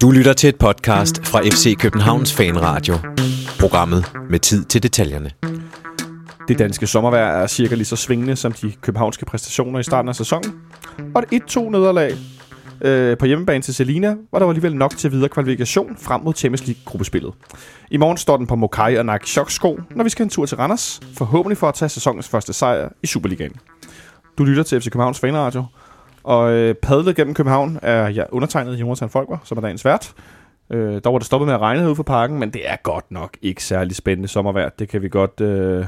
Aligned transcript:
Du 0.00 0.10
lytter 0.10 0.32
til 0.32 0.48
et 0.48 0.56
podcast 0.56 1.26
fra 1.26 1.40
FC 1.40 1.76
Københavns 1.78 2.32
Fanradio. 2.32 2.94
Programmet 3.60 4.04
med 4.30 4.38
tid 4.38 4.64
til 4.64 4.82
detaljerne. 4.82 5.30
Det 6.48 6.58
danske 6.58 6.86
sommervejr 6.86 7.42
er 7.42 7.46
cirka 7.46 7.74
lige 7.74 7.84
så 7.84 7.96
svingende 7.96 8.36
som 8.36 8.52
de 8.52 8.72
københavnske 8.80 9.26
præstationer 9.26 9.78
i 9.78 9.82
starten 9.82 10.08
af 10.08 10.14
sæsonen. 10.14 10.60
Og 11.14 11.24
et 11.32 11.42
1-2 11.42 11.60
nederlag 11.70 12.14
øh, 12.80 13.18
på 13.18 13.26
hjemmebane 13.26 13.62
til 13.62 13.74
Selina, 13.74 14.16
var 14.32 14.38
der 14.38 14.48
alligevel 14.48 14.76
nok 14.76 14.96
til 14.96 15.12
videre 15.12 15.28
kvalifikation 15.28 15.96
frem 15.98 16.20
mod 16.20 16.34
Champions 16.34 16.66
League-gruppespillet. 16.66 17.34
I 17.90 17.96
morgen 17.96 18.16
står 18.16 18.36
den 18.36 18.46
på 18.46 18.56
Mokai 18.56 18.96
og 18.96 19.06
Nike 19.06 19.26
Choksko, 19.26 19.80
når 19.90 20.04
vi 20.04 20.10
skal 20.10 20.22
en 20.22 20.30
tur 20.30 20.46
til 20.46 20.56
Randers, 20.56 21.00
forhåbentlig 21.14 21.58
for 21.58 21.68
at 21.68 21.74
tage 21.74 21.88
sæsonens 21.88 22.28
første 22.28 22.52
sejr 22.52 22.88
i 23.02 23.06
Superligaen. 23.06 23.52
Du 24.38 24.44
lytter 24.44 24.62
til 24.62 24.80
FC 24.80 24.84
Københavns 24.84 25.20
Fanradio, 25.20 25.64
og 26.24 26.52
øh, 26.52 26.74
padlet 26.74 27.16
gennem 27.16 27.34
København 27.34 27.78
er 27.82 28.08
jeg 28.08 28.26
undertegnet 28.30 28.74
Jonathan 28.74 29.10
Folker, 29.10 29.38
som 29.44 29.58
er 29.58 29.62
dagens 29.62 29.84
vært. 29.84 30.14
Øh, 30.70 31.00
dog 31.04 31.12
var 31.12 31.18
det 31.18 31.26
stoppet 31.26 31.46
med 31.46 31.54
at 31.54 31.60
regne 31.60 31.90
ud 31.90 31.96
for 31.96 32.02
parken, 32.02 32.38
men 32.38 32.50
det 32.50 32.70
er 32.70 32.76
godt 32.82 33.10
nok 33.10 33.36
ikke 33.42 33.64
særlig 33.64 33.96
spændende 33.96 34.28
sommervejr. 34.28 34.68
Det 34.68 34.88
kan 34.88 35.02
vi 35.02 35.08
godt, 35.08 35.40
øh, 35.40 35.84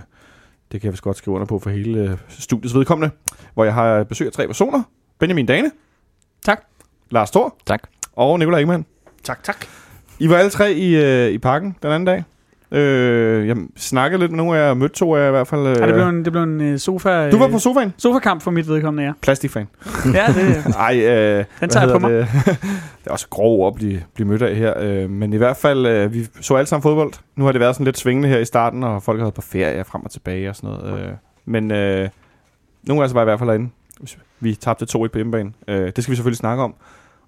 det 0.72 0.80
kan 0.80 0.92
vi 0.92 0.98
godt 1.02 1.16
skrive 1.16 1.34
under 1.34 1.46
på 1.46 1.58
for 1.58 1.70
hele 1.70 1.98
øh, 1.98 2.16
studiets 2.28 2.74
vedkommende, 2.74 3.14
hvor 3.54 3.64
jeg 3.64 3.74
har 3.74 4.04
besøg 4.04 4.26
af 4.26 4.32
tre 4.32 4.46
personer. 4.46 4.82
Benjamin 5.18 5.46
Dane. 5.46 5.70
Tak. 6.44 6.60
Lars 7.10 7.30
Thor. 7.30 7.56
Tak. 7.66 7.82
Og 8.12 8.38
Nikolaj 8.38 8.60
Ingemann. 8.60 8.86
Tak, 9.22 9.42
tak. 9.42 9.66
I 10.18 10.28
var 10.28 10.36
alle 10.36 10.50
tre 10.50 10.72
i, 10.72 10.96
øh, 10.96 11.30
i 11.30 11.38
parken 11.38 11.76
den 11.82 11.90
anden 11.90 12.04
dag. 12.04 12.24
Øh, 12.74 13.48
jeg 13.48 13.56
snakkede 13.76 14.20
lidt 14.20 14.30
med 14.30 14.36
nogle 14.36 14.58
af 14.58 14.66
jer, 14.68 14.74
mødte 14.74 14.94
to 14.94 15.14
af 15.14 15.20
jer 15.20 15.28
i 15.28 15.30
hvert 15.30 15.46
fald. 15.46 15.60
Øh. 15.66 15.76
Ja, 15.80 15.86
det 15.86 15.94
blev 15.94 16.08
en, 16.08 16.24
det 16.24 16.32
blev 16.32 16.42
en 16.42 16.60
øh, 16.60 16.78
sofa... 16.78 17.30
Du 17.30 17.38
var 17.38 17.48
på 17.48 17.58
sofaen? 17.58 17.94
Sofakamp 17.96 18.42
for 18.42 18.50
mit 18.50 18.68
vedkommende, 18.68 19.04
ja. 19.08 19.12
Plastikfan. 19.22 19.68
ja, 20.14 20.26
det... 20.26 20.66
Ej, 20.76 20.98
øh, 20.98 21.44
Den 21.60 21.68
tager 21.68 21.86
jeg 21.86 21.92
på 21.92 21.98
mig. 21.98 22.10
Det? 22.10 22.28
det 23.00 23.06
er 23.06 23.10
også 23.10 23.28
grov 23.28 23.66
at 23.66 23.74
blive, 23.74 24.02
blive 24.14 24.28
mødt 24.28 24.42
af 24.42 24.56
her. 24.56 24.74
Øh, 24.80 25.10
men 25.10 25.32
i 25.32 25.36
hvert 25.36 25.56
fald, 25.56 25.86
øh, 25.86 26.14
vi 26.14 26.26
så 26.40 26.54
alle 26.54 26.66
sammen 26.66 26.82
fodbold. 26.82 27.12
Nu 27.36 27.44
har 27.44 27.52
det 27.52 27.60
været 27.60 27.74
sådan 27.74 27.84
lidt 27.84 27.98
svingende 27.98 28.28
her 28.28 28.38
i 28.38 28.44
starten, 28.44 28.82
og 28.82 29.02
folk 29.02 29.18
har 29.18 29.24
været 29.24 29.34
på 29.34 29.42
ferie 29.42 29.84
frem 29.84 30.04
og 30.04 30.10
tilbage 30.10 30.48
og 30.48 30.56
sådan 30.56 30.70
noget. 30.70 31.00
Øh, 31.00 31.08
men 31.44 31.70
øh, 31.70 32.08
nogle 32.82 33.02
af 33.02 33.06
os 33.06 33.14
var 33.14 33.20
i 33.20 33.24
hvert 33.24 33.38
fald 33.38 33.48
derinde. 33.48 33.70
Vi 34.40 34.54
tabte 34.54 34.86
2-1 34.98 35.06
på 35.06 35.08
hjemmebane. 35.14 35.52
Øh, 35.68 35.92
det 35.96 36.04
skal 36.04 36.10
vi 36.10 36.16
selvfølgelig 36.16 36.38
snakke 36.38 36.62
om. 36.62 36.74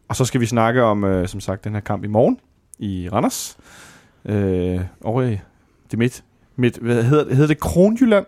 Og 0.09 0.17
så 0.17 0.25
skal 0.25 0.41
vi 0.41 0.47
snakke 0.47 0.83
om, 0.83 1.05
øh, 1.05 1.29
som 1.29 1.41
sagt, 1.41 1.65
den 1.65 1.75
her 1.75 1.81
kamp 1.81 2.05
i 2.05 2.07
morgen 2.07 2.39
i 2.79 3.09
Randers. 3.13 3.57
Øh, 4.29 4.81
over 5.05 5.23
i 5.23 5.39
det 5.91 5.99
midt, 5.99 6.23
midt 6.57 6.77
hvad 6.77 7.03
hedder, 7.03 7.25
det, 7.25 7.33
hedder 7.33 7.49
det 7.49 7.61
Kronjylland? 7.61 8.27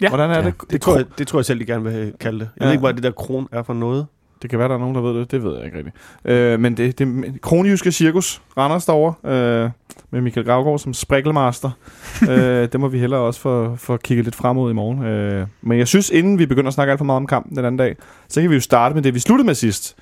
Ja. 0.00 0.08
Hvordan 0.08 0.30
er 0.30 0.38
Ja. 0.38 0.44
det? 0.44 0.54
Det 0.70 0.80
tror, 0.80 0.96
jeg, 0.96 1.04
det 1.18 1.26
tror 1.26 1.38
jeg 1.38 1.44
selv, 1.44 1.60
de 1.60 1.64
gerne 1.64 1.84
vil 1.84 2.12
kalde 2.20 2.38
det. 2.38 2.48
Jeg 2.56 2.60
Ja. 2.60 2.64
ved 2.66 2.72
ikke, 2.72 2.80
hvad 2.80 2.94
det 2.94 3.02
der 3.02 3.10
kron 3.10 3.48
er 3.52 3.62
for 3.62 3.74
noget. 3.74 4.06
Det 4.42 4.50
kan 4.50 4.58
være, 4.58 4.68
der 4.68 4.74
er 4.74 4.78
nogen, 4.78 4.94
der 4.94 5.00
ved 5.00 5.20
det. 5.20 5.30
Det 5.30 5.42
ved 5.44 5.56
jeg 5.56 5.64
ikke 5.64 5.76
rigtigt. 5.78 5.96
Øh, 6.24 6.60
men 6.60 6.76
det, 6.76 6.98
det 6.98 7.40
kronjyske 7.42 7.92
cirkus, 7.92 8.42
Randers 8.56 8.84
derovre, 8.84 9.30
øh, 9.30 9.70
med 10.10 10.20
Michael 10.20 10.46
Gravgaard 10.46 10.78
som 10.78 10.94
sprikkelmaster. 10.94 11.70
øh, 12.28 12.68
det 12.72 12.80
må 12.80 12.88
vi 12.88 12.98
hellere 12.98 13.20
også 13.20 13.40
få, 13.40 13.76
få 13.76 13.96
kigget 13.96 14.24
lidt 14.26 14.34
frem 14.36 14.56
mod 14.56 14.70
i 14.70 14.74
morgen. 14.74 15.02
Øh, 15.04 15.46
men 15.62 15.78
jeg 15.78 15.88
synes, 15.88 16.10
inden 16.10 16.38
vi 16.38 16.46
begynder 16.46 16.68
at 16.68 16.74
snakke 16.74 16.90
alt 16.90 16.98
for 16.98 17.04
meget 17.04 17.16
om 17.16 17.26
kampen 17.26 17.56
den 17.56 17.64
anden 17.64 17.76
dag, 17.78 17.96
så 18.28 18.40
kan 18.40 18.50
vi 18.50 18.54
jo 18.54 18.60
starte 18.60 18.94
med 18.94 19.02
det, 19.02 19.14
vi 19.14 19.18
sluttede 19.18 19.46
med 19.46 19.54
sidst. 19.54 19.96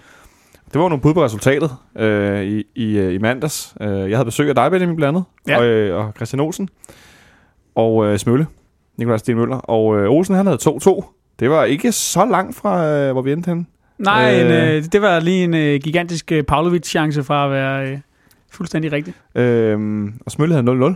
Det 0.73 0.81
var 0.81 0.89
nogle 0.89 1.01
bud 1.03 1.15
på 1.15 1.25
resultatet 1.25 1.71
øh, 1.99 2.43
i, 2.45 2.65
i, 2.75 2.99
øh, 2.99 3.15
i 3.15 3.19
mandags. 3.19 3.75
Øh, 3.81 3.89
jeg 4.11 4.19
havde 4.19 4.25
besøg 4.25 4.49
af 4.49 4.55
dig, 4.55 4.71
Benjamin, 4.71 4.97
blandt 4.97 5.17
andet, 5.17 5.25
Ja. 5.49 5.59
og, 5.59 5.65
øh, 5.67 5.97
og 6.07 6.13
Christian 6.17 6.41
Olsen, 6.41 6.69
og 7.75 8.07
øh, 8.07 8.19
Smølle, 8.19 8.47
Nikolaj 8.97 9.17
Sten 9.19 9.37
Møller. 9.37 9.57
Og 9.57 9.99
øh, 9.99 10.11
Olsen, 10.11 10.35
han 10.35 10.47
havde 10.47 10.59
2-2. 10.63 11.15
Det 11.41 11.51
var 11.51 11.65
ikke 11.65 11.93
så 11.93 12.25
langt 12.25 12.57
fra, 12.57 12.85
øh, 12.87 13.13
hvor 13.13 13.23
vi 13.23 13.33
endte 13.33 13.49
henne. 13.49 13.67
Nej, 13.99 14.35
Øh. 14.35 14.41
en, 14.47 14.53
øh, 14.77 14.85
det 14.93 15.03
var 15.03 15.21
lige 15.21 15.45
en 15.45 15.55
øh, 15.55 15.81
gigantisk 15.81 16.33
øh, 16.33 16.43
Pavlovic-chance 16.45 17.25
fra 17.25 17.45
at 17.45 17.51
være 17.51 17.91
øh, 17.93 17.99
fuldstændig 18.53 18.93
rigtig. 18.93 19.15
Øhm, 19.35 20.13
og 20.27 20.33
Smølle 20.33 20.55
havde 20.55 20.67
0-0. 20.67 20.95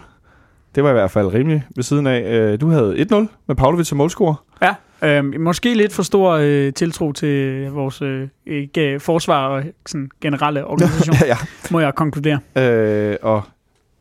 Det 0.75 0.84
var 0.84 0.91
i 0.91 0.92
hvert 0.92 1.10
fald 1.10 1.34
rimelig 1.34 1.64
ved 1.76 1.84
siden 1.84 2.06
af. 2.06 2.20
Øh, 2.22 2.60
du 2.60 2.69
havde 2.69 3.06
1-0 3.12 3.14
med 3.46 3.56
Pavlovic 3.56 3.86
som 3.86 3.98
målscorer. 3.98 4.44
Ja, 4.62 4.75
øh, 5.04 5.40
måske 5.40 5.74
lidt 5.74 5.92
for 5.92 6.02
stor 6.02 6.30
øh, 6.30 6.72
tiltro 6.72 7.12
til 7.12 7.66
vores 7.70 8.02
øh, 8.02 8.28
ikke, 8.46 9.00
forsvar 9.00 9.46
og 9.46 9.62
sådan, 9.86 10.10
generelle 10.20 10.66
organisation, 10.72 11.16
ja, 11.26 11.36
må 11.70 11.80
jeg 11.80 11.94
konkludere. 11.94 12.38
ja. 12.56 12.70
Øh, 12.70 13.16
og 13.22 13.42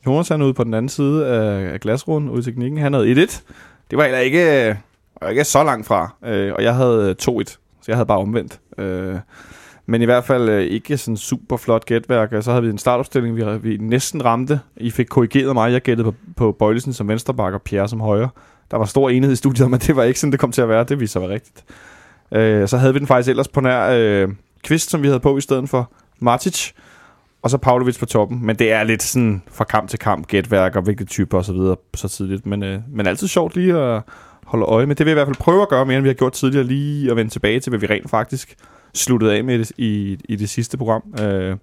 Jonas 0.06 0.28
han 0.30 0.42
ude 0.42 0.54
på 0.54 0.64
den 0.64 0.74
anden 0.74 0.90
side 0.90 1.28
af, 1.28 1.80
glasrunden 1.80 2.30
ude 2.30 2.40
i 2.40 2.44
teknikken. 2.44 2.80
Han 2.80 2.94
havde 2.94 3.12
1-1. 3.12 3.42
Det 3.92 3.98
var 3.98 4.04
heller 4.04 4.20
ikke, 4.20 4.70
øh, 4.70 4.76
ikke 5.30 5.44
så 5.44 5.64
langt 5.64 5.88
fra. 5.88 6.16
Øh, 6.26 6.54
og 6.54 6.64
jeg 6.64 6.76
havde 6.76 7.16
2-1. 7.22 7.44
Så 7.82 7.86
jeg 7.88 7.96
havde 7.96 8.06
bare 8.06 8.18
omvendt. 8.18 8.60
Øh, 8.78 9.16
men 9.86 10.02
i 10.02 10.06
hvert 10.06 10.24
fald 10.24 10.50
øh, 10.50 10.62
ikke 10.62 10.98
sådan 10.98 11.18
super 11.18 11.58
flot 11.58 11.86
gætværk. 11.86 12.30
Så 12.42 12.52
havde 12.52 12.64
vi 12.64 12.70
en 12.70 12.78
startopstilling, 12.78 13.36
vi, 13.36 13.44
vi 13.62 13.78
næsten 13.78 14.26
ramte. 14.26 14.60
I 14.78 14.92
fik 14.92 15.06
korrigeret 15.10 15.54
mig. 15.54 15.72
Jeg 15.72 15.82
gættede 15.82 16.12
på, 16.12 16.18
på 16.38 16.52
Bøjlesen 16.52 16.94
som 16.94 17.08
venstreback 17.08 17.54
og 17.54 17.62
Pierre 17.62 17.88
som 17.88 18.00
højre. 18.00 18.30
Der 18.72 18.78
var 18.78 18.86
stor 18.86 19.10
enighed 19.10 19.34
i 19.34 19.36
studiet 19.36 19.66
om, 19.66 19.74
at 19.74 19.88
det 19.88 19.96
var 19.96 20.04
ikke 20.04 20.20
sådan, 20.20 20.32
det 20.32 20.40
kom 20.40 20.52
til 20.52 20.62
at 20.62 20.70
være. 20.70 20.84
Det 20.84 21.00
viste 21.00 21.14
sig 21.14 21.24
at 21.24 21.30
være 21.30 21.36
rigtigt. 21.36 21.64
Øh, 22.32 22.68
så 22.68 22.78
havde 22.78 22.94
vi 22.94 23.00
den 23.00 23.08
faktisk 23.08 23.30
ellers 23.30 23.48
på 23.48 23.62
nær 23.62 23.90
øh, 23.90 24.30
Kvist, 24.64 24.90
som 24.90 25.02
vi 25.02 25.08
havde 25.08 25.20
på 25.20 25.38
i 25.38 25.42
stedet 25.42 25.70
for 25.70 25.92
Matic. 26.20 26.72
Og 27.42 27.50
så 27.50 27.58
Pavlovic 27.58 28.00
på 28.00 28.06
toppen. 28.06 28.46
Men 28.46 28.56
det 28.56 28.72
er 28.72 28.84
lidt 28.84 29.04
sådan 29.04 29.42
fra 29.52 29.64
kamp 29.64 29.90
til 29.90 30.00
kamp, 30.00 30.28
gætværk 30.28 30.76
og 30.76 30.82
hvilke 30.82 31.06
typer 31.06 31.38
og 31.38 31.46
så 31.46 31.54
videre 31.54 31.76
så 31.96 32.08
tidligt. 32.08 32.46
Men, 32.46 32.64
øh, 32.64 32.80
men 32.90 33.08
altid 33.08 33.28
sjovt 33.28 33.56
lige 33.56 33.78
at 33.78 34.02
holde 34.46 34.66
øje 34.66 34.86
med. 34.86 34.96
Det 34.96 35.06
vil 35.06 35.12
jeg 35.12 35.16
i 35.16 35.20
hvert 35.20 35.28
fald 35.28 35.38
prøve 35.38 35.62
at 35.62 35.70
gøre 35.70 35.86
mere, 35.86 35.98
end 35.98 36.04
vi 36.04 36.10
har 36.10 36.14
gjort 36.14 36.34
tidligere. 36.34 36.66
Lige 36.66 37.12
at 37.12 37.18
vende 37.18 37.32
tilbage 37.32 37.60
til, 37.60 37.70
hvad 37.70 37.80
vi 37.80 37.86
rent 37.86 38.10
faktisk 38.10 38.56
sluttede 38.94 39.36
af 39.36 39.44
med 39.44 39.60
i, 39.60 39.86
i, 39.86 40.18
i 40.30 40.36
det 40.36 40.50
sidste 40.50 40.78
program. 40.78 41.04
Øh, 41.22 41.58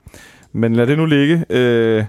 men 0.52 0.76
lad 0.76 0.86
det 0.86 0.98
nu 0.98 1.06
ligge. 1.06 1.44
Øh, 1.50 2.04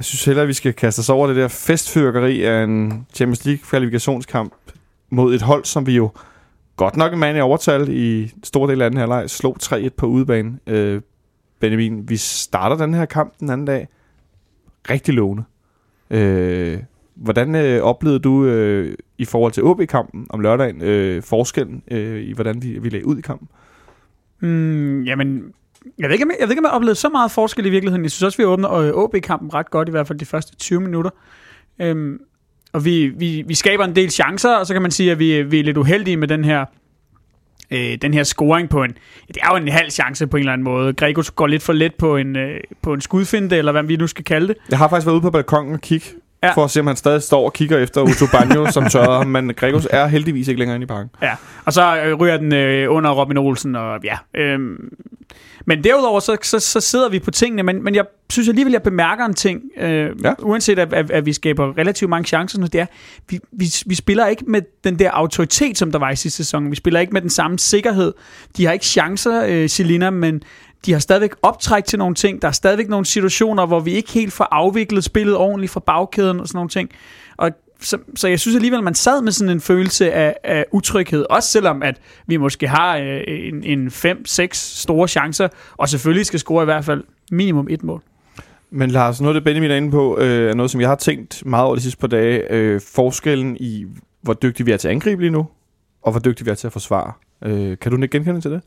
jeg 0.00 0.04
synes 0.04 0.24
heller, 0.24 0.42
at 0.42 0.48
vi 0.48 0.52
skal 0.52 0.72
kaste 0.72 1.00
os 1.00 1.08
over 1.08 1.26
det 1.26 1.36
der 1.36 1.48
festfyrkeri 1.48 2.44
af 2.44 2.64
en 2.64 3.06
Champions 3.14 3.44
League 3.44 3.62
kvalifikationskamp 3.64 4.54
mod 5.10 5.34
et 5.34 5.42
hold, 5.42 5.64
som 5.64 5.86
vi 5.86 5.96
jo 5.96 6.10
godt 6.76 6.96
nok 6.96 7.12
en 7.12 7.18
mand 7.18 7.38
i 7.38 7.40
overtal 7.40 7.88
i 7.88 8.32
stor 8.42 8.66
del 8.66 8.82
af 8.82 8.90
den 8.90 8.98
her 8.98 9.06
leg, 9.06 9.30
slog 9.30 9.56
3-1 9.62 9.88
på 9.96 10.06
udebane. 10.06 10.58
Øh, 10.66 11.00
Benjamin, 11.60 12.08
vi 12.08 12.16
starter 12.16 12.76
den 12.76 12.94
her 12.94 13.04
kamp 13.04 13.40
den 13.40 13.50
anden 13.50 13.66
dag 13.66 13.88
rigtig 14.90 15.14
lovende. 15.14 15.44
Øh, 16.10 16.78
hvordan 17.14 17.54
øh, 17.54 17.82
oplevede 17.82 18.18
du 18.18 18.44
øh, 18.44 18.94
i 19.18 19.24
forhold 19.24 19.52
til 19.52 19.64
OB-kampen 19.64 20.26
om 20.30 20.40
lørdagen 20.40 20.82
øh, 20.82 21.22
forskellen 21.22 21.82
øh, 21.90 22.22
i, 22.22 22.32
hvordan 22.32 22.62
vi, 22.62 22.78
vi 22.78 22.88
lagde 22.88 23.06
ud 23.06 23.18
i 23.18 23.20
kampen? 23.20 23.48
Mm, 24.40 25.02
jamen, 25.02 25.52
jeg 25.98 26.08
ved, 26.08 26.12
ikke, 26.12 26.24
om 26.24 26.30
jeg, 26.30 26.36
jeg 26.40 26.48
ved 26.48 26.52
ikke, 26.52 26.60
om 26.60 26.64
jeg 26.64 26.72
oplevede 26.72 26.94
så 26.94 27.08
meget 27.08 27.30
forskel 27.30 27.66
i 27.66 27.70
virkeligheden. 27.70 28.02
Jeg 28.04 28.10
synes 28.10 28.22
også, 28.22 28.38
vi 28.38 28.44
åbner 28.44 28.92
OB-kampen 28.94 29.46
øh, 29.46 29.54
ret 29.54 29.70
godt, 29.70 29.88
i 29.88 29.90
hvert 29.90 30.06
fald 30.06 30.18
de 30.18 30.24
første 30.24 30.56
20 30.56 30.80
minutter. 30.80 31.10
Øhm, 31.80 32.18
og 32.72 32.84
vi, 32.84 33.06
vi, 33.08 33.44
vi 33.46 33.54
skaber 33.54 33.84
en 33.84 33.96
del 33.96 34.10
chancer, 34.10 34.56
og 34.56 34.66
så 34.66 34.72
kan 34.72 34.82
man 34.82 34.90
sige, 34.90 35.12
at 35.12 35.18
vi, 35.18 35.42
vi 35.42 35.60
er 35.60 35.64
lidt 35.64 35.76
uheldige 35.76 36.16
med 36.16 36.28
den 36.28 36.44
her 36.44 36.64
øh, 37.70 37.98
den 38.02 38.14
her 38.14 38.22
scoring 38.22 38.68
på 38.68 38.82
en... 38.82 38.90
Det 39.28 39.36
er 39.42 39.48
jo 39.50 39.56
en 39.56 39.68
halv 39.68 39.90
chance 39.90 40.26
på 40.26 40.36
en 40.36 40.40
eller 40.40 40.52
anden 40.52 40.64
måde. 40.64 40.92
Grego 40.92 41.22
går 41.36 41.46
lidt 41.46 41.62
for 41.62 41.72
let 41.72 41.94
på 41.94 42.16
en, 42.16 42.36
øh, 42.36 42.60
på 42.82 42.92
en 42.92 43.00
skudfinde, 43.00 43.56
eller 43.56 43.72
hvad 43.72 43.82
vi 43.82 43.96
nu 43.96 44.06
skal 44.06 44.24
kalde 44.24 44.48
det. 44.48 44.56
Jeg 44.70 44.78
har 44.78 44.88
faktisk 44.88 45.06
været 45.06 45.14
ude 45.14 45.22
på 45.22 45.30
balkongen 45.30 45.74
og 45.74 45.80
kigge, 45.80 46.06
Ja. 46.42 46.52
for 46.52 46.64
at 46.64 46.70
se, 46.70 46.80
om 46.80 46.86
han 46.86 46.96
stadig 46.96 47.22
står 47.22 47.44
og 47.44 47.52
kigger 47.52 47.78
efter 47.78 48.00
Uto 48.00 48.26
Banjo, 48.32 48.70
som 48.70 48.88
tørrer 48.92 49.18
ham, 49.18 49.26
men 49.26 49.54
Gregos 49.54 49.88
er 49.90 50.06
heldigvis 50.06 50.48
ikke 50.48 50.58
længere 50.58 50.74
inde 50.74 50.84
i 50.84 50.86
parken. 50.86 51.10
Ja, 51.22 51.34
og 51.64 51.72
så 51.72 52.02
øh, 52.04 52.14
ryger 52.14 52.36
den 52.36 52.54
øh, 52.54 52.94
under 52.94 53.10
Robin 53.10 53.36
Olsen, 53.36 53.76
og 53.76 54.00
ja. 54.04 54.16
Øhm, 54.34 54.92
men 55.66 55.84
derudover, 55.84 56.20
så, 56.20 56.36
så, 56.42 56.58
så 56.58 56.80
sidder 56.80 57.08
vi 57.08 57.18
på 57.18 57.30
tingene, 57.30 57.62
men, 57.62 57.84
men 57.84 57.94
jeg 57.94 58.04
synes 58.30 58.48
alligevel, 58.48 58.72
jeg 58.72 58.82
bemærker 58.82 59.24
en 59.24 59.34
ting, 59.34 59.62
øh, 59.76 60.10
ja. 60.24 60.32
uanset 60.38 60.78
at, 60.78 60.92
at, 60.92 61.10
at 61.10 61.26
vi 61.26 61.32
skaber 61.32 61.78
relativt 61.78 62.08
mange 62.10 62.26
chancer, 62.26 62.66
det 62.66 62.80
er, 62.80 62.86
vi, 63.28 63.38
vi, 63.52 63.66
vi 63.86 63.94
spiller 63.94 64.26
ikke 64.26 64.44
med 64.46 64.62
den 64.84 64.98
der 64.98 65.10
autoritet, 65.10 65.78
som 65.78 65.92
der 65.92 65.98
var 65.98 66.10
i 66.10 66.16
sidste 66.16 66.36
sæson. 66.36 66.70
Vi 66.70 66.76
spiller 66.76 67.00
ikke 67.00 67.12
med 67.12 67.20
den 67.20 67.30
samme 67.30 67.58
sikkerhed. 67.58 68.12
De 68.56 68.66
har 68.66 68.72
ikke 68.72 68.84
chancer, 68.84 69.44
øh, 69.46 69.68
Selina, 69.68 70.10
men 70.10 70.42
de 70.86 70.92
har 70.92 70.98
stadigvæk 70.98 71.30
optræk 71.42 71.84
til 71.84 71.98
nogle 71.98 72.14
ting. 72.14 72.42
Der 72.42 72.48
er 72.48 72.52
stadigvæk 72.52 72.88
nogle 72.88 73.06
situationer, 73.06 73.66
hvor 73.66 73.80
vi 73.80 73.92
ikke 73.92 74.12
helt 74.12 74.32
får 74.32 74.48
afviklet 74.50 75.04
spillet 75.04 75.36
ordentligt 75.36 75.72
fra 75.72 75.80
bagkæden 75.80 76.40
og 76.40 76.48
sådan 76.48 76.56
nogle 76.56 76.68
ting. 76.68 76.90
Og 77.36 77.50
så, 77.80 77.98
så 78.16 78.28
jeg 78.28 78.40
synes 78.40 78.54
alligevel, 78.54 78.82
man 78.82 78.94
sad 78.94 79.22
med 79.22 79.32
sådan 79.32 79.50
en 79.50 79.60
følelse 79.60 80.12
af, 80.12 80.36
af 80.44 80.64
utryghed, 80.72 81.26
også 81.30 81.48
selvom 81.48 81.82
at 81.82 82.00
vi 82.26 82.36
måske 82.36 82.68
har 82.68 82.96
øh, 82.96 83.20
en, 83.26 83.64
en 83.64 83.88
5-6 83.88 84.48
store 84.52 85.08
chancer, 85.08 85.48
og 85.76 85.88
selvfølgelig 85.88 86.26
skal 86.26 86.40
score 86.40 86.62
i 86.62 86.64
hvert 86.64 86.84
fald 86.84 87.04
minimum 87.30 87.66
et 87.70 87.82
mål. 87.82 88.02
Men 88.70 88.90
Lars, 88.90 89.20
noget 89.20 89.34
af 89.34 89.40
det 89.40 89.44
Benjamin 89.44 89.70
er 89.70 89.76
inde 89.76 89.90
på, 89.90 90.18
øh, 90.18 90.50
er 90.50 90.54
noget, 90.54 90.70
som 90.70 90.80
jeg 90.80 90.88
har 90.88 90.96
tænkt 90.96 91.46
meget 91.46 91.66
over 91.66 91.74
de 91.74 91.80
sidste 91.80 91.98
par 91.98 92.06
dage. 92.06 92.52
Øh, 92.52 92.80
forskellen 92.94 93.56
i, 93.60 93.86
hvor 94.22 94.34
dygtige 94.34 94.66
vi 94.66 94.72
er 94.72 94.76
til 94.76 94.88
at 94.88 94.92
angribe 94.92 95.22
lige 95.22 95.30
nu, 95.30 95.46
og 96.02 96.10
hvor 96.10 96.20
dygtige 96.20 96.44
vi 96.44 96.50
er 96.50 96.54
til 96.54 96.66
at 96.66 96.72
forsvare. 96.72 97.12
Øh, 97.44 97.78
kan 97.78 97.92
du 97.92 98.02
ikke 98.02 98.18
genkende 98.18 98.40
til 98.40 98.50
det? 98.50 98.60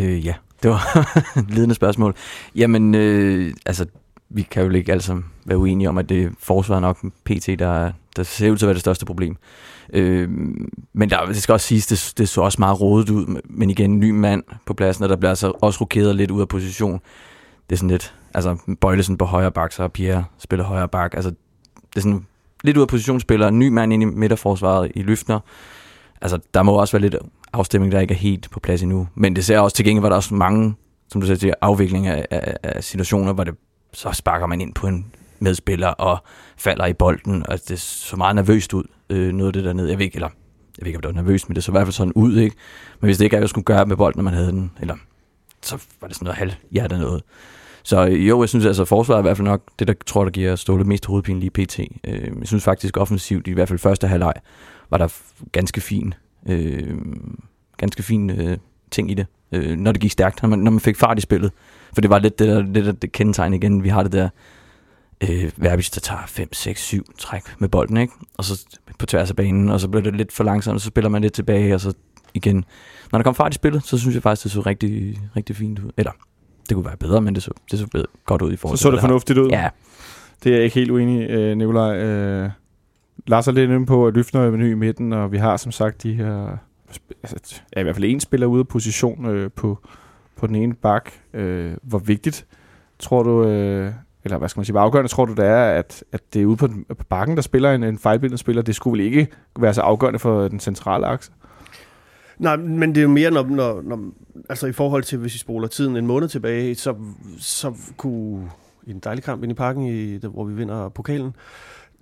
Øh, 0.00 0.26
ja, 0.26 0.34
det 0.62 0.70
var 0.70 1.12
et 1.38 1.50
ledende 1.50 1.74
spørgsmål. 1.74 2.14
Jamen, 2.54 2.94
øh, 2.94 3.54
altså, 3.66 3.86
vi 4.28 4.42
kan 4.42 4.62
jo 4.64 4.70
ikke 4.70 4.92
altså 4.92 5.22
være 5.44 5.58
uenige 5.58 5.88
om, 5.88 5.98
at 5.98 6.08
det 6.08 6.22
er 6.22 6.30
forsvaret 6.38 6.82
nok 6.82 6.98
PT, 7.24 7.46
der 7.58 7.92
der 8.16 8.22
ser 8.22 8.50
ud 8.50 8.56
til 8.56 8.66
at 8.66 8.68
være 8.68 8.74
det 8.74 8.80
største 8.80 9.06
problem. 9.06 9.36
Øh, 9.92 10.28
men 10.92 11.10
der, 11.10 11.26
det 11.26 11.42
skal 11.42 11.52
også 11.52 11.66
siges, 11.66 11.86
det, 11.86 12.12
det 12.18 12.28
så 12.28 12.40
også 12.40 12.56
meget 12.58 12.80
rodet 12.80 13.10
ud, 13.10 13.40
men 13.44 13.70
igen, 13.70 13.90
en 13.90 14.00
ny 14.00 14.10
mand 14.10 14.42
på 14.66 14.74
pladsen, 14.74 15.04
og 15.04 15.08
der 15.08 15.16
bliver 15.16 15.30
altså 15.30 15.52
også 15.62 15.80
rokeret 15.80 16.16
lidt 16.16 16.30
ud 16.30 16.40
af 16.40 16.48
position. 16.48 17.00
Det 17.70 17.76
er 17.76 17.76
sådan 17.76 17.90
lidt, 17.90 18.14
altså 18.34 18.56
Bøjlesen 18.80 19.18
på 19.18 19.24
højre 19.24 19.52
bak, 19.52 19.72
så 19.72 19.88
Pierre 19.88 20.24
spiller 20.38 20.64
højre 20.64 20.88
bak, 20.88 21.14
altså 21.14 21.30
det 21.30 21.96
er 21.96 22.00
sådan 22.00 22.26
lidt 22.64 22.76
ud 22.76 22.82
af 22.82 22.88
positionsspiller, 22.88 23.48
en 23.48 23.58
ny 23.58 23.68
mand 23.68 23.92
ind 23.92 24.02
i 24.02 24.06
midterforsvaret 24.06 24.92
i 24.94 25.02
Løftner. 25.02 25.40
Altså, 26.22 26.38
der 26.54 26.62
må 26.62 26.72
også 26.72 26.92
være 26.92 27.02
lidt 27.02 27.16
afstemning, 27.52 27.92
der 27.92 28.00
ikke 28.00 28.14
er 28.14 28.18
helt 28.18 28.50
på 28.50 28.60
plads 28.60 28.82
endnu. 28.82 29.08
Men 29.14 29.36
det 29.36 29.44
ser 29.44 29.58
også 29.58 29.76
til 29.76 29.84
gengæld, 29.84 30.02
var 30.02 30.08
der 30.08 30.16
også 30.16 30.34
mange, 30.34 30.74
som 31.08 31.20
du 31.20 31.26
siger, 31.26 31.54
afvikling 31.60 32.06
af, 32.06 32.26
af, 32.30 32.56
af 32.62 32.84
situationer, 32.84 33.32
hvor 33.32 33.44
det, 33.44 33.54
så 33.92 34.12
sparker 34.12 34.46
man 34.46 34.60
ind 34.60 34.74
på 34.74 34.86
en 34.86 35.06
medspiller 35.38 35.88
og 35.88 36.18
falder 36.56 36.86
i 36.86 36.92
bolden, 36.92 37.46
og 37.48 37.58
det 37.68 37.80
så 37.80 38.16
meget 38.16 38.34
nervøst 38.34 38.74
ud, 38.74 38.84
øh, 39.10 39.32
noget 39.32 39.48
af 39.48 39.52
det 39.52 39.64
der 39.64 39.72
ned. 39.72 39.88
Jeg 39.88 39.98
ved 39.98 40.04
ikke, 40.04 40.16
eller 40.16 40.28
jeg 40.78 40.84
ved 40.84 40.86
ikke, 40.86 40.96
om 40.98 41.02
det 41.02 41.08
var 41.08 41.22
nervøst, 41.22 41.48
men 41.48 41.56
det 41.56 41.64
så 41.64 41.70
i 41.70 41.74
hvert 41.74 41.86
fald 41.86 41.92
sådan 41.92 42.12
ud, 42.12 42.36
ikke? 42.36 42.56
Men 43.00 43.06
hvis 43.06 43.18
det 43.18 43.24
ikke 43.24 43.36
er, 43.36 43.40
jeg 43.40 43.48
skulle 43.48 43.64
gøre 43.64 43.86
med 43.86 43.96
bolden, 43.96 44.18
når 44.18 44.24
man 44.24 44.34
havde 44.34 44.50
den, 44.50 44.72
eller 44.80 44.96
så 45.62 45.78
var 46.00 46.08
det 46.08 46.16
sådan 46.16 46.24
noget 46.24 46.38
halvhjertet 46.38 47.00
noget. 47.00 47.22
Så 47.82 48.06
øh, 48.06 48.28
jo, 48.28 48.42
jeg 48.42 48.48
synes 48.48 48.66
altså, 48.66 48.82
at 48.82 48.88
forsvaret 48.88 49.18
er 49.18 49.22
i 49.22 49.22
hvert 49.22 49.36
fald 49.36 49.48
nok 49.48 49.62
det, 49.78 49.88
der 49.88 49.94
tror, 50.06 50.24
der 50.24 50.30
giver 50.30 50.56
Ståle 50.56 50.84
mest 50.84 51.06
hovedpine 51.06 51.40
lige 51.40 51.50
pt. 51.50 51.78
Øh, 51.78 51.88
jeg 52.04 52.32
synes 52.44 52.64
faktisk 52.64 52.96
offensivt, 52.96 53.48
i 53.48 53.52
hvert 53.52 53.68
fald 53.68 53.78
første 53.78 54.06
halvleg, 54.06 54.34
var 54.90 54.98
der 54.98 55.08
ganske 55.52 55.80
fin, 55.80 56.14
øh, 56.48 56.96
ganske 57.76 58.02
fin 58.02 58.30
øh, 58.30 58.58
ting 58.90 59.10
i 59.10 59.14
det, 59.14 59.26
øh, 59.52 59.76
når 59.76 59.92
det 59.92 60.00
gik 60.00 60.10
stærkt, 60.10 60.42
når 60.42 60.48
man, 60.48 60.58
når 60.58 60.70
man 60.70 60.80
fik 60.80 60.96
fart 60.96 61.18
i 61.18 61.20
spillet. 61.20 61.52
For 61.94 62.00
det 62.00 62.10
var 62.10 62.18
lidt 62.18 62.38
det 62.38 62.48
der, 62.48 62.62
det 62.62 62.84
der 62.84 62.92
det 62.92 63.12
kendetegn 63.12 63.54
igen. 63.54 63.84
Vi 63.84 63.88
har 63.88 64.02
det 64.02 64.12
der 64.12 64.28
øh, 65.28 65.50
Verbis, 65.56 65.90
der 65.90 66.00
tager 66.00 66.22
5, 66.26 66.52
6, 66.52 66.82
7 66.82 67.04
træk 67.18 67.42
med 67.58 67.68
bolden, 67.68 67.96
ikke? 67.96 68.12
Og 68.38 68.44
så 68.44 68.66
på 68.98 69.06
tværs 69.06 69.30
af 69.30 69.36
banen, 69.36 69.68
og 69.68 69.80
så 69.80 69.88
bliver 69.88 70.02
det 70.02 70.16
lidt 70.16 70.32
for 70.32 70.44
langsomt, 70.44 70.74
og 70.74 70.80
så 70.80 70.86
spiller 70.86 71.08
man 71.08 71.22
lidt 71.22 71.32
tilbage, 71.32 71.74
og 71.74 71.80
så 71.80 71.92
igen. 72.34 72.64
Når 73.12 73.18
der 73.18 73.24
kom 73.24 73.34
fart 73.34 73.52
i 73.52 73.54
spillet, 73.54 73.84
så 73.84 73.98
synes 73.98 74.14
jeg 74.14 74.22
faktisk, 74.22 74.44
det 74.44 74.52
så 74.52 74.60
rigtig, 74.60 75.18
rigtig 75.36 75.56
fint 75.56 75.78
ud. 75.78 75.90
Eller, 75.96 76.12
det 76.68 76.74
kunne 76.74 76.86
være 76.86 76.96
bedre, 76.96 77.20
men 77.20 77.34
det 77.34 77.42
så, 77.42 77.50
det 77.70 77.78
så 77.78 77.86
bedre, 77.86 78.06
godt 78.24 78.42
ud 78.42 78.52
i 78.52 78.56
forhold 78.56 78.78
til, 78.78 78.82
Så 78.82 78.88
så 78.88 78.90
det 78.90 79.00
fornuftigt 79.00 79.38
ud? 79.38 79.48
Ja. 79.48 79.68
Det 80.44 80.52
er 80.52 80.56
jeg 80.56 80.64
ikke 80.64 80.74
helt 80.74 80.90
uenig, 80.90 81.30
øh, 81.30 81.56
Nikolaj. 81.56 81.96
Øh, 81.96 82.50
Lars 83.26 83.48
er 83.48 83.52
lidt 83.52 83.70
inde 83.70 83.86
på, 83.86 84.06
at 84.06 84.14
Løfner 84.14 84.40
er 84.40 84.50
ny 84.50 84.70
i 84.70 84.74
midten, 84.74 85.12
og 85.12 85.32
vi 85.32 85.38
har 85.38 85.56
som 85.56 85.72
sagt 85.72 86.02
de 86.02 86.14
her... 86.14 86.56
Altså, 87.22 87.60
ja, 87.76 87.80
i 87.80 87.82
hvert 87.82 87.94
fald 87.94 88.04
en 88.04 88.20
spiller 88.20 88.46
ude 88.46 88.60
af 88.60 88.68
position 88.68 89.26
øh, 89.26 89.50
på, 89.50 89.78
på 90.36 90.46
den 90.46 90.54
ene 90.54 90.74
bak. 90.74 91.10
Øh, 91.34 91.72
hvor 91.82 91.98
vigtigt 91.98 92.46
tror 92.98 93.22
du, 93.22 93.44
øh, 93.44 93.92
eller 94.24 94.38
hvad 94.38 94.48
skal 94.48 94.60
man 94.60 94.64
sige, 94.64 94.72
hvor 94.72 94.80
afgørende 94.80 95.10
tror 95.10 95.24
du 95.24 95.34
det 95.34 95.44
er, 95.44 95.64
at, 95.64 96.04
at 96.12 96.20
det 96.34 96.42
er 96.42 96.46
ude 96.46 96.56
på, 96.56 96.66
den, 96.66 96.84
på 96.98 97.04
bakken, 97.08 97.36
der 97.36 97.42
spiller 97.42 97.72
en, 97.72 97.82
en 97.82 97.98
fejlbindende 97.98 98.38
spiller? 98.38 98.62
Det 98.62 98.74
skulle 98.74 99.02
vel 99.02 99.12
ikke 99.12 99.28
være 99.58 99.74
så 99.74 99.80
afgørende 99.80 100.18
for 100.18 100.48
den 100.48 100.60
centrale 100.60 101.06
akse? 101.06 101.32
Nej, 102.38 102.56
men 102.56 102.88
det 102.88 102.98
er 102.98 103.02
jo 103.02 103.08
mere, 103.08 103.30
når, 103.30 103.42
når, 103.42 103.82
når, 103.82 104.00
altså 104.48 104.66
i 104.66 104.72
forhold 104.72 105.02
til, 105.02 105.18
hvis 105.18 105.34
vi 105.34 105.38
spoler 105.38 105.68
tiden 105.68 105.96
en 105.96 106.06
måned 106.06 106.28
tilbage, 106.28 106.74
så, 106.74 106.94
så 107.38 107.74
kunne 107.96 108.50
en 108.86 108.98
dejlig 108.98 109.24
kamp 109.24 109.42
ind 109.42 109.52
i 109.52 109.54
parken, 109.54 109.86
i, 109.86 110.16
hvor 110.16 110.44
vi 110.44 110.54
vinder 110.54 110.88
pokalen, 110.88 111.34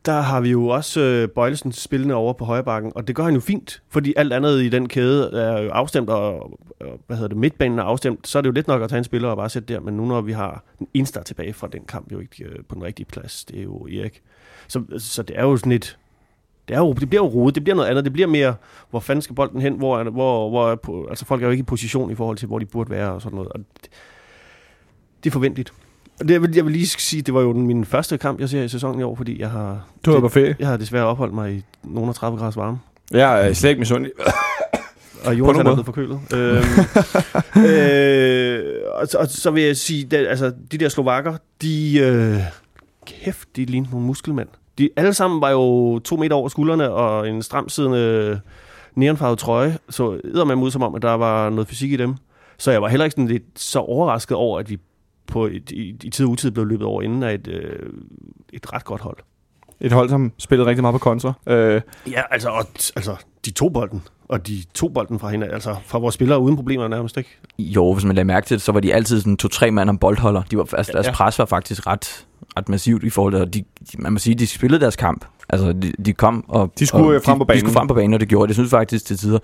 der 0.04 0.20
har 0.20 0.40
vi 0.40 0.50
jo 0.50 0.66
også 0.66 1.00
øh, 1.00 1.28
Bøjlesen 1.28 1.72
spillende 1.72 2.14
over 2.14 2.32
på 2.32 2.44
højrebakken, 2.44 2.92
og 2.94 3.08
det 3.08 3.16
gør 3.16 3.24
han 3.24 3.34
jo 3.34 3.40
fint, 3.40 3.82
fordi 3.88 4.14
alt 4.16 4.32
andet 4.32 4.62
i 4.62 4.68
den 4.68 4.88
kæde 4.88 5.40
er 5.40 5.62
jo 5.62 5.70
afstemt, 5.70 6.10
og, 6.10 6.52
og 6.80 7.00
hvad 7.06 7.16
hedder 7.16 7.28
det, 7.28 7.36
midtbanen 7.36 7.78
er 7.78 7.82
afstemt, 7.82 8.28
så 8.28 8.38
er 8.38 8.42
det 8.42 8.46
jo 8.46 8.52
lidt 8.52 8.68
nok 8.68 8.82
at 8.82 8.88
tage 8.88 8.98
en 8.98 9.04
spiller 9.04 9.28
og 9.28 9.36
bare 9.36 9.48
sætte 9.48 9.74
der, 9.74 9.80
men 9.80 9.96
nu 9.96 10.04
når 10.04 10.20
vi 10.20 10.32
har 10.32 10.64
den 10.78 10.88
eneste 10.94 11.22
tilbage 11.24 11.52
fra 11.52 11.68
den 11.68 11.84
kamp, 11.84 12.12
jo 12.12 12.20
ikke 12.20 12.44
øh, 12.44 12.64
på 12.68 12.74
den 12.74 12.84
rigtige 12.84 13.06
plads, 13.06 13.44
det 13.44 13.58
er 13.58 13.62
jo 13.62 13.86
Erik. 13.86 14.22
Så, 14.68 14.82
så 14.98 15.22
det 15.22 15.38
er 15.38 15.42
jo 15.42 15.56
sådan 15.56 15.72
et, 15.72 15.98
det, 16.68 16.74
er 16.74 16.78
jo, 16.78 16.92
det 16.92 17.10
bliver 17.10 17.24
jo 17.24 17.28
rodet, 17.28 17.54
det 17.54 17.64
bliver 17.64 17.76
noget 17.76 17.88
andet, 17.88 18.04
det 18.04 18.12
bliver 18.12 18.28
mere, 18.28 18.54
hvor 18.90 19.00
fanden 19.00 19.22
skal 19.22 19.36
bolden 19.36 19.60
hen, 19.60 19.74
hvor, 19.74 20.02
hvor, 20.02 20.48
hvor 20.48 21.08
altså 21.08 21.24
folk 21.24 21.42
er 21.42 21.46
jo 21.46 21.50
ikke 21.50 21.62
i 21.62 21.64
position 21.64 22.10
i 22.10 22.14
forhold 22.14 22.36
til, 22.36 22.48
hvor 22.48 22.58
de 22.58 22.66
burde 22.66 22.90
være 22.90 23.12
og 23.12 23.22
sådan 23.22 23.36
noget, 23.36 23.52
og 23.52 23.58
det, 23.58 23.90
det 25.24 25.30
er 25.30 25.32
forventeligt. 25.32 25.72
Det, 26.18 26.30
jeg, 26.30 26.42
vil, 26.42 26.54
jeg 26.54 26.64
vil 26.64 26.72
lige 26.72 26.86
sige, 26.86 27.22
det 27.22 27.34
var 27.34 27.40
jo 27.40 27.52
min 27.52 27.84
første 27.84 28.18
kamp, 28.18 28.40
jeg 28.40 28.48
ser 28.48 28.62
i 28.62 28.68
sæsonen 28.68 29.00
i 29.00 29.02
år, 29.02 29.14
fordi 29.14 29.40
jeg 29.40 29.50
har... 29.50 29.86
Du 30.04 30.12
har 30.12 30.20
på 30.20 30.28
ferie? 30.28 30.56
Jeg 30.58 30.68
har 30.68 30.76
desværre 30.76 31.04
opholdt 31.04 31.34
mig 31.34 31.52
i 31.52 31.64
nogen 31.84 32.14
30 32.14 32.38
grader 32.38 32.60
varme. 32.60 32.78
Jeg 33.10 33.48
er 33.48 33.52
slet 33.52 33.70
ikke 33.70 33.78
misundelig. 33.78 34.12
og 35.26 35.38
Jonas 35.38 35.58
er 35.58 35.62
blevet 35.62 35.84
forkølet. 35.84 36.20
øhm, 36.34 36.62
øh, 37.70 38.62
og, 38.94 39.08
og, 39.18 39.28
så 39.28 39.50
vil 39.50 39.62
jeg 39.62 39.76
sige, 39.76 40.04
det, 40.04 40.26
altså, 40.26 40.52
de 40.72 40.78
der 40.78 40.88
slovakker, 40.88 41.36
de... 41.62 41.98
Øh, 41.98 42.40
kæft, 43.06 43.56
de 43.56 43.64
ligner 43.64 43.90
nogle 43.90 44.06
muskelmænd. 44.06 44.48
De 44.78 44.90
alle 44.96 45.14
sammen 45.14 45.40
var 45.40 45.50
jo 45.50 45.98
to 45.98 46.16
meter 46.16 46.36
over 46.36 46.48
skuldrene 46.48 46.90
og 46.90 47.28
en 47.28 47.42
stramsiddende 47.42 48.40
neonfarvet 48.94 49.38
trøje, 49.38 49.78
så 49.90 50.20
æder 50.24 50.44
man 50.44 50.58
ud 50.58 50.70
som 50.70 50.82
om, 50.82 50.94
at 50.94 51.02
der 51.02 51.12
var 51.12 51.50
noget 51.50 51.68
fysik 51.68 51.92
i 51.92 51.96
dem. 51.96 52.14
Så 52.58 52.70
jeg 52.70 52.82
var 52.82 52.88
heller 52.88 53.04
ikke 53.04 53.12
sådan 53.12 53.28
lidt 53.28 53.42
så 53.56 53.78
overrasket 53.78 54.36
over, 54.36 54.58
at 54.58 54.70
vi 54.70 54.78
på 55.28 55.46
et, 55.46 55.70
i, 55.70 55.96
i 56.02 56.10
tid 56.10 56.26
og 56.26 56.30
utid 56.30 56.50
blev 56.50 56.66
løbet 56.66 56.86
over 56.86 57.02
inden 57.02 57.22
af 57.22 57.34
et, 57.34 57.48
øh, 57.48 57.92
et 58.52 58.72
ret 58.72 58.84
godt 58.84 59.00
hold. 59.00 59.16
Et 59.80 59.92
hold, 59.92 60.08
som 60.08 60.32
spillede 60.38 60.68
rigtig 60.68 60.82
meget 60.82 60.94
på 60.94 60.98
kontra. 60.98 61.32
Øh. 61.46 61.80
Ja, 62.10 62.22
altså, 62.30 62.48
og, 62.48 62.64
altså, 62.96 63.16
de 63.44 63.50
to 63.50 63.68
bolden, 63.68 64.02
og 64.28 64.46
de 64.46 64.64
to 64.74 64.88
bolden 64.88 65.18
fra 65.18 65.30
hende, 65.30 65.46
altså 65.46 65.76
fra 65.86 65.98
vores 65.98 66.14
spillere 66.14 66.40
uden 66.40 66.56
problemer 66.56 66.88
nærmest, 66.88 67.16
ikke? 67.16 67.38
Jo, 67.58 67.92
hvis 67.92 68.04
man 68.04 68.16
lader 68.16 68.24
mærke 68.24 68.46
til 68.46 68.54
det, 68.54 68.62
så 68.62 68.72
var 68.72 68.80
de 68.80 68.94
altid 68.94 69.20
sådan 69.20 69.36
to-tre 69.36 69.70
mand 69.70 69.90
om 69.90 69.98
boldholder. 69.98 70.42
De 70.42 70.56
var, 70.56 70.74
altså, 70.74 70.92
deres 70.92 71.06
ja. 71.06 71.12
pres 71.12 71.38
var 71.38 71.44
faktisk 71.44 71.86
ret, 71.86 72.26
ret 72.56 72.68
massivt 72.68 73.04
i 73.04 73.10
forhold 73.10 73.32
til, 73.32 73.54
de, 73.54 73.64
de, 73.92 74.02
man 74.02 74.12
må 74.12 74.18
sige, 74.18 74.34
de 74.34 74.46
spillede 74.46 74.80
deres 74.80 74.96
kamp. 74.96 75.24
Altså, 75.48 75.72
de, 75.72 75.92
de 76.04 76.12
kom 76.12 76.44
og... 76.48 76.72
De 76.78 76.86
skulle 76.86 77.16
og, 77.16 77.22
frem 77.24 77.38
på 77.38 77.44
banen. 77.44 77.56
De 77.56 77.60
skulle 77.60 77.74
frem 77.74 77.88
på 77.88 77.94
banen, 77.94 78.14
og 78.14 78.20
det 78.20 78.28
gjorde 78.28 78.46
det, 78.46 78.56
synes 78.56 78.70
faktisk 78.70 79.04
til 79.04 79.16
tider. 79.16 79.38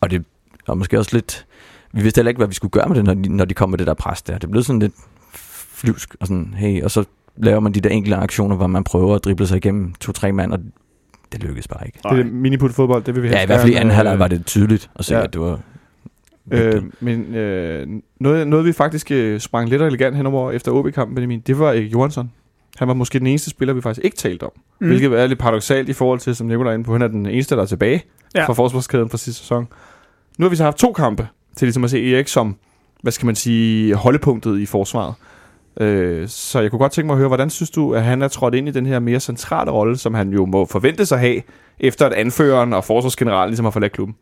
Og 0.00 0.10
det 0.10 0.24
var 0.66 0.74
måske 0.74 0.98
også 0.98 1.10
lidt... 1.16 1.46
Vi 1.92 2.02
vidste 2.02 2.18
heller 2.18 2.30
ikke, 2.30 2.38
hvad 2.38 2.48
vi 2.48 2.54
skulle 2.54 2.70
gøre 2.70 2.88
med 2.88 2.96
det, 2.96 3.04
når 3.04 3.14
de, 3.14 3.36
når 3.36 3.44
de 3.44 3.54
kom 3.54 3.70
med 3.70 3.78
det 3.78 3.86
der 3.86 3.94
pres 3.94 4.22
der. 4.22 4.38
Det 4.38 4.50
blev 4.50 4.62
sådan 4.62 4.80
lidt 4.80 4.94
flyvsk, 5.74 6.16
og 6.20 6.26
sådan, 6.26 6.54
hey, 6.56 6.82
og 6.82 6.90
så 6.90 7.04
laver 7.36 7.60
man 7.60 7.72
de 7.72 7.80
der 7.80 7.90
enkelte 7.90 8.16
aktioner, 8.16 8.56
hvor 8.56 8.66
man 8.66 8.84
prøver 8.84 9.14
at 9.14 9.24
drible 9.24 9.46
sig 9.46 9.56
igennem 9.56 9.94
to-tre 10.00 10.32
mand, 10.32 10.52
og 10.52 10.58
det 11.32 11.42
lykkedes 11.42 11.68
bare 11.68 11.86
ikke. 11.86 11.98
Det 12.10 12.20
er 12.20 12.24
miniput 12.24 12.72
fodbold, 12.72 13.02
det 13.04 13.14
vil 13.14 13.22
vi 13.22 13.28
have. 13.28 13.38
Ja, 13.38 13.42
i 13.42 13.46
hvert 13.46 13.60
fald 13.60 13.72
i 13.72 13.74
anden 13.74 13.94
halvleg 13.94 14.18
var 14.18 14.28
det 14.28 14.46
tydeligt 14.46 14.90
at 14.94 15.04
se, 15.04 15.16
ja. 15.16 15.22
at 15.22 15.32
det 15.32 15.40
var... 15.40 15.60
Øh, 16.50 16.82
men 17.00 17.34
øh, 17.34 17.86
noget, 18.20 18.48
noget, 18.48 18.66
vi 18.66 18.72
faktisk 18.72 19.10
øh, 19.10 19.40
sprang 19.40 19.68
lidt 19.68 19.82
elegant 19.82 20.16
henover 20.16 20.50
efter 20.50 20.72
OB-kampen, 20.72 21.14
Benjamin, 21.14 21.40
det 21.40 21.58
var 21.58 21.68
Erik 21.68 21.92
Johansson. 21.92 22.30
Han 22.76 22.88
var 22.88 22.94
måske 22.94 23.18
den 23.18 23.26
eneste 23.26 23.50
spiller, 23.50 23.74
vi 23.74 23.80
faktisk 23.80 24.04
ikke 24.04 24.16
talte 24.16 24.44
om. 24.44 24.52
Mm. 24.80 24.86
Hvilket 24.86 25.20
er 25.20 25.26
lidt 25.26 25.38
paradoxalt 25.38 25.88
i 25.88 25.92
forhold 25.92 26.18
til, 26.18 26.36
som 26.36 26.46
Nicolaj 26.46 26.70
er 26.70 26.74
inde 26.74 26.84
på, 26.84 26.92
han 26.92 27.02
er 27.02 27.08
den 27.08 27.26
eneste, 27.26 27.56
der 27.56 27.62
er 27.62 27.66
tilbage 27.66 28.02
ja. 28.34 28.44
fra 28.44 28.52
forsvarskæden 28.52 29.08
fra 29.08 29.18
sidste 29.18 29.40
sæson. 29.40 29.68
Nu 30.38 30.44
har 30.44 30.50
vi 30.50 30.56
så 30.56 30.64
haft 30.64 30.76
to 30.76 30.92
kampe 30.92 31.28
til 31.56 31.66
ligesom 31.66 31.84
at 31.84 31.90
se 31.90 32.12
Erik 32.14 32.28
som, 32.28 32.56
hvad 33.02 33.12
skal 33.12 33.26
man 33.26 33.34
sige, 33.34 33.94
holdepunktet 33.94 34.60
i 34.60 34.66
forsvaret. 34.66 35.14
Øh, 35.80 36.28
så 36.28 36.60
jeg 36.60 36.70
kunne 36.70 36.78
godt 36.78 36.92
tænke 36.92 37.06
mig 37.06 37.14
at 37.14 37.18
høre, 37.18 37.28
hvordan 37.28 37.50
synes 37.50 37.70
du, 37.70 37.94
at 37.94 38.02
han 38.02 38.22
er 38.22 38.28
trådt 38.28 38.54
ind 38.54 38.68
i 38.68 38.72
den 38.72 38.86
her 38.86 38.98
mere 38.98 39.20
centrale 39.20 39.70
rolle, 39.70 39.96
som 39.96 40.14
han 40.14 40.30
jo 40.30 40.46
må 40.46 40.66
forvente 40.66 41.06
sig 41.06 41.16
at 41.16 41.20
have, 41.20 41.42
efter 41.80 42.06
at 42.06 42.12
anføreren 42.12 42.72
og 42.72 42.84
forsvarsgeneralen 42.84 43.50
ligesom 43.50 43.64
har 43.64 43.70
forladt 43.70 43.92
klubben? 43.92 44.16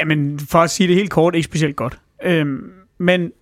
Jamen, 0.00 0.38
for 0.38 0.58
at 0.58 0.70
sige 0.70 0.88
det 0.88 0.96
helt 0.96 1.10
kort, 1.10 1.34
ikke 1.34 1.44
specielt 1.44 1.76
godt. 1.76 1.98
Øhm, 2.24 2.70
men 2.98 3.32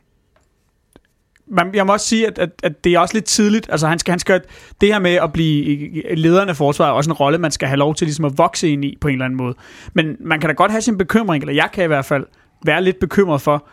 man, 1.46 1.74
jeg 1.74 1.86
må 1.86 1.92
også 1.92 2.06
sige, 2.06 2.26
at, 2.26 2.38
at, 2.38 2.50
at 2.62 2.84
det 2.84 2.94
er 2.94 2.98
også 2.98 3.14
lidt 3.14 3.24
tidligt. 3.24 3.66
Altså, 3.70 3.86
han 3.86 3.98
skal, 3.98 4.12
han 4.12 4.18
skal, 4.18 4.40
det 4.80 4.88
her 4.92 4.98
med 4.98 5.14
at 5.14 5.32
blive 5.32 5.90
lederen 6.14 6.48
af 6.48 6.56
forsvaret 6.56 6.90
er 6.90 6.92
også 6.92 7.10
en 7.10 7.14
rolle, 7.14 7.38
man 7.38 7.50
skal 7.50 7.68
have 7.68 7.78
lov 7.78 7.94
til 7.94 8.06
ligesom 8.06 8.24
at 8.24 8.38
vokse 8.38 8.68
ind 8.68 8.84
i 8.84 8.98
på 9.00 9.08
en 9.08 9.12
eller 9.12 9.24
anden 9.24 9.36
måde. 9.36 9.54
Men 9.94 10.16
man 10.20 10.40
kan 10.40 10.48
da 10.50 10.54
godt 10.54 10.70
have 10.70 10.80
sin 10.80 10.98
bekymring, 10.98 11.42
eller 11.42 11.54
jeg 11.54 11.68
kan 11.72 11.84
i 11.84 11.86
hvert 11.86 12.04
fald 12.04 12.26
være 12.64 12.84
lidt 12.84 12.98
bekymret 13.00 13.40
for, 13.40 13.66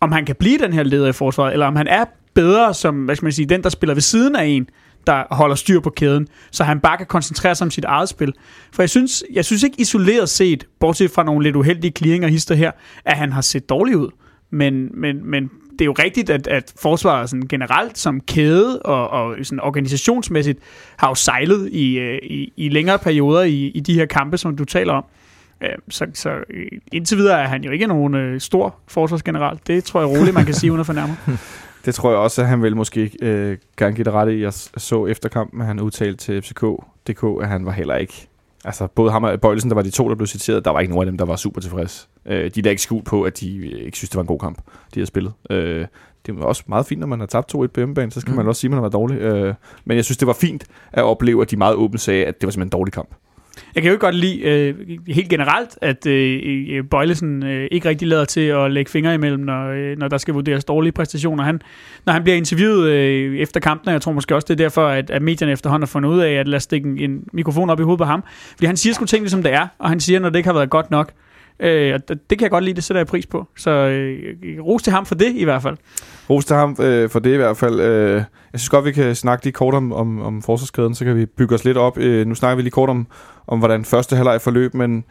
om 0.00 0.12
han 0.12 0.24
kan 0.24 0.36
blive 0.36 0.58
den 0.58 0.72
her 0.72 0.82
leder 0.82 1.08
i 1.08 1.12
forsvaret, 1.12 1.52
eller 1.52 1.66
om 1.66 1.76
han 1.76 1.86
er 1.86 2.04
bedre 2.34 2.74
som, 2.74 3.04
hvad 3.04 3.16
skal 3.16 3.26
man 3.26 3.32
sige, 3.32 3.46
den, 3.46 3.62
der 3.62 3.68
spiller 3.68 3.94
ved 3.94 4.02
siden 4.02 4.36
af 4.36 4.44
en, 4.44 4.68
der 5.06 5.34
holder 5.34 5.54
styr 5.54 5.80
på 5.80 5.90
kæden, 5.90 6.28
så 6.50 6.64
han 6.64 6.80
bare 6.80 6.96
kan 6.96 7.06
koncentrere 7.06 7.54
sig 7.54 7.64
om 7.64 7.70
sit 7.70 7.84
eget 7.84 8.08
spil. 8.08 8.32
For 8.72 8.82
jeg 8.82 8.90
synes, 8.90 9.24
jeg 9.32 9.44
synes 9.44 9.62
ikke 9.62 9.80
isoleret 9.80 10.28
set, 10.28 10.66
bortset 10.80 11.10
fra 11.10 11.22
nogle 11.22 11.42
lidt 11.42 11.56
uheldige 11.56 11.92
clearinger 11.98 12.28
hister 12.28 12.54
her, 12.54 12.70
at 13.04 13.16
han 13.16 13.32
har 13.32 13.40
set 13.40 13.68
dårlig 13.68 13.96
ud. 13.96 14.08
Men, 14.50 15.00
men, 15.00 15.30
men 15.30 15.50
det 15.72 15.80
er 15.80 15.84
jo 15.84 15.94
rigtigt, 15.98 16.30
at, 16.30 16.46
at 16.46 16.72
forsvaret 16.78 17.30
sådan 17.30 17.48
generelt 17.48 17.98
som 17.98 18.20
kæde 18.20 18.82
og, 18.82 19.10
og 19.10 19.36
sådan 19.42 19.60
organisationsmæssigt 19.60 20.58
har 20.96 21.08
jo 21.08 21.14
sejlet 21.14 21.68
i, 21.72 21.98
øh, 21.98 22.18
i, 22.22 22.52
i 22.56 22.68
længere 22.68 22.98
perioder 22.98 23.42
i, 23.42 23.66
i 23.66 23.80
de 23.80 23.94
her 23.94 24.06
kampe, 24.06 24.38
som 24.38 24.56
du 24.56 24.64
taler 24.64 24.92
om. 24.92 25.04
Øh, 25.62 25.68
så, 25.88 26.06
så 26.14 26.30
øh, 26.30 26.66
indtil 26.92 27.18
videre 27.18 27.42
er 27.42 27.46
han 27.46 27.64
jo 27.64 27.70
ikke 27.70 27.86
nogen 27.86 28.40
stor 28.40 28.74
forsvarsgeneral. 28.88 29.58
Det 29.66 29.84
tror 29.84 30.00
jeg 30.00 30.08
roligt, 30.08 30.34
man 30.34 30.44
kan 30.44 30.54
sige 30.54 30.70
uden 30.70 30.80
at 30.80 30.86
fornærme. 30.86 31.16
Det 31.84 31.94
tror 31.94 32.10
jeg 32.10 32.18
også, 32.18 32.42
at 32.42 32.48
han 32.48 32.62
vil 32.62 32.76
måske 32.76 33.10
øh, 33.22 33.58
gerne 33.76 33.94
give 33.94 34.04
det 34.04 34.12
ret 34.12 34.32
i. 34.32 34.42
Jeg 34.42 34.52
så 34.52 35.06
efter 35.06 35.28
kampen, 35.28 35.60
at 35.60 35.66
han 35.66 35.80
udtalte 35.80 36.16
til 36.16 36.42
FCK.dk, 36.42 37.42
at 37.42 37.48
han 37.48 37.66
var 37.66 37.72
heller 37.72 37.96
ikke 37.96 38.28
altså 38.64 38.86
både 38.86 39.10
ham 39.10 39.24
og 39.24 39.40
Bøjlesen, 39.40 39.70
der 39.70 39.74
var 39.74 39.82
de 39.82 39.90
to, 39.90 40.08
der 40.08 40.14
blev 40.14 40.26
citeret, 40.26 40.64
der 40.64 40.70
var 40.70 40.80
ikke 40.80 40.92
nogen 40.92 41.08
af 41.08 41.12
dem, 41.12 41.18
der 41.18 41.24
var 41.24 41.36
super 41.36 41.60
tilfreds. 41.60 42.08
Øh, 42.26 42.50
de 42.54 42.60
er 42.60 42.62
da 42.62 42.70
ikke 42.70 42.82
skjult 42.82 43.04
på, 43.04 43.22
at 43.22 43.40
de 43.40 43.66
ikke 43.66 43.96
synes, 43.96 44.10
det 44.10 44.16
var 44.16 44.22
en 44.22 44.26
god 44.26 44.38
kamp, 44.38 44.58
de 44.94 45.00
havde 45.00 45.06
spillet. 45.06 45.32
Øh, 45.50 45.86
det 46.26 46.38
var 46.38 46.44
også 46.44 46.62
meget 46.66 46.86
fint, 46.86 47.00
når 47.00 47.06
man 47.06 47.20
har 47.20 47.26
tabt 47.26 47.54
2-1 47.54 47.56
på 47.56 47.80
hjemmebane, 47.80 48.12
så 48.12 48.20
skal 48.20 48.30
mm. 48.30 48.36
man 48.36 48.48
også 48.48 48.60
sige, 48.60 48.68
at 48.68 48.70
man 48.70 48.76
har 48.76 48.82
været 48.82 48.92
dårlig. 48.92 49.18
Øh, 49.18 49.54
men 49.84 49.96
jeg 49.96 50.04
synes, 50.04 50.18
det 50.18 50.26
var 50.26 50.32
fint 50.32 50.64
at 50.92 51.02
opleve, 51.02 51.42
at 51.42 51.50
de 51.50 51.56
meget 51.56 51.74
åbent 51.74 52.00
sagde, 52.00 52.24
at 52.24 52.40
det 52.40 52.46
var 52.46 52.50
simpelthen 52.50 52.66
en 52.66 52.78
dårlig 52.78 52.92
kamp. 52.92 53.08
Jeg 53.74 53.82
kan 53.82 53.90
jo 53.90 53.94
ikke 53.94 54.04
godt 54.04 54.14
lide 54.14 54.40
øh, 54.40 54.74
helt 55.08 55.28
generelt, 55.28 55.78
at 55.82 56.06
øh, 56.06 56.40
øh 56.68 56.84
Bøjlesen 56.90 57.42
øh, 57.46 57.68
ikke 57.70 57.88
rigtig 57.88 58.08
lader 58.08 58.24
til 58.24 58.40
at 58.40 58.72
lægge 58.72 58.90
fingre 58.90 59.14
imellem, 59.14 59.40
når, 59.40 59.68
øh, 59.68 59.98
når 59.98 60.08
der 60.08 60.18
skal 60.18 60.34
vurderes 60.34 60.64
dårlige 60.64 60.92
præstationer. 60.92 61.44
Han, 61.44 61.62
når 62.06 62.12
han 62.12 62.22
bliver 62.22 62.36
interviewet 62.36 62.90
øh, 62.90 63.36
efter 63.36 63.60
kampen, 63.60 63.88
og 63.88 63.92
jeg 63.92 64.02
tror 64.02 64.12
måske 64.12 64.34
også, 64.34 64.46
det 64.48 64.60
er 64.60 64.64
derfor, 64.64 64.88
at, 64.88 65.10
at 65.10 65.22
medierne 65.22 65.52
efterhånden 65.52 65.82
har 65.82 65.86
fundet 65.86 66.10
ud 66.10 66.20
af, 66.20 66.32
at 66.32 66.48
lade 66.48 66.60
stikke 66.60 66.88
en, 66.88 66.98
en 66.98 67.24
mikrofon 67.32 67.70
op 67.70 67.80
i 67.80 67.82
hovedet 67.82 67.98
på 67.98 68.04
ham. 68.04 68.24
Fordi 68.54 68.66
han 68.66 68.76
siger 68.76 68.94
sgu 68.94 69.04
ting, 69.04 69.30
som 69.30 69.42
det 69.42 69.52
er, 69.52 69.66
og 69.78 69.88
han 69.88 70.00
siger, 70.00 70.20
når 70.20 70.28
det 70.28 70.36
ikke 70.36 70.48
har 70.48 70.54
været 70.54 70.70
godt 70.70 70.90
nok. 70.90 71.12
Øh, 71.62 71.94
og 71.94 72.08
det 72.08 72.38
kan 72.38 72.42
jeg 72.42 72.50
godt 72.50 72.64
lide, 72.64 72.76
det 72.76 72.84
sætter 72.84 73.00
jeg 73.00 73.06
pris 73.06 73.26
på. 73.26 73.46
Så 73.56 73.70
øh, 73.70 74.60
ros 74.60 74.82
til 74.82 74.92
ham 74.92 75.06
for 75.06 75.14
det 75.14 75.32
i 75.34 75.44
hvert 75.44 75.62
fald. 75.62 75.76
Ros 76.30 76.44
til 76.44 76.56
ham 76.56 76.76
øh, 76.80 77.10
for 77.10 77.18
det 77.18 77.32
i 77.32 77.36
hvert 77.36 77.56
fald. 77.56 77.80
Øh, 77.80 78.14
jeg 78.52 78.60
synes 78.60 78.68
godt, 78.68 78.84
vi 78.84 78.92
kan 78.92 79.14
snakke 79.14 79.44
lige 79.44 79.52
kort 79.52 79.74
om, 79.74 79.92
om, 79.92 80.22
om 80.22 80.42
forsvarskæden, 80.42 80.94
så 80.94 81.04
kan 81.04 81.16
vi 81.16 81.26
bygge 81.26 81.54
os 81.54 81.64
lidt 81.64 81.76
op. 81.76 81.98
Øh, 81.98 82.26
nu 82.26 82.34
snakker 82.34 82.56
vi 82.56 82.62
lige 82.62 82.70
kort 82.70 82.88
om, 82.88 83.06
om 83.46 83.58
hvordan 83.58 83.84
første 83.84 84.16
halvleg 84.16 84.40
forløb, 84.40 84.74
men, 84.74 85.04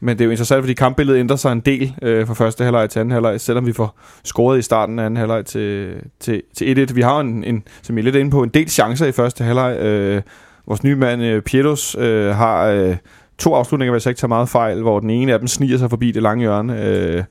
men 0.00 0.18
det 0.18 0.20
er 0.20 0.24
jo 0.24 0.30
interessant, 0.30 0.62
fordi 0.62 0.74
kampbilledet 0.74 1.18
ændrer 1.18 1.36
sig 1.36 1.52
en 1.52 1.60
del 1.60 1.94
øh, 2.02 2.26
fra 2.26 2.34
første 2.34 2.64
halvleg 2.64 2.90
til 2.90 3.00
anden 3.00 3.12
halvleg, 3.12 3.40
selvom 3.40 3.66
vi 3.66 3.72
får 3.72 4.00
scoret 4.24 4.58
i 4.58 4.62
starten 4.62 4.98
af 4.98 5.04
anden 5.04 5.16
halvleg 5.16 5.44
til, 5.46 5.94
til, 6.20 6.42
til 6.54 6.88
1-1. 6.90 6.94
Vi 6.94 7.00
har 7.00 7.20
en, 7.20 7.44
en, 7.44 7.62
som 7.82 7.98
I 7.98 8.00
er 8.00 8.04
lidt 8.04 8.16
inde 8.16 8.30
på, 8.30 8.42
en 8.42 8.48
del 8.48 8.70
chancer 8.70 9.06
i 9.06 9.12
første 9.12 9.44
halvleg. 9.44 9.76
Øh, 9.78 10.22
vores 10.66 10.84
nye 10.84 10.96
mand, 10.96 11.22
øh, 11.22 11.42
Pietos, 11.42 11.96
øh, 11.98 12.34
har... 12.34 12.66
Øh, 12.66 12.96
to 13.38 13.54
afslutninger, 13.54 13.92
hvis 13.92 14.06
jeg 14.06 14.10
ikke 14.10 14.18
tager 14.18 14.28
meget 14.28 14.48
fejl, 14.48 14.82
hvor 14.82 15.00
den 15.00 15.10
ene 15.10 15.32
af 15.32 15.38
dem 15.38 15.48
sniger 15.48 15.78
sig 15.78 15.90
forbi 15.90 16.10
det 16.10 16.22
lange 16.22 16.40
hjørne. 16.40 16.82
Øh, 16.84 17.24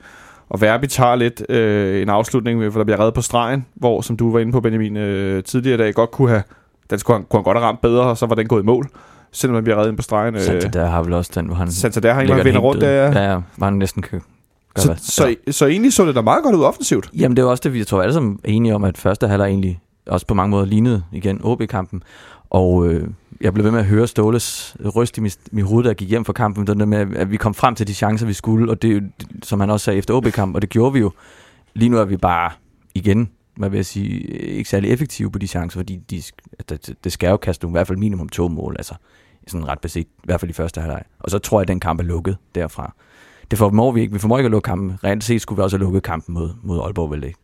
og 0.49 0.61
Verbi 0.61 0.87
tager 0.87 1.15
lidt 1.15 1.49
øh, 1.49 2.01
en 2.01 2.09
afslutning, 2.09 2.59
hvor 2.59 2.79
der 2.79 2.83
bliver 2.83 2.99
reddet 2.99 3.13
på 3.13 3.21
stregen, 3.21 3.65
hvor, 3.75 4.01
som 4.01 4.17
du 4.17 4.31
var 4.31 4.39
inde 4.39 4.51
på, 4.51 4.61
Benjamin, 4.61 4.97
øh, 4.97 5.43
tidligere 5.43 5.75
i 5.75 5.77
dag, 5.77 5.93
godt 5.93 6.11
kunne 6.11 6.29
have, 6.29 6.43
den 6.89 6.99
skulle 6.99 7.17
han, 7.17 7.25
kunne 7.29 7.37
han 7.37 7.43
godt 7.43 7.57
have 7.57 7.67
ramt 7.67 7.81
bedre, 7.81 8.03
og 8.03 8.17
så 8.17 8.25
var 8.25 8.35
den 8.35 8.47
gået 8.47 8.63
i 8.63 8.65
mål, 8.65 8.89
selvom 9.31 9.53
man 9.53 9.63
bliver 9.63 9.77
reddet 9.77 9.95
på 9.95 10.01
stregen. 10.01 10.35
Øh, 10.35 10.73
der 10.73 10.85
har 10.85 11.03
vel 11.03 11.13
også 11.13 11.31
den, 11.35 11.45
hvor 11.45 11.55
han... 11.55 11.67
der 11.67 12.13
har 12.13 12.21
en, 12.21 12.27
hvor 12.27 12.35
han 12.35 12.45
vinder 12.45 12.59
rundt. 12.59 12.81
Der, 12.81 12.89
ja, 12.89 13.31
ja, 13.31 13.39
var 13.57 13.65
han 13.65 13.73
næsten 13.73 14.01
kø. 14.01 14.19
Så, 14.77 14.95
så, 14.97 15.11
så, 15.11 15.35
så 15.51 15.65
egentlig 15.65 15.93
så 15.93 16.05
det 16.05 16.15
da 16.15 16.21
meget 16.21 16.43
godt 16.43 16.55
ud 16.55 16.63
offensivt. 16.63 17.09
Jamen 17.13 17.37
det 17.37 17.43
er 17.43 17.47
også 17.47 17.61
det, 17.63 17.73
vi 17.73 17.83
tror 17.83 18.01
alle 18.01 18.13
sammen 18.13 18.39
er 18.43 18.49
enige 18.51 18.75
om, 18.75 18.83
at 18.83 18.97
første 18.97 19.27
halvleg 19.27 19.47
egentlig 19.47 19.79
også 20.07 20.25
på 20.25 20.33
mange 20.33 20.51
måder 20.51 20.65
lignede 20.65 21.03
igen 21.11 21.39
OB-kampen. 21.43 22.03
Og 22.49 22.87
øh, 22.87 23.07
jeg 23.41 23.53
blev 23.53 23.63
ved 23.63 23.71
med 23.71 23.79
at 23.79 23.85
høre 23.85 24.07
Ståles 24.07 24.77
ryst 24.95 25.17
i 25.17 25.21
mit, 25.21 25.39
mit 25.51 25.65
hoved, 25.65 25.83
der 25.83 25.93
gik 25.93 26.09
hjem 26.09 26.25
fra 26.25 26.33
kampen, 26.33 26.67
den 26.67 26.79
der 26.79 26.85
med, 26.85 27.15
at 27.15 27.31
vi 27.31 27.37
kom 27.37 27.53
frem 27.53 27.75
til 27.75 27.87
de 27.87 27.93
chancer, 27.93 28.25
vi 28.25 28.33
skulle, 28.33 28.71
og 28.71 28.81
det, 28.81 29.11
som 29.43 29.59
han 29.59 29.69
også 29.69 29.83
sagde 29.83 29.97
efter 29.97 30.13
OB-kamp, 30.13 30.55
og 30.55 30.61
det 30.61 30.69
gjorde 30.69 30.93
vi 30.93 30.99
jo. 30.99 31.11
Lige 31.73 31.89
nu 31.89 31.97
er 31.97 32.05
vi 32.05 32.17
bare 32.17 32.51
igen, 32.95 33.29
hvad 33.55 33.69
vil 33.69 33.77
jeg 33.77 33.85
sige, 33.85 34.19
ikke 34.29 34.69
særlig 34.69 34.91
effektive 34.91 35.31
på 35.31 35.39
de 35.39 35.47
chancer, 35.47 35.79
fordi 35.79 35.95
de, 35.95 36.15
altså, 36.59 36.75
det, 36.87 36.95
det 37.03 37.11
skal 37.11 37.29
jo 37.29 37.37
kaste 37.37 37.67
i 37.67 37.71
hvert 37.71 37.87
fald 37.87 37.97
minimum 37.97 38.29
to 38.29 38.47
mål, 38.47 38.75
altså 38.77 38.95
sådan 39.47 39.67
ret 39.67 39.79
beset, 39.79 40.05
i 40.05 40.23
hvert 40.23 40.39
fald 40.39 40.49
i 40.49 40.53
første 40.53 40.81
halvleg. 40.81 41.03
Og 41.19 41.31
så 41.31 41.39
tror 41.39 41.59
jeg, 41.59 41.61
at 41.61 41.67
den 41.67 41.79
kamp 41.79 41.99
er 41.99 42.03
lukket 42.03 42.37
derfra. 42.55 42.93
Det 43.51 43.59
formår 43.59 43.91
vi 43.91 44.01
ikke. 44.01 44.13
Vi 44.13 44.19
formår 44.19 44.37
ikke 44.37 44.45
at 44.45 44.51
lukke 44.51 44.65
kampen. 44.65 44.97
Rent 45.03 45.23
set 45.23 45.41
skulle 45.41 45.57
vi 45.57 45.63
også 45.63 45.77
have 45.77 45.83
lukket 45.83 46.03
kampen 46.03 46.33
mod, 46.33 46.49
mod 46.63 46.79
Aalborg 46.79 47.11
vel, 47.11 47.35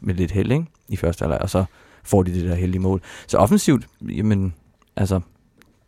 med 0.00 0.14
lidt 0.14 0.30
held 0.30 0.52
ikke? 0.52 0.66
i 0.88 0.96
første 0.96 1.22
halvleg, 1.22 1.38
og 1.42 1.50
så 1.50 1.64
får 2.04 2.22
de 2.22 2.34
det 2.34 2.44
der 2.48 2.54
heldige 2.54 2.80
mål. 2.80 3.00
Så 3.26 3.38
offensivt, 3.38 3.86
jamen, 4.00 4.54
altså, 4.98 5.20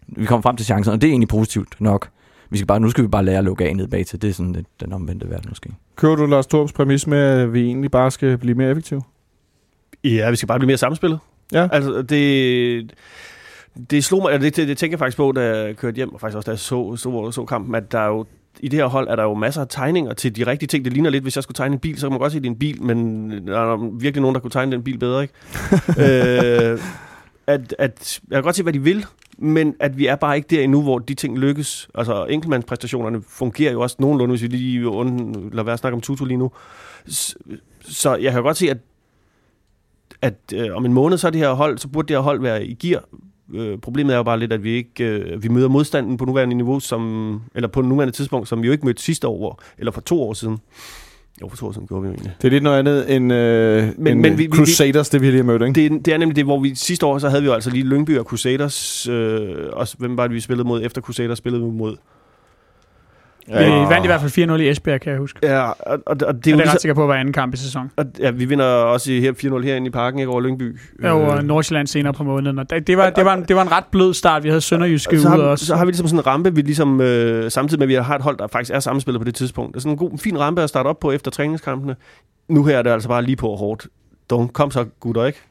vi 0.07 0.25
kommer 0.25 0.43
frem 0.43 0.57
til 0.57 0.67
chancen, 0.67 0.93
og 0.93 1.01
det 1.01 1.07
er 1.09 1.11
egentlig 1.11 1.29
positivt 1.29 1.81
nok. 1.81 2.09
Vi 2.51 2.59
skal 2.59 2.67
bare, 2.67 2.81
nu 2.81 2.91
skal 2.91 3.05
vi 3.05 3.09
bare 3.09 3.25
lære 3.25 3.39
at 3.39 3.45
lukke 3.45 3.65
af 3.65 3.77
ned 3.77 3.89
bag 3.89 4.07
til. 4.07 4.23
Det 4.23 4.31
er 4.31 4.35
sådan 4.35 4.55
det, 4.55 4.67
den 4.81 4.93
omvendte 4.93 5.31
verden 5.31 5.49
måske. 5.49 5.71
Kører 5.97 6.17
du 6.17 6.27
Lars 6.27 6.47
Torps 6.47 6.73
præmis 6.73 7.07
med, 7.07 7.19
at 7.19 7.53
vi 7.53 7.65
egentlig 7.65 7.91
bare 7.91 8.11
skal 8.11 8.39
blive 8.39 8.55
mere 8.55 8.71
effektive? 8.71 9.03
Ja, 10.05 10.31
vi 10.31 10.37
skal 10.37 10.47
bare 10.47 10.59
blive 10.59 10.67
mere 10.67 10.77
samspillet. 10.77 11.19
Ja. 11.53 11.69
Altså, 11.73 12.03
det, 12.03 12.95
det 13.91 14.05
slog 14.05 14.23
mig, 14.23 14.41
det, 14.41 14.57
det, 14.57 14.69
det 14.69 14.79
tænker 14.79 14.93
jeg 14.93 14.99
faktisk 14.99 15.17
på, 15.17 15.33
da 15.33 15.57
jeg 15.57 15.77
kørte 15.77 15.97
hjem, 15.97 16.15
og 16.15 16.21
faktisk 16.21 16.37
også 16.37 16.47
da 16.47 16.51
jeg 16.51 16.59
så, 16.59 16.97
så, 16.97 17.31
så 17.31 17.45
kampen, 17.45 17.75
at 17.75 17.93
der 17.93 17.99
er 17.99 18.07
jo 18.07 18.27
i 18.61 18.69
det 18.69 18.79
her 18.79 18.87
hold 18.87 19.09
er 19.09 19.17
der 19.17 19.23
jo 19.23 19.35
masser 19.35 19.61
af 19.61 19.67
tegninger 19.71 20.13
til 20.13 20.37
de 20.37 20.47
rigtige 20.47 20.67
ting. 20.67 20.85
Det 20.85 20.93
ligner 20.93 21.11
lidt, 21.11 21.23
hvis 21.23 21.37
jeg 21.37 21.43
skulle 21.43 21.57
tegne 21.57 21.73
en 21.73 21.79
bil, 21.79 21.99
så 21.99 22.07
kan 22.07 22.13
man 22.13 22.19
godt 22.19 22.33
se, 22.33 22.39
at 22.39 22.43
det 22.43 22.49
er 22.49 22.53
en 22.53 22.59
bil, 22.59 22.83
men 22.83 23.31
der 23.47 23.73
er 23.73 23.99
virkelig 24.01 24.23
nogen, 24.23 24.35
der 24.35 24.41
kunne 24.41 24.51
tegne 24.51 24.73
den 24.73 24.83
bil 24.83 24.99
bedre, 24.99 25.23
ikke? 25.23 25.35
øh, 26.73 26.79
at, 27.51 27.75
at, 27.79 28.21
jeg 28.31 28.37
kan 28.37 28.43
godt 28.43 28.57
se, 28.57 28.63
hvad 28.63 28.73
de 28.73 28.83
vil, 28.83 29.07
men 29.39 29.75
at 29.81 29.99
vi 29.99 30.07
er 30.07 30.17
bare 30.17 30.37
ikke 30.37 30.57
der 30.57 30.63
endnu, 30.63 30.83
hvor 30.83 30.99
de 30.99 31.15
ting 31.15 31.39
lykkes. 31.39 31.89
Altså, 31.95 32.27
enkeltmandspræstationerne 32.27 33.23
fungerer 33.29 33.73
jo 33.73 33.81
også 33.81 33.97
nogenlunde, 33.99 34.33
hvis 34.33 34.43
vi 34.43 34.49
lige 34.49 34.89
und, 34.89 35.35
lader 35.51 35.63
være 35.63 35.73
at 35.73 35.79
snakke 35.79 35.95
om 35.95 36.01
Tutu 36.01 36.25
lige 36.25 36.39
nu. 36.39 36.51
Så, 37.07 37.35
så 37.81 38.17
jeg 38.17 38.33
kan 38.33 38.43
godt 38.43 38.57
se, 38.57 38.71
at, 38.71 38.79
at 40.23 40.35
øh, 40.55 40.77
om 40.77 40.85
en 40.85 40.93
måned, 40.93 41.19
så 41.19 41.27
er 41.27 41.31
det 41.31 41.41
her 41.41 41.53
hold, 41.53 41.79
så 41.79 41.89
burde 41.89 42.09
det 42.09 42.17
her 42.17 42.23
hold 42.23 42.41
være 42.41 42.65
i 42.65 42.75
gear. 42.75 43.05
Øh, 43.55 43.79
problemet 43.79 44.13
er 44.13 44.17
jo 44.17 44.23
bare 44.23 44.39
lidt, 44.39 44.53
at 44.53 44.63
vi 44.63 44.71
ikke 44.71 45.05
øh, 45.05 45.43
vi 45.43 45.49
møder 45.49 45.69
modstanden 45.69 46.17
på 46.17 46.25
nuværende 46.25 46.57
niveau, 46.57 46.81
som, 46.81 47.43
eller 47.55 47.69
på 47.69 47.83
nuværende 47.83 48.15
tidspunkt, 48.15 48.49
som 48.49 48.63
vi 48.63 48.67
jo 48.67 48.73
ikke 48.73 48.87
mødte 48.87 49.03
sidste 49.03 49.29
år, 49.29 49.63
eller 49.79 49.93
for 49.93 50.01
to 50.01 50.23
år 50.23 50.33
siden. 50.33 50.59
Jo, 51.43 51.49
for 51.49 51.73
siden 51.73 51.87
gjorde 51.87 52.03
vi 52.03 52.09
jo 52.09 52.15
egentlig. 52.15 52.35
Det 52.43 52.49
er 52.49 52.51
lidt 52.51 52.65
noget 52.65 52.79
andet 52.79 53.17
end, 53.17 53.33
øh, 53.33 53.83
men, 53.99 54.07
end 54.07 54.21
men 54.21 54.39
vi, 54.39 54.49
Crusaders, 54.49 55.13
vi, 55.13 55.17
det 55.17 55.23
vi 55.23 55.27
lige 55.27 55.37
har 55.37 55.45
mødt, 55.45 55.63
ikke? 55.63 55.95
Det, 55.95 56.07
det 56.07 56.15
er 56.15 56.19
nemlig 56.19 56.37
det, 56.37 56.45
hvor 56.45 56.61
vi 56.61 56.75
sidste 56.75 57.07
år, 57.07 57.19
så 57.19 57.29
havde 57.29 57.43
vi 57.43 57.47
jo 57.47 57.55
altså 57.55 57.71
lige 57.71 57.85
Lyngby 57.85 58.19
og 58.19 58.25
Crusaders, 58.25 59.09
øh, 59.09 59.57
og 59.73 59.89
hvem 59.99 60.17
var 60.17 60.27
det, 60.27 60.35
vi 60.35 60.41
spillede 60.41 60.69
mod 60.69 60.85
efter 60.85 61.01
Crusaders 61.01 61.39
spillede 61.39 61.65
vi 61.65 61.71
mod? 61.71 61.97
Vi 63.59 63.65
ja. 63.65 63.89
vandt 63.89 64.05
i 64.05 64.07
hvert 64.07 64.21
fald 64.21 64.51
4-0 64.51 64.53
i 64.55 64.69
Esbjerg, 64.69 65.01
kan 65.01 65.13
jeg 65.13 65.19
huske. 65.19 65.39
Ja, 65.43 65.69
og, 65.69 65.77
og, 66.07 66.17
og 66.27 66.35
det 66.35 66.47
er 66.47 66.51
jo 66.51 66.59
jeg 66.59 66.67
er 66.67 66.73
ret 66.73 66.81
sikker 66.81 66.95
på 66.95 67.11
at 67.11 67.19
anden 67.19 67.33
kamp 67.33 67.55
i 67.55 67.57
sæsonen. 67.57 67.91
Og, 67.97 68.05
ja, 68.19 68.31
vi 68.31 68.45
vinder 68.45 68.65
også 68.65 69.11
her 69.11 69.33
4-0 69.33 69.65
herinde 69.65 69.87
i 69.87 69.91
parken, 69.91 70.21
ikke 70.21 70.33
over 70.33 70.41
Lyngby. 70.41 70.79
Ja, 71.03 71.13
og 71.13 71.39
øh. 71.39 71.43
Nordsjælland 71.43 71.87
senere 71.87 72.13
på 72.13 72.25
måneden. 72.25 72.59
Og 72.59 72.71
det, 72.71 72.87
det, 72.87 72.97
var, 72.97 73.11
det, 73.11 73.25
var 73.25 73.35
en, 73.35 73.45
det 73.45 73.57
var 73.57 73.63
en 73.63 73.73
ret 73.73 73.85
blød 73.93 74.15
start. 74.15 74.43
Vi 74.43 74.49
havde 74.49 74.61
Sønderjyske 74.61 75.17
ude 75.17 75.29
har, 75.29 75.39
også. 75.39 75.67
Så 75.67 75.77
har 75.77 75.85
vi 75.85 75.91
ligesom 75.91 76.07
sådan 76.07 76.21
en 76.21 76.27
rampe, 76.27 76.55
vi 76.55 76.61
ligesom, 76.61 77.01
øh, 77.01 77.51
samtidig 77.51 77.79
med, 77.79 77.85
at 77.85 77.89
vi 77.89 77.95
har 77.95 78.17
et 78.17 78.23
hold, 78.23 78.39
der 78.39 78.47
faktisk 78.47 78.75
er 78.75 78.81
sammenspillet 78.81 79.21
på 79.21 79.25
det 79.25 79.35
tidspunkt. 79.35 79.75
Det 79.75 79.77
er 79.77 79.81
sådan 79.81 79.93
en 79.93 79.99
god, 79.99 80.19
fin 80.19 80.39
rampe 80.39 80.63
at 80.63 80.69
starte 80.69 80.87
op 80.87 81.01
på 81.01 81.13
efter 81.13 81.31
træningskampene. 81.31 81.97
Nu 82.49 82.65
her 82.65 82.79
er 82.79 82.83
det 82.83 82.91
altså 82.91 83.09
bare 83.09 83.23
lige 83.23 83.37
på 83.37 83.55
hårdt. 83.55 83.87
Don't, 84.33 84.53
kom 84.53 84.71
så, 84.71 84.85
gutter, 85.01 85.25
ikke? 85.25 85.43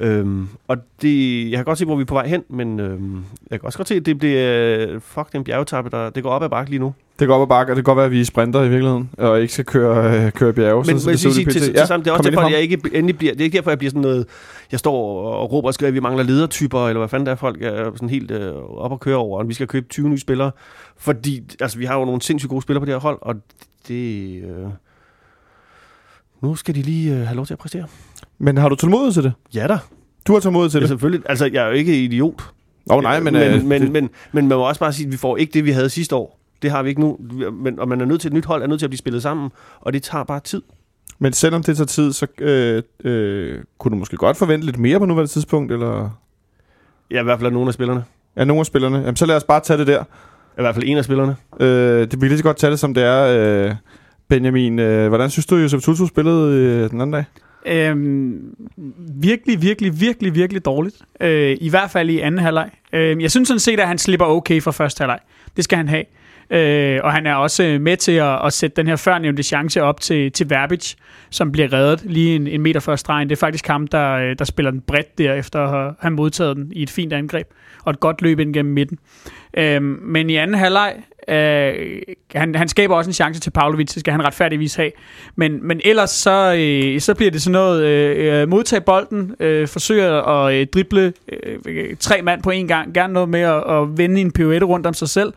Øhm, 0.00 0.48
og 0.68 0.76
det, 1.02 1.50
jeg 1.50 1.58
kan 1.58 1.64
godt 1.64 1.78
se, 1.78 1.84
hvor 1.84 1.96
vi 1.96 2.00
er 2.00 2.06
på 2.06 2.14
vej 2.14 2.26
hen, 2.26 2.42
men 2.48 2.80
øhm, 2.80 3.24
jeg 3.50 3.60
kan 3.60 3.66
også 3.66 3.78
godt 3.78 3.88
se, 3.88 3.94
at 3.94 4.06
det 4.06 4.18
bliver, 4.18 4.98
fuck, 5.00 5.32
den 5.32 5.44
bjergetappe, 5.44 5.90
der, 5.90 6.10
det 6.10 6.22
går 6.22 6.30
op 6.30 6.42
ad 6.42 6.48
bakke 6.48 6.70
lige 6.70 6.80
nu. 6.80 6.94
Det 7.18 7.28
går 7.28 7.34
op 7.34 7.42
ad 7.42 7.46
bakke, 7.46 7.72
og 7.72 7.76
det 7.76 7.84
kan 7.84 7.90
godt 7.90 7.96
være, 7.96 8.06
at 8.06 8.12
vi 8.12 8.20
er 8.20 8.24
sprinter 8.24 8.60
i 8.60 8.68
virkeligheden, 8.68 9.10
og 9.18 9.40
ikke 9.40 9.52
skal 9.52 9.64
køre, 9.64 10.24
øh, 10.24 10.32
køre 10.32 10.52
bjerge. 10.52 10.84
Men, 10.86 11.00
så, 11.00 11.08
men 11.08 11.12
det, 11.12 11.20
sige, 11.20 11.44
til, 11.44 11.62
til, 11.62 11.72
ja, 11.74 11.86
til, 11.86 11.98
det 11.98 12.06
er 12.06 12.12
også 12.12 12.30
derfor, 12.30 12.40
at 12.40 12.52
jeg 12.52 12.60
ikke 12.60 12.80
endelig 12.92 13.18
bliver, 13.18 13.32
det 13.32 13.40
er 13.40 13.44
ikke 13.44 13.56
derfor, 13.56 13.70
jeg 13.70 13.78
bliver 13.78 13.90
sådan 13.90 14.02
noget, 14.02 14.26
jeg 14.72 14.78
står 14.78 15.22
og 15.32 15.52
råber 15.52 15.68
og 15.68 15.74
skriver, 15.74 15.88
at 15.88 15.94
vi 15.94 16.00
mangler 16.00 16.24
ledertyper, 16.24 16.88
eller 16.88 16.98
hvad 16.98 17.08
fanden 17.08 17.26
der 17.26 17.32
er, 17.32 17.36
folk 17.36 17.62
er 17.62 17.90
sådan 17.94 18.08
helt 18.08 18.30
øh, 18.30 18.54
op 18.54 18.92
og 18.92 19.00
køre 19.00 19.16
over, 19.16 19.38
og 19.38 19.48
vi 19.48 19.54
skal 19.54 19.66
købe 19.66 19.86
20 19.88 20.08
nye 20.08 20.18
spillere, 20.18 20.50
fordi 20.98 21.42
altså, 21.60 21.78
vi 21.78 21.84
har 21.84 21.98
jo 21.98 22.04
nogle 22.04 22.22
sindssygt 22.22 22.50
gode 22.50 22.62
spillere 22.62 22.80
på 22.80 22.86
det 22.86 22.94
her 22.94 23.00
hold, 23.00 23.18
og 23.22 23.34
det... 23.88 24.42
Øh, 24.42 24.68
nu 26.40 26.54
skal 26.54 26.74
de 26.74 26.82
lige 26.82 27.14
øh, 27.14 27.20
have 27.20 27.36
lov 27.36 27.46
til 27.46 27.54
at 27.54 27.58
præstere. 27.58 27.86
Men 28.38 28.58
har 28.58 28.68
du 28.68 28.74
tålmodighed 28.74 29.12
til 29.12 29.22
det? 29.22 29.32
Ja 29.54 29.66
da. 29.66 29.78
Du 30.26 30.32
har 30.32 30.40
tålmodighed 30.40 30.70
til 30.70 30.78
ja, 30.78 30.80
det? 30.80 30.88
selvfølgelig. 30.88 31.22
Altså, 31.28 31.50
jeg 31.52 31.64
er 31.64 31.66
jo 31.66 31.72
ikke 31.72 32.04
idiot. 32.04 32.42
Åh 32.90 32.96
oh, 32.96 33.02
nej, 33.02 33.20
men... 33.20 33.32
Men, 33.32 33.42
øh, 33.42 33.52
men, 33.52 33.68
men, 33.68 33.92
men, 33.92 34.10
men 34.32 34.48
man 34.48 34.58
må 34.58 34.68
også 34.68 34.80
bare 34.80 34.92
sige, 34.92 35.06
at 35.06 35.12
vi 35.12 35.16
får 35.16 35.36
ikke 35.36 35.52
det, 35.52 35.64
vi 35.64 35.70
havde 35.70 35.90
sidste 35.90 36.16
år. 36.16 36.40
Det 36.62 36.70
har 36.70 36.82
vi 36.82 36.88
ikke 36.88 37.00
nu. 37.00 37.18
Men, 37.52 37.78
og 37.78 37.88
man 37.88 38.00
er 38.00 38.04
nødt 38.04 38.20
til 38.20 38.28
et 38.28 38.34
nyt 38.34 38.44
hold, 38.44 38.62
er 38.62 38.66
nødt 38.66 38.80
til 38.80 38.86
at 38.86 38.90
blive 38.90 38.98
spillet 38.98 39.22
sammen, 39.22 39.50
og 39.80 39.92
det 39.92 40.02
tager 40.02 40.24
bare 40.24 40.40
tid. 40.40 40.62
Men 41.18 41.32
selvom 41.32 41.62
det 41.62 41.76
tager 41.76 41.86
tid, 41.86 42.12
så 42.12 42.26
øh, 42.38 42.82
øh, 43.04 43.58
kunne 43.78 43.90
du 43.90 43.96
måske 43.96 44.16
godt 44.16 44.36
forvente 44.36 44.66
lidt 44.66 44.78
mere 44.78 44.98
på 44.98 45.06
nuværende 45.06 45.32
tidspunkt, 45.32 45.72
eller? 45.72 46.10
Ja, 47.10 47.20
i 47.20 47.24
hvert 47.24 47.40
fald 47.40 47.52
nogle 47.52 47.68
af 47.68 47.74
spillerne. 47.74 48.04
Ja, 48.36 48.44
nogle 48.44 48.60
af 48.60 48.66
spillerne. 48.66 48.98
Jamen, 48.98 49.16
så 49.16 49.26
lad 49.26 49.36
os 49.36 49.44
bare 49.44 49.60
tage 49.60 49.78
det 49.78 49.86
der. 49.86 50.04
I 50.58 50.62
hvert 50.62 50.74
fald 50.74 50.84
en 50.88 50.98
af 50.98 51.04
spillerne. 51.04 51.36
Øh, 51.60 52.00
det 52.10 52.20
vil 52.20 52.28
lige 52.28 52.38
så 52.38 52.44
godt 52.44 52.56
tage 52.56 52.70
det, 52.70 52.78
som 52.78 52.94
det 52.94 53.02
er. 53.02 53.66
Øh, 53.68 53.74
Benjamin, 54.28 54.78
øh, 54.78 55.08
hvordan 55.08 55.30
synes 55.30 55.46
du, 55.46 55.56
Josef 55.56 55.82
Tutu 55.82 56.06
spillede 56.06 56.54
øh, 56.54 56.90
den 56.90 57.00
anden 57.00 57.12
dag? 57.12 57.24
Øhm, 57.66 58.54
virkelig, 59.20 59.62
virkelig, 59.62 60.00
virkelig, 60.00 60.34
virkelig 60.34 60.64
dårligt. 60.64 60.96
Øh, 61.20 61.56
I 61.60 61.68
hvert 61.68 61.90
fald 61.90 62.10
i 62.10 62.20
anden 62.20 62.40
halvleg. 62.40 62.70
Øh, 62.92 63.22
jeg 63.22 63.30
synes 63.30 63.48
sådan 63.48 63.60
set, 63.60 63.80
at 63.80 63.88
han 63.88 63.98
slipper 63.98 64.26
okay 64.26 64.60
for 64.60 64.70
første 64.70 65.00
halvleg. 65.00 65.18
Det 65.56 65.64
skal 65.64 65.76
han 65.76 65.88
have. 65.88 66.04
Øh, 66.50 67.00
og 67.04 67.12
han 67.12 67.26
er 67.26 67.34
også 67.34 67.64
øh, 67.64 67.80
med 67.80 67.96
til 67.96 68.12
at, 68.12 68.46
at 68.46 68.52
sætte 68.52 68.76
den 68.76 68.86
her 68.86 68.96
førnævnte 68.96 69.42
chance 69.42 69.82
op 69.82 70.00
til, 70.00 70.32
til 70.32 70.50
Verbic, 70.50 70.94
som 71.30 71.52
bliver 71.52 71.72
reddet 71.72 72.02
lige 72.04 72.36
en, 72.36 72.46
en 72.46 72.60
meter 72.62 72.80
før 72.80 72.96
stregen. 72.96 73.28
Det 73.28 73.36
er 73.36 73.40
faktisk 73.40 73.66
ham, 73.66 73.86
der, 73.86 74.12
øh, 74.12 74.36
der 74.38 74.44
spiller 74.44 74.70
den 74.70 74.80
bredt 74.80 75.18
der, 75.18 75.34
efter 75.34 75.60
at 75.60 75.94
have 76.00 76.12
modtaget 76.12 76.56
den 76.56 76.72
i 76.72 76.82
et 76.82 76.90
fint 76.90 77.12
angreb, 77.12 77.46
og 77.84 77.90
et 77.90 78.00
godt 78.00 78.22
løb 78.22 78.38
ind 78.38 78.54
gennem 78.54 78.74
midten. 78.74 78.98
Øh, 79.56 79.82
men 79.82 80.30
i 80.30 80.36
anden 80.36 80.56
halvleg 80.56 80.94
Øh, 81.28 82.02
han, 82.34 82.54
han 82.54 82.68
skaber 82.68 82.96
også 82.96 83.10
en 83.10 83.14
chance 83.14 83.40
til 83.40 83.50
Pavlovic, 83.50 83.88
det 83.92 84.00
skal 84.00 84.12
han 84.12 84.24
retfærdigvis 84.24 84.74
have. 84.74 84.90
Men, 85.36 85.66
men 85.66 85.80
ellers 85.84 86.10
så, 86.10 86.54
øh, 86.58 87.00
så 87.00 87.14
bliver 87.14 87.30
det 87.30 87.42
sådan 87.42 87.52
noget, 87.52 87.84
øh, 87.84 88.42
øh, 88.42 88.48
modtage 88.48 88.80
bolden, 88.80 89.34
øh, 89.40 89.68
forsøge 89.68 90.04
at 90.04 90.54
øh, 90.54 90.66
drible 90.66 91.12
øh, 91.66 91.96
tre 92.00 92.22
mand 92.22 92.42
på 92.42 92.50
en 92.50 92.68
gang, 92.68 92.94
gerne 92.94 93.12
noget 93.12 93.28
med 93.28 93.40
at, 93.40 93.62
at 93.70 93.98
vende 93.98 94.20
en 94.20 94.32
pirouette 94.32 94.66
rundt 94.66 94.86
om 94.86 94.94
sig 94.94 95.08
selv. 95.08 95.32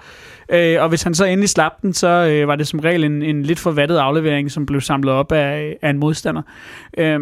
Øh, 0.52 0.82
og 0.82 0.90
hvis 0.90 1.04
han 1.04 1.14
så 1.14 1.26
endelig 1.26 1.50
slap 1.50 1.82
den, 1.82 1.94
så 1.94 2.08
øh, 2.08 2.48
var 2.48 2.56
det 2.56 2.68
som 2.68 2.80
regel 2.80 3.04
en, 3.04 3.24
en 3.24 3.44
lidt 3.44 3.60
forvattet 3.60 3.98
aflevering, 3.98 4.52
som 4.52 4.66
blev 4.66 4.82
samlet 4.82 5.14
op 5.14 5.32
af, 5.32 5.78
af 5.82 5.90
en 5.90 5.98
modstander. 5.98 6.42
Øh, 6.98 7.20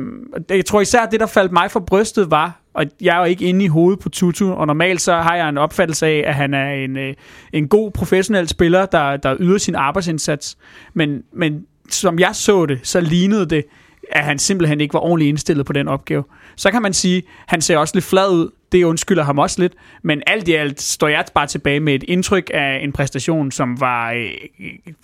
jeg 0.50 0.66
tror 0.66 0.82
især, 0.82 1.02
at 1.02 1.12
det, 1.12 1.20
der 1.20 1.26
faldt 1.26 1.52
mig 1.52 1.72
for 1.72 1.80
brystet, 1.80 2.32
var, 2.32 2.60
og 2.78 2.86
jeg 3.02 3.16
er 3.16 3.20
jo 3.20 3.26
ikke 3.26 3.46
inde 3.46 3.66
i 3.66 3.68
hovedet 3.68 4.00
på 4.00 4.10
Tutu, 4.10 4.52
og 4.52 4.68
normalt 4.68 5.02
så 5.02 5.16
har 5.16 5.36
jeg 5.36 5.50
en 5.50 5.58
opfattelse 5.58 6.08
af, 6.08 6.24
at 6.28 6.36
han 6.36 6.54
er 6.54 6.74
en, 6.74 6.98
øh, 6.98 7.14
en 7.54 7.68
god 7.68 7.92
professionel 7.92 8.48
spiller, 8.48 8.86
der, 8.86 9.18
der 9.18 9.36
yder 9.40 9.58
sin 9.58 9.76
arbejdsindsats. 9.76 10.58
Men, 10.94 11.24
men 11.34 11.66
som 11.90 12.20
jeg 12.20 12.30
så 12.34 12.66
det, 12.66 12.80
så 12.84 13.00
lignede 13.00 13.46
det, 13.46 13.66
at 14.12 14.24
han 14.24 14.40
simpelthen 14.40 14.82
ikke 14.82 14.94
var 14.94 15.00
ordentligt 15.00 15.30
indstillet 15.30 15.66
på 15.66 15.74
den 15.74 15.88
opgave. 15.88 16.24
Så 16.56 16.72
kan 16.72 16.82
man 16.82 16.94
sige, 16.94 17.18
at 17.18 17.24
han 17.48 17.62
ser 17.62 17.78
også 17.78 17.96
lidt 17.96 18.06
flad 18.06 18.30
ud. 18.30 18.50
Det 18.72 18.84
undskylder 18.84 19.24
ham 19.24 19.40
også 19.40 19.62
lidt. 19.62 19.74
Men 20.02 20.22
alt 20.28 20.48
i 20.48 20.54
alt 20.54 20.82
står 20.82 21.08
jeg 21.08 21.26
bare 21.36 21.48
tilbage 21.48 21.80
med 21.80 21.96
et 21.96 22.04
indtryk 22.04 22.52
af 22.54 22.80
en 22.84 22.92
præstation, 22.92 23.52
som 23.52 23.80
var 23.80 24.12
øh, 24.12 24.32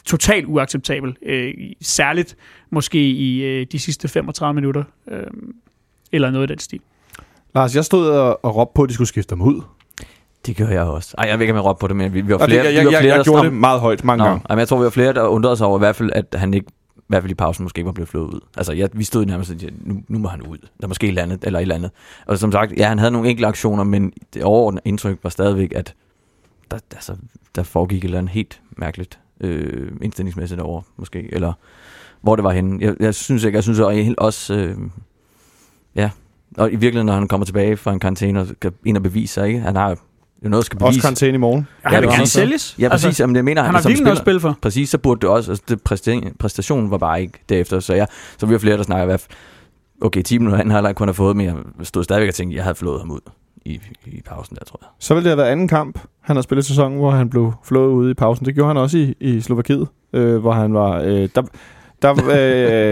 totalt 0.06 0.46
uacceptabel. 0.46 1.16
Øh, 1.26 1.54
særligt 1.82 2.36
måske 2.70 3.00
i 3.00 3.44
øh, 3.44 3.68
de 3.72 3.80
sidste 3.80 4.08
35 4.08 4.54
minutter. 4.54 4.84
Øh, 5.12 5.28
eller 6.12 6.32
noget 6.32 6.44
af 6.44 6.48
den 6.48 6.60
stil. 6.60 6.82
Lars, 7.56 7.76
jeg 7.76 7.86
stod 7.86 8.10
og, 8.10 8.46
og 8.46 8.56
råbte 8.56 8.72
på, 8.76 8.84
at 8.84 8.90
de 8.90 8.94
skulle 8.94 9.08
skifte 9.08 9.36
dem 9.36 9.42
ud. 9.42 9.62
Det 10.46 10.56
gør 10.58 10.68
jeg 10.68 10.82
også. 10.82 11.16
Ej, 11.18 11.30
jeg 11.30 11.40
ved 11.40 11.44
ikke, 11.44 11.54
om 11.54 11.58
jeg 11.58 11.66
råbte 11.66 11.80
på 11.80 11.88
det, 11.88 11.96
men 11.96 12.14
vi, 12.14 12.22
vi 12.22 12.34
var 12.34 12.46
flere, 12.46 12.68
det, 12.68 12.74
jeg, 12.74 12.82
vi 12.82 12.86
var 12.86 12.92
jeg, 12.92 13.00
flere 13.00 13.02
jeg, 13.02 13.10
der 13.10 13.16
jeg 13.16 13.24
gjorde 13.24 13.46
det 13.46 13.54
meget 13.54 13.80
højt 13.80 14.04
mange 14.04 14.18
Nå, 14.18 14.30
gange. 14.30 14.46
Jamen, 14.50 14.60
jeg 14.60 14.68
tror, 14.68 14.78
vi 14.78 14.84
var 14.84 14.90
flere, 14.90 15.14
der 15.14 15.28
undrede 15.28 15.58
sig 15.58 15.68
over 15.68 15.78
i 15.78 15.80
hvert 15.80 15.96
fald, 15.96 16.12
at 16.14 16.26
han 16.34 16.54
ikke 16.54 16.68
i 16.98 17.06
hvert 17.08 17.24
fald 17.24 17.32
i 17.32 17.36
pausen 17.36 17.64
måske 17.64 17.80
ikke 17.80 17.86
var 17.86 17.92
blevet 17.92 18.10
flået 18.10 18.34
ud. 18.34 18.40
Altså, 18.58 18.74
jeg, 18.74 18.90
vi 18.94 19.04
stod 19.04 19.26
nærmest 19.26 19.52
og 19.52 19.60
sagde, 19.60 19.76
nu, 19.82 20.04
nu 20.08 20.20
må 20.20 20.28
han 20.28 20.42
ud. 20.42 20.58
Der 20.58 20.84
er 20.84 20.88
måske 20.88 21.04
et 21.04 21.08
eller 21.08 21.22
andet, 21.22 21.44
eller 21.44 21.60
et 21.60 21.62
eller 21.62 21.76
andet. 21.76 21.92
Og 22.26 22.38
som 22.38 22.52
sagt, 22.52 22.74
ja, 22.78 22.88
han 22.88 23.00
havde 23.00 23.12
nogle 23.12 23.30
enkelte 23.30 23.48
aktioner, 23.48 23.84
men 23.84 24.14
det 24.34 24.44
overordnede 24.44 24.82
indtryk 24.86 25.20
var 25.24 25.30
stadigvæk, 25.30 25.74
at 25.76 25.96
der, 26.72 26.78
altså, 26.92 27.16
der 27.56 27.64
foregik 27.64 27.98
et 27.98 28.04
eller 28.04 28.18
andet 28.18 28.32
helt 28.32 28.62
mærkeligt 28.78 29.20
øh, 29.42 29.92
indstillingsmæssigt 30.02 30.62
over, 30.62 30.82
måske. 30.98 31.34
Eller 31.34 31.54
hvor 32.22 32.36
det 32.36 32.44
var 32.44 32.52
henne. 32.52 32.86
Jeg, 32.86 32.96
jeg 33.00 33.16
synes 33.16 33.44
ikke, 33.44 33.56
jeg 33.56 33.64
synes 33.64 33.80
også, 34.18 34.54
øh, 34.54 34.78
ja, 35.96 36.10
og 36.58 36.68
i 36.72 36.76
virkeligheden, 36.76 37.06
når 37.06 37.14
han 37.14 37.28
kommer 37.28 37.46
tilbage 37.46 37.78
fra 37.78 37.94
en 37.94 38.00
karantæne 38.00 38.40
og 38.42 38.48
skal 38.48 38.72
ind 38.86 38.98
og 38.98 39.04
bevise 39.04 39.34
sig, 39.34 39.48
ikke? 39.48 39.60
Han 39.60 39.76
har 39.76 39.90
jo 39.90 39.96
noget, 40.50 40.62
at 40.62 40.66
skal 40.66 40.78
Også 40.84 40.86
bevise. 40.92 41.02
karantæne 41.02 41.34
i 41.36 41.38
morgen. 41.38 41.68
Ja, 41.84 41.90
han 41.90 42.02
vil 42.02 42.08
var 42.08 42.14
gerne 42.16 42.28
sælges. 42.28 42.76
Ja, 42.80 42.90
præcis. 42.90 43.06
Altså, 43.06 43.24
Jamen, 43.24 43.36
jeg 43.36 43.44
mener, 43.46 43.64
han 43.64 43.74
har 43.74 43.82
som 43.82 43.90
virkelig 43.90 44.04
noget 44.04 44.16
at 44.18 44.22
spiller- 44.24 44.40
spille 44.40 44.54
for. 44.54 44.60
Præcis, 44.62 44.90
så 44.90 44.98
burde 44.98 45.22
det 45.22 45.30
også, 45.30 45.52
altså 45.52 45.64
det 45.70 45.80
præsta- 45.90 46.34
præstationen 46.40 46.92
var 46.92 46.98
bare 46.98 47.22
ikke 47.22 47.40
derefter, 47.50 47.80
så 47.80 47.94
ja, 47.94 48.06
så 48.38 48.46
vi 48.46 48.52
var 48.54 48.60
flere, 48.60 48.78
der 48.78 48.84
snakker 48.84 49.04
i 49.04 49.06
hvert 49.06 49.20
fald, 49.20 49.32
okay, 50.02 50.22
10 50.24 50.38
minutter 50.38 50.58
han 50.58 50.70
har 50.70 50.88
ikke 50.88 50.98
kun 50.98 51.08
have 51.08 51.14
fået, 51.14 51.36
men 51.38 51.46
jeg 51.46 51.56
stod 51.84 52.04
stadigvæk 52.04 52.30
og 52.30 52.36
tænkte, 52.36 52.56
jeg 52.56 52.64
havde 52.64 52.76
flået 52.76 53.00
ham 53.00 53.12
ud 53.12 53.20
i, 53.66 53.80
i 54.06 54.22
pausen 54.26 54.56
der, 54.56 54.66
tror 54.66 54.80
jeg. 54.82 54.88
Så 55.00 55.14
ville 55.14 55.24
det 55.24 55.30
have 55.32 55.38
været 55.38 55.52
anden 55.52 55.68
kamp, 55.68 56.00
han 56.22 56.36
har 56.36 56.44
spillet 56.44 56.66
sæsonen, 56.66 56.98
hvor 56.98 57.12
han 57.12 57.30
blev 57.30 57.54
flået 57.66 57.92
ude 57.92 58.12
i 58.12 58.14
pausen. 58.14 58.46
Det 58.46 58.56
gjorde 58.56 58.68
han 58.68 58.78
også 58.78 58.98
i, 58.98 59.14
i 59.20 59.42
Slovakiet, 59.42 59.88
øh, 60.14 60.38
hvor 60.38 60.52
han 60.52 60.74
var... 60.74 61.00
Øh, 61.02 61.30
der, 61.36 61.42
der, 62.04 62.12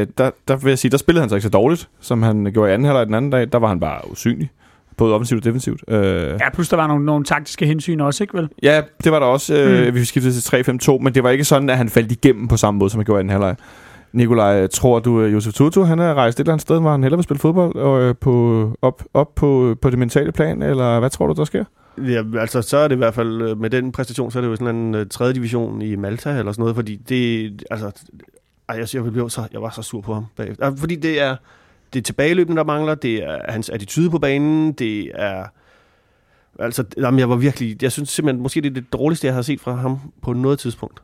øh, 0.01 0.07
der, 0.17 0.31
der 0.47 0.55
vil 0.55 0.69
jeg 0.71 0.79
sige, 0.79 0.91
der 0.91 0.97
spillede 0.97 1.21
han 1.21 1.29
så 1.29 1.35
ikke 1.35 1.43
så 1.43 1.49
dårligt, 1.49 1.89
som 1.99 2.23
han 2.23 2.51
gjorde 2.53 2.71
i 2.71 2.73
anden 2.73 2.85
halvleg 2.85 3.05
den 3.05 3.13
anden 3.15 3.31
dag. 3.31 3.47
Der 3.51 3.57
var 3.59 3.67
han 3.67 3.79
bare 3.79 4.11
usynlig, 4.11 4.51
både 4.97 5.13
offensivt 5.13 5.37
og 5.39 5.45
defensivt. 5.45 5.83
Øh, 5.87 6.27
Ja, 6.39 6.49
plus 6.53 6.69
der 6.69 6.77
var 6.77 6.87
nogle, 6.87 7.05
nogle 7.05 7.25
taktiske 7.25 7.65
hensyn 7.65 7.99
også, 7.99 8.23
ikke 8.23 8.37
vel? 8.37 8.49
Ja, 8.63 8.81
det 9.03 9.11
var 9.11 9.19
der 9.19 9.25
også. 9.25 9.55
Øh, 9.55 9.87
Mm. 9.87 9.95
Vi 9.95 10.05
skiftede 10.05 10.33
til 10.41 10.55
3-5-2, 10.89 10.97
men 10.97 11.15
det 11.15 11.23
var 11.23 11.29
ikke 11.29 11.43
sådan, 11.43 11.69
at 11.69 11.77
han 11.77 11.89
faldt 11.89 12.11
igennem 12.11 12.47
på 12.47 12.57
samme 12.57 12.77
måde, 12.77 12.89
som 12.89 12.97
han 12.99 13.05
gjorde 13.05 13.19
i 13.19 13.23
den 13.23 13.29
halvleg. 13.29 13.55
Nikolaj, 14.13 14.67
tror 14.67 14.99
du, 14.99 15.21
at 15.21 15.33
Josef 15.33 15.53
Tutu, 15.53 15.83
han 15.83 15.99
er 15.99 16.13
rejst 16.13 16.39
et 16.39 16.43
eller 16.43 16.53
andet 16.53 16.61
sted, 16.61 16.79
hvor 16.79 16.91
han 16.91 17.03
hellere 17.03 17.17
vil 17.17 17.23
spille 17.23 17.39
fodbold, 17.39 17.75
og 17.75 18.01
øh, 18.01 18.15
på, 18.21 18.67
op, 18.81 19.03
op 19.13 19.35
på, 19.35 19.75
på 19.81 19.89
det 19.89 19.99
mentale 19.99 20.31
plan, 20.31 20.61
eller 20.61 20.99
hvad 20.99 21.09
tror 21.09 21.27
du, 21.27 21.33
der 21.33 21.45
sker? 21.45 21.63
Ja, 21.97 22.23
altså 22.39 22.61
så 22.61 22.77
er 22.77 22.87
det 22.87 22.95
i 22.95 22.97
hvert 22.97 23.13
fald, 23.13 23.41
øh, 23.41 23.59
med 23.61 23.69
den 23.69 23.91
præstation, 23.91 24.31
så 24.31 24.39
er 24.39 24.41
det 24.41 24.49
jo 24.49 24.55
sådan 24.55 24.75
en 24.75 24.95
uh, 24.95 25.01
tredje 25.11 25.33
division 25.33 25.81
i 25.81 25.95
Malta 25.95 26.29
eller 26.29 26.51
sådan 26.51 26.61
noget, 26.61 26.75
fordi 26.75 26.95
det, 26.95 27.63
altså, 27.71 27.91
ej, 28.71 28.79
jeg, 28.79 29.03
jeg, 29.05 29.13
blev 29.13 29.29
så, 29.29 29.47
jeg 29.53 29.61
var 29.61 29.69
så 29.69 29.81
sur 29.81 30.01
på 30.01 30.13
ham 30.13 30.25
bagefter. 30.35 30.75
Fordi 30.75 30.95
det 30.95 31.21
er, 31.21 31.35
det 31.93 31.99
er 31.99 32.03
tilbageløbende, 32.03 32.57
der 32.57 32.63
mangler, 32.63 32.95
det 32.95 33.23
er 33.23 33.51
hans 33.51 33.69
attitude 33.69 34.09
på 34.09 34.19
banen, 34.19 34.71
det 34.71 35.11
er, 35.13 35.45
altså, 36.59 36.83
jamen, 36.97 37.19
jeg 37.19 37.29
var 37.29 37.35
virkelig, 37.35 37.83
jeg 37.83 37.91
synes 37.91 38.09
simpelthen, 38.09 38.41
måske 38.41 38.61
det 38.61 38.69
er 38.69 38.73
det 38.73 38.93
dårligste, 38.93 39.27
jeg 39.27 39.33
har 39.33 39.41
set 39.41 39.61
fra 39.61 39.75
ham 39.75 39.99
på 40.21 40.33
noget 40.33 40.59
tidspunkt. 40.59 41.01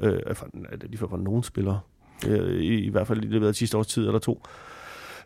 Øh, 0.00 0.20
fra, 0.34 0.46
lige 0.82 0.98
fra 0.98 1.16
nogen 1.16 1.42
spillere. 1.42 1.80
Øh, 2.26 2.60
i, 2.60 2.84
I 2.84 2.88
hvert 2.88 3.06
fald 3.06 3.24
i 3.24 3.26
løbet 3.26 3.48
af 3.48 3.54
sidste 3.54 3.76
års 3.76 3.86
tid 3.86 4.06
eller 4.06 4.18
to. 4.18 4.42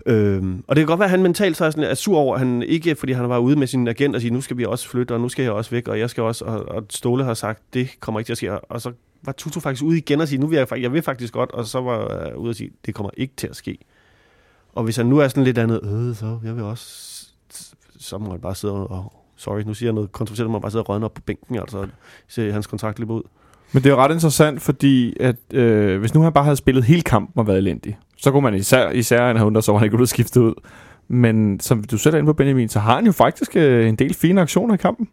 Øhm, 0.06 0.64
og 0.68 0.76
det 0.76 0.80
kan 0.80 0.86
godt 0.86 0.98
være, 0.98 1.06
at 1.06 1.10
han 1.10 1.22
mentalt 1.22 1.56
så 1.56 1.64
er, 1.64 1.70
sådan, 1.70 1.90
er 1.90 1.94
sur 1.94 2.18
over, 2.18 2.34
at 2.34 2.40
han 2.40 2.62
ikke, 2.62 2.94
fordi 2.94 3.12
han 3.12 3.28
var 3.28 3.38
ude 3.38 3.56
med 3.56 3.66
sin 3.66 3.88
agent 3.88 4.14
og 4.14 4.20
sige, 4.20 4.30
nu 4.30 4.40
skal 4.40 4.58
vi 4.58 4.64
også 4.64 4.88
flytte, 4.88 5.12
og 5.12 5.20
nu 5.20 5.28
skal 5.28 5.42
jeg 5.42 5.52
også 5.52 5.70
væk, 5.70 5.88
og 5.88 5.98
jeg 5.98 6.10
skal 6.10 6.22
også, 6.22 6.44
og, 6.44 6.68
og 6.68 6.86
Ståle 6.90 7.24
har 7.24 7.34
sagt, 7.34 7.62
det 7.74 7.88
kommer 8.00 8.20
ikke 8.20 8.28
til 8.28 8.32
at 8.32 8.36
ske. 8.36 8.60
Og 8.60 8.80
så 8.80 8.92
var 9.22 9.32
Tutu 9.32 9.60
faktisk 9.60 9.84
ude 9.84 9.98
igen 9.98 10.20
og 10.20 10.28
sige, 10.28 10.38
nu 10.38 10.46
vil 10.46 10.56
jeg, 10.56 10.82
jeg 10.82 10.92
vil 10.92 11.02
faktisk 11.02 11.32
godt, 11.32 11.50
og 11.50 11.66
så 11.66 11.80
var 11.80 12.24
jeg 12.24 12.36
ude 12.36 12.50
og 12.50 12.54
sige, 12.54 12.70
det 12.86 12.94
kommer 12.94 13.10
ikke 13.16 13.34
til 13.36 13.46
at 13.46 13.56
ske. 13.56 13.78
Og 14.72 14.84
hvis 14.84 14.96
han 14.96 15.06
nu 15.06 15.18
er 15.18 15.28
sådan 15.28 15.44
lidt 15.44 15.58
andet, 15.58 15.80
øh, 15.84 16.16
så 16.16 16.38
jeg 16.44 16.56
vil 16.56 16.64
også, 16.64 17.26
så 17.98 18.18
må 18.18 18.30
han 18.30 18.40
bare 18.40 18.54
sidde 18.54 18.74
og, 18.86 19.12
sorry, 19.36 19.60
nu 19.60 19.74
siger 19.74 19.88
jeg 19.88 19.94
noget 19.94 20.12
kontroversielt, 20.12 20.50
må 20.50 20.56
han 20.56 20.62
bare 20.62 20.70
sidde 20.70 20.82
og 20.82 20.88
rødne 20.88 21.04
op 21.04 21.14
på 21.14 21.20
bænken, 21.20 21.56
altså, 21.56 21.86
se 22.28 22.52
hans 22.52 22.66
kontrakt 22.66 22.98
løbe 22.98 23.12
ud. 23.12 23.22
Men 23.72 23.82
det 23.82 23.90
er 23.90 23.94
jo 23.94 24.00
ret 24.00 24.12
interessant, 24.12 24.62
fordi 24.62 25.16
at, 25.20 25.36
øh, 25.52 26.00
hvis 26.00 26.14
nu 26.14 26.22
han 26.22 26.32
bare 26.32 26.44
havde 26.44 26.56
spillet 26.56 26.84
hele 26.84 27.02
kampen 27.02 27.40
og 27.40 27.46
været 27.46 27.58
elendig, 27.58 27.98
så 28.16 28.30
kunne 28.30 28.42
man 28.42 28.54
især, 28.54 28.90
især 28.90 29.30
en 29.30 29.36
have 29.36 29.46
undret 29.46 29.64
sig, 29.64 29.74
han 29.74 29.84
ikke 29.84 29.96
kunne 29.96 30.06
skiftet 30.06 30.40
ud. 30.40 30.54
Men 31.08 31.60
som 31.60 31.84
du 31.84 31.98
selv 31.98 32.14
er 32.14 32.18
inde 32.18 32.26
på, 32.26 32.32
Benjamin, 32.32 32.68
så 32.68 32.78
har 32.78 32.94
han 32.94 33.06
jo 33.06 33.12
faktisk 33.12 33.56
øh, 33.56 33.88
en 33.88 33.96
del 33.96 34.14
fine 34.14 34.40
aktioner 34.40 34.74
i 34.74 34.76
kampen. 34.76 35.08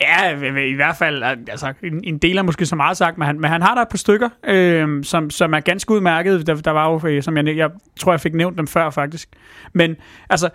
Ja, 0.00 0.36
i- 0.36 0.70
i 0.70 0.74
hvert 0.74 0.96
fald, 0.96 1.22
altså, 1.22 1.72
en, 1.82 2.04
en 2.04 2.18
del 2.18 2.36
er 2.38 2.42
måske 2.42 2.66
så 2.66 2.76
meget 2.76 2.96
sagt, 2.96 3.18
men 3.18 3.26
han, 3.26 3.40
men 3.40 3.50
han 3.50 3.62
har 3.62 3.74
der 3.74 3.82
et 3.82 3.88
par 3.88 3.98
stykker, 3.98 4.28
øh, 4.46 5.04
som, 5.04 5.30
som 5.30 5.54
er 5.54 5.60
ganske 5.60 5.90
udmærket. 5.94 6.46
Der, 6.46 6.54
der 6.54 6.70
var 6.70 6.90
jo, 6.90 7.08
øh, 7.08 7.22
som 7.22 7.36
jeg, 7.36 7.56
jeg 7.56 7.70
tror, 8.00 8.12
jeg 8.12 8.20
fik 8.20 8.34
nævnt 8.34 8.58
dem 8.58 8.66
før, 8.66 8.90
faktisk. 8.90 9.28
Men 9.72 9.96
altså, 10.30 10.48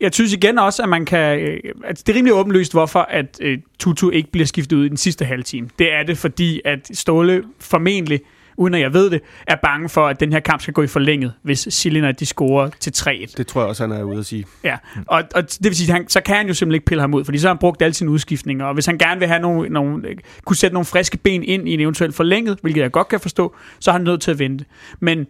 jeg 0.00 0.14
synes 0.14 0.32
igen 0.32 0.58
også, 0.58 0.82
at 0.82 0.88
man 0.88 1.04
kan... 1.04 1.40
Øh, 1.40 1.58
at 1.84 1.98
det 1.98 2.08
er 2.12 2.16
rimelig 2.16 2.34
åbenlyst, 2.34 2.72
hvorfor 2.72 3.00
at 3.00 3.38
øh, 3.42 3.58
Tutu 3.78 4.10
ikke 4.10 4.30
bliver 4.32 4.46
skiftet 4.46 4.76
ud 4.76 4.84
i 4.84 4.88
den 4.88 4.96
sidste 4.96 5.24
halve 5.24 5.42
time. 5.42 5.68
Det 5.78 5.92
er 5.94 6.02
det, 6.02 6.18
fordi 6.18 6.60
at 6.64 6.90
Ståle 6.94 7.42
formentlig 7.60 8.20
uden 8.60 8.74
at 8.74 8.80
jeg 8.80 8.92
ved 8.92 9.10
det, 9.10 9.20
er 9.46 9.56
bange 9.62 9.88
for, 9.88 10.08
at 10.08 10.20
den 10.20 10.32
her 10.32 10.40
kamp 10.40 10.60
skal 10.60 10.74
gå 10.74 10.82
i 10.82 10.86
forlænget, 10.86 11.32
hvis 11.42 11.66
Silina 11.70 12.12
de 12.12 12.26
scorer 12.26 12.70
til 12.80 12.92
3-1. 12.96 13.34
Det 13.36 13.46
tror 13.46 13.60
jeg 13.60 13.68
også, 13.68 13.82
han 13.82 13.92
er 13.92 14.02
ude 14.02 14.18
at 14.18 14.26
sige. 14.26 14.44
Ja, 14.64 14.76
og, 15.06 15.22
og 15.34 15.42
det 15.42 15.64
vil 15.64 15.76
sige, 15.76 15.92
han, 15.92 16.08
så 16.08 16.20
kan 16.20 16.36
han 16.36 16.46
jo 16.46 16.54
simpelthen 16.54 16.74
ikke 16.74 16.86
pille 16.86 17.00
ham 17.00 17.14
ud, 17.14 17.24
fordi 17.24 17.38
så 17.38 17.48
har 17.48 17.54
han 17.54 17.58
brugt 17.58 17.82
alle 17.82 17.94
sine 17.94 18.10
udskiftninger, 18.10 18.64
og 18.64 18.74
hvis 18.74 18.86
han 18.86 18.98
gerne 18.98 19.18
vil 19.18 19.28
have 19.28 19.40
nogle, 19.40 19.68
nogle, 19.68 20.02
kunne 20.44 20.56
sætte 20.56 20.74
nogle 20.74 20.84
friske 20.84 21.16
ben 21.16 21.42
ind 21.42 21.68
i 21.68 21.74
en 21.74 21.80
eventuelt 21.80 22.14
forlænget, 22.14 22.58
hvilket 22.62 22.82
jeg 22.82 22.90
godt 22.90 23.08
kan 23.08 23.20
forstå, 23.20 23.54
så 23.78 23.90
er 23.90 23.92
han 23.92 24.02
nødt 24.02 24.20
til 24.20 24.30
at 24.30 24.38
vente. 24.38 24.64
Men 25.00 25.26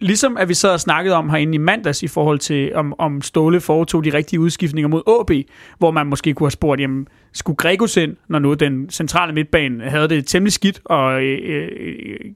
ligesom 0.00 0.36
at 0.36 0.48
vi 0.48 0.54
sad 0.54 0.70
og 0.70 0.80
snakkede 0.80 1.14
om 1.16 1.30
herinde 1.30 1.54
i 1.54 1.58
mandags 1.58 2.02
i 2.02 2.06
forhold 2.06 2.38
til, 2.38 2.74
om, 2.74 2.94
om 2.98 3.22
Ståle 3.22 3.60
foretog 3.60 4.04
de 4.04 4.14
rigtige 4.14 4.40
udskiftninger 4.40 4.88
mod 4.88 5.02
AB, 5.20 5.46
hvor 5.78 5.90
man 5.90 6.06
måske 6.06 6.34
kunne 6.34 6.46
have 6.46 6.50
spurgt, 6.50 6.80
jamen, 6.80 7.06
skulle 7.32 7.56
Gregus 7.56 7.96
ind, 7.96 8.16
når 8.28 8.38
nu 8.38 8.54
den 8.54 8.90
centrale 8.90 9.32
midtbane 9.32 9.90
havde 9.90 10.08
det 10.08 10.26
temmelig 10.26 10.52
skidt, 10.52 10.80
og 10.84 11.22
øh, 11.22 11.68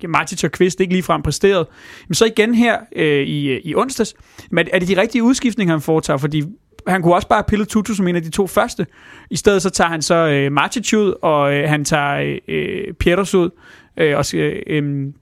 øh, 0.02 0.10
Martic 0.10 0.44
og 0.44 0.50
Kvist 0.52 0.80
ikke 0.80 0.92
ligefrem 0.92 1.22
præsteret. 1.22 1.66
Men 2.08 2.14
så 2.14 2.24
igen 2.24 2.54
her 2.54 2.78
øh, 2.96 3.26
i, 3.26 3.48
øh, 3.48 3.60
i 3.64 3.74
onsdags, 3.74 4.14
men 4.50 4.68
er 4.72 4.78
det 4.78 4.88
de 4.88 5.00
rigtige 5.00 5.22
udskiftninger, 5.22 5.74
han 5.74 5.80
foretager? 5.80 6.18
Fordi 6.18 6.42
han 6.86 7.02
kunne 7.02 7.14
også 7.14 7.28
bare 7.28 7.44
pille 7.44 7.64
Tutu 7.64 7.94
som 7.94 8.08
en 8.08 8.16
af 8.16 8.22
de 8.22 8.30
to 8.30 8.46
første. 8.46 8.86
I 9.30 9.36
stedet 9.36 9.62
så 9.62 9.70
tager 9.70 9.88
han 9.88 10.02
så 10.02 10.14
øh, 10.14 10.52
Martic 10.52 10.94
ud, 10.94 11.14
og 11.22 11.54
øh, 11.54 11.68
han 11.68 11.84
tager 11.84 12.38
øh, 12.48 12.94
Pieters 12.94 13.34
ud, 13.34 13.50
øh, 13.96 14.16
og 14.16 14.34
øh, 14.34 14.62
øh, 14.66 15.12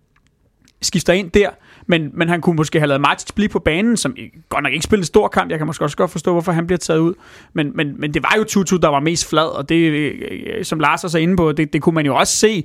skifter 0.82 1.12
ind 1.12 1.30
der. 1.30 1.50
Men, 1.90 2.10
men 2.14 2.28
han 2.28 2.40
kunne 2.40 2.56
måske 2.56 2.78
have 2.78 2.88
lavet 2.88 3.00
Martic 3.00 3.28
blive 3.34 3.48
på 3.48 3.58
banen, 3.58 3.96
som 3.96 4.16
godt 4.48 4.62
nok 4.62 4.72
ikke 4.72 4.84
spillede 4.84 5.02
en 5.02 5.06
stor 5.06 5.28
kamp. 5.28 5.50
Jeg 5.50 5.58
kan 5.58 5.66
måske 5.66 5.84
også 5.84 5.96
godt 5.96 6.10
forstå, 6.10 6.32
hvorfor 6.32 6.52
han 6.52 6.66
bliver 6.66 6.78
taget 6.78 6.98
ud. 6.98 7.14
Men, 7.52 7.72
men, 7.74 8.00
men 8.00 8.14
det 8.14 8.22
var 8.22 8.34
jo 8.38 8.44
Tutu, 8.44 8.76
der 8.76 8.88
var 8.88 9.00
mest 9.00 9.28
flad, 9.28 9.56
og 9.56 9.68
det, 9.68 9.74
øh, 9.74 10.14
øh, 10.30 10.40
øh, 10.58 10.64
som 10.64 10.80
Lars 10.80 11.04
også 11.04 11.18
er 11.18 11.22
inde 11.22 11.36
på, 11.36 11.52
det, 11.52 11.72
det 11.72 11.82
kunne 11.82 11.94
man 11.94 12.06
jo 12.06 12.16
også 12.16 12.36
se 12.36 12.64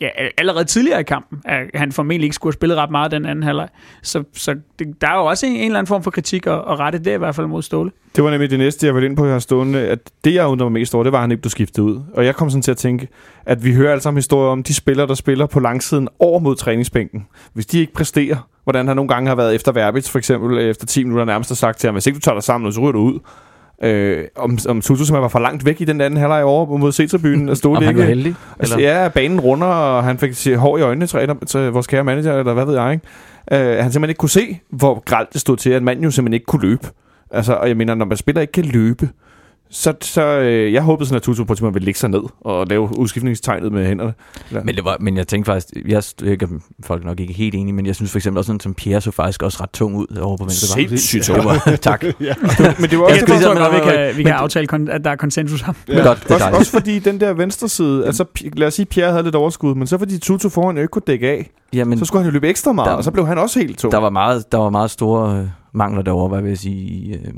ja, 0.00 0.08
allerede 0.38 0.64
tidligere 0.64 1.00
i 1.00 1.02
kampen, 1.02 1.38
at 1.44 1.70
han 1.74 1.92
formentlig 1.92 2.24
ikke 2.24 2.34
skulle 2.34 2.50
have 2.50 2.58
spillet 2.58 2.78
ret 2.78 2.90
meget 2.90 3.10
den 3.10 3.26
anden 3.26 3.42
halvleg. 3.42 3.68
Så, 4.02 4.24
så 4.32 4.54
det, 4.78 5.00
der 5.00 5.08
er 5.08 5.16
jo 5.16 5.24
også 5.24 5.46
en, 5.46 5.52
en 5.52 5.64
eller 5.64 5.78
anden 5.78 5.88
form 5.88 6.02
for 6.02 6.10
kritik 6.10 6.46
at, 6.46 6.52
at 6.52 6.78
rette 6.78 6.98
det 6.98 7.14
i 7.14 7.18
hvert 7.18 7.34
fald 7.34 7.46
mod 7.46 7.62
Ståle. 7.62 7.90
Det 8.16 8.24
var 8.24 8.30
nemlig 8.30 8.50
det 8.50 8.58
næste, 8.58 8.86
jeg 8.86 8.94
var 8.94 9.00
ind 9.00 9.16
på 9.16 9.26
her 9.26 9.38
stående, 9.38 9.78
at 9.78 9.98
det, 10.24 10.34
jeg 10.34 10.46
undrede 10.46 10.70
mig 10.70 10.80
mest 10.80 10.94
over, 10.94 11.04
det 11.04 11.12
var, 11.12 11.18
at 11.18 11.22
han 11.22 11.30
ikke 11.30 11.42
blev 11.42 11.50
skiftet 11.50 11.82
ud. 11.82 12.00
Og 12.14 12.24
jeg 12.24 12.34
kom 12.34 12.50
sådan 12.50 12.62
til 12.62 12.70
at 12.70 12.76
tænke, 12.76 13.08
at 13.46 13.64
vi 13.64 13.74
hører 13.74 13.90
alle 13.90 14.02
sammen 14.02 14.18
historier 14.18 14.50
om 14.50 14.62
de 14.62 14.74
spillere, 14.74 15.06
der 15.06 15.14
spiller 15.14 15.46
på 15.46 15.60
langsiden 15.60 16.08
over 16.18 16.38
mod 16.38 16.56
træningsbænken. 16.56 17.26
Hvis 17.52 17.66
de 17.66 17.78
ikke 17.78 17.92
præsterer, 17.92 18.48
hvordan 18.64 18.86
han 18.86 18.96
nogle 18.96 19.08
gange 19.08 19.28
har 19.28 19.34
været 19.34 19.54
efter 19.54 19.72
Verbitz, 19.72 20.10
for 20.10 20.18
eksempel 20.18 20.58
efter 20.58 20.86
10 20.86 21.04
minutter 21.04 21.24
nærmest 21.24 21.50
har 21.50 21.54
sagt 21.54 21.78
til 21.78 21.88
ham, 21.88 21.94
hvis 21.94 22.06
ikke 22.06 22.16
du 22.16 22.20
tager 22.20 22.34
dig 22.34 22.42
sammen, 22.42 22.72
så 22.72 22.80
ryger 22.80 22.92
du 22.92 22.98
ud. 22.98 23.18
Øh, 23.82 24.24
om, 24.36 24.58
om 24.68 24.80
Tutu 24.80 25.04
som 25.04 25.22
var 25.22 25.28
for 25.28 25.38
langt 25.38 25.64
væk 25.64 25.80
i 25.80 25.84
den 25.84 26.00
anden 26.00 26.20
halvleg 26.20 26.44
over 26.44 26.78
mod 26.78 26.92
C-tribunen. 26.92 27.48
Og 27.48 27.56
stod 27.56 27.76
det 27.76 27.84
han 27.84 27.90
ikke, 27.90 28.00
var 28.00 28.06
heldig? 28.06 28.34
Altså, 28.58 28.76
Eller? 28.76 29.02
ja, 29.02 29.08
banen 29.08 29.40
runder, 29.40 29.66
og 29.66 30.04
han 30.04 30.18
fik 30.18 30.54
hår 30.54 30.78
i 30.78 30.82
øjnene 30.82 31.06
til, 31.06 31.28
til 31.46 31.60
vores 31.60 31.86
kære 31.86 32.04
manager, 32.04 32.38
eller 32.38 32.54
hvad 32.54 32.64
ved 32.64 32.74
jeg, 32.74 32.92
ikke? 32.92 33.06
Uh, 33.52 33.58
han 33.58 33.92
simpelthen 33.92 34.08
ikke 34.08 34.18
kunne 34.18 34.30
se, 34.30 34.60
hvor 34.70 35.02
gralt 35.04 35.32
det 35.32 35.40
stod 35.40 35.56
til, 35.56 35.70
at 35.70 35.82
manden 35.82 36.04
jo 36.04 36.10
simpelthen 36.10 36.34
ikke 36.34 36.46
kunne 36.46 36.62
løbe. 36.62 36.88
Altså, 37.30 37.54
og 37.54 37.68
jeg 37.68 37.76
mener, 37.76 37.94
når 37.94 38.04
man 38.04 38.16
spiller 38.16 38.40
ikke 38.40 38.52
kan 38.52 38.64
løbe, 38.64 39.08
så, 39.70 39.94
så 40.00 40.22
øh, 40.22 40.72
jeg 40.72 40.82
håbede 40.82 41.06
sådan, 41.08 41.16
at 41.16 41.22
Tutu 41.22 41.44
på 41.44 41.52
et 41.52 41.56
tidspunkt 41.56 41.74
ville 41.74 41.84
lægge 41.84 42.00
sig 42.00 42.10
ned 42.10 42.20
og 42.40 42.66
lave 42.66 42.98
udskiftningstegnet 42.98 43.72
med 43.72 43.86
hænderne. 43.86 44.14
Ja. 44.52 44.60
Men, 44.64 44.74
det 44.76 44.84
var, 44.84 44.96
men 45.00 45.16
jeg 45.16 45.28
tænkte 45.28 45.48
faktisk, 45.52 45.68
jeg, 45.88 46.02
jeg 46.22 46.30
ikke, 46.30 46.48
folk 46.84 47.02
er 47.02 47.06
nok 47.06 47.20
ikke 47.20 47.32
helt 47.32 47.54
enige, 47.54 47.72
men 47.72 47.86
jeg 47.86 47.94
synes 47.94 48.10
for 48.10 48.18
eksempel 48.18 48.38
også 48.38 48.46
sådan, 48.46 48.60
som 48.60 48.74
Pierre 48.74 49.00
så 49.00 49.10
faktisk 49.10 49.42
også 49.42 49.58
ret 49.62 49.70
tung 49.70 49.96
ud 49.96 50.06
over 50.20 50.36
på 50.36 50.44
venstre. 50.44 50.66
Sindssygt 50.98 51.26
Det 51.36 51.44
var, 51.44 51.58
tak. 51.82 52.02
Men 52.80 52.90
det 52.90 52.98
var 52.98 53.04
Ja, 53.08 53.12
også, 53.12 53.20
det 53.20 53.20
det, 53.20 53.28
ligesom, 53.28 53.56
godt, 53.56 53.74
vi 53.74 53.90
kan, 53.90 54.16
vi 54.16 54.22
kan 54.22 54.32
aftale, 54.32 54.92
at 54.92 55.04
der 55.04 55.10
er 55.10 55.16
konsensus 55.16 55.62
om. 55.68 55.76
Ja. 55.88 56.02
Godt, 56.02 56.22
det 56.22 56.30
er 56.30 56.34
også, 56.34 56.48
også 56.58 56.70
fordi 56.72 56.98
den 56.98 57.20
der 57.20 57.32
venstre 57.32 57.68
side, 57.68 58.06
altså 58.06 58.24
lad 58.56 58.66
os 58.66 58.74
sige, 58.74 58.86
Pierre 58.86 59.10
havde 59.10 59.22
lidt 59.24 59.34
overskud, 59.34 59.74
men 59.74 59.86
så 59.86 59.98
fordi 59.98 60.18
Tutu 60.18 60.48
foran 60.48 60.76
ikke 60.76 60.88
kunne 60.88 61.02
dække 61.06 61.28
af, 61.28 61.50
Jamen, 61.72 61.98
så 61.98 62.04
skulle 62.04 62.22
han 62.22 62.30
jo 62.30 62.32
løbe 62.32 62.48
ekstra 62.48 62.72
meget, 62.72 62.88
der- 62.88 62.94
og 62.96 63.04
så 63.04 63.10
blev 63.10 63.26
han 63.26 63.38
også 63.38 63.58
helt 63.58 63.78
tung. 63.78 63.92
der 63.92 63.98
var 63.98 64.10
meget, 64.10 64.52
der 64.52 64.58
var 64.58 64.70
meget 64.70 64.90
store 64.90 65.38
øh, 65.38 65.46
mangler 65.74 66.02
derovre, 66.02 66.28
hvad 66.28 66.40
vil 66.42 66.48
jeg 66.48 66.58
sige. 66.58 67.14
Øh, 67.14 67.32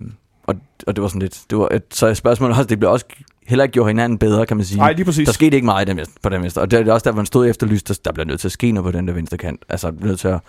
og, 0.86 0.96
det 0.96 1.02
var 1.02 1.08
sådan 1.08 1.22
lidt, 1.22 1.40
det 1.50 1.58
var, 1.58 1.68
et, 1.68 1.82
så 1.90 2.14
spørgsmålet 2.14 2.56
også, 2.56 2.68
det 2.68 2.78
blev 2.78 2.90
også 2.90 3.06
heller 3.46 3.62
ikke 3.62 3.72
gjort 3.72 3.88
hinanden 3.88 4.18
bedre, 4.18 4.46
kan 4.46 4.56
man 4.56 4.66
sige. 4.66 4.78
Nej, 4.78 4.92
lige 4.92 5.04
præcis. 5.04 5.26
Der 5.26 5.32
skete 5.32 5.54
ikke 5.54 5.64
meget 5.64 5.86
den, 5.86 6.00
på 6.22 6.28
den 6.28 6.42
venstre. 6.42 6.62
Og 6.62 6.70
det 6.70 6.88
er 6.88 6.92
også 6.92 7.10
der, 7.10 7.16
man 7.16 7.26
stod 7.26 7.48
efterlyst, 7.48 7.88
der, 7.88 8.00
der 8.04 8.12
bliver 8.12 8.26
nødt 8.26 8.40
til 8.40 8.48
at 8.48 8.52
ske 8.52 8.72
noget 8.72 8.92
på 8.92 8.98
den 8.98 9.08
der 9.08 9.14
venstre 9.14 9.36
kant. 9.36 9.64
Altså, 9.68 9.92
bliver 9.92 10.08
nødt 10.08 10.20
til 10.20 10.28
at 10.28 10.40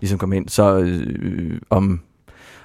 ligesom 0.00 0.18
komme 0.18 0.36
ind. 0.36 0.48
Så 0.48 0.78
øh, 0.78 1.60
om, 1.70 2.00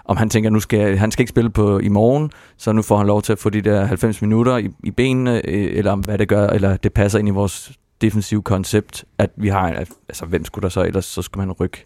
om 0.06 0.18
han 0.18 0.30
tænker, 0.30 0.50
nu 0.50 0.60
skal 0.60 0.98
han 0.98 1.12
skal 1.12 1.24
ikke 1.24 1.30
spille 1.30 1.50
på 1.50 1.80
i 1.80 1.88
morgen, 1.88 2.32
så 2.58 2.72
nu 2.72 2.82
får 2.82 2.98
han 2.98 3.08
lov 3.08 3.22
til 3.22 3.32
at 3.32 3.40
få 3.40 3.50
de 3.50 3.62
der 3.62 3.86
90 3.86 4.22
minutter 4.22 4.58
i, 4.58 4.70
i 4.84 4.92
benene, 4.92 5.42
øh, 5.46 5.78
eller 5.78 5.92
om 5.92 6.00
hvad 6.00 6.18
det 6.18 6.28
gør, 6.28 6.48
eller 6.48 6.78
det 6.78 6.94
passer 6.94 7.20
ind 7.20 7.28
i 7.28 7.32
vores 7.32 7.72
defensive 8.02 8.42
koncept, 8.42 9.06
at 9.18 9.30
vi 9.36 9.48
har, 9.48 9.86
altså 10.10 10.26
hvem 10.26 10.46
skulle 10.46 10.64
der 10.64 10.70
så 10.70 10.84
ellers, 10.84 11.06
så 11.06 11.22
skulle 11.22 11.46
man 11.46 11.56
rykke 11.60 11.86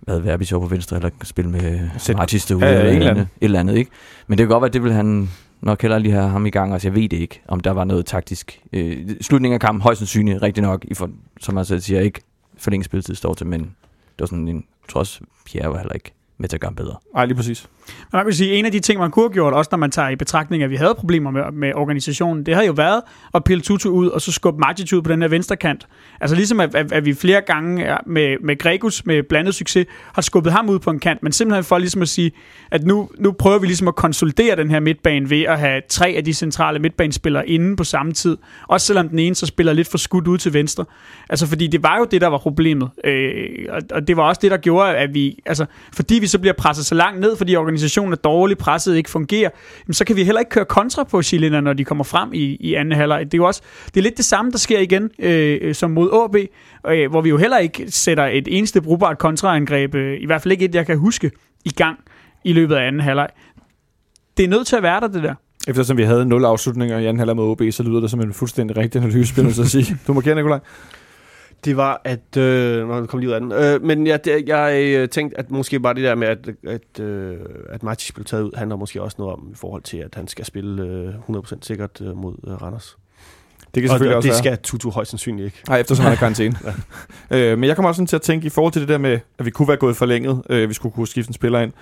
hvad 0.00 0.20
Verbi 0.20 0.44
så 0.44 0.60
på 0.60 0.66
venstre, 0.66 0.96
eller 0.96 1.10
spille 1.22 1.50
med 1.50 1.88
Martis 2.14 2.46
derude, 2.46 2.66
Ja, 2.66 2.72
ja, 2.72 2.78
eller 2.78 2.92
eller 2.92 3.10
andet, 3.10 3.22
et 3.22 3.28
eller 3.40 3.60
andet, 3.60 3.76
ikke? 3.76 3.90
Men 4.26 4.38
det 4.38 4.44
kan 4.44 4.48
godt 4.48 4.60
være, 4.62 4.68
at 4.68 4.72
det 4.72 4.82
vil 4.82 4.92
han 4.92 5.28
nok 5.60 5.82
heller 5.82 5.98
lige 5.98 6.12
have 6.12 6.28
ham 6.28 6.46
i 6.46 6.50
gang, 6.50 6.72
altså 6.72 6.88
jeg 6.88 6.94
ved 6.94 7.08
det 7.08 7.16
ikke, 7.16 7.42
om 7.48 7.60
der 7.60 7.70
var 7.70 7.84
noget 7.84 8.06
taktisk. 8.06 8.60
Øh, 8.72 9.08
slutningen 9.20 9.54
af 9.54 9.60
kampen, 9.60 9.82
højst 9.82 9.98
sandsynligt, 9.98 10.42
rigtig 10.42 10.62
nok, 10.62 10.84
i 10.84 10.94
for, 10.94 11.10
som 11.40 11.54
man 11.54 11.64
selv 11.64 11.80
siger, 11.80 12.00
ikke 12.00 12.20
for 12.58 12.70
længe 12.70 12.84
spilletid 12.84 13.14
står 13.14 13.34
til, 13.34 13.46
men 13.46 13.60
det 13.60 14.20
var 14.20 14.26
sådan 14.26 14.48
en, 14.48 14.64
jeg 14.88 14.96
også, 14.96 15.20
Pierre 15.46 15.70
var 15.70 15.78
heller 15.78 15.94
ikke 15.94 16.12
med 16.38 16.48
til 16.48 16.56
at 16.56 16.60
gøre 16.60 16.72
bedre. 16.72 16.96
Nej, 17.14 17.24
lige 17.26 17.36
præcis. 17.36 17.68
Man 18.12 18.24
kan 18.24 18.32
sige, 18.32 18.54
en 18.54 18.66
af 18.66 18.72
de 18.72 18.80
ting, 18.80 19.00
man 19.00 19.10
kunne 19.10 19.22
have 19.24 19.32
gjort, 19.32 19.52
også 19.52 19.68
når 19.72 19.78
man 19.78 19.90
tager 19.90 20.08
i 20.08 20.16
betragtning, 20.16 20.62
at 20.62 20.70
vi 20.70 20.76
havde 20.76 20.94
problemer 20.94 21.30
med, 21.30 21.42
med 21.52 21.72
organisationen, 21.74 22.46
det 22.46 22.54
havde 22.54 22.66
jo 22.66 22.72
været 22.72 23.02
at 23.34 23.44
pille 23.44 23.62
Tutu 23.62 23.90
ud, 23.90 24.08
og 24.08 24.20
så 24.20 24.32
skubbe 24.32 24.60
Magic 24.60 24.92
ud 24.92 25.02
på 25.02 25.12
den 25.12 25.22
her 25.22 25.28
venstre 25.28 25.56
kant. 25.56 25.86
Altså 26.20 26.36
ligesom, 26.36 26.60
at, 26.60 26.74
at, 26.74 26.92
at 26.92 27.04
vi 27.04 27.14
flere 27.14 27.40
gange 27.40 27.96
med, 28.06 28.36
med 28.40 28.58
Gregus, 28.58 29.06
med 29.06 29.22
blandet 29.22 29.54
succes, 29.54 29.86
har 30.12 30.22
skubbet 30.22 30.52
ham 30.52 30.68
ud 30.68 30.78
på 30.78 30.90
en 30.90 30.98
kant, 30.98 31.22
men 31.22 31.32
simpelthen 31.32 31.64
for 31.64 31.78
ligesom 31.78 32.02
at 32.02 32.08
sige, 32.08 32.32
at 32.70 32.84
nu, 32.84 33.10
nu 33.18 33.32
prøver 33.32 33.58
vi 33.58 33.66
ligesom 33.66 33.88
at 33.88 33.94
konsolidere 33.94 34.56
den 34.56 34.70
her 34.70 34.80
midtbane 34.80 35.30
ved 35.30 35.42
at 35.42 35.58
have 35.58 35.82
tre 35.88 36.14
af 36.16 36.24
de 36.24 36.34
centrale 36.34 36.78
midtbanespillere 36.78 37.48
inde 37.48 37.76
på 37.76 37.84
samme 37.84 38.12
tid. 38.12 38.36
Også 38.68 38.86
selvom 38.86 39.08
den 39.08 39.18
ene 39.18 39.34
så 39.34 39.46
spiller 39.46 39.72
lidt 39.72 39.88
for 39.88 39.98
skudt 39.98 40.26
ud 40.26 40.38
til 40.38 40.52
venstre. 40.52 40.84
Altså 41.28 41.46
fordi 41.46 41.66
det 41.66 41.82
var 41.82 41.98
jo 41.98 42.04
det, 42.10 42.20
der 42.20 42.26
var 42.26 42.38
problemet. 42.38 42.90
Øh, 43.04 43.48
og, 43.68 43.82
og 43.90 44.08
det 44.08 44.16
var 44.16 44.22
også 44.22 44.38
det, 44.42 44.50
der 44.50 44.56
gjorde, 44.56 44.96
at 44.96 45.14
vi, 45.14 45.38
altså 45.46 45.66
fordi 45.92 46.14
vi 46.14 46.26
så 46.26 46.38
bliver 46.38 46.54
presset 46.54 46.86
så 46.86 46.94
langt 46.94 47.20
ned, 47.20 47.36
fordi 47.36 47.56
organisationen 47.56 47.77
er 47.84 48.20
dårlig, 48.24 48.58
presset 48.58 48.96
ikke 48.96 49.10
fungerer, 49.10 49.50
jamen, 49.86 49.94
så 49.94 50.04
kan 50.04 50.16
vi 50.16 50.24
heller 50.24 50.40
ikke 50.40 50.50
køre 50.50 50.64
kontra 50.64 51.04
på 51.04 51.22
chilenerne, 51.22 51.64
når 51.64 51.72
de 51.72 51.84
kommer 51.84 52.04
frem 52.04 52.32
i, 52.32 52.56
i 52.60 52.74
anden 52.74 52.98
halvleg. 52.98 53.24
Det 53.24 53.34
er 53.34 53.38
jo 53.38 53.46
også, 53.46 53.62
det 53.86 53.96
er 53.96 54.02
lidt 54.02 54.16
det 54.16 54.24
samme, 54.24 54.50
der 54.50 54.58
sker 54.58 54.78
igen 54.78 55.10
øh, 55.18 55.74
som 55.74 55.90
mod 55.90 56.24
AB, 56.24 56.36
øh, 56.92 57.10
hvor 57.10 57.20
vi 57.20 57.28
jo 57.28 57.36
heller 57.36 57.58
ikke 57.58 57.84
sætter 57.88 58.24
et 58.24 58.48
eneste 58.50 58.80
brugbart 58.80 59.18
kontraangreb, 59.18 59.94
øh, 59.94 60.20
i 60.20 60.26
hvert 60.26 60.42
fald 60.42 60.52
ikke 60.52 60.64
et, 60.64 60.74
jeg 60.74 60.86
kan 60.86 60.98
huske, 60.98 61.30
i 61.64 61.70
gang 61.70 61.98
i 62.44 62.52
løbet 62.52 62.74
af 62.74 62.86
anden 62.86 63.00
halvleg. 63.00 63.28
Det 64.36 64.44
er 64.44 64.48
nødt 64.48 64.66
til 64.66 64.76
at 64.76 64.82
være 64.82 65.00
der, 65.00 65.08
det 65.08 65.22
der. 65.22 65.34
Eftersom 65.68 65.96
vi 65.96 66.02
havde 66.02 66.24
nul 66.24 66.44
afslutninger 66.44 66.98
i 66.98 67.06
anden 67.06 67.18
halvleg 67.18 67.36
med 67.36 67.44
OB, 67.44 67.62
så 67.70 67.82
lyder 67.82 68.00
det 68.00 68.10
som 68.10 68.20
en 68.20 68.32
fuldstændig 68.32 68.76
rigtig 68.76 69.02
analyse, 69.02 69.36
vil 69.36 69.44
jeg 69.44 69.54
så 69.54 69.64
sige. 69.64 69.96
Du 70.06 70.12
må 70.12 70.20
kende, 70.20 70.34
Nikolaj. 70.34 70.58
Det 71.64 71.76
var, 71.76 72.00
at... 72.04 72.36
Øh, 72.36 72.88
nå, 72.88 73.06
kom 73.06 73.20
lige 73.20 73.28
ud 73.28 73.34
af 73.34 73.40
den. 73.40 73.52
Øh, 73.52 73.82
men 73.82 74.06
jeg, 74.06 74.24
det, 74.24 74.48
jeg 74.48 74.82
øh, 74.84 75.08
tænkte, 75.08 75.38
at 75.38 75.50
måske 75.50 75.80
bare 75.80 75.94
det 75.94 76.02
der 76.04 76.14
med, 76.14 76.28
at, 76.28 76.48
at, 76.66 77.00
øh, 77.04 77.36
at 77.68 77.82
Martis 77.82 78.12
blev 78.12 78.24
taget 78.24 78.42
ud, 78.42 78.50
handler 78.56 78.76
måske 78.76 79.02
også 79.02 79.16
noget 79.18 79.34
om 79.34 79.48
i 79.52 79.54
forhold 79.54 79.82
til, 79.82 79.96
at 79.96 80.14
han 80.14 80.28
skal 80.28 80.44
spille 80.44 80.82
øh, 80.82 81.14
100% 81.36 81.58
sikkert 81.60 82.00
øh, 82.00 82.16
mod 82.16 82.34
øh, 82.46 82.62
Randers. 82.62 82.96
Det 83.74 83.82
kan 83.82 83.90
Og, 83.90 83.94
selvfølgelig 83.94 84.14
og 84.14 84.16
også 84.16 84.26
det 84.26 84.32
være. 84.32 84.56
skal 84.56 84.58
Tutu 84.62 84.90
højst 84.90 85.10
sandsynligt 85.10 85.46
ikke. 85.46 85.58
Nej, 85.68 85.80
eftersom 85.80 86.02
han 86.02 86.12
er 86.12 86.16
i 86.16 86.18
karantæne. 86.18 86.56
øh, 87.30 87.58
men 87.58 87.68
jeg 87.68 87.76
kommer 87.76 87.88
også 87.88 87.98
sådan 87.98 88.06
til 88.06 88.16
at 88.16 88.22
tænke 88.22 88.46
i 88.46 88.50
forhold 88.50 88.72
til 88.72 88.82
det 88.82 88.88
der 88.88 88.98
med, 88.98 89.18
at 89.38 89.46
vi 89.46 89.50
kunne 89.50 89.68
være 89.68 89.76
gået 89.76 89.96
forlænget, 89.96 90.42
øh, 90.50 90.68
vi 90.68 90.74
skulle 90.74 90.92
kunne 90.92 91.06
skifte 91.06 91.30
en 91.30 91.34
spiller 91.34 91.60
ind. 91.60 91.72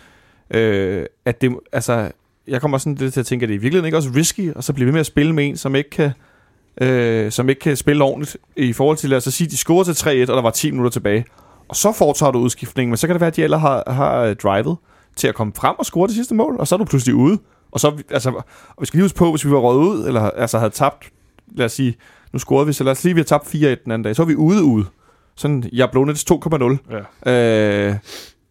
Øh, 0.50 1.06
at 1.24 1.40
det, 1.40 1.56
altså, 1.72 2.10
jeg 2.48 2.60
kommer 2.60 2.76
også 2.76 2.84
sådan 2.84 2.94
lidt 2.94 3.12
til 3.12 3.20
at 3.20 3.26
tænke, 3.26 3.44
at 3.44 3.48
det 3.48 3.54
i 3.54 3.58
virkeligheden 3.58 3.86
ikke 3.86 3.96
også 3.96 4.10
risky, 4.16 4.52
og 4.54 4.64
så 4.64 4.72
blive 4.72 4.86
ved 4.86 4.92
med 4.92 5.00
at 5.00 5.06
spille 5.06 5.32
med 5.32 5.46
en, 5.48 5.56
som 5.56 5.74
ikke 5.74 5.90
kan, 5.90 6.10
øh, 6.80 7.32
som 7.32 7.48
ikke 7.48 7.60
kan 7.60 7.76
spille 7.76 8.04
ordentligt 8.04 8.36
i 8.56 8.72
forhold 8.72 8.96
til, 8.96 9.10
lad 9.10 9.16
os 9.16 9.24
så 9.24 9.30
sige, 9.30 9.50
de 9.50 9.56
scorer 9.56 9.84
til 9.84 9.92
3-1, 9.92 10.08
og 10.30 10.36
der 10.36 10.42
var 10.42 10.50
10 10.50 10.70
minutter 10.70 10.90
tilbage. 10.90 11.24
Og 11.68 11.76
så 11.76 11.92
foretager 11.92 12.32
du 12.32 12.38
udskiftningen, 12.38 12.90
men 12.90 12.96
så 12.96 13.06
kan 13.06 13.14
det 13.14 13.20
være, 13.20 13.28
at 13.28 13.36
de 13.36 13.42
ellers 13.42 13.60
har, 13.60 13.92
har 13.92 14.20
øh, 14.20 14.36
drivet 14.36 14.76
til 15.16 15.28
at 15.28 15.34
komme 15.34 15.52
frem 15.56 15.74
og 15.78 15.86
score 15.86 16.06
det 16.06 16.14
sidste 16.14 16.34
mål, 16.34 16.56
og 16.58 16.68
så 16.68 16.74
er 16.74 16.78
du 16.78 16.84
pludselig 16.84 17.14
ude. 17.14 17.38
Og 17.72 17.80
så, 17.80 18.02
altså, 18.10 18.30
og 18.30 18.80
vi 18.80 18.86
skal 18.86 18.98
lige 18.98 19.04
huske 19.04 19.18
på, 19.18 19.30
hvis 19.30 19.44
vi 19.46 19.50
var 19.50 19.58
røget 19.58 19.88
ud, 19.88 20.06
eller 20.06 20.20
altså 20.20 20.58
havde 20.58 20.70
tabt, 20.70 21.10
lad 21.54 21.66
os 21.66 21.72
sige, 21.72 21.96
nu 22.32 22.38
scorede 22.38 22.66
vi, 22.66 22.72
så 22.72 22.84
lad 22.84 22.92
os 22.92 22.98
sige, 22.98 23.14
vi 23.14 23.20
har 23.20 23.24
tabt 23.24 23.54
4-1 23.54 23.58
den 23.58 23.92
anden 23.92 24.02
dag, 24.02 24.16
så 24.16 24.22
er 24.22 24.26
vi 24.26 24.34
ude 24.34 24.64
ude. 24.64 24.86
Sådan, 25.36 25.64
jeg 25.72 25.90
blev 25.90 26.14
til 26.14 26.32
2,0. 26.32 26.76
Ja. 27.24 27.88
Øh, 27.88 27.94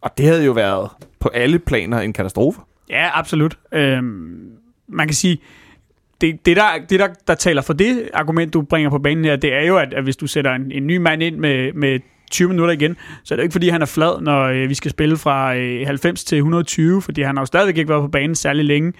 og 0.00 0.18
det 0.18 0.26
havde 0.26 0.44
jo 0.44 0.52
været 0.52 0.90
på 1.18 1.28
alle 1.28 1.58
planer 1.58 2.00
en 2.00 2.12
katastrofe. 2.12 2.60
Ja, 2.90 3.10
absolut. 3.18 3.58
Øhm, 3.72 4.50
man 4.88 5.06
kan 5.08 5.14
sige, 5.14 5.38
det, 6.20 6.46
det, 6.46 6.56
der, 6.56 6.66
det 6.90 7.00
der, 7.00 7.08
der 7.26 7.34
taler 7.34 7.62
for 7.62 7.72
det 7.72 8.08
argument, 8.14 8.54
du 8.54 8.62
bringer 8.62 8.90
på 8.90 8.98
banen 8.98 9.24
her, 9.24 9.36
det 9.36 9.52
er 9.54 9.66
jo, 9.66 9.76
at, 9.76 9.94
at 9.94 10.02
hvis 10.02 10.16
du 10.16 10.26
sætter 10.26 10.54
en, 10.54 10.72
en 10.72 10.86
ny 10.86 10.96
mand 10.96 11.22
ind 11.22 11.36
med, 11.36 11.72
med 11.72 12.00
20 12.30 12.48
minutter 12.48 12.74
igen, 12.74 12.96
så 13.24 13.34
er 13.34 13.36
det 13.36 13.42
jo 13.42 13.44
ikke, 13.44 13.52
fordi 13.52 13.68
han 13.68 13.82
er 13.82 13.86
flad, 13.86 14.20
når 14.20 14.42
øh, 14.42 14.68
vi 14.68 14.74
skal 14.74 14.90
spille 14.90 15.16
fra 15.16 15.56
øh, 15.56 15.86
90 15.86 16.24
til 16.24 16.36
120, 16.36 17.02
fordi 17.02 17.22
han 17.22 17.36
har 17.36 17.42
jo 17.42 17.46
stadigvæk 17.46 17.76
ikke 17.76 17.88
været 17.88 18.02
på 18.02 18.08
banen 18.08 18.34
særlig 18.34 18.64
længe. 18.64 18.92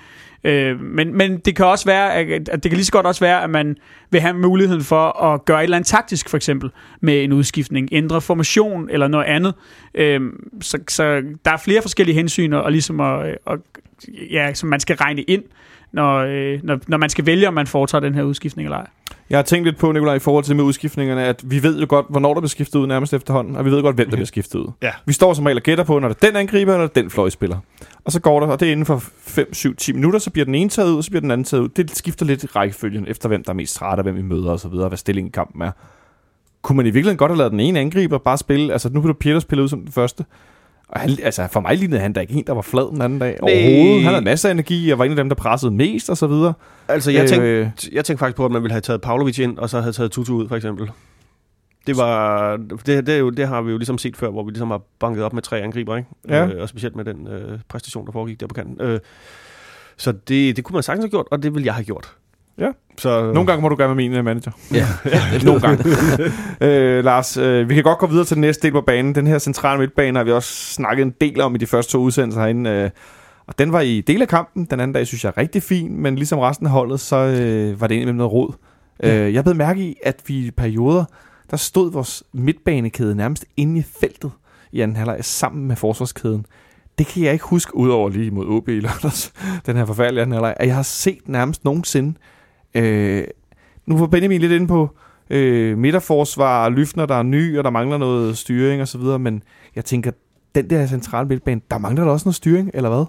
Øh, 0.44 0.80
men, 0.80 1.14
men 1.14 1.38
det 1.38 1.56
kan 1.56 1.66
også 1.66 1.84
være, 1.84 2.14
at, 2.14 2.48
at 2.48 2.62
det 2.62 2.70
kan 2.70 2.76
lige 2.76 2.84
så 2.84 2.92
godt 2.92 3.06
også 3.06 3.20
være, 3.20 3.42
at 3.42 3.50
man 3.50 3.76
vil 4.10 4.20
have 4.20 4.34
muligheden 4.34 4.82
for 4.82 5.22
at 5.22 5.44
gøre 5.44 5.58
et 5.58 5.64
eller 5.64 5.76
andet 5.76 5.88
taktisk, 5.88 6.28
for 6.28 6.36
eksempel, 6.36 6.70
med 7.00 7.24
en 7.24 7.32
udskiftning, 7.32 7.88
ændre 7.92 8.20
formation 8.20 8.90
eller 8.90 9.08
noget 9.08 9.24
andet. 9.24 9.54
Øh, 9.94 10.20
så, 10.60 10.78
så 10.88 11.22
der 11.44 11.50
er 11.50 11.56
flere 11.56 11.82
forskellige 11.82 12.14
hensyn, 12.14 12.52
og 12.52 12.72
ligesom 12.72 13.00
at, 13.00 13.38
at, 13.46 13.58
ja, 14.30 14.54
som 14.54 14.68
man 14.68 14.80
skal 14.80 14.96
regne 14.96 15.22
ind, 15.22 15.42
når, 15.92 16.16
øh, 16.18 16.60
når, 16.62 16.78
når 16.86 16.96
man 16.96 17.10
skal 17.10 17.26
vælge, 17.26 17.48
om 17.48 17.54
man 17.54 17.66
foretager 17.66 18.00
den 18.00 18.14
her 18.14 18.22
udskiftning 18.22 18.66
eller 18.66 18.76
ej. 18.76 18.86
Jeg 19.30 19.38
har 19.38 19.42
tænkt 19.42 19.66
lidt 19.66 19.76
på, 19.78 19.92
Nikolaj, 19.92 20.14
i 20.14 20.18
forhold 20.18 20.44
til 20.44 20.56
med 20.56 20.64
udskiftningerne, 20.64 21.24
at 21.24 21.42
vi 21.44 21.62
ved 21.62 21.80
jo 21.80 21.86
godt, 21.88 22.06
hvornår 22.08 22.34
der 22.34 22.40
bliver 22.40 22.48
skiftet 22.48 22.78
ud 22.78 22.86
nærmest 22.86 23.14
efterhånden, 23.14 23.56
og 23.56 23.64
vi 23.64 23.70
ved 23.70 23.82
godt, 23.82 23.96
hvem 23.96 24.08
der 24.08 24.16
bliver 24.16 24.26
skiftet 24.26 24.58
ud. 24.58 24.66
Ja. 24.82 24.90
Vi 25.06 25.12
står 25.12 25.34
som 25.34 25.44
regel 25.44 25.56
og 25.56 25.62
gætter 25.62 25.84
på, 25.84 25.98
når 25.98 26.08
det 26.08 26.16
er 26.22 26.26
den 26.26 26.36
angriber, 26.36 26.74
eller 26.74 26.86
den 26.86 27.10
fløjspiller. 27.10 27.58
Og 28.04 28.12
så 28.12 28.20
går 28.20 28.40
der, 28.40 28.46
og 28.46 28.60
det 28.60 28.68
er 28.68 28.72
inden 28.72 28.86
for 28.86 29.02
5, 29.18 29.54
7, 29.54 29.76
10 29.76 29.92
minutter, 29.92 30.18
så 30.18 30.30
bliver 30.30 30.44
den 30.44 30.54
ene 30.54 30.70
taget 30.70 30.90
ud, 30.90 30.96
og 30.96 31.04
så 31.04 31.10
bliver 31.10 31.20
den 31.20 31.30
anden 31.30 31.44
taget 31.44 31.62
ud. 31.62 31.68
Det 31.68 31.96
skifter 31.96 32.26
lidt 32.26 32.56
rækkefølgen, 32.56 33.06
efter 33.08 33.28
hvem 33.28 33.44
der 33.44 33.50
er 33.50 33.54
mest 33.54 33.74
træt, 33.74 33.98
og 33.98 34.02
hvem 34.02 34.16
vi 34.16 34.22
møder 34.22 34.50
og 34.50 34.60
så 34.60 34.68
videre, 34.68 34.88
hvad 34.88 34.98
stillingen 34.98 35.28
i 35.28 35.32
kampen 35.32 35.62
er. 35.62 35.70
Kunne 36.62 36.76
man 36.76 36.86
i 36.86 36.90
virkeligheden 36.90 37.18
godt 37.18 37.30
have 37.30 37.38
lavet 37.38 37.50
den 37.50 37.60
ene 37.60 37.80
angriber 37.80 38.18
bare 38.18 38.38
spille, 38.38 38.72
altså 38.72 38.88
nu 38.88 39.00
blev 39.00 39.14
Peter 39.14 39.40
spillet 39.40 39.62
ud 39.62 39.68
som 39.68 39.80
den 39.80 39.92
første, 39.92 40.24
og 40.88 41.00
han, 41.00 41.10
altså 41.22 41.48
for 41.52 41.60
mig 41.60 41.76
lignede 41.76 42.00
han 42.00 42.12
da 42.12 42.20
ikke 42.20 42.34
en, 42.34 42.44
der 42.46 42.52
var 42.52 42.62
flad 42.62 42.90
den 42.90 43.02
anden 43.02 43.18
dag 43.18 43.38
overhovedet. 43.42 44.02
Han 44.02 44.12
havde 44.12 44.24
masser 44.24 44.48
af 44.48 44.52
energi, 44.52 44.90
og 44.90 44.98
var 44.98 45.04
en 45.04 45.10
af 45.10 45.16
dem, 45.16 45.28
der 45.28 45.36
pressede 45.36 45.72
mest 45.72 46.10
og 46.10 46.16
så 46.16 46.26
videre. 46.26 46.52
Altså, 46.88 47.10
jeg 47.10 47.28
tænkte, 47.28 47.48
Øh, 47.48 47.68
jeg 47.92 48.04
tænkte 48.04 48.18
faktisk 48.18 48.36
på, 48.36 48.44
at 48.44 48.50
man 48.50 48.62
ville 48.62 48.72
have 48.72 48.80
taget 48.80 49.00
Pavlovic 49.00 49.38
ind, 49.38 49.58
og 49.58 49.70
så 49.70 49.80
havde 49.80 49.92
taget 49.92 50.12
Tutu 50.12 50.34
ud, 50.34 50.48
for 50.48 50.56
eksempel. 50.56 50.90
Det 51.86 51.96
var 51.96 52.56
det, 52.86 53.06
det, 53.06 53.18
jo, 53.18 53.30
det 53.30 53.48
har 53.48 53.62
vi 53.62 53.70
jo 53.70 53.78
ligesom 53.78 53.98
set 53.98 54.16
før, 54.16 54.30
hvor 54.30 54.42
vi 54.44 54.50
ligesom 54.50 54.70
har 54.70 54.80
banket 55.00 55.24
op 55.24 55.32
med 55.32 55.42
tre 55.42 55.60
angriber, 55.60 55.96
ikke? 55.96 56.08
Ja. 56.28 56.46
Øh, 56.46 56.62
og 56.62 56.68
specielt 56.68 56.96
med 56.96 57.04
den 57.04 57.26
øh, 57.26 57.58
præstation, 57.68 58.06
der 58.06 58.12
foregik 58.12 58.40
der 58.40 58.46
på 58.46 58.54
kanten. 58.54 58.80
Øh, 58.80 59.00
så 59.96 60.12
det, 60.12 60.56
det 60.56 60.64
kunne 60.64 60.74
man 60.74 60.82
sagtens 60.82 61.04
have 61.04 61.10
gjort, 61.10 61.26
og 61.30 61.42
det 61.42 61.54
ville 61.54 61.66
jeg 61.66 61.74
have 61.74 61.84
gjort. 61.84 62.12
Ja. 62.58 62.68
Så, 62.98 63.32
Nogle 63.32 63.46
gange 63.46 63.62
må 63.62 63.68
du 63.68 63.74
gøre 63.74 63.88
med 63.88 63.96
min 63.96 64.12
øh, 64.12 64.24
manager. 64.24 64.50
Ja. 64.72 64.86
Nogle 65.44 65.60
gange. 65.60 65.84
øh, 66.66 67.04
Lars, 67.04 67.36
øh, 67.36 67.68
vi 67.68 67.74
kan 67.74 67.82
godt 67.84 67.98
gå 67.98 68.06
videre 68.06 68.24
til 68.24 68.34
den 68.34 68.40
næste 68.40 68.62
del 68.62 68.72
på 68.72 68.80
banen. 68.80 69.14
Den 69.14 69.26
her 69.26 69.38
centrale 69.38 69.80
midtbane 69.80 70.18
har 70.18 70.24
vi 70.24 70.32
også 70.32 70.72
snakket 70.72 71.02
en 71.02 71.14
del 71.20 71.40
om 71.40 71.54
i 71.54 71.58
de 71.58 71.66
første 71.66 71.92
to 71.92 71.98
udsendelser 71.98 72.40
herinde. 72.40 72.70
Øh, 72.70 72.90
og 73.46 73.58
den 73.58 73.72
var 73.72 73.80
i 73.80 74.00
del 74.00 74.22
af 74.22 74.28
kampen. 74.28 74.64
Den 74.64 74.80
anden 74.80 74.94
dag 74.94 75.06
synes 75.06 75.24
jeg 75.24 75.32
er 75.36 75.40
rigtig 75.40 75.62
fin, 75.62 76.02
men 76.02 76.16
ligesom 76.16 76.38
resten 76.38 76.66
af 76.66 76.72
holdet, 76.72 77.00
så 77.00 77.16
øh, 77.16 77.80
var 77.80 77.86
det 77.86 77.94
egentlig 77.94 78.14
med 78.14 78.18
noget 78.18 78.32
råd. 78.32 78.54
Øh, 79.02 79.34
jeg 79.34 79.44
blev 79.44 79.56
mærke 79.56 79.80
i, 79.80 79.96
at 80.02 80.22
vi 80.26 80.46
i 80.46 80.50
perioder, 80.50 81.04
der 81.50 81.56
stod 81.56 81.92
vores 81.92 82.22
midtbanekæde 82.32 83.14
nærmest 83.14 83.44
inde 83.56 83.78
i 83.80 83.84
feltet 84.00 84.30
i 84.72 84.80
anden 84.80 84.96
halvleg 84.96 85.18
sammen 85.24 85.68
med 85.68 85.76
forsvarskæden. 85.76 86.46
det 86.98 87.06
kan 87.06 87.22
jeg 87.22 87.32
ikke 87.32 87.44
huske, 87.44 87.76
udover 87.76 88.08
lige 88.08 88.30
mod 88.30 88.46
OB 88.46 88.68
i 88.68 88.80
lørdags, 88.80 89.32
den 89.66 89.76
her 89.76 89.84
forfærdelige 89.84 90.22
anden 90.22 90.32
halvleg, 90.32 90.54
at 90.56 90.66
jeg 90.66 90.76
har 90.76 90.82
set 90.82 91.28
nærmest 91.28 91.64
nogensinde. 91.64 92.14
Øh, 92.76 93.24
nu 93.86 93.98
var 93.98 94.06
Benjamin 94.06 94.40
lidt 94.40 94.52
inde 94.52 94.66
på 94.66 94.96
øh, 95.30 95.78
midterforsvar, 95.78 96.68
Lyfner, 96.68 97.06
der 97.06 97.14
er 97.14 97.22
ny, 97.22 97.58
og 97.58 97.64
der 97.64 97.70
mangler 97.70 97.98
noget 97.98 98.38
styring 98.38 98.82
og 98.82 98.88
så 98.88 98.98
videre, 98.98 99.18
men 99.18 99.42
jeg 99.76 99.84
tænker, 99.84 100.10
den 100.54 100.70
der 100.70 100.86
centrale 100.86 101.28
midtbane, 101.28 101.60
der 101.70 101.78
mangler 101.78 102.04
der 102.04 102.12
også 102.12 102.24
noget 102.24 102.34
styring, 102.34 102.70
eller 102.74 102.88
hvad? 102.88 103.04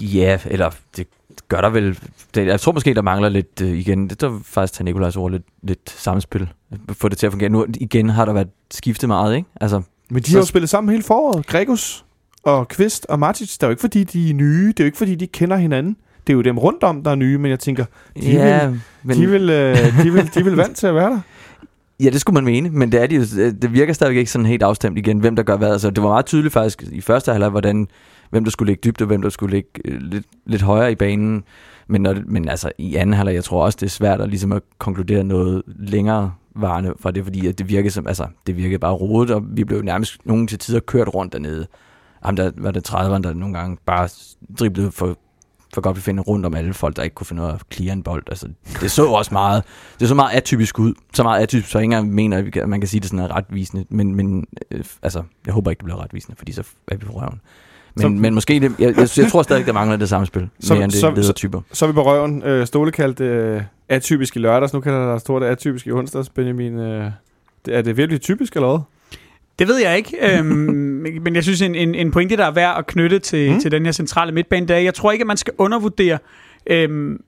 Ja, 0.00 0.38
eller 0.46 0.70
det 0.96 1.06
gør 1.48 1.60
der 1.60 1.70
vel. 1.70 1.98
Det, 2.34 2.46
jeg 2.46 2.60
tror 2.60 2.72
måske, 2.72 2.94
der 2.94 3.02
mangler 3.02 3.28
lidt 3.28 3.60
øh, 3.62 3.78
igen. 3.78 4.08
Det 4.08 4.22
er 4.22 4.40
faktisk 4.44 4.74
til 4.74 4.84
Nikolajs 4.84 5.16
ord 5.16 5.30
lidt, 5.30 5.42
lidt 5.62 5.90
samspil. 5.90 6.48
Få 6.92 7.08
det 7.08 7.18
til 7.18 7.26
at 7.26 7.32
fungere. 7.32 7.48
Nu 7.50 7.66
igen 7.74 8.08
har 8.08 8.24
der 8.24 8.32
været 8.32 8.48
skiftet 8.70 9.08
meget, 9.08 9.36
ikke? 9.36 9.48
Altså, 9.60 9.82
Men 10.10 10.22
de 10.22 10.32
har 10.32 10.38
jo 10.38 10.44
spillet 10.44 10.68
sammen 10.68 10.90
hele 10.90 11.02
foråret. 11.02 11.46
Gregus 11.46 12.04
og 12.42 12.68
Kvist 12.68 13.06
og 13.06 13.18
Martic. 13.18 13.52
Det 13.52 13.62
er 13.62 13.66
jo 13.66 13.70
ikke, 13.70 13.80
fordi 13.80 14.04
de 14.04 14.30
er 14.30 14.34
nye. 14.34 14.68
Det 14.68 14.80
er 14.80 14.84
jo 14.84 14.86
ikke, 14.86 14.98
fordi 14.98 15.14
de 15.14 15.26
kender 15.26 15.56
hinanden. 15.56 15.96
Det 16.26 16.32
er 16.32 16.34
jo 16.34 16.42
dem 16.42 16.58
rundt 16.58 16.82
om, 16.82 17.02
der 17.02 17.10
er 17.10 17.14
nye, 17.14 17.38
men 17.38 17.50
jeg 17.50 17.58
tænker, 17.58 17.84
de, 18.22 18.30
ja, 18.30 18.68
vil, 18.68 18.80
men, 19.02 19.16
de, 19.16 19.26
vil, 19.26 19.50
øh, 19.50 20.04
de, 20.04 20.12
vil, 20.12 20.30
de 20.34 20.44
vil 20.44 20.56
vant 20.56 20.76
til 20.76 20.86
at 20.86 20.94
være 20.94 21.10
der. 21.10 21.20
Ja, 22.00 22.10
det 22.10 22.20
skulle 22.20 22.34
man 22.34 22.44
mene, 22.44 22.70
men 22.70 22.92
det, 22.92 23.02
er 23.02 23.06
de 23.06 23.16
jo, 23.16 23.22
det 23.62 23.72
virker 23.72 23.92
stadigvæk 23.92 24.18
ikke 24.18 24.30
sådan 24.30 24.46
helt 24.46 24.62
afstemt 24.62 24.98
igen, 24.98 25.18
hvem 25.18 25.36
der 25.36 25.42
gør 25.42 25.56
hvad. 25.56 25.72
Altså, 25.72 25.90
det 25.90 26.02
var 26.02 26.08
meget 26.08 26.26
tydeligt 26.26 26.52
faktisk 26.52 26.82
i 26.92 27.00
første 27.00 27.32
halvleg, 27.32 27.50
hvordan, 27.50 27.88
hvem 28.30 28.44
der 28.44 28.50
skulle 28.50 28.70
ligge 28.70 28.80
dybt, 28.84 29.00
og 29.00 29.06
hvem 29.06 29.22
der 29.22 29.28
skulle 29.28 29.54
ligge 29.54 29.68
øh, 29.84 30.00
lidt, 30.00 30.26
lidt 30.46 30.62
højere 30.62 30.92
i 30.92 30.94
banen. 30.94 31.44
Men, 31.88 32.02
når, 32.02 32.16
men 32.26 32.48
altså, 32.48 32.72
i 32.78 32.94
anden 32.94 33.14
halvleg, 33.14 33.34
jeg 33.34 33.44
tror 33.44 33.64
også, 33.64 33.78
det 33.80 33.86
er 33.86 33.90
svært 33.90 34.20
at, 34.20 34.28
ligesom 34.28 34.52
at 34.52 34.62
konkludere 34.78 35.24
noget 35.24 35.62
længere 35.66 36.32
varende 36.56 36.94
fra 37.00 37.10
det, 37.10 37.24
fordi 37.24 37.46
at 37.46 37.58
det 37.58 37.68
virkede 37.68 37.90
som, 37.90 38.06
altså, 38.06 38.26
det 38.46 38.56
virkede 38.56 38.78
bare 38.78 38.92
rodet, 38.92 39.30
og 39.30 39.42
vi 39.46 39.64
blev 39.64 39.82
nærmest 39.82 40.18
nogen 40.24 40.46
til 40.46 40.58
tider 40.58 40.80
kørt 40.80 41.14
rundt 41.14 41.32
dernede. 41.32 41.66
Jamen, 42.26 42.36
der 42.36 42.50
var 42.56 42.70
det 42.70 42.90
30'erne, 42.90 43.22
der 43.22 43.34
nogle 43.34 43.58
gange 43.58 43.76
bare 43.86 44.08
driblede 44.58 44.92
for 44.92 45.18
for 45.74 45.80
godt 45.80 45.96
vi 45.96 46.00
finder 46.00 46.22
rundt 46.22 46.46
om 46.46 46.54
alle 46.54 46.74
folk, 46.74 46.96
der 46.96 47.02
ikke 47.02 47.14
kunne 47.14 47.26
finde 47.26 47.42
ud 47.42 47.48
af 47.48 47.54
at 47.54 47.60
clear 47.72 47.92
en 47.92 48.02
bold. 48.02 48.22
Altså, 48.26 48.48
det 48.80 48.90
så 48.90 49.06
også 49.06 49.34
meget, 49.34 49.62
det 50.00 50.08
så 50.08 50.14
meget 50.14 50.36
atypisk 50.36 50.78
ud. 50.78 50.94
Så 51.14 51.22
meget 51.22 51.42
atypisk, 51.42 51.70
så 51.70 51.78
ingen 51.78 52.10
mener, 52.10 52.38
at 52.38 52.68
man 52.68 52.80
kan 52.80 52.88
sige, 52.88 52.98
at 52.98 53.02
det 53.02 53.10
sådan 53.10 53.24
er 53.24 53.36
retvisende. 53.36 53.84
Men, 53.88 54.14
men 54.14 54.46
øh, 54.70 54.84
altså, 55.02 55.22
jeg 55.46 55.54
håber 55.54 55.70
ikke, 55.70 55.80
det 55.80 55.84
bliver 55.84 56.02
retvisende, 56.02 56.36
fordi 56.38 56.52
så 56.52 56.62
er 56.88 56.96
vi 56.96 57.06
på 57.06 57.12
røven. 57.12 57.40
Men, 57.94 58.02
så, 58.02 58.08
men 58.08 58.34
måske, 58.34 58.60
det, 58.60 58.72
jeg, 58.78 58.96
jeg, 58.96 59.08
jeg, 59.18 59.28
tror 59.30 59.42
stadig, 59.42 59.66
der 59.66 59.72
mangler 59.72 59.96
det 59.96 60.08
samme 60.08 60.26
spil, 60.26 60.48
så, 60.60 60.74
mere 60.74 60.84
end 60.84 60.92
det 60.92 61.00
så, 61.00 61.10
ledertyper. 61.10 61.60
Så, 61.60 61.78
så 61.78 61.84
er 61.84 61.86
vi 61.86 61.92
på 61.92 62.02
røven. 62.02 62.42
Øh, 62.42 62.66
Ståle 62.66 62.92
kaldte 62.92 63.24
øh, 63.24 63.62
atypisk 63.88 64.36
i 64.36 64.38
lørdags, 64.38 64.72
nu 64.72 64.80
kalder 64.80 65.10
der 65.10 65.18
stort 65.18 65.42
atypisk 65.42 65.86
i 65.86 65.90
onsdags, 65.90 66.28
Benjamin. 66.28 66.78
Øh, 66.78 67.10
er 67.68 67.82
det 67.82 67.96
virkelig 67.96 68.20
typisk, 68.20 68.56
eller 68.56 68.68
hvad? 68.68 68.78
Det 69.58 69.68
ved 69.68 69.78
jeg 69.78 69.96
ikke, 69.96 70.16
øhm, 70.38 70.46
men 71.22 71.34
jeg 71.34 71.42
synes, 71.42 71.62
en, 71.62 71.74
en, 71.74 71.94
en 71.94 72.10
pointe, 72.10 72.36
der 72.36 72.44
er 72.44 72.50
værd 72.50 72.78
at 72.78 72.86
knytte 72.86 73.18
til, 73.18 73.52
mm. 73.52 73.60
til 73.60 73.70
den 73.70 73.84
her 73.84 73.92
centrale 73.92 74.32
midtbane, 74.32 74.68
det 74.68 74.76
er, 74.76 74.80
jeg 74.80 74.94
tror 74.94 75.12
ikke, 75.12 75.22
at 75.22 75.26
man 75.26 75.36
skal 75.36 75.52
undervurdere, 75.58 76.18
øhm, 76.66 77.20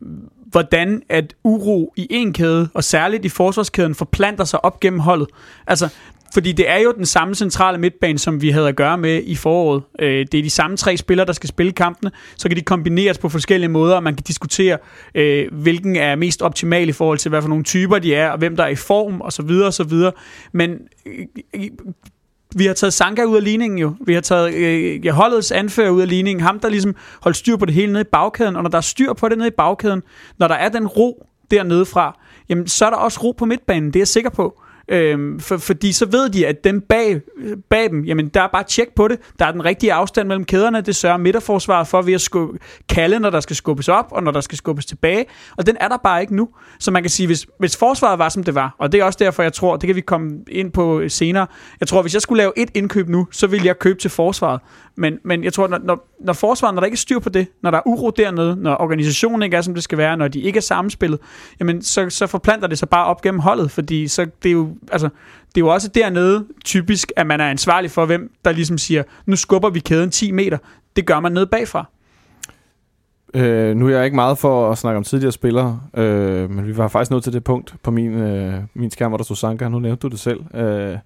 hvordan 0.50 1.02
at 1.08 1.34
uro 1.44 1.92
i 1.96 2.06
en 2.10 2.32
kæde, 2.32 2.68
og 2.74 2.84
særligt 2.84 3.24
i 3.24 3.28
forsvarskæden, 3.28 3.94
forplanter 3.94 4.44
sig 4.44 4.64
op 4.64 4.80
gennem 4.80 5.00
holdet. 5.00 5.28
Altså, 5.66 5.88
fordi 6.34 6.52
det 6.52 6.70
er 6.70 6.76
jo 6.76 6.92
den 6.92 7.06
samme 7.06 7.34
centrale 7.34 7.78
midtbane, 7.78 8.18
som 8.18 8.42
vi 8.42 8.50
havde 8.50 8.68
at 8.68 8.76
gøre 8.76 8.98
med 8.98 9.22
i 9.24 9.34
foråret. 9.34 9.82
Øh, 9.98 10.26
det 10.32 10.38
er 10.38 10.42
de 10.42 10.50
samme 10.50 10.76
tre 10.76 10.96
spillere, 10.96 11.26
der 11.26 11.32
skal 11.32 11.48
spille 11.48 11.72
kampene. 11.72 12.10
Så 12.36 12.48
kan 12.48 12.56
de 12.56 12.62
kombineres 12.62 13.18
på 13.18 13.28
forskellige 13.28 13.70
måder, 13.70 13.96
og 13.96 14.02
man 14.02 14.14
kan 14.14 14.24
diskutere, 14.24 14.78
øh, 15.14 15.46
hvilken 15.52 15.96
er 15.96 16.16
mest 16.16 16.42
optimal 16.42 16.88
i 16.88 16.92
forhold 16.92 17.18
til, 17.18 17.28
hvad 17.28 17.42
for 17.42 17.48
nogle 17.48 17.64
typer 17.64 17.98
de 17.98 18.14
er, 18.14 18.30
og 18.30 18.38
hvem 18.38 18.56
der 18.56 18.64
er 18.64 18.68
i 18.68 18.74
form, 18.74 19.20
osv. 19.20 19.50
osv. 19.50 19.92
Men 20.52 20.78
øh, 21.06 21.68
vi 22.56 22.66
har 22.66 22.74
taget 22.74 22.92
Sanka 22.92 23.24
ud 23.24 23.36
af 23.36 23.44
ligningen 23.44 23.78
jo. 23.78 23.94
Vi 24.06 24.14
har 24.14 24.20
taget 24.20 24.54
øh, 24.54 25.06
holdets 25.12 25.52
anfører 25.52 25.90
ud 25.90 26.00
af 26.00 26.08
ligningen. 26.08 26.42
Ham, 26.42 26.60
der 26.60 26.68
ligesom 26.68 26.94
holdt 27.20 27.36
styr 27.36 27.56
på 27.56 27.64
det 27.64 27.74
hele 27.74 27.92
nede 27.92 28.00
i 28.00 28.08
bagkæden. 28.12 28.56
Og 28.56 28.62
når 28.62 28.70
der 28.70 28.78
er 28.78 28.82
styr 28.82 29.12
på 29.12 29.28
det 29.28 29.38
nede 29.38 29.48
i 29.48 29.54
bagkæden, 29.56 30.02
når 30.38 30.48
der 30.48 30.54
er 30.54 30.68
den 30.68 30.86
ro 30.86 31.26
dernede 31.50 31.86
fra, 31.86 32.18
jamen 32.48 32.66
så 32.66 32.86
er 32.86 32.90
der 32.90 32.96
også 32.96 33.20
ro 33.22 33.32
på 33.32 33.44
midtbanen. 33.44 33.86
Det 33.86 33.96
er 33.96 34.00
jeg 34.00 34.08
sikker 34.08 34.30
på. 34.30 34.60
Øhm, 34.88 35.40
for, 35.40 35.56
fordi 35.56 35.92
så 35.92 36.06
ved 36.06 36.28
de, 36.28 36.46
at 36.46 36.64
dem 36.64 36.80
bag, 36.80 37.20
bag 37.70 37.90
dem, 37.90 38.04
jamen 38.04 38.28
der 38.28 38.40
er 38.40 38.48
bare 38.48 38.64
tjek 38.64 38.88
på 38.96 39.08
det. 39.08 39.18
Der 39.38 39.46
er 39.46 39.52
den 39.52 39.64
rigtige 39.64 39.92
afstand 39.92 40.28
mellem 40.28 40.44
kæderne. 40.44 40.80
Det 40.80 40.96
sørger 40.96 41.16
midterforsvaret 41.16 41.86
for 41.86 42.02
ved 42.02 42.14
at 42.14 42.20
skubbe, 42.20 42.58
kalde, 42.88 43.20
når 43.20 43.30
der 43.30 43.40
skal 43.40 43.56
skubbes 43.56 43.88
op, 43.88 44.06
og 44.10 44.22
når 44.22 44.30
der 44.30 44.40
skal 44.40 44.58
skubbes 44.58 44.86
tilbage. 44.86 45.24
Og 45.56 45.66
den 45.66 45.76
er 45.80 45.88
der 45.88 45.96
bare 45.96 46.20
ikke 46.20 46.36
nu. 46.36 46.48
Så 46.78 46.90
man 46.90 47.02
kan 47.02 47.10
sige, 47.10 47.26
hvis, 47.26 47.46
hvis 47.58 47.76
forsvaret 47.76 48.18
var, 48.18 48.28
som 48.28 48.42
det 48.42 48.54
var, 48.54 48.74
og 48.78 48.92
det 48.92 49.00
er 49.00 49.04
også 49.04 49.18
derfor, 49.22 49.42
jeg 49.42 49.52
tror, 49.52 49.76
det 49.76 49.86
kan 49.86 49.96
vi 49.96 50.00
komme 50.00 50.30
ind 50.48 50.72
på 50.72 51.08
senere. 51.08 51.46
Jeg 51.80 51.88
tror, 51.88 52.02
hvis 52.02 52.14
jeg 52.14 52.22
skulle 52.22 52.38
lave 52.38 52.52
et 52.56 52.70
indkøb 52.74 53.08
nu, 53.08 53.26
så 53.30 53.46
ville 53.46 53.66
jeg 53.66 53.78
købe 53.78 53.98
til 53.98 54.10
forsvaret. 54.10 54.60
Men, 54.96 55.18
men 55.24 55.44
jeg 55.44 55.52
tror, 55.52 55.66
når, 55.66 55.78
når, 55.84 56.13
når 56.24 56.32
forsvaret, 56.32 56.74
når 56.74 56.80
der 56.80 56.86
ikke 56.86 56.94
er 56.94 56.98
styr 56.98 57.18
på 57.18 57.28
det, 57.28 57.46
når 57.62 57.70
der 57.70 57.78
er 57.78 57.82
uro 57.86 58.10
dernede, 58.10 58.56
når 58.56 58.76
organisationen 58.80 59.42
ikke 59.42 59.56
er, 59.56 59.60
som 59.60 59.74
det 59.74 59.82
skal 59.82 59.98
være, 59.98 60.16
når 60.16 60.28
de 60.28 60.40
ikke 60.40 60.56
er 60.56 60.60
sammenspillet, 60.60 61.20
jamen 61.60 61.82
så, 61.82 62.10
så 62.10 62.26
forplanter 62.26 62.68
det 62.68 62.78
sig 62.78 62.88
bare 62.88 63.06
op 63.06 63.22
gennem 63.22 63.40
holdet, 63.40 63.70
fordi 63.70 64.08
så 64.08 64.26
det 64.42 64.48
er 64.48 64.52
jo, 64.52 64.76
altså, 64.92 65.08
det 65.54 65.60
er 65.60 65.60
jo 65.60 65.68
også 65.68 65.88
dernede 65.88 66.46
typisk, 66.64 67.12
at 67.16 67.26
man 67.26 67.40
er 67.40 67.50
ansvarlig 67.50 67.90
for, 67.90 68.06
hvem 68.06 68.30
der 68.44 68.52
ligesom 68.52 68.78
siger, 68.78 69.02
nu 69.26 69.36
skubber 69.36 69.70
vi 69.70 69.80
kæden 69.80 70.10
10 70.10 70.32
meter. 70.32 70.58
Det 70.96 71.06
gør 71.06 71.20
man 71.20 71.32
nede 71.32 71.46
bagfra. 71.46 71.84
Øh, 73.34 73.76
nu 73.76 73.88
er 73.88 73.90
jeg 73.90 74.04
ikke 74.04 74.14
meget 74.14 74.38
for 74.38 74.70
at 74.70 74.78
snakke 74.78 74.96
om 74.96 75.04
tidligere 75.04 75.32
spillere, 75.32 75.80
øh, 75.96 76.50
men 76.50 76.66
vi 76.66 76.76
var 76.76 76.88
faktisk 76.88 77.10
nået 77.10 77.24
til 77.24 77.32
det 77.32 77.44
punkt 77.44 77.74
på 77.82 77.90
min, 77.90 78.12
øh, 78.12 78.54
min 78.74 78.90
skærm, 78.90 79.10
hvor 79.10 79.16
der 79.16 79.24
stod 79.24 79.36
Sanka. 79.36 79.68
Nu 79.68 79.78
nævnte 79.78 80.00
du 80.02 80.08
det 80.08 80.20
selv. 80.20 80.56
Øh, 80.56 80.98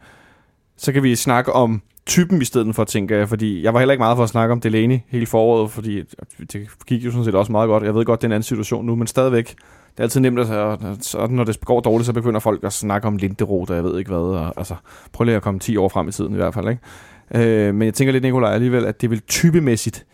så 0.77 0.93
kan 0.93 1.03
vi 1.03 1.17
snakke 1.17 1.53
om 1.53 1.83
typen 2.09 2.43
i 2.43 2.45
stedet 2.45 2.75
for, 2.75 2.85
tænker 2.85 3.17
jeg, 3.17 3.29
fordi 3.29 3.63
jeg 3.63 3.75
var 3.75 3.81
heller 3.81 3.93
ikke 3.93 4.03
meget 4.03 4.17
for 4.17 4.25
at 4.25 4.29
snakke 4.29 4.53
om 4.53 4.61
Delaney 4.61 4.99
hele 5.09 5.27
foråret, 5.27 5.71
fordi 5.71 6.03
det 6.53 6.69
gik 6.87 7.05
jo 7.05 7.11
sådan 7.11 7.25
set 7.25 7.35
også 7.35 7.53
meget 7.53 7.69
godt. 7.69 7.85
Jeg 7.85 7.95
ved 7.95 8.05
godt, 8.05 8.21
det 8.21 8.25
er 8.25 8.29
en 8.29 8.33
anden 8.33 8.43
situation 8.43 8.87
nu, 8.87 8.97
men 8.97 9.07
stadigvæk, 9.07 9.47
det 9.91 9.99
er 9.99 10.03
altid 10.03 10.21
nemt, 10.21 10.39
at, 10.39 10.47
så 11.01 11.27
når 11.31 11.45
det 11.45 11.61
går 11.65 11.81
dårligt, 11.81 12.07
så 12.07 12.13
begynder 12.13 12.41
folk 12.41 12.65
at 12.65 12.73
snakke 12.73 13.07
om 13.07 13.17
Linderot, 13.17 13.71
og 13.71 13.77
jeg 13.77 13.85
ved 13.85 13.99
ikke 13.99 14.11
hvad, 14.11 14.19
og, 14.21 14.53
altså, 14.57 14.75
prøv 15.13 15.25
lige 15.25 15.37
at 15.37 15.43
komme 15.43 15.61
10 15.61 15.77
år 15.77 15.89
frem 15.89 16.09
i 16.09 16.13
tiden 16.13 16.33
i 16.33 16.37
hvert 16.37 16.55
fald, 16.55 16.69
ikke? 16.69 16.81
Øh, 17.35 17.75
men 17.75 17.87
jeg 17.87 17.95
tænker 17.95 18.13
lidt, 18.13 18.25
Nikolaj, 18.25 18.53
alligevel, 18.53 18.85
at 18.85 19.01
det 19.01 19.11
vil 19.11 19.21
typemæssigt, 19.21 20.07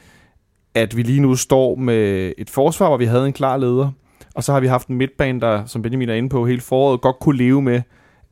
at 0.75 0.97
vi 0.97 1.03
lige 1.03 1.21
nu 1.21 1.37
står 1.37 1.75
med 1.75 2.33
et 2.39 2.51
forsvar, 2.51 2.89
hvor 2.89 2.97
vi 2.97 3.05
havde 3.05 3.27
en 3.27 3.33
klar 3.33 3.57
leder, 3.57 3.91
og 4.35 4.45
så 4.45 4.53
har 4.53 4.61
vi 4.61 4.67
haft 4.67 4.89
en 4.89 4.97
midtbane, 4.97 5.41
der, 5.41 5.65
som 5.67 5.83
Benjamin 5.83 6.09
er 6.09 6.15
inde 6.15 6.29
på, 6.29 6.47
hele 6.47 6.61
foråret 6.61 7.01
godt 7.01 7.19
kunne 7.21 7.39
leve 7.39 7.63
med 7.63 7.83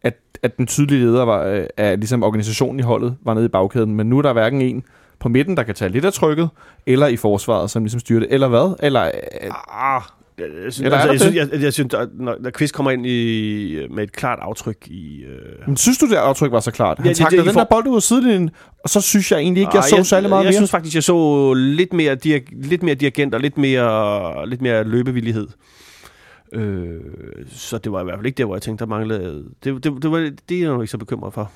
at, 0.03 0.17
at 0.43 0.57
den 0.57 0.67
tydelige 0.67 1.05
leder 1.05 1.25
var, 1.25 1.45
øh, 1.45 1.65
af 1.77 1.97
ligesom 1.99 2.23
organisationen 2.23 2.81
i 2.81 2.83
holdet 2.83 3.17
var 3.25 3.35
nede 3.35 3.45
i 3.45 3.49
bagkæden, 3.49 3.95
men 3.95 4.07
nu 4.07 4.19
er 4.19 4.23
der 4.23 4.33
hverken 4.33 4.63
en 4.63 4.85
på 5.21 5.29
midten, 5.29 5.57
der 5.57 5.63
kan 5.63 5.75
tage 5.75 5.93
lidt 5.93 6.05
af 6.05 6.13
trykket, 6.13 6.49
eller 6.87 7.07
i 7.07 7.17
forsvaret, 7.17 7.71
som 7.71 7.85
ligesom 7.85 8.01
styrer 8.01 8.21
det, 8.21 8.29
eller 8.31 8.49
hvad? 8.49 8.77
Eller, 8.81 9.05
øh, 9.05 9.51
ah, 9.95 10.03
jeg, 10.39 10.73
synes, 10.73 10.93
altså, 10.93 11.11
jeg, 11.11 11.21
synes, 11.21 11.37
jeg, 11.37 11.63
jeg 11.63 11.73
synes, 11.73 11.93
når, 11.93 12.37
når 12.41 12.51
Quiz 12.51 12.71
kommer 12.71 12.91
ind 12.91 13.07
i, 13.07 13.87
med 13.91 14.05
et 14.05 14.13
klart 14.13 14.39
aftryk 14.43 14.77
i... 14.87 15.23
Øh... 15.23 15.69
Men 15.69 15.77
synes 15.77 15.99
du, 15.99 16.09
det 16.09 16.17
aftryk 16.17 16.53
var 16.53 16.61
så 16.61 16.71
klart? 16.71 16.99
Han 16.99 17.07
ja, 17.07 17.13
taklede 17.13 17.45
den 17.45 17.53
for... 17.53 17.61
der 17.61 17.67
bold 17.71 17.87
ud 17.87 17.97
af 17.97 18.03
sidelinjen, 18.03 18.51
og 18.85 18.91
så 18.91 19.01
synes 19.01 19.33
jeg 19.33 19.39
egentlig 19.39 19.61
ikke, 19.61 19.71
jeg 19.75 19.83
ah, 19.83 19.89
så 19.89 19.97
jeg, 19.97 20.07
særlig 20.07 20.29
meget 20.29 20.39
jeg, 20.39 20.45
mere. 20.45 20.53
Jeg 20.53 20.55
synes 20.55 20.71
faktisk, 20.71 20.95
jeg 20.95 21.03
så 21.03 21.55
lidt 21.55 21.93
mere, 21.93 22.15
dirig, 22.15 22.43
lidt 22.53 22.83
mere 22.83 22.95
dirigent 22.95 23.35
og 23.35 23.41
lidt 23.41 23.59
mere, 23.59 24.49
lidt 24.49 24.63
mere 24.63 24.85
løbevillighed. 24.85 25.49
Øh, 26.53 27.01
så 27.49 27.79
det 27.79 27.93
var 27.93 28.01
i 28.01 28.05
hvert 28.05 28.19
fald 28.19 28.27
ikke 28.27 28.37
der, 28.37 28.45
hvor 28.45 28.55
jeg 28.55 28.63
tænkte, 28.63 28.85
der 28.85 28.89
manglede... 28.89 29.45
Det, 29.65 29.85
det, 29.85 30.03
det, 30.03 30.11
var, 30.11 30.19
det 30.49 30.57
er 30.57 30.61
jeg 30.61 30.69
jo 30.69 30.81
ikke 30.81 30.91
så 30.91 30.99
bekymret 30.99 31.35
for. 31.35 31.51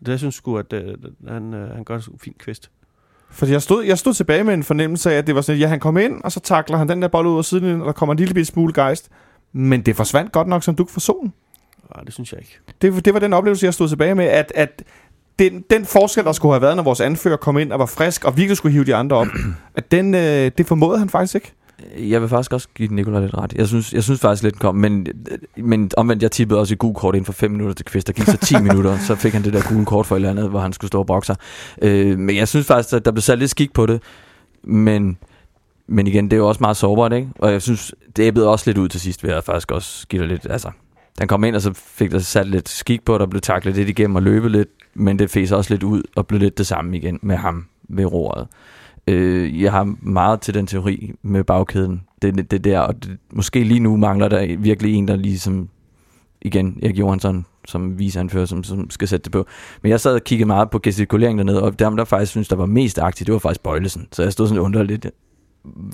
Det 0.00 0.08
jeg 0.08 0.18
synes 0.18 0.34
sgu, 0.34 0.58
at 0.58 0.72
uh, 0.72 1.28
han, 1.28 1.54
uh, 1.54 1.60
han 1.60 1.84
gør 1.84 1.96
en 1.96 2.02
fin 2.20 2.34
kvist. 2.38 2.70
Fordi 3.30 3.52
jeg 3.52 3.62
stod, 3.62 3.84
jeg 3.84 3.98
stod 3.98 4.14
tilbage 4.14 4.44
med 4.44 4.54
en 4.54 4.62
fornemmelse 4.62 5.12
af, 5.12 5.18
at 5.18 5.26
det 5.26 5.34
var 5.34 5.40
sådan, 5.40 5.60
ja, 5.60 5.66
han 5.66 5.80
kom 5.80 5.96
ind, 5.96 6.20
og 6.24 6.32
så 6.32 6.40
takler 6.40 6.76
han 6.76 6.88
den 6.88 7.02
der 7.02 7.08
bold 7.08 7.26
ud 7.26 7.38
af 7.38 7.44
siden, 7.44 7.80
og 7.80 7.86
der 7.86 7.92
kommer 7.92 8.12
en 8.12 8.18
lille 8.18 8.44
smule 8.44 8.72
gejst. 8.72 9.08
Men 9.52 9.82
det 9.82 9.96
forsvandt 9.96 10.32
godt 10.32 10.48
nok 10.48 10.62
som 10.62 10.74
duk 10.74 10.88
for 10.88 11.00
solen. 11.00 11.32
Nej, 11.94 12.04
det 12.04 12.14
synes 12.14 12.32
jeg 12.32 12.40
ikke. 12.40 12.58
Det, 12.82 13.04
det 13.04 13.14
var 13.14 13.20
den 13.20 13.32
oplevelse, 13.32 13.66
jeg 13.66 13.74
stod 13.74 13.88
tilbage 13.88 14.14
med, 14.14 14.24
at, 14.24 14.52
at 14.54 14.82
den, 15.38 15.64
den 15.70 15.84
forskel, 15.84 16.24
der 16.24 16.32
skulle 16.32 16.52
have 16.52 16.62
været, 16.62 16.76
når 16.76 16.82
vores 16.82 17.00
anfører 17.00 17.36
kom 17.36 17.58
ind 17.58 17.72
og 17.72 17.78
var 17.78 17.86
frisk, 17.86 18.24
og 18.24 18.36
virkelig 18.36 18.56
skulle 18.56 18.72
hive 18.72 18.84
de 18.84 18.94
andre 18.94 19.16
op, 19.16 19.26
at 19.74 19.90
den, 19.90 20.14
øh, 20.14 20.50
det 20.58 20.66
formåede 20.66 20.98
han 20.98 21.08
faktisk 21.08 21.34
ikke. 21.34 21.52
Jeg 21.98 22.20
vil 22.20 22.28
faktisk 22.28 22.52
også 22.52 22.68
give 22.74 22.94
Nikolaj 22.94 23.20
lidt 23.20 23.34
ret. 23.34 23.52
Jeg 23.52 23.68
synes, 23.68 23.92
jeg 23.92 24.02
synes 24.02 24.20
faktisk 24.20 24.42
lidt 24.42 24.58
kom, 24.58 24.74
men, 24.74 25.06
men 25.56 25.90
omvendt, 25.96 26.22
jeg 26.22 26.30
tippede 26.30 26.60
også 26.60 26.74
i 26.74 26.76
gul 26.76 26.94
kort 26.94 27.14
inden 27.14 27.24
for 27.24 27.32
5 27.32 27.50
minutter 27.50 27.74
til 27.74 27.86
Kvist. 27.86 28.06
Der 28.06 28.12
gik 28.12 28.24
så 28.24 28.36
10 28.36 28.62
minutter, 28.68 28.98
så 28.98 29.14
fik 29.14 29.32
han 29.32 29.44
det 29.44 29.52
der 29.52 29.62
gule 29.68 29.86
kort 29.86 30.06
for 30.06 30.14
et 30.14 30.18
eller 30.18 30.30
andet, 30.30 30.50
hvor 30.50 30.60
han 30.60 30.72
skulle 30.72 30.88
stå 30.88 30.98
og 30.98 31.06
bokse. 31.06 31.36
Øh, 31.82 32.18
men 32.18 32.36
jeg 32.36 32.48
synes 32.48 32.66
faktisk, 32.66 32.94
at 32.94 33.04
der 33.04 33.10
blev 33.10 33.22
sat 33.22 33.38
lidt 33.38 33.50
skik 33.50 33.72
på 33.72 33.86
det. 33.86 34.02
Men, 34.62 35.18
men 35.86 36.06
igen, 36.06 36.24
det 36.24 36.32
er 36.32 36.36
jo 36.36 36.48
også 36.48 36.60
meget 36.60 36.76
sårbart, 36.76 37.12
ikke? 37.12 37.28
Og 37.38 37.52
jeg 37.52 37.62
synes, 37.62 37.94
det 38.16 38.22
æbbede 38.22 38.48
også 38.48 38.70
lidt 38.70 38.78
ud 38.78 38.88
til 38.88 39.00
sidst, 39.00 39.24
ved 39.24 39.32
jeg 39.32 39.44
faktisk 39.44 39.70
også 39.70 40.06
give 40.08 40.26
lidt, 40.26 40.46
altså... 40.50 40.70
Den 41.18 41.28
kom 41.28 41.44
ind, 41.44 41.56
og 41.56 41.62
så 41.62 41.72
fik 41.74 42.10
der 42.10 42.18
sat 42.18 42.48
lidt 42.48 42.68
skik 42.68 43.04
på, 43.04 43.18
der 43.18 43.26
blev 43.26 43.40
taklet 43.40 43.76
lidt 43.76 43.88
igennem 43.88 44.16
og 44.16 44.22
løbet 44.22 44.50
lidt, 44.50 44.68
men 44.94 45.18
det 45.18 45.30
fæs 45.30 45.52
også 45.52 45.74
lidt 45.74 45.82
ud 45.82 46.02
og 46.16 46.26
blev 46.26 46.40
lidt 46.40 46.58
det 46.58 46.66
samme 46.66 46.96
igen 46.96 47.18
med 47.22 47.36
ham 47.36 47.66
ved 47.88 48.04
roret. 48.04 48.48
Øh, 49.06 49.62
jeg 49.62 49.72
har 49.72 49.94
meget 50.02 50.40
til 50.40 50.54
den 50.54 50.66
teori 50.66 51.12
med 51.22 51.44
bagkæden. 51.44 52.02
Det, 52.22 52.50
det 52.50 52.64
der, 52.64 52.80
og 52.80 53.04
det, 53.04 53.18
måske 53.32 53.64
lige 53.64 53.80
nu 53.80 53.96
mangler 53.96 54.28
der 54.28 54.56
virkelig 54.56 54.94
en, 54.94 55.08
der 55.08 55.16
ligesom, 55.16 55.68
igen, 56.42 56.78
Erik 56.82 56.98
Johansson, 56.98 57.46
som 57.64 57.98
viseanfører, 57.98 58.44
som, 58.44 58.64
som 58.64 58.90
skal 58.90 59.08
sætte 59.08 59.24
det 59.24 59.32
på. 59.32 59.46
Men 59.82 59.90
jeg 59.90 60.00
sad 60.00 60.14
og 60.14 60.24
kiggede 60.24 60.46
meget 60.46 60.70
på 60.70 60.78
gestikulering 60.78 61.38
dernede, 61.38 61.62
og 61.62 61.78
dem, 61.78 61.96
der 61.96 62.04
faktisk 62.04 62.30
synes, 62.30 62.48
der 62.48 62.56
var 62.56 62.66
mest 62.66 62.98
aktiv, 62.98 63.24
det 63.24 63.32
var 63.32 63.38
faktisk 63.38 63.62
Bøjlesen. 63.62 64.08
Så 64.12 64.22
jeg 64.22 64.32
stod 64.32 64.46
sådan 64.46 64.58
og 64.58 64.64
undrede 64.64 64.86
lidt, 64.86 65.06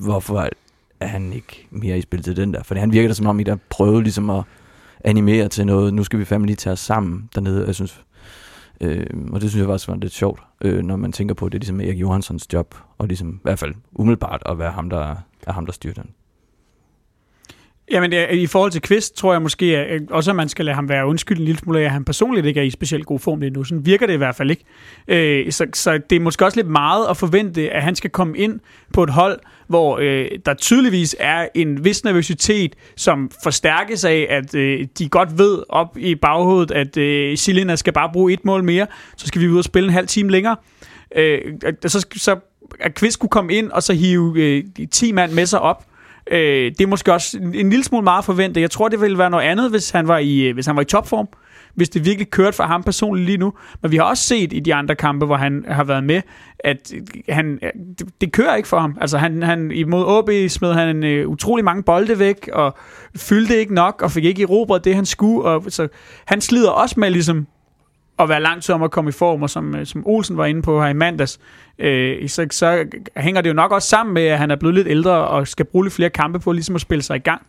hvorfor 0.05 0.49
er 1.01 1.07
han 1.07 1.33
ikke 1.33 1.67
mere 1.71 1.99
i 1.99 2.01
spil 2.01 2.23
til 2.23 2.37
den 2.37 2.55
der? 2.55 2.63
For 2.63 2.75
han 2.75 2.93
virker 2.93 3.09
da 3.09 3.15
som 3.15 3.27
om, 3.27 3.41
I 3.41 3.43
der 3.43 3.57
prøvede 3.71 4.03
ligesom 4.03 4.31
at 4.31 4.45
animere 5.05 5.49
til 5.49 5.67
noget, 5.67 5.95
nu 5.95 6.05
skal 6.05 6.19
vi 6.19 6.25
fandme 6.25 6.47
lige 6.47 6.57
tage 6.57 6.73
os 6.73 6.81
sammen 6.81 7.29
dernede. 7.35 7.67
Jeg 7.67 7.75
synes, 7.75 8.05
øh, 8.81 9.07
og 9.33 9.41
det 9.41 9.51
synes 9.51 9.61
jeg 9.61 9.69
faktisk 9.69 9.89
var 9.89 9.97
lidt 9.97 10.13
sjovt, 10.13 10.43
øh, 10.61 10.85
når 10.85 10.97
man 10.97 11.13
tænker 11.13 11.35
på, 11.35 11.47
at 11.47 11.53
det 11.53 11.59
er 11.59 11.61
ligesom 11.61 11.81
Erik 11.81 12.01
Johanssons 12.01 12.53
job, 12.53 12.75
og 12.99 13.07
ligesom 13.07 13.35
i 13.35 13.41
hvert 13.43 13.59
fald 13.59 13.75
umiddelbart 13.93 14.43
at 14.47 14.59
være 14.59 14.73
ham, 14.73 14.91
der 14.91 15.17
er 15.47 15.53
ham, 15.53 15.67
der 15.67 15.73
styrer 15.73 15.95
den. 15.95 16.11
Jamen, 17.91 18.13
i 18.31 18.47
forhold 18.47 18.71
til 18.71 18.83
Kvist, 18.83 19.17
tror 19.17 19.33
jeg 19.33 19.43
måske 19.43 20.01
også, 20.11 20.31
at 20.31 20.37
man 20.37 20.49
skal 20.49 20.65
lade 20.65 20.75
ham 20.75 20.89
være 20.89 21.07
undskyld 21.07 21.39
en 21.39 21.45
lille 21.45 21.59
smule 21.59 21.81
af, 21.81 21.85
at 21.85 21.91
han 21.91 22.05
personligt 22.05 22.47
ikke 22.47 22.61
er 22.61 22.65
i 22.65 22.71
specielt 22.71 23.07
god 23.07 23.19
form 23.19 23.41
lige 23.41 23.51
nu. 23.51 23.65
Sådan 23.65 23.87
virker 23.87 24.07
det 24.07 24.15
i 24.15 24.17
hvert 24.17 24.35
fald 24.37 24.51
ikke. 24.51 24.65
Øh, 25.09 25.53
så, 25.53 25.67
så 25.75 25.99
det 26.11 26.17
er 26.17 26.21
måske 26.21 26.45
også 26.45 26.59
lidt 26.59 26.69
meget 26.69 27.07
at 27.11 27.17
forvente, 27.17 27.71
at 27.71 27.83
han 27.83 27.97
skal 27.97 28.11
komme 28.11 28.39
ind 28.39 28.61
på 28.93 29.03
et 29.03 29.11
hold, 29.11 29.39
hvor 29.67 29.99
øh, 29.99 30.29
der 30.47 30.55
tydeligvis 30.55 31.17
er 31.19 31.49
en 31.55 31.85
vis 31.85 32.05
nervøsitet, 32.05 32.77
som 32.97 33.31
forstærkes 33.43 34.05
af, 34.05 34.27
at 34.31 34.55
øh, 34.55 34.87
de 34.99 35.09
godt 35.09 35.39
ved 35.39 35.63
op 35.69 35.97
i 35.99 36.15
baghovedet, 36.15 36.71
at 36.71 36.97
øh, 36.97 37.37
Silina 37.37 37.77
skal 37.77 37.93
bare 37.93 38.11
bruge 38.13 38.33
et 38.33 38.45
mål 38.45 38.65
mere, 38.65 38.87
så 39.17 39.27
skal 39.27 39.41
vi 39.41 39.49
ud 39.49 39.59
og 39.59 39.65
spille 39.65 39.87
en 39.87 39.93
halv 39.93 40.07
time 40.07 40.31
længere. 40.31 40.57
Øh, 41.17 41.41
så, 41.87 42.07
så 42.17 42.37
at 42.81 42.95
Kvist 42.95 43.19
kunne 43.19 43.31
komme 43.31 43.55
ind 43.55 43.71
og 43.71 43.83
så 43.83 43.93
hive 43.93 44.35
øh, 44.37 44.65
10 44.91 45.13
mand 45.13 45.33
med 45.33 45.47
sig 45.47 45.61
op, 45.61 45.85
Øh, 46.31 46.71
det 46.71 46.81
er 46.81 46.87
måske 46.87 47.13
også 47.13 47.39
en, 47.39 47.55
en 47.55 47.71
lille 47.71 47.85
smule 47.85 48.05
meget 48.05 48.25
forventet. 48.25 48.61
Jeg 48.61 48.71
tror, 48.71 48.89
det 48.89 49.01
ville 49.01 49.19
være 49.19 49.31
noget 49.31 49.45
andet, 49.45 49.71
hvis 49.71 49.91
han 49.91 50.09
var 50.09 50.19
i, 50.19 50.41
øh, 50.41 50.55
hvis 50.55 50.67
han 50.67 50.77
var 50.77 50.83
i 50.83 50.85
topform. 50.85 51.29
Hvis 51.75 51.89
det 51.89 52.05
virkelig 52.05 52.31
kørte 52.31 52.57
for 52.57 52.65
ham 52.65 52.83
personligt 52.83 53.27
lige 53.27 53.39
nu. 53.39 53.53
Men 53.83 53.91
vi 53.91 53.97
har 53.97 54.05
også 54.05 54.23
set 54.23 54.53
i 54.53 54.61
de 54.61 54.75
andre 54.75 54.95
kampe, 54.95 55.27
hvor 55.27 55.37
han 55.37 55.65
har 55.69 55.85
været 55.85 56.05
med, 56.05 56.23
at 56.59 56.93
han, 57.29 57.59
øh, 57.63 57.71
det, 57.99 58.09
det 58.21 58.33
kører 58.33 58.55
ikke 58.55 58.69
for 58.69 58.79
ham. 58.79 58.99
Altså 59.01 59.19
han, 59.19 59.43
han 59.43 59.71
imod 59.71 60.05
OB 60.05 60.31
smed 60.49 60.73
han 60.73 61.25
uh, 61.25 61.33
utrolig 61.33 61.65
mange 61.65 61.83
bolde 61.83 62.19
væk, 62.19 62.49
og 62.53 62.77
fyldte 63.17 63.57
ikke 63.57 63.75
nok, 63.75 64.03
og 64.03 64.11
fik 64.11 64.25
ikke 64.25 64.41
i 64.41 64.43
erobret 64.43 64.85
det, 64.85 64.95
han 64.95 65.07
skulle. 65.07 65.45
Og, 65.49 65.65
så 65.69 65.89
han 66.25 66.41
slider 66.41 66.71
også 66.71 67.01
med 67.01 67.11
ligesom 67.11 67.47
at 68.19 68.29
være 68.29 68.43
lang 68.43 68.63
tid 68.63 68.75
om 68.75 68.83
at 68.83 68.91
komme 68.91 69.09
i 69.09 69.13
form, 69.13 69.43
og 69.43 69.51
som, 69.51 69.75
øh, 69.75 69.87
som 69.87 70.03
Olsen 70.07 70.37
var 70.37 70.47
inde 70.47 70.63
på 70.63 70.83
her 70.83 70.89
i 70.89 70.93
mandags, 70.93 71.41
øh, 71.79 72.29
så, 72.29 72.47
så 72.51 72.85
hænger 73.17 73.41
det 73.41 73.49
jo 73.49 73.55
nok 73.55 73.73
også 73.73 73.89
sammen 73.89 74.15
med, 74.15 74.23
at 74.23 74.39
han 74.39 74.51
er 74.51 74.57
blevet 74.57 74.75
lidt 74.75 74.89
ældre 74.89 75.13
og 75.13 75.49
skal 75.49 75.65
bruge 75.65 75.85
lidt 75.85 75.95
flere 75.95 76.11
kampe 76.11 76.39
på 76.39 76.53
ligesom 76.53 76.75
at 76.75 76.81
spille 76.81 77.03
sig 77.03 77.17
i 77.17 77.21
gang. 77.21 77.43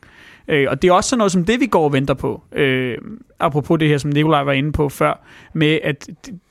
Øh, 0.48 0.68
og 0.70 0.82
det 0.82 0.88
er 0.88 0.94
også 0.94 1.10
sådan 1.10 1.18
noget 1.18 1.32
som 1.32 1.46
det, 1.46 1.60
vi 1.60 1.66
går 1.66 1.84
og 1.84 1.94
venter 1.94 2.14
på. 2.14 2.42
Øh, 2.52 2.98
apropos 3.40 3.80
det 3.80 3.88
her, 3.88 3.98
som 3.98 4.12
Nikolaj 4.12 4.44
var 4.44 4.52
inde 4.52 4.72
på 4.72 4.90
før, 4.90 5.20
med 5.54 5.80
at 5.84 6.10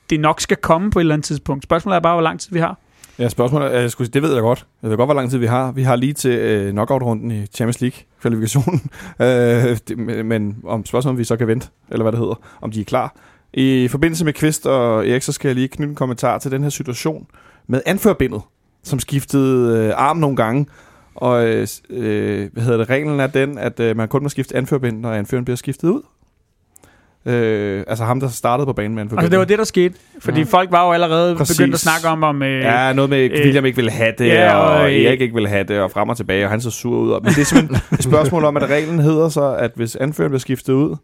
det 0.09 0.19
nok 0.19 0.41
skal 0.41 0.57
komme 0.57 0.91
på 0.91 0.99
et 0.99 1.03
eller 1.03 1.13
andet 1.13 1.25
tidspunkt. 1.25 1.63
Spørgsmålet 1.63 1.95
er 1.95 1.99
bare, 1.99 2.15
hvor 2.15 2.21
lang 2.21 2.39
tid 2.39 2.53
vi 2.53 2.59
har. 2.59 2.77
Ja, 3.19 3.29
spørgsmålet 3.29 3.75
er, 3.75 3.87
skulle, 3.87 4.09
det 4.11 4.21
ved 4.21 4.33
jeg 4.33 4.41
godt. 4.41 4.65
Jeg 4.81 4.89
ved 4.89 4.97
godt, 4.97 5.07
hvor 5.07 5.13
lang 5.13 5.29
tid 5.29 5.37
vi 5.37 5.45
har. 5.45 5.71
Vi 5.71 5.83
har 5.83 5.95
lige 5.95 6.13
til 6.13 6.31
øh, 6.31 6.71
knockout-runden 6.71 7.31
i 7.31 7.45
Champions 7.45 7.81
League-kvalifikationen. 7.81 8.81
øh, 9.21 10.25
men 10.25 10.57
om 10.65 10.85
spørgsmålet, 10.85 11.13
om 11.13 11.19
vi 11.19 11.23
så 11.23 11.37
kan 11.37 11.47
vente, 11.47 11.67
eller 11.89 12.03
hvad 12.03 12.11
det 12.11 12.19
hedder, 12.19 12.41
om 12.61 12.71
de 12.71 12.81
er 12.81 12.85
klar. 12.85 13.15
I 13.53 13.87
forbindelse 13.87 14.25
med 14.25 14.33
Kvist 14.33 14.65
og 14.65 15.07
Erik, 15.07 15.21
så 15.21 15.31
skal 15.31 15.47
jeg 15.49 15.55
lige 15.55 15.67
knytte 15.67 15.89
en 15.89 15.95
kommentar 15.95 16.37
til 16.37 16.51
den 16.51 16.63
her 16.63 16.69
situation 16.69 17.27
med 17.67 17.81
anførbindet, 17.85 18.41
som 18.83 18.99
skiftede 18.99 19.77
øh, 19.77 19.93
arm 19.95 20.17
nogle 20.17 20.35
gange. 20.35 20.65
Og 21.15 21.47
øh, 21.47 21.67
hvad 22.53 22.63
hedder 22.63 22.77
det, 22.77 22.89
reglen 22.89 23.19
er 23.19 23.27
den, 23.27 23.57
at 23.57 23.79
øh, 23.79 23.97
man 23.97 24.07
kun 24.07 24.23
må 24.23 24.29
skifte 24.29 24.55
anførbind, 24.55 24.99
når 24.99 25.11
anføren 25.11 25.45
bliver 25.45 25.57
skiftet 25.57 25.89
ud. 25.89 26.01
Øh, 27.25 27.83
altså 27.87 28.05
ham, 28.05 28.19
der 28.19 28.27
startede 28.27 28.65
på 28.65 28.73
banen 28.73 28.95
med 28.95 29.01
anførbind. 29.01 29.19
Altså 29.19 29.31
det 29.31 29.39
var 29.39 29.45
det, 29.45 29.57
der 29.57 29.63
skete. 29.63 29.95
Fordi 30.19 30.39
ja. 30.39 30.45
folk 30.45 30.71
var 30.71 30.85
jo 30.85 30.91
allerede 30.91 31.35
Præcis. 31.35 31.57
begyndt 31.57 31.73
at 31.73 31.79
snakke 31.79 32.07
om... 32.07 32.23
om 32.23 32.43
øh, 32.43 32.61
ja, 32.61 32.93
noget 32.93 33.09
med, 33.09 33.31
øh, 33.31 33.43
William 33.43 33.65
ikke 33.65 33.75
ville 33.75 33.91
have 33.91 34.13
det, 34.17 34.27
ja, 34.27 34.55
og, 34.55 34.81
og 34.81 34.93
øh, 34.93 35.01
Erik 35.01 35.21
ikke 35.21 35.33
ville 35.33 35.49
have 35.49 35.63
det, 35.63 35.79
og 35.79 35.91
frem 35.91 36.09
og 36.09 36.17
tilbage, 36.17 36.45
og 36.45 36.49
han 36.49 36.61
så 36.61 36.71
sur 36.71 36.97
ud. 36.97 37.21
Men 37.21 37.33
det 37.33 37.37
er 37.37 37.45
simpelthen 37.45 37.97
et 37.99 38.03
spørgsmål 38.03 38.45
om, 38.45 38.57
at 38.57 38.69
reglen 38.69 38.99
hedder 38.99 39.29
så, 39.29 39.55
at 39.59 39.71
hvis 39.75 39.95
anføren 39.95 40.29
bliver 40.29 40.39
skiftet 40.39 40.73
ud, 40.73 40.95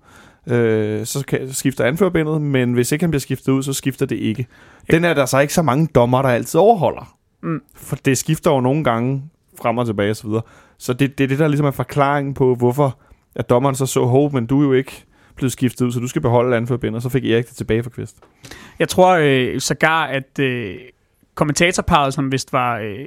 øh, 0.48 1.06
så 1.06 1.26
kan, 1.28 1.54
skifter 1.54 1.86
anførbindet, 1.86 2.42
men 2.42 2.74
hvis 2.74 2.92
ikke 2.92 3.04
han 3.04 3.12
bliver 3.12 3.20
skiftet 3.20 3.52
ud, 3.52 3.64
så 3.64 3.74
skifter 3.74 4.06
det 4.06 4.16
ikke. 4.16 4.48
Den 4.92 5.06
er 5.06 5.14
der 5.14 5.26
så 5.26 5.40
ikke 5.40 5.54
så 5.54 5.62
mange 5.62 5.88
dommer, 5.96 6.22
der 6.22 6.30
altid 6.30 6.60
overholder. 6.60 7.18
Mm. 7.44 7.62
For 7.76 7.96
det 7.96 8.18
skifter 8.18 8.52
jo 8.52 8.60
nogle 8.60 8.84
gange 8.84 9.24
frem 9.62 9.78
og 9.78 9.86
tilbage 9.86 10.12
osv. 10.12 10.16
Så, 10.16 10.28
videre. 10.28 10.42
så 10.78 10.94
det, 10.94 11.18
det 11.18 11.24
er 11.24 11.28
det, 11.28 11.40
der 11.40 11.48
ligesom 11.48 11.66
er 11.66 11.72
forklaringen 11.72 12.34
på, 12.34 12.56
hvorfor 12.56 13.00
at 13.36 13.50
dommeren 13.50 13.76
så 13.76 13.86
så, 13.86 14.06
hov, 14.06 14.34
men 14.34 14.46
du 14.46 14.62
er 14.62 14.66
jo 14.66 14.74
ikke 14.74 15.06
blevet 15.36 15.52
skiftet 15.52 15.86
ud, 15.86 15.92
så 15.92 16.00
du 16.00 16.08
skal 16.08 16.22
beholde 16.22 16.58
anførbindet, 16.58 16.96
og 16.96 17.02
så 17.02 17.10
fik 17.10 17.26
Erik 17.26 17.48
det 17.48 17.56
tilbage 17.56 17.84
for 17.84 17.90
Kvist. 17.90 18.18
Jeg 18.80 18.90
tror 18.90 19.18
øh, 19.22 19.60
sågar, 19.60 20.06
at 20.06 20.40
øh, 20.40 20.76
kommentatorparet, 21.36 22.14
som 22.14 22.32
vist 22.32 22.54
var 22.54 22.78
øh, 22.80 23.06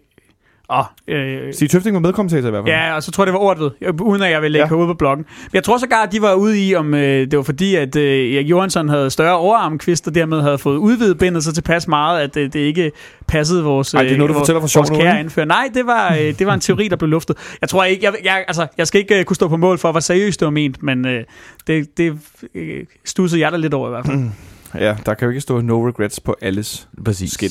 Oh, 0.69 0.85
øh, 1.09 1.55
Stig 1.55 1.71
Tøfting 1.71 1.95
var 1.95 2.01
medkommentator 2.01 2.49
i 2.49 2.51
hvert 2.51 2.65
fald. 2.65 2.75
Ja, 2.75 2.95
og 2.95 3.03
så 3.03 3.11
tror 3.11 3.25
jeg, 3.25 3.27
det 3.27 3.33
var 3.33 3.39
ordet 3.39 3.63
ved, 3.63 4.01
uden 4.01 4.23
at 4.23 4.31
jeg 4.31 4.43
vil 4.43 4.51
lægge 4.51 4.65
ja. 4.65 4.69
hovedet 4.69 4.89
på 4.89 4.95
bloggen. 4.95 5.27
Men 5.29 5.55
jeg 5.55 5.65
tror 5.65 5.79
sågar, 5.79 6.03
at 6.03 6.13
de 6.13 6.23
var 6.23 6.35
ude 6.35 6.67
i, 6.69 6.75
om 6.75 6.95
øh, 6.95 7.31
det 7.31 7.37
var 7.37 7.43
fordi, 7.43 7.75
at 7.75 7.97
øh, 7.97 8.35
Erik 8.35 8.47
Johansson 8.47 8.89
havde 8.89 9.11
større 9.11 9.37
overarmkvist, 9.37 10.07
og 10.07 10.15
dermed 10.15 10.41
havde 10.41 10.59
fået 10.59 10.77
udvidet 10.77 11.19
bindet 11.19 11.45
så 11.45 11.53
tilpas 11.53 11.89
meget, 11.89 12.21
at 12.21 12.37
øh, 12.37 12.53
det 12.53 12.61
ikke 12.61 12.93
passede 13.29 13.65
vores, 13.65 13.95
Ej, 13.95 14.03
det 14.03 14.13
er 14.13 14.17
noget, 14.17 14.29
du 14.29 14.35
øh, 14.35 14.39
fortæller 14.39 14.61
for 14.61 14.79
vores 14.79 14.91
kære 14.91 15.19
anfører. 15.19 15.47
Nej, 15.47 15.71
det 15.75 15.87
var, 15.87 16.15
øh, 16.15 16.39
det 16.39 16.47
var 16.47 16.55
en 16.55 16.61
teori, 16.61 16.89
der 16.89 16.97
blev 16.97 17.09
luftet. 17.09 17.37
Jeg 17.61 17.69
tror 17.69 17.85
ikke, 17.85 18.05
jeg, 18.05 18.15
jeg, 18.25 18.45
altså, 18.49 18.67
jeg 18.79 18.87
skal 18.87 19.01
ikke 19.01 19.19
øh, 19.19 19.25
kunne 19.25 19.37
stå 19.37 19.49
på 19.49 19.57
mål 19.57 19.79
for, 19.79 19.91
hvor 19.91 20.01
seriøst 20.01 20.41
det 20.41 20.47
var 20.47 20.53
ment, 20.53 20.83
men 20.83 21.07
øh, 21.07 21.25
det, 21.67 21.99
det 21.99 22.19
øh, 22.55 22.85
stussede 23.05 23.41
jeg 23.41 23.53
da 23.53 23.57
lidt 23.57 23.75
over 23.75 23.89
i 23.89 23.91
hvert 23.91 24.07
fald. 24.07 24.17
Mm. 24.17 24.31
Ja, 24.79 24.97
der 25.07 25.15
kan 25.15 25.27
jo 25.27 25.31
ikke 25.31 25.41
stå 25.41 25.61
no 25.61 25.89
regrets 25.89 26.21
på 26.21 26.37
alles 26.41 26.89
Præcis. 27.05 27.33
skin. 27.33 27.51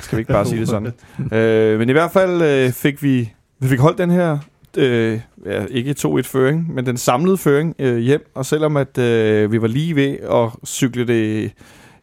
Skal 0.00 0.16
vi 0.16 0.20
ikke 0.20 0.32
bare 0.32 0.46
sige 0.46 0.60
det 0.60 0.68
sådan? 0.68 0.92
øh, 1.38 1.78
men 1.78 1.88
i 1.88 1.92
hvert 1.92 2.10
fald 2.10 2.42
øh, 2.42 2.72
fik 2.72 3.02
vi, 3.02 3.32
vi 3.58 3.68
fik 3.68 3.78
holdt 3.78 3.98
den 3.98 4.10
her, 4.10 4.38
øh, 4.76 5.20
ja, 5.46 5.64
ikke 5.70 5.94
2-1-føring, 5.98 6.74
men 6.74 6.86
den 6.86 6.96
samlede 6.96 7.36
føring 7.36 7.74
øh, 7.78 7.98
hjem. 7.98 8.30
Og 8.34 8.46
selvom 8.46 8.76
at 8.76 8.98
øh, 8.98 9.52
vi 9.52 9.62
var 9.62 9.68
lige 9.68 9.96
ved 9.96 10.16
at 10.32 10.68
cykle 10.68 11.06
det 11.06 11.52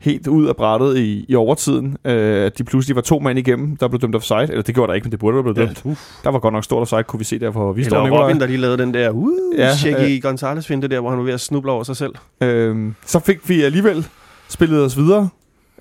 helt 0.01 0.27
ud 0.27 0.47
af 0.47 0.55
brættet 0.55 0.97
i, 0.97 1.25
i 1.29 1.35
overtiden, 1.35 1.97
øh, 2.05 2.45
at 2.45 2.57
de 2.57 2.63
pludselig 2.63 2.95
var 2.95 3.01
to 3.01 3.19
mand 3.19 3.39
igennem, 3.39 3.77
der 3.77 3.87
blev 3.87 4.01
dømt 4.01 4.15
offside. 4.15 4.41
Eller 4.41 4.61
det 4.61 4.75
gjorde 4.75 4.89
der 4.89 4.93
ikke, 4.93 5.05
men 5.05 5.11
det 5.11 5.19
burde 5.19 5.35
have 5.35 5.43
blevet 5.43 5.57
dømt. 5.57 5.85
Ja, 5.85 5.95
der 6.23 6.29
var 6.29 6.39
godt 6.39 6.53
nok 6.53 6.63
stort 6.63 6.81
offside, 6.81 7.03
kunne 7.03 7.17
vi 7.17 7.23
se 7.23 7.39
der, 7.39 7.51
for 7.51 7.73
vi 7.73 7.83
står 7.83 8.05
Eller 8.05 8.23
Robin, 8.23 8.39
der 8.39 8.47
lige 8.47 8.57
lavede 8.57 8.77
den 8.77 8.93
der 8.93 9.09
uh, 9.09 9.29
ja, 9.57 9.75
shaky 9.75 10.15
øh, 10.15 10.21
Gonzalez-finte 10.21 10.87
der, 10.87 10.99
hvor 10.99 11.09
han 11.09 11.19
var 11.19 11.25
ved 11.25 11.33
at 11.33 11.41
snuble 11.41 11.71
over 11.71 11.83
sig 11.83 11.97
selv. 11.97 12.13
Øh, 12.41 12.91
så 13.05 13.19
fik 13.19 13.49
vi 13.49 13.61
alligevel 13.61 14.07
spillet 14.49 14.83
os 14.85 14.97
videre 14.97 15.29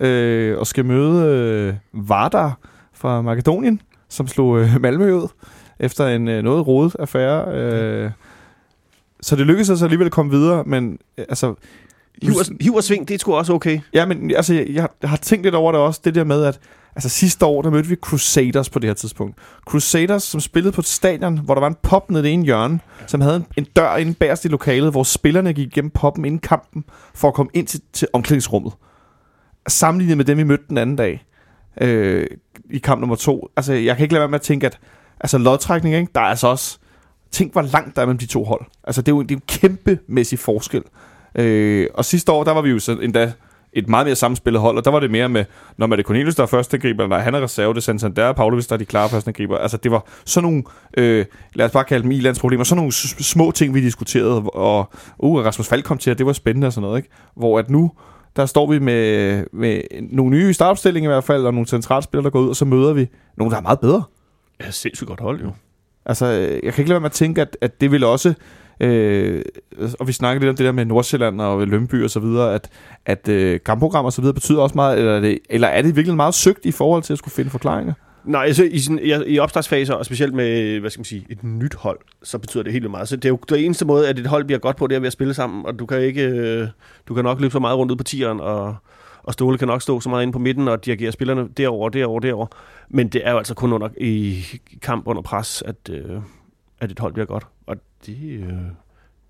øh, 0.01 0.59
og 0.59 0.67
skal 0.67 0.85
møde 0.85 1.25
øh, 1.25 2.09
Vardar 2.09 2.59
fra 2.93 3.23
Makedonien, 3.23 3.81
som 4.09 4.29
slog 4.29 4.61
øh, 4.61 4.77
Malmø 4.83 5.13
ud 5.13 5.29
efter 5.79 6.07
en 6.07 6.29
øh, 6.29 6.43
noget 6.43 6.67
rodet 6.67 6.97
affære. 6.99 7.55
Øh, 7.55 8.11
så 9.21 9.37
det 9.37 9.47
lykkedes 9.47 9.71
os 9.71 9.83
alligevel 9.83 10.07
at 10.07 10.13
komme 10.13 10.33
videre, 10.33 10.65
men 10.65 10.99
øh, 11.19 11.25
altså... 11.29 11.55
Hiv 12.23 12.33
og, 12.35 12.57
hiv 12.61 12.75
og 12.75 12.85
sving, 12.85 13.09
det 13.09 13.15
er 13.15 13.19
sgu 13.19 13.35
også 13.35 13.53
okay. 13.53 13.81
Ja, 13.95 14.07
men 14.07 14.31
altså, 14.31 14.55
jeg, 14.55 14.89
jeg 15.03 15.11
har 15.11 15.17
tænkt 15.17 15.45
lidt 15.45 15.55
over 15.55 15.73
det 15.73 15.81
også, 15.81 16.01
det 16.05 16.15
der 16.15 16.25
med, 16.25 16.45
at 16.45 16.61
altså 16.97 17.09
sidste 17.09 17.47
år, 17.47 17.63
der 17.63 17.71
mødte 17.71 17.89
vi 17.89 17.97
Crusaders 17.97 18.71
på 18.71 18.79
det 18.79 18.89
her 18.89 18.95
tidspunkt. 18.95 19.39
Crusaders, 19.67 20.23
som 20.23 20.41
spillede 20.41 20.73
på 20.73 20.81
et 20.81 20.87
stadion, 20.87 21.39
hvor 21.39 21.55
der 21.55 21.61
var 21.61 21.69
en 21.69 21.77
pop 21.83 22.11
nede 22.11 22.31
i 22.31 22.33
en 22.33 22.43
hjørne, 22.43 22.81
som 23.07 23.21
havde 23.21 23.37
en, 23.37 23.47
en 23.57 23.65
dør 23.77 23.97
inde 23.97 24.15
bagerst 24.15 24.45
i 24.45 24.49
lokalet, 24.49 24.91
hvor 24.91 25.03
spillerne 25.03 25.53
gik 25.53 25.67
igennem 25.67 25.91
poppen 25.91 26.25
inden 26.25 26.39
kampen, 26.39 26.85
for 27.15 27.29
at 27.29 27.35
komme 27.35 27.51
ind 27.55 27.67
til, 27.67 27.81
til 27.93 28.09
omklædningsrummet 28.13 28.73
sammenlignet 29.69 30.17
med 30.17 30.25
dem, 30.25 30.39
vi 30.39 30.43
mødte 30.43 30.65
den 30.69 30.79
anden 30.79 30.97
dag 30.97 31.25
øh, 31.81 32.27
i 32.71 32.79
kamp 32.79 33.01
nummer 33.01 33.17
to. 33.17 33.49
Altså, 33.57 33.73
jeg 33.73 33.97
kan 33.97 34.05
ikke 34.05 34.15
lade 34.15 34.21
være 34.21 34.29
med 34.29 34.39
at 34.39 34.43
tænke, 34.43 34.67
at 34.67 34.79
altså, 35.21 35.39
lodtrækning, 35.39 35.95
ikke? 35.95 36.09
der 36.15 36.21
er 36.21 36.25
altså 36.25 36.47
også... 36.47 36.79
Tænk, 37.31 37.53
hvor 37.53 37.63
langt 37.63 37.97
der 37.97 38.03
er 38.03 38.07
mellem 38.07 38.19
de 38.19 38.27
to 38.27 38.45
hold. 38.45 38.61
Altså, 38.85 39.03
det 39.03 39.13
er 39.13 39.17
jo, 39.17 39.23
det 39.23 39.31
er 39.31 39.35
jo 39.35 39.39
en 39.39 39.43
kæmpemæssig 39.47 40.39
forskel. 40.39 40.83
Øh, 41.35 41.87
og 41.95 42.05
sidste 42.05 42.33
år, 42.33 42.45
der 42.45 42.53
var 42.53 42.61
vi 42.61 42.71
jo 42.71 42.79
så 42.79 42.93
endda 42.93 43.33
et 43.77 43.89
meget 43.89 44.07
mere 44.07 44.17
sammenspillet 44.17 44.61
hold, 44.61 44.77
og 44.77 44.85
der 44.85 44.91
var 44.91 45.01
det 45.01 45.11
mere 45.11 45.29
med, 45.29 45.45
når 45.77 45.87
man 45.87 45.99
er 45.99 46.03
Cornelius, 46.03 46.35
der 46.35 46.43
er 46.43 46.47
første 46.47 46.77
angriber, 46.77 47.07
når 47.07 47.19
han 47.19 47.35
er 47.35 47.41
reserve, 47.41 47.75
det 47.75 47.79
er 47.79 47.83
Santander, 47.83 48.33
Pavlovic, 48.33 48.67
der 48.67 48.73
er 48.73 48.79
de 48.79 48.85
klare 48.85 49.09
første 49.09 49.29
angriber. 49.29 49.59
Altså, 49.59 49.77
det 49.77 49.91
var 49.91 50.07
sådan 50.25 50.51
nogle, 50.51 50.63
øh, 50.97 51.25
lad 51.55 51.67
os 51.67 51.73
bare 51.73 51.85
kalde 51.85 52.03
dem 52.03 52.11
Ilans 52.11 52.41
problemer, 52.41 52.65
sådan 52.65 52.77
nogle 52.77 52.93
små 52.93 53.51
ting, 53.51 53.75
vi 53.75 53.81
diskuterede, 53.81 54.43
og 54.43 54.91
uh, 55.19 55.45
Rasmus 55.45 55.69
Falk 55.69 55.85
kom 55.85 55.99
til, 55.99 56.11
at 56.11 56.19
det 56.19 56.27
var 56.27 56.33
spændende 56.33 56.67
og 56.67 56.73
sådan 56.73 56.83
noget, 56.83 56.99
ikke? 56.99 57.09
Hvor 57.37 57.59
at 57.59 57.71
nu, 57.71 57.93
der 58.37 58.47
står 58.47 58.71
vi 58.71 58.79
med, 58.79 59.45
med 59.53 59.81
nogle 60.11 60.31
nye 60.31 60.55
startopstillinger 60.55 61.11
i 61.11 61.13
hvert 61.13 61.25
fald, 61.25 61.47
og 61.47 61.55
nogle 61.55 61.67
centralspillere, 61.67 62.25
der 62.25 62.31
går 62.31 62.41
ud, 62.41 62.49
og 62.49 62.57
så 62.57 62.65
møder 62.65 62.93
vi 62.93 63.09
nogle, 63.37 63.51
der 63.51 63.59
er 63.59 63.63
meget 63.63 63.81
bedre. 63.81 64.03
Ja, 64.61 64.71
sindssygt 64.71 65.09
godt 65.09 65.21
hold, 65.21 65.41
jo. 65.41 65.51
Altså, 66.07 66.27
jeg 66.27 66.73
kan 66.73 66.83
ikke 66.83 66.89
lade 66.89 66.91
være 66.91 67.01
med 67.01 67.11
at 67.11 67.13
tænke, 67.13 67.41
at, 67.41 67.57
at 67.61 67.81
det 67.81 67.93
vil 67.93 68.05
også... 68.05 68.35
Øh, 68.81 69.43
og 70.01 70.07
vi 70.07 70.13
snakker 70.13 70.41
lidt 70.41 70.51
om 70.51 70.57
det 70.57 70.67
der 70.67 70.73
med 70.73 70.85
Nordsjælland 70.85 71.41
og 71.41 71.67
Lønby 71.67 72.05
og 72.05 72.11
så 72.11 72.21
videre, 72.21 72.55
at, 72.55 72.71
at 73.07 73.29
øh, 73.29 73.61
kampprogram 73.67 74.05
og 74.05 74.13
så 74.13 74.21
videre 74.21 74.35
betyder 74.35 74.63
også 74.63 74.75
meget, 74.75 74.99
eller 74.99 75.13
er, 75.13 75.21
det, 75.21 75.39
eller 75.51 75.69
er 75.69 75.83
det 75.83 75.97
virkelig 75.97 76.17
meget 76.17 76.35
søgt 76.35 76.65
i 76.65 76.73
forhold 76.73 77.03
til 77.03 77.13
at 77.13 77.19
skulle 77.19 77.35
finde 77.35 77.51
forklaringer? 77.51 77.93
Nej, 78.25 78.45
altså 78.45 78.65
i, 78.65 78.79
sådan, 78.79 78.99
i, 79.03 79.33
i 79.35 79.39
opstartsfaser, 79.39 79.95
og 79.95 80.07
specielt 80.07 80.35
med, 80.35 80.81
hvad 80.81 80.91
skal 80.91 81.01
man 81.01 81.05
sige, 81.05 81.27
et 81.31 81.45
nyt 81.45 81.75
hold, 81.75 81.99
så 82.23 82.39
betyder 82.39 82.63
det 82.63 82.73
helt 82.73 82.83
vildt 82.83 82.91
meget. 82.91 83.09
Så 83.09 83.17
det 83.17 83.25
er 83.25 83.29
jo 83.29 83.39
det 83.49 83.65
eneste 83.65 83.85
måde, 83.85 84.09
at 84.09 84.19
et 84.19 84.27
hold 84.27 84.45
bliver 84.45 84.59
godt 84.59 84.77
på, 84.77 84.87
det 84.87 84.97
er 84.97 85.01
ved 85.01 85.07
at 85.07 85.13
spille 85.13 85.35
sammen, 85.35 85.67
og 85.67 85.79
du 85.79 85.87
kan 85.87 86.01
ikke, 86.01 86.23
øh, 86.23 86.69
du 87.09 87.15
kan 87.15 87.25
nok 87.25 87.41
løbe 87.41 87.53
så 87.53 87.59
meget 87.59 87.79
rundt 87.79 87.93
ud 87.93 87.97
på 87.97 88.05
tieren, 88.05 88.41
og, 88.41 88.77
og 89.23 89.33
Ståle 89.33 89.59
kan 89.59 89.69
nok 89.69 89.83
stå 89.83 90.01
så 90.01 90.09
meget 90.09 90.23
inde 90.23 90.33
på 90.33 90.39
midten 90.39 90.69
og 90.69 90.85
dirigere 90.85 91.13
spillerne 91.13 91.49
derover, 91.57 91.89
derover, 91.89 92.21
derover. 92.21 92.47
Men 92.89 93.09
det 93.09 93.27
er 93.27 93.31
jo 93.31 93.39
altså 93.39 93.55
kun 93.55 93.73
under, 93.73 93.89
i 94.01 94.45
kamp 94.83 95.07
under 95.07 95.23
pres, 95.23 95.63
at, 95.67 95.91
øh, 95.91 96.21
at 96.81 96.91
et 96.91 96.99
hold 96.99 97.13
bliver 97.13 97.27
godt. 97.27 97.47
Det, 98.07 98.17
øh, 98.23 98.49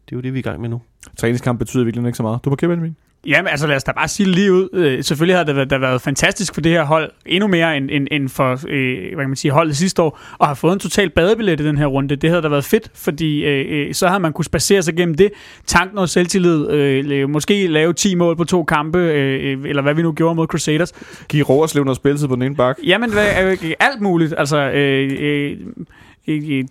det 0.07 0.13
er 0.13 0.17
jo 0.17 0.21
det, 0.21 0.33
vi 0.33 0.39
er 0.39 0.41
i 0.41 0.43
gang 0.43 0.61
med 0.61 0.69
nu. 0.69 0.83
Træningskamp 1.19 1.59
betyder 1.59 1.85
virkelig 1.85 2.07
ikke 2.07 2.17
så 2.17 2.23
meget. 2.23 2.45
Du 2.45 2.51
på 2.51 2.57
Benjamin? 2.57 2.97
Jamen, 3.27 3.49
altså 3.49 3.67
lad 3.67 3.77
os 3.77 3.85
da 3.85 3.93
bare 3.93 4.09
sige 4.09 4.29
lige 4.29 4.53
ud. 4.53 4.69
Øh, 4.73 5.05
selvfølgelig 5.05 5.37
har 5.37 5.45
det 5.45 5.57
været, 5.57 5.71
det 5.71 5.81
været 5.81 6.03
fantastisk 6.03 6.55
for 6.55 6.61
det 6.61 6.73
her 6.73 6.85
hold, 6.85 7.11
endnu 7.27 7.49
mere 7.49 7.77
end, 7.77 7.91
end, 7.93 8.07
end 8.11 8.29
for 8.29 8.61
øh, 8.69 8.99
hvad 9.15 9.25
kan 9.25 9.29
man 9.29 9.37
sige, 9.37 9.53
holdet 9.53 9.77
sidste 9.77 10.03
år, 10.03 10.19
og 10.39 10.47
har 10.47 10.55
fået 10.55 10.73
en 10.73 10.79
total 10.79 11.11
badebillet 11.11 11.61
i 11.61 11.65
den 11.65 11.79
her 11.79 11.87
runde. 11.87 12.17
Det 12.17 12.31
havde 12.31 12.43
da 12.43 12.49
været 12.49 12.65
fedt, 12.65 12.91
fordi 12.95 13.45
øh, 13.45 13.89
øh 13.89 13.95
så 13.95 14.09
har 14.09 14.19
man 14.19 14.33
kunne 14.33 14.45
spacere 14.45 14.83
sig 14.83 14.97
gennem 14.97 15.15
det, 15.15 15.31
tanke 15.67 15.95
noget 15.95 16.11
selvtillid, 16.11 16.71
øh, 16.71 17.31
måske 17.31 17.67
lave 17.67 17.93
10 17.93 18.15
mål 18.15 18.37
på 18.37 18.45
to 18.45 18.65
kampe, 18.65 18.99
øh, 18.99 19.59
eller 19.65 19.83
hvad 19.83 19.95
vi 19.95 20.03
nu 20.03 20.13
gjorde 20.13 20.35
mod 20.35 20.47
Crusaders. 20.47 20.93
Giv 21.29 21.45
Roerslev 21.45 21.85
noget 21.85 21.97
spilletid 21.97 22.29
på 22.29 22.35
den 22.35 22.43
ene 22.43 22.57
bak. 22.57 22.77
Jamen, 22.87 23.11
øh, 23.11 23.57
alt 23.81 24.01
muligt. 24.01 24.35
Altså, 24.39 24.71
øh, 24.71 25.17
øh, 25.19 25.57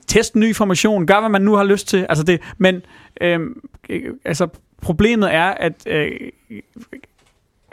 teste 0.07 0.39
ny 0.39 0.55
formation, 0.55 1.07
gør 1.07 1.19
hvad 1.19 1.29
man 1.29 1.41
nu 1.41 1.55
har 1.55 1.63
lyst 1.63 1.87
til. 1.87 2.05
Altså 2.09 2.23
det, 2.23 2.41
men 2.57 2.81
øh, 3.21 3.39
altså 4.25 4.47
problemet 4.81 5.33
er, 5.33 5.45
at 5.45 5.87
øh, 5.87 6.11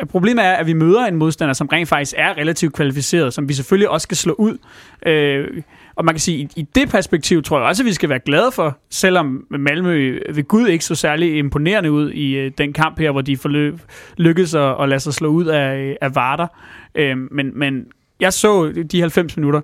Problemet 0.08 0.44
er, 0.44 0.52
at 0.52 0.66
vi 0.66 0.72
møder 0.72 1.06
en 1.06 1.16
modstander, 1.16 1.54
som 1.54 1.66
rent 1.66 1.88
faktisk 1.88 2.14
er 2.16 2.36
relativt 2.38 2.72
kvalificeret, 2.72 3.34
som 3.34 3.48
vi 3.48 3.54
selvfølgelig 3.54 3.88
også 3.88 4.04
skal 4.04 4.16
slå 4.16 4.32
ud. 4.32 4.58
Øh, 5.06 5.62
og 5.94 6.04
man 6.04 6.14
kan 6.14 6.20
sige, 6.20 6.48
i 6.56 6.62
det 6.74 6.88
perspektiv 6.90 7.42
tror 7.42 7.58
jeg 7.58 7.68
også, 7.68 7.82
at 7.82 7.86
vi 7.86 7.92
skal 7.92 8.08
være 8.08 8.18
glade 8.18 8.52
for, 8.52 8.78
selvom 8.90 9.46
Malmø 9.50 10.20
ved 10.34 10.48
Gud 10.48 10.68
ikke 10.68 10.84
så 10.84 10.94
særlig 10.94 11.38
imponerende 11.38 11.92
ud 11.92 12.10
i 12.10 12.36
øh, 12.36 12.52
den 12.58 12.72
kamp 12.72 12.98
her, 12.98 13.10
hvor 13.10 13.20
de 13.20 13.36
forløb, 13.36 13.80
lykkedes 14.16 14.54
at, 14.54 14.82
at 14.82 14.88
lade 14.88 15.00
sig 15.00 15.14
slå 15.14 15.28
ud 15.28 15.44
af, 15.44 15.76
øh, 15.76 15.96
af 16.00 16.14
Varder. 16.14 16.46
Øh, 16.94 17.16
men, 17.30 17.58
men 17.58 17.86
jeg 18.20 18.32
så 18.32 18.72
de 18.92 19.00
90 19.00 19.36
minutter, 19.36 19.60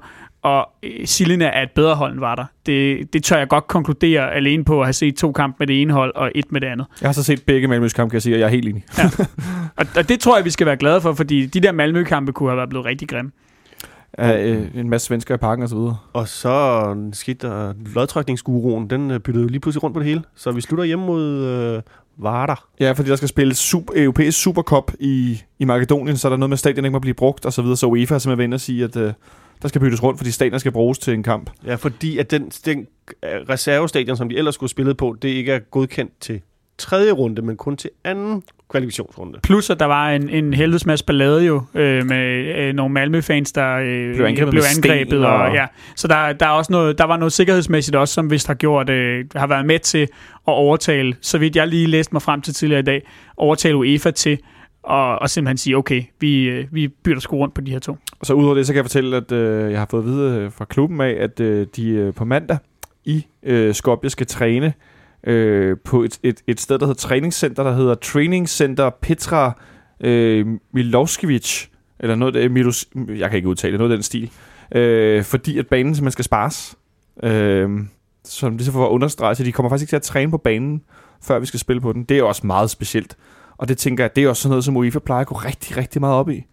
og 0.49 0.68
øh, 0.82 1.07
Silina 1.07 1.44
er 1.44 1.62
et 1.62 1.70
bedre 1.70 1.94
hold 1.94 2.12
end 2.12 2.20
var 2.20 2.34
der. 2.34 2.44
Det, 2.66 3.12
det 3.12 3.24
tør 3.24 3.38
jeg 3.38 3.49
godt 3.49 3.66
konkludere 3.66 4.34
alene 4.34 4.64
på 4.64 4.80
at 4.80 4.86
have 4.86 4.92
set 4.92 5.16
to 5.16 5.32
kampe 5.32 5.57
med 5.59 5.66
det 5.66 5.82
ene 5.82 5.92
hold 5.92 6.14
og 6.14 6.32
et 6.34 6.53
med 6.53 6.61
det 6.61 6.66
andet. 6.66 6.86
Jeg 7.01 7.09
har 7.09 7.12
så 7.12 7.22
set 7.22 7.42
begge 7.42 7.68
Malmøs 7.68 7.92
kampe, 7.92 8.11
kan 8.11 8.14
jeg 8.14 8.22
sige, 8.22 8.36
og 8.36 8.40
jeg 8.40 8.46
er 8.46 8.51
helt 8.51 8.68
enig. 8.68 8.84
ja. 8.99 9.05
og, 9.78 9.86
og 9.96 10.09
det 10.09 10.20
tror 10.20 10.36
jeg, 10.36 10.44
vi 10.44 10.51
skal 10.51 10.66
være 10.66 10.76
glade 10.76 11.01
for, 11.01 11.12
fordi 11.12 11.46
de 11.46 11.61
der 11.61 11.72
Malmø-kampe 11.72 12.32
kunne 12.32 12.49
have 12.49 12.57
været 12.57 12.68
blevet 12.68 12.86
rigtig 12.86 13.09
grimme. 13.09 13.30
Ja, 14.18 14.46
øh, 14.46 14.66
en 14.74 14.90
masse 14.90 15.07
svensker 15.07 15.34
i 15.34 15.38
parken 15.38 15.62
og 15.62 15.68
så 15.68 15.76
videre. 15.76 15.96
Og 16.12 16.28
så 16.28 16.96
skete 17.12 17.49
der 17.49 17.74
lodtrækningsguruen, 17.94 18.90
den 18.90 19.11
øh, 19.11 19.20
byttede 19.20 19.46
lige 19.46 19.61
pludselig 19.61 19.82
rundt 19.82 19.94
på 19.94 20.01
det 20.01 20.09
hele. 20.09 20.22
Så 20.34 20.53
vi 20.53 20.61
slutter 20.61 20.84
hjem 20.84 20.99
mod 20.99 21.44
øh, 21.44 21.82
Varder. 22.18 22.64
Ja, 22.80 22.92
fordi 22.92 23.11
der 23.11 23.16
skal 23.16 23.28
spilles 23.28 23.59
super, 23.59 23.92
europæisk 23.96 24.42
Supercup 24.42 24.92
i, 25.01 25.42
i 25.59 25.64
Makedonien, 25.64 26.16
så 26.16 26.28
er 26.28 26.30
der 26.30 26.36
noget 26.36 26.51
med, 26.51 26.55
at 26.55 26.59
stadion 26.59 26.84
ikke 26.84 26.92
må 26.92 26.99
blive 26.99 27.14
brugt 27.14 27.46
og 27.46 27.53
så 27.53 27.62
videre. 27.62 27.76
Så 27.76 27.86
UEFA 27.86 28.14
er 28.14 28.18
simpelthen 28.18 28.51
ved 28.51 28.55
at 28.55 28.61
sige, 28.61 28.84
at 28.84 28.96
øh, 28.96 29.12
der 29.62 29.68
skal 29.68 29.80
byttes 29.80 30.02
rundt, 30.02 30.18
fordi 30.18 30.30
stadion 30.30 30.61
skal 30.61 30.72
bruges 30.72 30.98
til 30.98 31.14
en 31.14 31.22
kamp. 31.22 31.50
Ja, 31.66 31.74
fordi 31.74 32.18
at 32.18 32.30
den, 32.30 32.48
den 32.48 32.86
reservestadion, 33.22 34.16
som 34.16 34.28
de 34.28 34.36
ellers 34.36 34.54
skulle 34.54 34.70
spille 34.70 34.94
på, 34.94 35.16
det 35.22 35.28
ikke 35.28 35.52
er 35.52 35.59
godkendt 35.59 36.12
til 36.20 36.40
tredje 36.78 37.12
runde, 37.12 37.42
men 37.42 37.56
kun 37.56 37.76
til 37.76 37.90
anden 38.04 38.42
kvalifikationsrunde. 38.70 39.38
Plus, 39.42 39.70
at 39.70 39.80
der 39.80 39.86
var 39.86 40.11
en, 40.11 40.28
en 40.28 40.54
helvedes 40.54 40.86
masse 40.86 41.04
ballade 41.04 41.44
jo, 41.44 41.62
øh, 41.74 42.06
med 42.06 42.56
øh, 42.56 42.74
nogle 42.74 42.92
Malmø-fans, 42.92 43.52
der 43.52 43.76
øh, 43.76 44.14
blev 44.14 44.26
angrebet. 44.26 44.50
Blev 44.50 44.62
angrebet 44.76 45.26
og, 45.26 45.36
og, 45.36 45.54
ja. 45.54 45.66
Så 45.96 46.09
der, 46.09 46.32
der, 46.32 46.46
er 46.46 46.50
også 46.50 46.72
noget, 46.72 46.98
der 46.98 47.04
var 47.04 47.16
noget 47.16 47.32
sikkerhedsmæssigt 47.32 47.96
også, 47.96 48.14
som 48.14 48.30
vist 48.30 48.46
har 48.46 48.54
gjort, 48.54 48.90
øh, 48.90 49.24
har 49.36 49.46
været 49.46 49.66
med 49.66 49.78
til 49.78 50.02
at 50.02 50.09
overtale, 50.44 51.16
så 51.20 51.38
vidt 51.38 51.56
jeg 51.56 51.68
lige 51.68 51.86
læste 51.86 52.14
mig 52.14 52.22
frem 52.22 52.40
til 52.40 52.54
tidligere 52.54 52.80
i 52.80 52.84
dag, 52.84 53.09
overtale 53.36 53.76
UEFA 53.76 54.11
til 54.11 54.38
og, 54.89 55.18
og 55.18 55.30
simpelthen 55.30 55.59
sige, 55.59 55.76
okay, 55.76 56.03
vi, 56.20 56.45
øh, 56.45 56.66
vi 56.72 56.89
bytter 56.89 57.20
sgu 57.20 57.36
rundt 57.36 57.55
på 57.55 57.61
de 57.61 57.70
her 57.70 57.78
to. 57.78 57.97
Og 58.20 58.26
så 58.26 58.34
udover 58.34 58.55
det, 58.55 58.66
så 58.66 58.72
kan 58.72 58.76
jeg 58.76 58.84
fortælle, 58.84 59.16
at 59.16 59.32
øh, 59.32 59.72
jeg 59.72 59.78
har 59.78 59.86
fået 59.91 60.03
at 60.03 60.07
vide 60.07 60.39
øh, 60.39 60.53
fra 60.53 60.64
klubben 60.64 61.01
af, 61.01 61.16
at 61.20 61.41
øh, 61.41 61.66
de 61.76 61.91
øh, 61.91 62.14
på 62.14 62.24
mandag 62.24 62.59
i 63.05 63.26
øh, 63.43 63.74
Skopje 63.74 64.11
skal 64.11 64.26
træne 64.26 64.72
øh, 65.24 65.76
på 65.84 66.03
et, 66.03 66.18
et, 66.22 66.43
et 66.47 66.61
sted, 66.61 66.78
der 66.78 66.86
hedder 66.86 66.99
træningscenter, 66.99 67.62
der 67.62 67.72
hedder 67.72 67.95
Training 67.95 68.49
Center 68.49 68.91
Petra 68.91 69.62
øh, 70.01 70.47
Milosevic, 70.72 71.66
eller 72.01 72.14
noget 72.14 72.36
af 72.36 72.51
Milos, 72.51 72.86
jeg 73.09 73.30
kan 73.30 73.36
ikke 73.36 73.49
udtale 73.49 73.78
noget 73.78 73.93
af 73.93 73.97
den 73.97 74.03
stil, 74.03 74.30
øh, 74.74 75.24
fordi 75.24 75.59
at 75.59 75.66
banen 75.66 75.95
simpelthen 75.95 76.12
skal 76.12 76.24
spares. 76.24 76.76
Øh, 77.22 77.70
som 78.24 78.57
det 78.57 78.66
så 78.66 78.72
for 78.72 78.78
understreget, 78.78 78.95
understrege, 78.95 79.34
så 79.34 79.45
de 79.45 79.53
kommer 79.53 79.70
faktisk 79.70 79.82
ikke 79.82 79.91
til 79.91 79.97
at 79.97 80.03
træne 80.03 80.30
på 80.30 80.39
banen, 80.39 80.82
før 81.22 81.39
vi 81.39 81.47
skal 81.47 81.61
spille 81.61 81.80
på 81.80 81.93
den. 81.93 82.05
Det 82.05 82.18
er 82.18 82.22
også 82.22 82.47
meget 82.47 82.70
specielt. 82.70 83.16
Og 83.59 83.68
det 83.68 83.78
tænker 83.78 84.04
jeg, 84.04 84.16
det 84.16 84.24
er 84.24 84.28
også 84.28 84.42
sådan 84.42 84.50
noget, 84.50 84.64
som 84.64 84.76
UEFA 84.76 84.98
plejer 84.98 85.20
at 85.20 85.26
gå 85.26 85.34
rigtig, 85.34 85.76
rigtig 85.76 86.00
meget 86.00 86.14
op 86.14 86.30
i. 86.30 86.44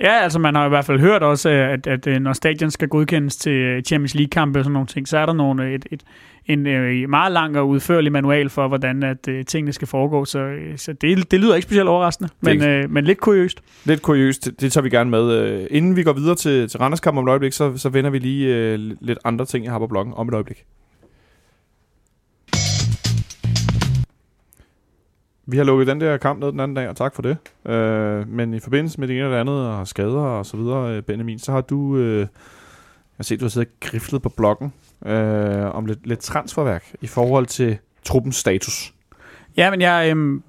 Ja, 0.00 0.22
altså 0.22 0.38
man 0.38 0.54
har 0.54 0.66
i 0.66 0.68
hvert 0.68 0.84
fald 0.84 1.00
hørt 1.00 1.22
også, 1.22 1.48
at, 1.48 1.86
at, 1.86 2.06
at 2.06 2.22
når 2.22 2.32
stadion 2.32 2.70
skal 2.70 2.88
godkendes 2.88 3.36
til 3.36 3.82
Champions 3.86 4.14
League-kampe 4.14 4.58
og 4.58 4.64
sådan 4.64 4.72
nogle 4.72 4.86
ting, 4.86 5.08
så 5.08 5.18
er 5.18 5.26
der 5.26 5.32
nogle, 5.32 5.74
et, 5.74 5.86
et, 5.90 6.02
en 6.46 6.66
øh, 6.66 7.08
meget 7.08 7.32
lang 7.32 7.58
og 7.58 7.68
udførlig 7.68 8.12
manual 8.12 8.50
for, 8.50 8.68
hvordan 8.68 9.02
at, 9.02 9.28
uh, 9.28 9.34
tingene 9.46 9.72
skal 9.72 9.88
foregå. 9.88 10.24
Så, 10.24 10.56
så 10.76 10.92
det, 10.92 11.30
det 11.30 11.40
lyder 11.40 11.54
ikke 11.54 11.64
specielt 11.64 11.88
overraskende, 11.88 12.30
men, 12.40 12.84
uh, 12.84 12.90
men 12.90 13.04
lidt 13.04 13.18
kuriøst. 13.18 13.60
Lidt 13.84 14.02
kuriøst, 14.02 14.44
det, 14.44 14.60
det 14.60 14.72
tager 14.72 14.82
vi 14.82 14.90
gerne 14.90 15.10
med. 15.10 15.66
Inden 15.70 15.96
vi 15.96 16.02
går 16.02 16.12
videre 16.12 16.34
til, 16.34 16.68
til 16.68 16.78
Randerskamp 16.80 17.18
om 17.18 17.24
et 17.24 17.30
øjeblik, 17.30 17.52
så, 17.52 17.76
så 17.76 17.88
vender 17.88 18.10
vi 18.10 18.18
lige 18.18 18.74
uh, 18.74 18.80
lidt 19.00 19.18
andre 19.24 19.44
ting, 19.44 19.64
jeg 19.64 19.72
har 19.72 19.78
på 19.78 19.86
bloggen 19.86 20.14
om 20.16 20.28
et 20.28 20.34
øjeblik. 20.34 20.64
Vi 25.46 25.56
har 25.56 25.64
lukket 25.64 25.86
den 25.86 26.00
der 26.00 26.16
kamp 26.16 26.40
ned 26.40 26.52
den 26.52 26.60
anden 26.60 26.74
dag, 26.74 26.88
og 26.88 26.96
tak 26.96 27.14
for 27.14 27.22
det. 27.22 27.36
Øh, 27.66 28.28
men 28.28 28.54
i 28.54 28.60
forbindelse 28.60 29.00
med 29.00 29.08
det 29.08 29.16
ene 29.16 29.24
eller 29.24 29.40
andet, 29.40 29.68
og 29.68 29.88
skader 29.88 30.20
og 30.20 30.46
så 30.46 30.56
videre, 30.56 30.96
øh, 30.96 31.02
Benjamin, 31.02 31.38
så 31.38 31.52
har 31.52 31.60
du... 31.60 31.96
Øh, 31.96 32.18
jeg 32.18 32.28
har 33.16 33.24
set, 33.24 33.40
du 33.40 33.44
har 33.44 33.50
siddet 33.50 33.68
og 33.68 33.74
griflet 33.80 34.22
på 34.22 34.28
bloggen 34.28 34.72
øh, 35.06 35.74
om 35.74 35.86
lidt, 35.86 36.06
lidt 36.06 36.20
transferværk 36.20 36.84
i 37.00 37.06
forhold 37.06 37.46
til 37.46 37.78
truppens 38.04 38.36
status. 38.36 38.94
Ja, 39.56 39.70
men 39.70 39.80
jeg, 39.80 40.12
øh, 40.16 40.40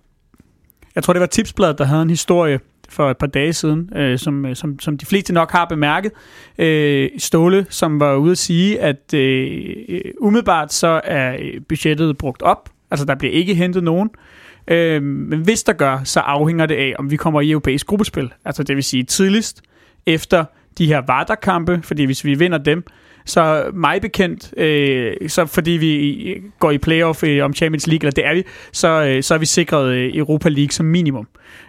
jeg 0.95 1.03
tror, 1.03 1.13
det 1.13 1.19
var 1.19 1.25
Tipsbladet, 1.25 1.77
der 1.77 1.85
havde 1.85 2.01
en 2.01 2.09
historie 2.09 2.59
for 2.89 3.11
et 3.11 3.17
par 3.17 3.27
dage 3.27 3.53
siden, 3.53 3.89
øh, 3.95 4.19
som, 4.19 4.45
øh, 4.45 4.55
som, 4.55 4.79
som 4.79 4.97
de 4.97 5.05
fleste 5.05 5.33
nok 5.33 5.51
har 5.51 5.65
bemærket. 5.65 6.11
Øh, 6.57 7.09
Ståle, 7.17 7.65
som 7.69 7.99
var 7.99 8.15
ude 8.15 8.31
at 8.31 8.37
sige, 8.37 8.79
at 8.79 9.13
øh, 9.13 9.75
øh 9.89 10.01
umiddelbart 10.19 10.73
så 10.73 11.01
er 11.03 11.37
budgettet 11.69 12.17
brugt 12.17 12.41
op. 12.41 12.69
Altså, 12.91 13.05
der 13.05 13.15
bliver 13.15 13.33
ikke 13.33 13.55
hentet 13.55 13.83
nogen. 13.83 14.09
Øh, 14.13 14.44
Øh, 14.67 15.03
men 15.03 15.39
hvis 15.39 15.63
der 15.63 15.73
gør, 15.73 16.03
så 16.03 16.19
afhænger 16.19 16.65
det 16.65 16.75
af, 16.75 16.93
om 16.99 17.11
vi 17.11 17.15
kommer 17.15 17.41
i 17.41 17.51
europæisk 17.51 17.87
gruppespil. 17.87 18.33
Altså 18.45 18.63
det 18.63 18.75
vil 18.75 18.83
sige 18.83 19.03
tidligst 19.03 19.61
efter 20.05 20.45
de 20.77 20.87
her 20.87 21.01
Varder-kampe, 21.07 21.79
fordi 21.83 22.03
hvis 22.03 22.25
vi 22.25 22.33
vinder 22.33 22.57
dem, 22.57 22.83
så 23.25 23.71
mig 23.73 24.01
bekendt, 24.01 24.53
øh, 24.57 25.29
så 25.29 25.45
fordi 25.45 25.71
vi 25.71 26.43
går 26.59 26.71
i 26.71 26.77
playoff 26.77 27.23
øh, 27.23 27.45
om 27.45 27.53
Champions 27.53 27.87
League, 27.87 28.07
eller 28.07 28.11
det 28.11 28.25
er 28.25 28.33
vi, 28.33 28.43
så, 28.71 28.87
øh, 28.87 29.23
så 29.23 29.33
er 29.33 29.37
vi 29.37 29.45
sikret 29.45 29.93
øh, 29.93 30.11
Europa 30.15 30.49
League 30.49 30.71
som 30.71 30.85
minimum. 30.85 31.27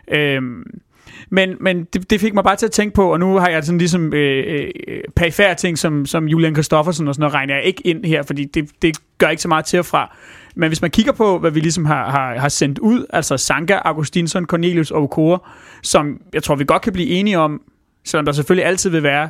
Øh, 0.09 0.43
men, 1.31 1.57
men 1.61 1.85
det, 1.85 2.11
det 2.11 2.21
fik 2.21 2.35
mig 2.35 2.45
bare 2.45 2.57
til 2.57 2.67
at 2.67 2.73
tænke 2.73 2.95
på, 2.95 3.13
og 3.13 3.21
nu 3.21 3.37
har 3.37 3.49
jeg 3.49 3.65
sådan 3.65 3.79
ligesom 3.79 4.15
øh, 4.15 4.71
øh, 4.89 5.01
perifære 5.17 5.55
ting, 5.55 5.79
som, 5.79 6.07
som 6.07 6.29
Julian 6.29 6.55
Kristoffersen 6.55 7.09
og 7.09 7.15
sådan 7.15 7.21
noget, 7.23 7.35
regner 7.35 7.55
jeg 7.55 7.65
ikke 7.65 7.87
ind 7.87 8.05
her, 8.05 8.23
fordi 8.23 8.45
det, 8.45 8.71
det 8.83 8.99
gør 9.19 9.29
ikke 9.29 9.43
så 9.43 9.49
meget 9.49 9.65
til 9.65 9.79
og 9.79 9.87
fra. 9.87 10.17
Men 10.57 10.69
hvis 10.69 10.83
man 10.83 10.91
kigger 10.91 11.13
på, 11.13 11.39
hvad 11.39 11.51
vi 11.51 11.61
ligesom 11.61 11.85
har, 11.85 12.11
har, 12.11 12.39
har 12.39 12.49
sendt 12.49 12.79
ud, 12.79 13.07
altså 13.11 13.37
Sanka, 13.37 13.75
Augustinsson, 13.75 14.47
Cornelius 14.47 14.91
og 14.91 15.03
Okora, 15.03 15.51
som 15.83 16.21
jeg 16.33 16.43
tror, 16.43 16.55
vi 16.55 16.65
godt 16.65 16.83
kan 16.83 16.93
blive 16.93 17.09
enige 17.09 17.39
om, 17.39 17.61
selvom 18.05 18.25
der 18.25 18.33
selvfølgelig 18.33 18.67
altid 18.67 18.91
vil 18.91 19.03
være 19.03 19.29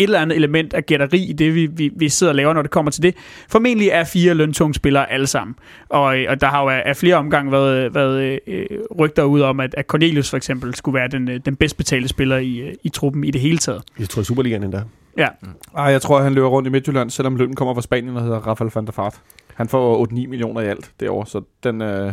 et 0.00 0.04
eller 0.04 0.20
andet 0.20 0.36
element 0.36 0.74
af 0.74 0.86
gætteri 0.86 1.18
i 1.18 1.32
det, 1.32 1.54
vi, 1.54 1.66
vi, 1.66 1.90
vi 1.96 2.08
sidder 2.08 2.30
og 2.30 2.36
laver, 2.36 2.52
når 2.52 2.62
det 2.62 2.70
kommer 2.70 2.90
til 2.90 3.02
det. 3.02 3.14
Formentlig 3.48 3.88
er 3.88 4.04
fire 4.04 4.34
løntunge 4.34 4.74
spillere 4.74 5.12
alle 5.12 5.26
sammen. 5.26 5.56
Og, 5.88 6.16
og 6.28 6.40
der 6.40 6.46
har 6.46 6.62
jo 6.62 6.68
af 6.68 6.96
flere 6.96 7.16
omgange 7.16 7.52
været, 7.52 7.94
været 7.94 8.40
øh, 8.46 8.66
rygter 8.98 9.22
ud 9.22 9.40
om, 9.40 9.60
at, 9.60 9.74
at 9.78 9.86
Cornelius 9.86 10.30
for 10.30 10.36
eksempel 10.36 10.74
skulle 10.74 10.94
være 10.94 11.08
den, 11.08 11.30
øh, 11.30 11.40
den 11.44 11.56
bedst 11.56 11.76
betalte 11.76 12.08
spiller 12.08 12.36
i, 12.36 12.58
øh, 12.58 12.74
i 12.82 12.88
truppen 12.88 13.24
i 13.24 13.30
det 13.30 13.40
hele 13.40 13.58
taget. 13.58 13.82
Jeg 13.98 14.08
tror, 14.08 14.22
Superligaen 14.22 14.62
endda. 14.62 14.82
Ja. 15.18 15.28
Mm. 15.42 15.48
Ej, 15.76 15.84
jeg 15.84 16.02
tror, 16.02 16.20
han 16.20 16.34
løber 16.34 16.48
rundt 16.48 16.68
i 16.68 16.70
Midtjylland, 16.70 17.10
selvom 17.10 17.36
lønnen 17.36 17.56
kommer 17.56 17.74
fra 17.74 17.82
Spanien 17.82 18.16
og 18.16 18.22
hedder 18.22 18.38
Rafael 18.38 18.70
van 18.74 18.86
der 18.86 18.92
Fart. 18.92 19.20
Han 19.54 19.68
får 19.68 20.06
8-9 20.06 20.14
millioner 20.14 20.60
i 20.60 20.66
alt 20.66 20.90
derovre, 21.00 21.26
så 21.26 21.42
den... 21.62 21.82
Øh 21.82 22.12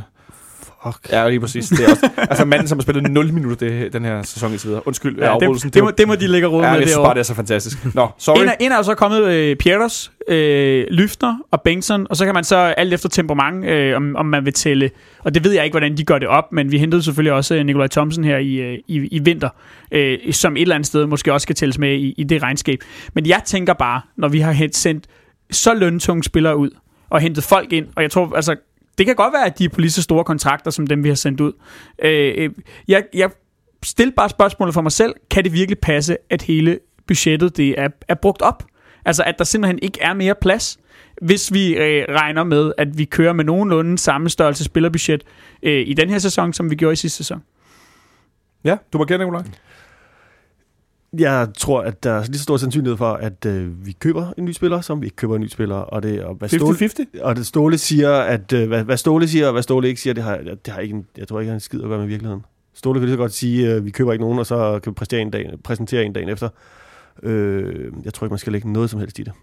fuck. 0.94 1.12
Ja, 1.12 1.30
lige 1.30 1.40
præcis. 1.40 1.68
Det 1.70 1.86
er 1.86 1.90
også, 1.92 2.10
altså 2.18 2.46
manden, 2.46 2.68
som 2.68 2.78
har 2.78 2.82
spillet 2.82 3.12
0 3.12 3.34
minutter 3.34 3.68
det, 3.70 3.94
den 3.94 4.06
her 4.06 4.24
sæson 4.24 4.54
i 4.54 4.58
videre. 4.64 4.88
Undskyld, 4.88 5.18
ja, 5.18 5.32
Ja, 5.34 5.48
det, 5.54 5.74
det, 5.74 5.84
må, 5.84 5.92
det 5.92 6.08
må 6.08 6.16
de 6.16 6.28
lægge 6.28 6.48
råd 6.48 6.64
Ja, 6.64 6.72
med 6.72 6.80
bare, 6.80 6.90
derovre. 6.90 7.14
det 7.14 7.20
er 7.20 7.24
så 7.24 7.34
fantastisk. 7.36 7.96
Nå, 7.96 8.08
sorry. 8.18 8.42
En 8.42 8.48
er, 8.48 8.54
en 8.60 8.72
er 8.72 8.82
så 8.82 8.94
kommet 8.96 9.24
øh, 9.24 9.56
Pieters, 9.56 10.12
øh, 10.28 10.86
Lyftner 10.92 11.38
og 11.52 11.62
Bengtsson, 11.62 12.08
og 12.10 12.18
så 12.18 12.26
kan 12.26 12.34
man 12.34 12.44
så 12.44 12.56
alt 12.58 12.94
efter 12.94 13.10
temperament, 13.10 13.66
øh, 13.66 13.96
om, 13.96 14.16
om 14.16 14.26
man 14.26 14.46
vil 14.46 14.54
tælle. 14.54 14.90
Og 15.20 15.34
det 15.36 15.44
ved 15.44 15.52
jeg 15.52 15.64
ikke, 15.64 15.74
hvordan 15.74 15.98
de 15.98 16.04
gør 16.04 16.18
det 16.20 16.28
op, 16.28 16.52
men 16.52 16.72
vi 16.72 16.78
hentede 16.80 17.04
selvfølgelig 17.04 17.34
også 17.34 17.56
øh, 17.56 17.66
Nikolaj 17.66 17.88
Thomsen 17.88 18.24
her 18.24 18.38
i, 18.38 18.56
øh, 18.56 18.78
i, 18.88 18.96
i 19.12 19.20
vinter, 19.20 19.50
øh, 19.92 20.18
som 20.32 20.56
et 20.58 20.62
eller 20.62 20.76
andet 20.76 20.88
sted 20.88 21.06
måske 21.06 21.34
også 21.34 21.44
skal 21.44 21.56
tælles 21.56 21.78
med 21.78 21.94
i, 21.94 22.14
i 22.18 22.24
det 22.24 22.44
regnskab. 22.44 22.80
Men 23.14 23.26
jeg 23.28 23.42
tænker 23.46 23.74
bare, 23.74 24.02
når 24.18 24.28
vi 24.28 24.40
har 24.40 24.68
sendt 24.72 25.06
så 25.52 25.74
løntunge 25.74 26.24
spillere 26.24 26.58
ud, 26.58 26.70
og 27.10 27.20
hentet 27.20 27.44
folk 27.44 27.74
ind, 27.74 27.86
og 27.96 28.04
jeg 28.04 28.12
tror, 28.12 28.36
altså, 28.36 28.56
det 28.98 29.06
kan 29.06 29.16
godt 29.16 29.34
være, 29.34 29.46
at 29.46 29.60
de 29.60 29.66
er 29.66 29.70
på 29.70 29.82
lige 29.82 29.92
så 29.92 30.02
store 30.02 30.24
kontrakter, 30.24 30.72
som 30.72 30.88
dem, 30.88 31.04
vi 31.04 31.08
har 31.08 31.16
sendt 31.16 31.42
ud. 31.42 31.54
Øh, 32.04 32.34
øh, 32.38 32.50
jeg, 32.88 33.04
jeg 33.14 33.30
stiller 33.84 34.14
bare 34.16 34.30
spørgsmålet 34.30 34.74
for 34.74 34.82
mig 34.82 34.92
selv, 34.92 35.14
kan 35.32 35.44
det 35.44 35.54
virkelig 35.54 35.80
passe, 35.80 36.18
at 36.30 36.42
hele 36.42 36.80
budgettet 37.08 37.58
det 37.58 37.80
er, 37.80 37.88
er 38.08 38.16
brugt 38.16 38.42
op? 38.42 38.64
Altså, 39.06 39.24
at 39.24 39.36
der 39.38 39.44
simpelthen 39.44 39.80
ikke 39.82 40.02
er 40.02 40.14
mere 40.14 40.36
plads, 40.42 40.80
hvis 41.22 41.54
vi 41.54 41.76
øh, 41.76 42.06
regner 42.10 42.44
med, 42.44 42.72
at 42.78 42.98
vi 42.98 43.06
kører 43.06 43.34
med 43.34 43.44
nogenlunde 43.44 43.98
samme 43.98 44.30
størrelse 44.30 44.64
spillerbudget 44.64 45.24
øh, 45.64 45.88
i 45.88 45.94
den 45.94 46.10
her 46.10 46.20
sæson, 46.20 46.54
som 46.54 46.70
vi 46.70 46.76
gjorde 46.76 46.94
i 46.94 46.96
sidste 46.96 47.18
sæson. 47.18 47.44
Ja, 48.64 48.78
du 48.94 48.98
må 48.98 49.06
gerne, 49.06 49.24
Nikolaj. 49.24 49.44
Jeg 51.14 51.48
tror, 51.58 51.82
at 51.82 52.04
der 52.04 52.12
er 52.12 52.26
lige 52.26 52.38
så 52.38 52.44
stor 52.44 52.58
sandsynlighed 52.58 52.98
for, 52.98 53.14
at 53.14 53.46
øh, 53.46 53.86
vi 53.86 53.92
køber 53.92 54.34
en 54.38 54.46
ny 54.46 54.52
spiller, 54.52 54.82
som 54.82 55.02
vi 55.02 55.06
ikke 55.06 55.16
køber 55.16 55.36
en 55.36 55.42
ny 55.42 55.48
spiller. 55.48 55.76
Og 55.76 56.04
det, 56.04 56.24
og 56.24 56.36
hvad 56.36 56.50
Ståle, 56.50 56.78
50-50? 56.78 57.24
og 57.24 57.36
det 57.36 57.46
Ståle 57.46 57.78
siger, 57.78 58.14
at 58.14 58.54
øh, 58.54 58.68
hvad, 58.68 58.84
hvad 58.84 58.98
Ståle 58.98 59.28
siger, 59.28 59.46
og 59.46 59.52
hvad 59.52 59.64
Ståle 59.64 59.88
ikke 59.88 60.02
siger, 60.02 60.14
det 60.14 60.24
har, 60.24 60.38
det 60.38 60.74
har 60.74 60.80
ikke 60.80 60.96
en, 60.96 61.06
jeg 61.18 61.28
tror 61.28 61.40
ikke, 61.40 61.50
har 61.50 61.56
en 61.56 61.60
skid 61.60 61.82
at 61.82 61.88
gøre 61.88 62.00
med 62.00 62.08
virkeligheden. 62.08 62.46
Ståle 62.74 63.00
kan 63.00 63.06
lige 63.06 63.14
så 63.14 63.18
godt 63.18 63.34
sige, 63.34 63.70
at 63.70 63.86
vi 63.86 63.92
køber 63.92 64.14
ikke 64.14 64.24
nogen, 64.24 64.40
og 64.40 64.46
så 64.46 64.80
kan 64.84 64.92
vi 64.92 64.94
præsentere 64.94 65.22
en, 65.22 65.32
dag, 65.32 65.52
præsentere 65.64 66.04
en 66.04 66.14
dagen 66.14 66.30
efter. 66.30 66.50
Øh, 67.24 67.92
jeg 68.06 68.14
tror 68.14 68.26
ikke, 68.26 68.32
man 68.32 68.40
skal 68.40 68.54
lægge 68.54 68.74
noget 68.74 68.90
som 68.90 69.00
helst 69.00 69.20
i 69.20 69.24
det. 69.24 69.34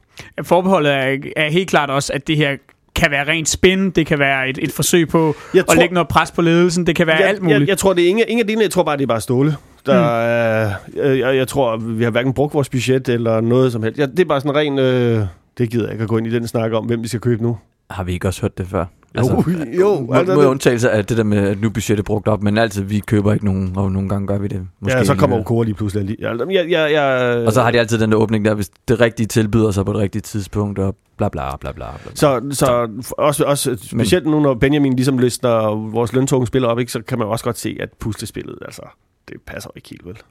Forbeholdet 0.42 0.92
er, 0.92 1.16
er 1.36 1.50
helt 1.50 1.70
klart 1.70 1.90
også, 1.90 2.12
at 2.12 2.26
det 2.26 2.36
her 2.36 2.56
kan 2.94 3.10
være 3.10 3.28
rent 3.28 3.48
spin, 3.48 3.90
det 3.90 4.06
kan 4.06 4.18
være 4.18 4.48
et, 4.48 4.58
et 4.62 4.72
forsøg 4.72 5.08
på 5.08 5.34
Jeg 5.54 5.64
at 5.70 5.78
lægge 5.78 5.94
noget 5.94 6.08
pres 6.08 6.30
på 6.30 6.42
ledelsen, 6.42 6.86
det 6.86 6.96
kan 6.96 7.06
være 7.06 7.16
jeg, 7.16 7.28
alt 7.28 7.42
muligt. 7.42 7.60
Jeg, 7.60 7.68
jeg 7.68 7.78
tror, 7.78 7.92
det 7.92 8.04
er 8.04 8.08
ingen, 8.08 8.24
ingen 8.28 8.40
af 8.40 8.46
delene. 8.46 8.62
Jeg 8.62 8.70
tror 8.70 8.82
bare, 8.82 8.96
det 8.96 9.02
er 9.02 9.06
bare 9.06 9.20
Ståle. 9.20 9.56
Der, 9.86 10.68
mm. 10.88 11.00
øh, 11.00 11.18
jeg, 11.18 11.36
jeg 11.36 11.48
tror, 11.48 11.76
vi 11.76 12.04
har 12.04 12.10
hverken 12.10 12.32
brugt 12.32 12.54
vores 12.54 12.68
budget 12.68 13.08
eller 13.08 13.40
noget 13.40 13.72
som 13.72 13.82
helst. 13.82 13.98
Ja, 13.98 14.06
det 14.06 14.20
er 14.20 14.24
bare 14.24 14.40
sådan 14.40 14.56
ren... 14.56 14.78
Øh, 14.78 15.26
det 15.58 15.70
gider 15.70 15.84
jeg 15.84 15.92
ikke 15.92 16.02
at 16.02 16.08
gå 16.08 16.16
ind 16.18 16.26
i 16.26 16.30
den 16.30 16.46
snak 16.46 16.72
om, 16.72 16.84
hvem 16.86 17.02
vi 17.02 17.08
skal 17.08 17.20
købe 17.20 17.42
nu. 17.42 17.58
Har 17.90 18.04
vi 18.04 18.12
ikke 18.12 18.28
også 18.28 18.40
hørt 18.42 18.58
det 18.58 18.66
før? 18.66 18.84
Jo, 19.18 19.44
jo, 19.80 20.00
Må, 20.00 20.12
altså 20.14 20.34
må 20.34 20.40
det- 20.40 20.48
undtagelse 20.48 20.90
af 20.90 21.04
det 21.04 21.16
der 21.16 21.24
med, 21.24 21.38
at 21.38 21.60
nu 21.60 21.68
er 21.68 21.72
budgettet 21.72 22.04
brugt 22.06 22.28
op, 22.28 22.42
men 22.42 22.58
altid, 22.58 22.82
vi 22.82 22.98
køber 22.98 23.32
ikke 23.32 23.44
nogen, 23.44 23.72
og 23.76 23.92
nogle 23.92 24.08
gange 24.08 24.26
gør 24.26 24.38
vi 24.38 24.48
det. 24.48 24.66
Måske 24.80 24.98
ja, 24.98 25.04
så 25.04 25.14
kommer. 25.14 25.38
Okora 25.40 25.64
lige 25.64 25.74
pludselig. 25.74 26.04
lige- 26.04 26.16
Ja, 26.20 26.32
jeg, 26.50 26.70
jeg, 26.70 26.92
jeg, 26.92 27.36
Og 27.46 27.52
så 27.52 27.62
har 27.62 27.70
de 27.70 27.78
altid 27.80 27.98
den 27.98 28.12
der 28.12 28.18
åbning 28.18 28.44
der, 28.44 28.54
hvis 28.54 28.70
det 28.88 29.00
rigtige 29.00 29.26
tilbyder 29.26 29.70
sig 29.70 29.84
på 29.84 29.92
det 29.92 30.00
rigtige 30.00 30.22
tidspunkt, 30.22 30.78
og 30.78 30.96
bla 31.18 31.28
bla 31.28 31.56
bla 31.56 31.72
bla. 31.72 31.86
bla. 32.02 32.14
Så, 32.14 32.40
så 32.50 32.88
også, 33.18 33.44
også 33.44 33.76
specielt 33.82 34.26
nu, 34.26 34.40
når 34.40 34.54
Benjamin 34.54 34.96
ligesom 34.96 35.18
lister 35.18 35.74
vores 35.90 36.12
løntunge 36.12 36.46
spiller 36.46 36.68
op, 36.68 36.78
ikke, 36.78 36.92
så 36.92 37.02
kan 37.02 37.18
man 37.18 37.28
også 37.28 37.44
godt 37.44 37.58
se, 37.58 37.76
at 37.80 37.88
puslespillet, 38.00 38.56
altså, 38.64 38.82
det 39.28 39.42
passer 39.42 39.70
ikke 39.76 39.88
helt 39.96 40.06
vel. 40.06 40.22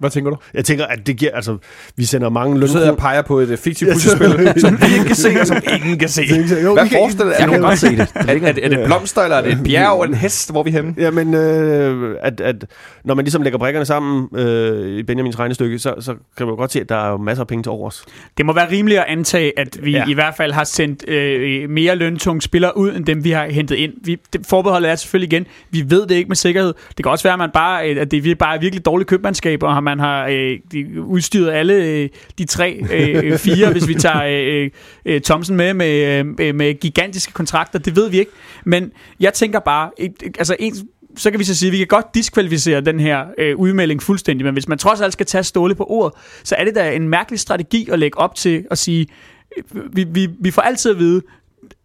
Hvad 0.00 0.10
tænker 0.10 0.30
du? 0.30 0.36
Jeg 0.54 0.64
tænker, 0.64 0.86
at 0.86 1.06
det 1.06 1.16
giver, 1.16 1.30
altså, 1.34 1.56
vi 1.96 2.04
sender 2.04 2.28
mange 2.28 2.60
Du 2.60 2.66
sidder 2.66 2.90
og 2.90 2.96
peger 2.96 3.22
på 3.22 3.38
et 3.38 3.50
uh, 3.50 3.56
fiktivt 3.58 3.92
puslespil, 3.92 4.52
som 4.60 4.78
vi 4.80 4.92
ikke 4.94 5.04
kan 5.06 5.16
se, 5.16 5.28
og 5.40 5.46
som 5.46 5.56
ingen 5.76 5.98
kan 5.98 6.08
se. 6.08 6.22
Jo, 6.64 6.72
Hvad 6.72 6.86
forestiller 6.88 7.32
Jeg 7.38 7.46
er, 7.46 7.50
kan 7.50 7.60
godt 7.60 7.78
se 7.78 7.96
det. 7.96 8.00
er, 8.14 8.22
det, 8.22 8.48
er, 8.48 8.52
det, 8.52 8.64
er 8.64 8.68
det 8.68 8.84
blomster, 8.86 9.22
eller 9.22 9.36
er 9.36 9.42
det 9.42 9.52
et 9.52 9.60
bjerg, 9.64 10.02
eller 10.02 10.14
en 10.16 10.20
hest? 10.20 10.50
Hvor 10.50 10.60
er 10.60 10.64
vi 10.64 10.70
henne? 10.70 10.94
Ja, 10.98 11.10
men 11.10 11.34
øh, 11.34 12.16
at, 12.22 12.40
at 12.40 12.64
når 13.04 13.14
man 13.14 13.24
ligesom 13.24 13.42
lægger 13.42 13.58
brikkerne 13.58 13.86
sammen 13.86 14.28
øh, 14.36 14.98
i 14.98 15.02
Benjamins 15.02 15.38
regnestykke, 15.38 15.78
så, 15.78 15.94
så 16.00 16.14
kan 16.36 16.46
man 16.46 16.56
godt 16.56 16.72
se, 16.72 16.80
at 16.80 16.88
der 16.88 16.96
er 17.06 17.10
jo 17.10 17.16
masser 17.16 17.42
af 17.42 17.46
penge 17.48 17.62
til 17.62 17.70
overs. 17.70 18.04
Det 18.36 18.46
må 18.46 18.52
være 18.52 18.70
rimeligt 18.70 19.00
at 19.00 19.06
antage, 19.08 19.52
at 19.58 19.78
vi 19.82 19.90
Ja. 19.90 20.04
i 20.08 20.12
hvert 20.14 20.34
fald 20.36 20.52
har 20.52 20.64
sendt 20.64 21.08
øh, 21.08 21.70
mere 21.70 21.96
løntunge 21.96 22.42
spillere 22.42 22.76
ud, 22.76 22.92
end 22.96 23.04
dem 23.06 23.24
vi 23.24 23.30
har 23.30 23.46
hentet 23.46 23.76
ind. 23.76 23.92
Vi, 24.04 24.18
det, 24.32 24.46
forbeholdet 24.46 24.90
er 24.90 24.96
selvfølgelig 24.96 25.32
igen, 25.32 25.46
vi 25.70 25.84
ved 25.90 26.06
det 26.06 26.14
ikke 26.14 26.28
med 26.28 26.36
sikkerhed. 26.36 26.74
Det 26.96 27.04
kan 27.04 27.10
også 27.12 27.22
være, 27.22 27.32
at, 27.32 27.38
man 27.38 27.50
bare, 27.54 27.82
at 27.82 28.10
det 28.10 28.26
er 28.26 28.34
bare 28.34 28.60
virkelig 28.60 28.84
dårligt 28.84 29.08
købmandskab, 29.08 29.62
og 29.62 29.74
man 29.90 29.98
har 29.98 30.26
øh, 30.26 30.58
udstyret 30.98 31.52
alle 31.52 31.74
øh, 31.74 32.08
de 32.38 32.44
tre, 32.44 32.82
øh, 32.92 33.24
øh 33.24 33.38
fire, 33.38 33.72
hvis 33.72 33.88
vi 33.88 33.94
tager 33.94 34.22
øh, 34.22 34.64
øh, 34.64 34.70
øh, 35.04 35.20
Thomsen 35.20 35.56
med, 35.56 35.74
med, 35.74 36.24
øh, 36.40 36.54
med 36.54 36.80
gigantiske 36.80 37.32
kontrakter. 37.32 37.78
Det 37.78 37.96
ved 37.96 38.10
vi 38.10 38.18
ikke. 38.18 38.30
Men 38.64 38.92
jeg 39.20 39.34
tænker 39.34 39.58
bare, 39.58 39.90
et, 39.98 40.12
altså 40.38 40.56
en, 40.58 40.74
så 41.16 41.30
kan 41.30 41.40
vi 41.40 41.44
så 41.44 41.54
sige, 41.54 41.68
at 41.68 41.72
vi 41.72 41.78
kan 41.78 41.86
godt 41.86 42.14
diskvalificere 42.14 42.80
den 42.80 43.00
her 43.00 43.24
øh, 43.38 43.56
udmelding 43.56 44.02
fuldstændig, 44.02 44.44
men 44.44 44.52
hvis 44.52 44.68
man 44.68 44.78
trods 44.78 45.00
alt 45.00 45.12
skal 45.12 45.26
tage 45.26 45.44
ståle 45.44 45.74
på 45.74 45.84
ordet, 45.88 46.18
så 46.44 46.54
er 46.58 46.64
det 46.64 46.74
da 46.74 46.92
en 46.92 47.08
mærkelig 47.08 47.40
strategi 47.40 47.88
at 47.92 47.98
lægge 47.98 48.18
op 48.18 48.34
til 48.34 48.66
at 48.70 48.78
sige, 48.78 49.06
øh, 49.56 49.96
vi, 49.96 50.04
vi, 50.04 50.28
vi 50.40 50.50
får 50.50 50.62
altid 50.62 50.90
at 50.90 50.98
vide, 50.98 51.22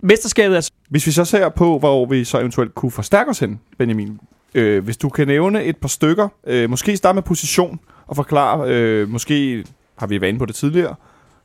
mesterskabet 0.03 0.57
er 0.57 0.69
Hvis 0.89 1.07
vi 1.07 1.11
så 1.11 1.25
ser 1.25 1.49
på, 1.49 1.79
hvor 1.79 2.05
vi 2.05 2.23
så 2.23 2.39
eventuelt 2.39 2.75
kunne 2.75 2.91
forstærke 2.91 3.29
os 3.29 3.39
hen, 3.39 3.59
Benjamin. 3.77 4.19
Øh, 4.55 4.83
hvis 4.83 4.97
du 4.97 5.09
kan 5.09 5.27
nævne 5.27 5.63
et 5.63 5.77
par 5.77 5.87
stykker, 5.87 6.27
øh, 6.47 6.69
måske 6.69 6.97
starte 6.97 7.15
med 7.15 7.23
position 7.23 7.79
og 8.07 8.15
forklare, 8.15 8.69
øh, 8.69 9.09
måske 9.09 9.63
har 9.97 10.07
vi 10.07 10.21
været 10.21 10.29
inde 10.29 10.39
på 10.39 10.45
det 10.45 10.55
tidligere, 10.55 10.95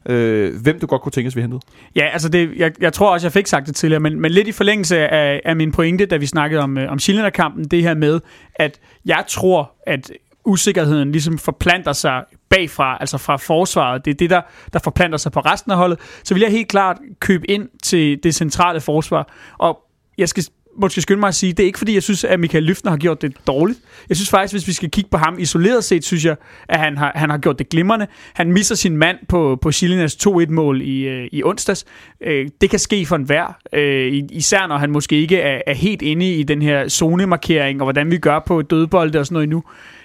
øh, 0.06 0.62
hvem 0.62 0.80
du 0.80 0.86
godt 0.86 1.02
kunne 1.02 1.12
tænkes, 1.12 1.36
vi 1.36 1.40
hentede. 1.40 1.60
Ja, 1.96 2.08
altså 2.12 2.28
det, 2.28 2.50
jeg, 2.56 2.72
jeg 2.80 2.92
tror 2.92 3.12
også, 3.12 3.26
jeg 3.26 3.32
fik 3.32 3.46
sagt 3.46 3.66
det 3.66 3.74
tidligere, 3.74 4.00
men, 4.00 4.20
men 4.20 4.30
lidt 4.30 4.48
i 4.48 4.52
forlængelse 4.52 4.98
af, 4.98 5.40
af 5.44 5.56
min 5.56 5.72
pointe, 5.72 6.06
da 6.06 6.16
vi 6.16 6.26
snakkede 6.26 6.62
om, 6.62 6.78
øh, 6.78 6.92
om 6.92 6.98
Schillinger-kampen, 6.98 7.64
det 7.64 7.82
her 7.82 7.94
med, 7.94 8.20
at 8.54 8.80
jeg 9.04 9.24
tror, 9.28 9.72
at 9.86 10.10
usikkerheden 10.44 11.12
ligesom 11.12 11.38
forplanter 11.38 11.92
sig 11.92 12.24
bagfra, 12.48 12.96
altså 13.00 13.18
fra 13.18 13.36
forsvaret. 13.36 14.04
Det 14.04 14.10
er 14.10 14.14
det, 14.14 14.30
der, 14.30 14.40
der 14.72 14.78
forplanter 14.78 15.18
sig 15.18 15.32
på 15.32 15.40
resten 15.40 15.72
af 15.72 15.78
holdet. 15.78 15.98
Så 16.24 16.34
vil 16.34 16.40
jeg 16.40 16.50
helt 16.50 16.68
klart 16.68 16.96
købe 17.20 17.50
ind 17.50 17.68
til 17.82 18.18
det 18.22 18.34
centrale 18.34 18.80
forsvar. 18.80 19.28
Og 19.58 19.78
jeg 20.18 20.28
skal 20.28 20.44
måske 20.80 21.00
skynde 21.00 21.20
mig 21.20 21.28
at 21.28 21.34
sige, 21.34 21.52
det 21.52 21.62
er 21.62 21.66
ikke 21.66 21.78
fordi, 21.78 21.94
jeg 21.94 22.02
synes, 22.02 22.24
at 22.24 22.40
Michael 22.40 22.64
Lyftner 22.64 22.90
har 22.90 22.98
gjort 22.98 23.22
det 23.22 23.36
dårligt. 23.46 23.78
Jeg 24.08 24.16
synes 24.16 24.30
faktisk, 24.30 24.54
hvis 24.54 24.68
vi 24.68 24.72
skal 24.72 24.90
kigge 24.90 25.10
på 25.10 25.16
ham 25.16 25.38
isoleret 25.38 25.84
set, 25.84 26.04
synes 26.04 26.24
jeg, 26.24 26.36
at 26.68 26.78
han 26.78 26.98
har, 26.98 27.12
han 27.14 27.30
har 27.30 27.38
gjort 27.38 27.58
det 27.58 27.68
glimrende. 27.68 28.06
Han 28.34 28.52
misser 28.52 28.74
sin 28.74 28.96
mand 28.96 29.18
på, 29.28 29.58
på 29.62 29.72
Chilinas 29.72 30.26
2-1-mål 30.26 30.82
i, 30.82 31.08
øh, 31.08 31.28
i 31.32 31.42
onsdags. 31.44 31.84
Øh, 32.20 32.48
det 32.60 32.70
kan 32.70 32.78
ske 32.78 33.06
for 33.06 33.16
enhver, 33.16 33.56
øh, 33.72 34.22
især 34.30 34.66
når 34.66 34.78
han 34.78 34.90
måske 34.90 35.16
ikke 35.16 35.40
er, 35.40 35.62
er 35.66 35.74
helt 35.74 36.02
inde 36.02 36.34
i 36.34 36.42
den 36.42 36.62
her 36.62 36.88
zonemarkering, 36.88 37.80
og 37.80 37.84
hvordan 37.84 38.10
vi 38.10 38.18
gør 38.18 38.38
på 38.38 38.62
dødbolde 38.62 39.18
og 39.18 39.26
sådan 39.26 39.34
noget 39.34 39.44
endnu. 39.44 39.62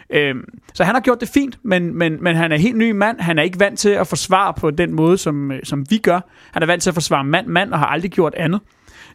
Øhm, 0.10 0.46
så 0.74 0.84
han 0.84 0.96
har 0.96 1.02
gjort 1.02 1.22
det 1.22 1.30
fint, 1.30 1.60
men, 1.64 1.98
men, 1.98 2.24
men 2.24 2.36
han 2.36 2.52
er 2.52 2.58
helt 2.58 2.78
ny 2.78 2.92
mand. 2.92 3.20
Han 3.20 3.40
er 3.40 3.44
ikke 3.44 3.60
vant 3.60 3.80
til 3.80 3.90
at 3.90 4.08
forsvare 4.08 4.54
på 4.54 4.72
den 4.72 4.94
måde, 4.94 5.18
som, 5.18 5.52
som 5.64 5.86
vi 5.90 5.98
gør. 5.98 6.20
Han 6.52 6.62
er 6.62 6.68
vant 6.68 6.84
til 6.84 6.90
at 6.90 6.94
forsvare 6.94 7.24
mand-mand 7.24 7.74
og 7.74 7.80
har 7.80 7.86
aldrig 7.86 8.12
gjort 8.12 8.34
andet. 8.38 8.60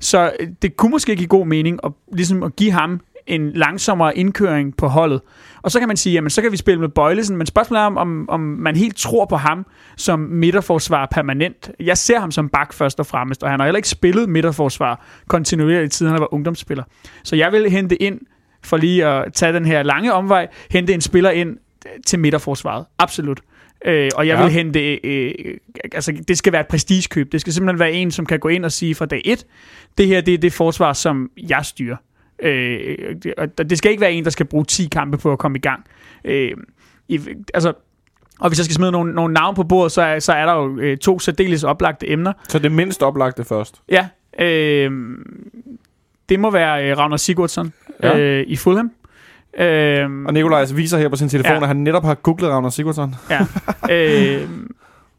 Så 0.00 0.32
øh, 0.40 0.48
det 0.62 0.76
kunne 0.76 0.90
måske 0.90 1.16
give 1.16 1.28
god 1.28 1.46
mening 1.46 1.80
at, 1.84 1.92
ligesom 2.12 2.42
at 2.42 2.56
give 2.56 2.72
ham 2.72 3.00
en 3.26 3.52
langsommere 3.52 4.16
indkøring 4.18 4.76
på 4.76 4.86
holdet. 4.86 5.20
Og 5.62 5.70
så 5.70 5.78
kan 5.78 5.88
man 5.88 5.96
sige, 5.96 6.12
jamen 6.12 6.30
så 6.30 6.42
kan 6.42 6.52
vi 6.52 6.56
spille 6.56 6.80
med 6.80 6.88
Bøjlesen, 6.88 7.36
men 7.36 7.46
spørgsmålet 7.46 7.82
er, 7.82 7.86
om, 7.86 7.96
om, 7.96 8.30
om 8.30 8.40
man 8.40 8.76
helt 8.76 8.96
tror 8.96 9.24
på 9.24 9.36
ham 9.36 9.66
som 9.96 10.18
midterforsvar 10.18 11.08
permanent. 11.10 11.70
Jeg 11.80 11.98
ser 11.98 12.20
ham 12.20 12.30
som 12.30 12.48
bak 12.48 12.72
først 12.72 13.00
og 13.00 13.06
fremmest, 13.06 13.42
og 13.42 13.50
han 13.50 13.60
har 13.60 13.66
heller 13.66 13.76
ikke 13.76 13.88
spillet 13.88 14.28
midterforsvar 14.28 15.06
kontinuerligt, 15.28 15.94
siden 15.94 16.12
han 16.12 16.20
var 16.20 16.34
ungdomsspiller. 16.34 16.84
Så 17.24 17.36
jeg 17.36 17.52
vil 17.52 17.70
hente 17.70 18.02
ind, 18.02 18.20
for 18.62 18.76
lige 18.76 19.06
at 19.06 19.32
tage 19.32 19.52
den 19.52 19.64
her 19.64 19.82
lange 19.82 20.12
omvej, 20.12 20.48
hente 20.70 20.94
en 20.94 21.00
spiller 21.00 21.30
ind 21.30 21.56
til 22.06 22.18
midterforsvaret. 22.18 22.84
Absolut. 22.98 23.40
Øh, 23.84 24.10
og 24.16 24.26
jeg 24.26 24.36
Ja. 24.38 24.42
vil 24.42 24.52
hente, 24.52 25.06
øh, 25.06 25.34
altså 25.92 26.12
det 26.28 26.38
skal 26.38 26.52
være 26.52 26.60
et 26.60 26.66
prestigekøb. 26.68 27.32
Det 27.32 27.40
skal 27.40 27.52
simpelthen 27.52 27.78
være 27.78 27.92
en, 27.92 28.10
som 28.10 28.26
kan 28.26 28.38
gå 28.38 28.48
ind 28.48 28.64
og 28.64 28.72
sige 28.72 28.94
fra 28.94 29.06
dag 29.06 29.22
et, 29.24 29.46
det 29.98 30.06
her 30.06 30.20
det 30.20 30.34
er 30.34 30.38
det 30.38 30.52
forsvar, 30.52 30.92
som 30.92 31.30
jeg 31.36 31.64
styrer. 31.64 31.96
Øh, 32.42 33.16
og 33.58 33.70
det 33.70 33.78
skal 33.78 33.90
ikke 33.90 34.00
være 34.00 34.12
en, 34.12 34.24
der 34.24 34.30
skal 34.30 34.46
bruge 34.46 34.64
10 34.64 34.88
kampe 34.92 35.18
på 35.18 35.32
at 35.32 35.38
komme 35.38 35.58
i 35.58 35.60
gang. 35.60 35.84
Øh, 36.24 36.50
i, 37.08 37.20
altså, 37.54 37.72
og 38.40 38.48
hvis 38.48 38.58
jeg 38.58 38.64
skal 38.64 38.74
smide 38.74 38.92
nogle, 38.92 39.12
nogle 39.14 39.34
navn 39.34 39.54
på 39.54 39.64
bordet, 39.64 39.92
så 39.92 40.02
er, 40.02 40.18
så 40.18 40.32
er 40.32 40.46
der 40.46 40.54
jo 40.54 40.78
øh, 40.78 40.96
to 40.98 41.18
særdeles 41.18 41.64
oplagte 41.64 42.10
emner. 42.10 42.32
Så 42.48 42.58
det 42.58 42.72
mindst 42.72 43.02
oplagte 43.02 43.44
først. 43.44 43.82
Ja, 43.88 44.08
øh, 44.40 44.90
det 46.28 46.40
må 46.40 46.50
være 46.50 46.90
øh, 46.90 46.98
Ragnar 46.98 47.16
Sigurdsson 47.16 47.72
ja. 48.02 48.18
øh, 48.18 48.44
i 48.46 48.56
Fulham. 48.56 48.90
Øh, 49.58 50.04
Og 50.26 50.32
Nikolaj 50.32 50.64
viser 50.74 50.98
her 50.98 51.08
på 51.08 51.16
sin 51.16 51.28
telefon, 51.28 51.52
Ja. 51.56 51.60
at 51.62 51.66
han 51.68 51.76
netop 51.76 52.04
har 52.04 52.14
googlet 52.14 52.50
Ragnar 52.50 52.70
Sigurdsson. 52.70 53.14
Ja. 53.30 53.40
øh, 53.94 54.48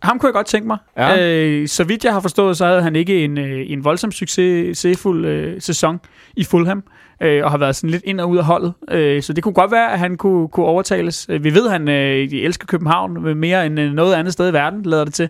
ham 0.01 0.19
kunne 0.19 0.27
jeg 0.27 0.33
godt 0.33 0.47
tænke 0.47 0.67
mig. 0.67 0.77
Ja. 0.97 1.29
Øh, 1.45 1.67
så 1.67 1.83
vidt 1.83 2.05
jeg 2.05 2.13
har 2.13 2.19
forstået, 2.19 2.57
så 2.57 2.65
havde 2.65 2.81
han 2.81 2.95
ikke 2.95 3.23
en, 3.23 3.37
øh, 3.37 3.61
en 3.67 3.83
voldsom 3.83 4.11
succes, 4.11 4.77
succesfuld 4.77 5.25
øh, 5.25 5.61
sæson 5.61 5.99
i 6.35 6.43
Fulham, 6.43 6.83
øh, 7.21 7.43
og 7.45 7.51
har 7.51 7.57
været 7.57 7.75
sådan 7.75 7.89
lidt 7.89 8.03
ind 8.05 8.19
og 8.19 8.29
ud 8.29 8.37
af 8.37 8.43
holdet. 8.43 8.73
Øh, 8.91 9.21
så 9.21 9.33
det 9.33 9.43
kunne 9.43 9.53
godt 9.53 9.71
være, 9.71 9.93
at 9.93 9.99
han 9.99 10.17
kunne, 10.17 10.47
kunne 10.47 10.65
overtales. 10.65 11.25
Øh, 11.29 11.43
Vi 11.43 11.53
ved, 11.53 11.65
at 11.65 11.71
han 11.71 11.87
øh, 11.89 12.27
elsker 12.33 12.65
København 12.67 13.37
mere 13.37 13.65
end 13.65 13.79
øh, 13.79 13.93
noget 13.93 14.13
andet 14.13 14.33
sted 14.33 14.49
i 14.49 14.53
verden, 14.53 14.81
lader 14.83 15.05
det 15.05 15.13
til. 15.13 15.29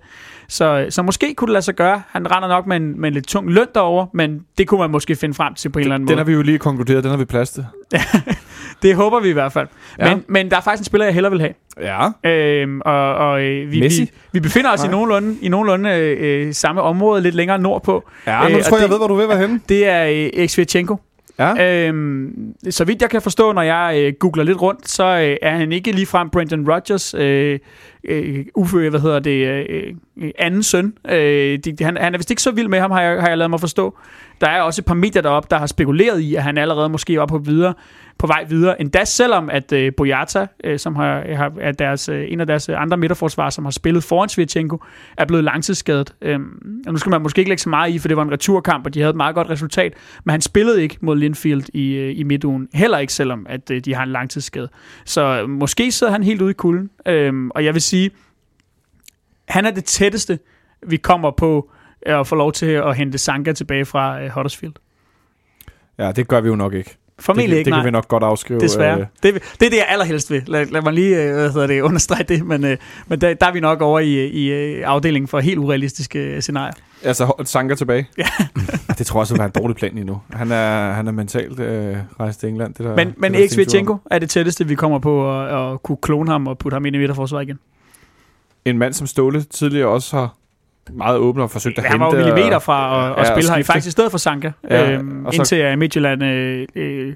Så, 0.54 0.86
så 0.90 1.02
måske 1.02 1.34
kunne 1.36 1.48
det 1.48 1.54
lade 1.54 1.62
sig 1.66 1.76
gøre. 1.76 2.02
Han 2.10 2.32
render 2.32 2.48
nok 2.48 2.68
med 2.68 2.78
en, 2.78 3.02
med 3.02 3.08
en 3.10 3.14
lidt 3.14 3.28
tung 3.28 3.52
løn 3.52 3.68
derover, 3.76 4.06
men 4.14 4.40
det 4.58 4.68
kunne 4.68 4.80
man 4.80 4.90
måske 4.92 5.16
finde 5.16 5.34
frem 5.36 5.54
til 5.54 5.70
på 5.70 5.80
en 5.80 5.84
eller 5.84 5.96
anden 5.96 6.08
Den 6.08 6.14
måde. 6.16 6.20
har 6.20 6.26
vi 6.26 6.34
jo 6.34 6.42
lige 6.42 6.58
konkluderet, 6.58 7.04
den 7.04 7.12
har 7.12 7.18
vi 7.18 7.26
plads 7.26 7.50
til. 7.52 7.66
Det 8.82 8.96
håber 8.96 9.20
vi 9.20 9.30
i 9.30 9.34
hvert 9.34 9.52
fald. 9.54 9.68
Ja. 10.00 10.10
Men, 10.16 10.24
men 10.28 10.52
der 10.52 10.58
er 10.58 10.62
faktisk 10.62 10.82
en 10.82 10.86
spiller, 10.86 11.06
jeg 11.06 11.14
hellere 11.14 11.32
vil 11.32 11.40
have. 11.42 11.54
Ja. 11.82 12.30
Øhm, 12.30 12.82
og 12.86 13.16
og 13.16 13.42
øh, 13.44 13.72
vi, 13.72 13.80
Messi? 13.80 14.02
vi, 14.02 14.10
vi 14.32 14.40
befinder 14.40 14.72
os 14.72 14.80
Nej. 14.80 14.88
i 14.88 14.92
nogenlunde, 14.92 15.36
i 15.42 15.50
nogenlunde 15.50 15.90
øh, 15.90 16.54
samme 16.54 16.82
område, 16.82 17.22
lidt 17.22 17.36
længere 17.36 17.60
nordpå. 17.60 18.10
Ja, 18.28 18.50
nu 18.50 18.58
Øh, 18.58 18.64
tror 18.64 18.78
jeg, 18.78 18.82
jeg 18.82 18.82
det- 18.82 18.90
ved, 18.90 18.98
hvor 18.98 19.08
du 19.08 19.16
vil 19.16 19.28
være 19.28 19.38
henne. 19.38 19.60
Det 19.70 19.88
er 19.88 20.30
øh, 20.38 20.48
Xvichenko. 20.48 20.96
Ja. 21.42 21.88
Øhm, 21.88 22.54
så 22.70 22.86
vidt 22.86 23.02
jeg 23.02 23.10
kan 23.10 23.22
forstå, 23.22 23.52
når 23.52 23.62
jeg 23.62 23.96
øh, 23.98 24.14
googler 24.20 24.44
lidt 24.44 24.62
rundt, 24.62 24.90
så 24.90 25.04
øh, 25.04 25.38
er 25.42 25.56
han 25.58 25.72
ikke 25.72 25.92
ligefrem 25.92 26.30
Brendan 26.30 26.70
Rodgers 26.70 27.14
øh, 27.14 27.60
øh, 28.04 28.46
ufø, 28.56 28.78
øh, 28.78 28.90
hvad 28.90 29.00
hedder 29.00 29.20
det, 29.20 29.48
øh, 29.48 29.94
øh 30.18 30.32
anden 30.40 30.64
søn. 30.64 30.94
Øh, 31.10 31.60
de, 31.60 31.76
han, 31.82 31.98
han 31.98 32.14
er 32.14 32.18
vist 32.18 32.30
ikke 32.30 32.42
så 32.42 32.52
vild 32.52 32.68
med 32.68 32.80
ham, 32.80 32.92
har 32.92 33.02
jeg, 33.02 33.22
har 33.22 33.28
jeg 33.28 33.38
lavet 33.38 33.50
mig 33.50 33.60
forstå. 33.60 33.98
Der 34.42 34.48
er 34.48 34.62
også 34.62 34.82
et 34.82 34.86
par 34.86 34.94
medier 34.94 35.22
deroppe, 35.22 35.48
der 35.52 35.58
har 35.58 35.66
spekuleret 35.66 36.20
i, 36.20 36.36
at 36.36 36.44
han 36.44 36.58
allerede 36.58 36.90
måske 36.90 37.20
var 37.20 37.26
på, 37.26 37.38
videre, 37.38 37.74
på 38.18 38.28
vej 38.28 38.44
videre. 38.44 38.82
Endda 38.82 39.06
selvom, 39.06 39.50
at 39.50 39.72
øh, 39.72 39.94
Boyata, 39.98 40.48
øh, 40.64 40.80
som 40.80 40.96
har, 40.96 41.36
har, 41.36 41.52
er 41.62 41.72
deres, 41.72 42.10
øh, 42.10 42.26
en 42.32 42.40
af 42.40 42.48
deres 42.48 42.70
andre 42.70 42.98
midterforsvarer, 42.98 43.50
som 43.50 43.66
har 43.66 43.72
spillet 43.72 44.04
foran 44.04 44.30
Svirchenko, 44.30 44.78
er 45.18 45.26
blevet 45.26 45.44
langtidsskadet. 45.44 46.14
Øhm, 46.22 46.84
og 46.88 46.94
nu 46.94 46.98
skal 46.98 47.10
man 47.10 47.22
måske 47.22 47.40
ikke 47.40 47.50
lægge 47.50 47.62
så 47.62 47.70
meget 47.70 47.94
i, 47.94 48.00
for 48.00 48.08
det 48.08 48.18
var 48.18 48.24
en 48.24 48.32
returkamp, 48.32 48.86
og 48.86 48.94
de 48.94 49.00
havde 49.00 49.10
et 49.10 49.16
meget 49.16 49.36
godt 49.36 49.50
resultat. 49.50 49.94
Men 50.24 50.32
han 50.32 50.42
spillede 50.42 50.84
ikke 50.84 50.98
mod 51.02 51.16
Linfield 51.16 51.64
i, 51.74 51.94
øh, 51.94 52.20
i 52.20 52.24
midtugen. 52.24 52.68
Heller 52.74 52.98
ikke, 52.98 53.14
selvom 53.14 53.46
at, 53.50 53.72
øh, 53.72 53.82
de 53.86 53.96
har 53.96 54.04
en 54.04 54.10
langtidsskade. 54.10 54.70
Så 55.06 55.42
øh, 55.42 55.50
måske 55.50 55.92
sidder 55.92 56.14
han 56.14 56.24
helt 56.24 56.42
ude 56.42 56.52
i 56.52 56.54
kulden. 56.54 56.90
Øhm, 57.06 57.52
og 57.52 57.66
jeg 57.66 57.74
vil 57.74 57.82
sige, 57.82 58.12
han 59.48 59.66
er 59.66 59.72
det 59.72 59.86
tætteste, 59.86 60.40
vi 60.88 60.98
kommer 60.98 61.32
på 61.32 61.70
at 62.06 62.28
få 62.28 62.36
lov 62.36 62.52
til 62.52 62.66
at 62.66 62.96
hente 62.96 63.18
Sanka 63.18 63.54
tilbage 63.54 63.86
fra 63.86 64.22
øh, 64.22 64.30
Huddersfield. 64.30 64.74
Ja, 65.98 66.12
det 66.12 66.28
gør 66.28 66.42
vi 66.42 66.48
jo 66.48 66.56
nok 66.56 66.74
ikke. 66.74 66.98
Formentlig 67.20 67.50
det, 67.52 67.58
ikke, 67.58 67.66
det 67.66 67.72
nej. 67.72 67.80
kan 67.80 67.86
vi 67.86 67.92
nok 67.92 68.08
godt 68.08 68.24
afskrive. 68.24 68.60
Desværre. 68.60 69.00
øh, 69.00 69.06
Det, 69.24 69.34
det 69.34 69.66
er 69.66 69.70
det, 69.70 69.78
jeg 69.78 69.86
allerhelst 69.90 70.32
vil. 70.32 70.44
Lad, 70.48 70.66
lad 70.66 70.82
mig 70.82 70.94
lige 70.94 71.24
øh, 71.24 71.34
hvad 71.34 71.52
hedder 71.52 71.68
det, 71.68 71.82
understrege 71.82 72.24
det, 72.24 72.46
men, 72.46 72.66
øh, 72.66 72.78
men 73.08 73.22
der, 73.22 73.34
der 73.34 73.46
er 73.46 73.52
vi 73.52 73.60
nok 73.60 73.82
over 73.82 74.00
i, 74.00 74.28
i 74.28 74.52
øh, 74.52 74.84
afdelingen 74.86 75.28
for 75.28 75.40
helt 75.40 75.58
urealistiske 75.58 76.20
øh, 76.20 76.42
scenarier. 76.42 76.74
Altså, 77.04 77.34
Sanka 77.44 77.76
tilbage. 77.76 78.08
Ja. 78.18 78.24
det 78.98 79.06
tror 79.08 79.20
jeg 79.20 79.22
også 79.22 79.34
vil 79.34 79.40
være 79.40 79.46
en 79.56 79.62
dårlig 79.62 79.76
plan 79.76 79.94
lige 79.94 80.06
nu. 80.06 80.22
Han 80.34 80.52
er, 80.52 80.92
han 80.92 81.08
er 81.08 81.12
mentalt 81.12 81.60
øh, 81.60 81.98
rejst 82.20 82.40
til 82.40 82.50
England. 82.50 82.74
Det 82.74 82.86
der, 82.86 82.96
Men, 82.96 83.14
men 83.18 83.34
det 83.34 83.42
der 83.42 83.56
Xvichenko 83.56 83.98
er 84.12 84.20
det 84.20 84.30
tætteste, 84.30 84.68
vi 84.68 84.76
kommer 84.76 85.00
på 85.00 85.42
at, 85.42 85.72
at 85.74 85.84
kunne 85.84 85.98
klone 86.02 86.32
ham 86.32 86.48
og 86.48 86.58
putte 86.58 86.76
ham 86.76 86.86
ind 86.86 86.96
i 86.96 87.00
midterforsvaret 87.00 87.44
igen. 87.44 87.60
En 88.66 88.78
mand 88.78 88.94
som 88.94 89.08
Ståle 89.08 89.42
tidligere 89.44 89.88
også 89.88 90.16
har 90.18 90.36
meget 90.90 91.18
åbent 91.18 91.44
og 91.44 91.52
forsøgt 91.52 91.78
at 91.78 91.84
Han 91.84 91.92
hente. 91.92 92.06
var 92.06 92.12
jo 92.12 92.18
millimeter 92.26 92.56
og- 92.56 92.62
fra 92.62 92.98
at, 93.00 93.04
Ja, 93.06 93.12
at 93.12 93.20
og 93.20 93.26
spille 93.28 93.50
her, 93.50 93.56
skifte. 93.56 93.68
faktisk 93.72 93.88
i 93.88 93.92
stedet 93.92 94.12
for 94.12 94.18
Sanka, 94.18 94.52
Ja, 94.70 94.92
øhm, 94.92 95.26
og 95.26 95.34
så- 95.34 95.42
indtil 95.42 95.56
at 95.56 95.80
Midtjylland 95.80 96.24
øh, 96.24 96.68
øh, 96.76 97.14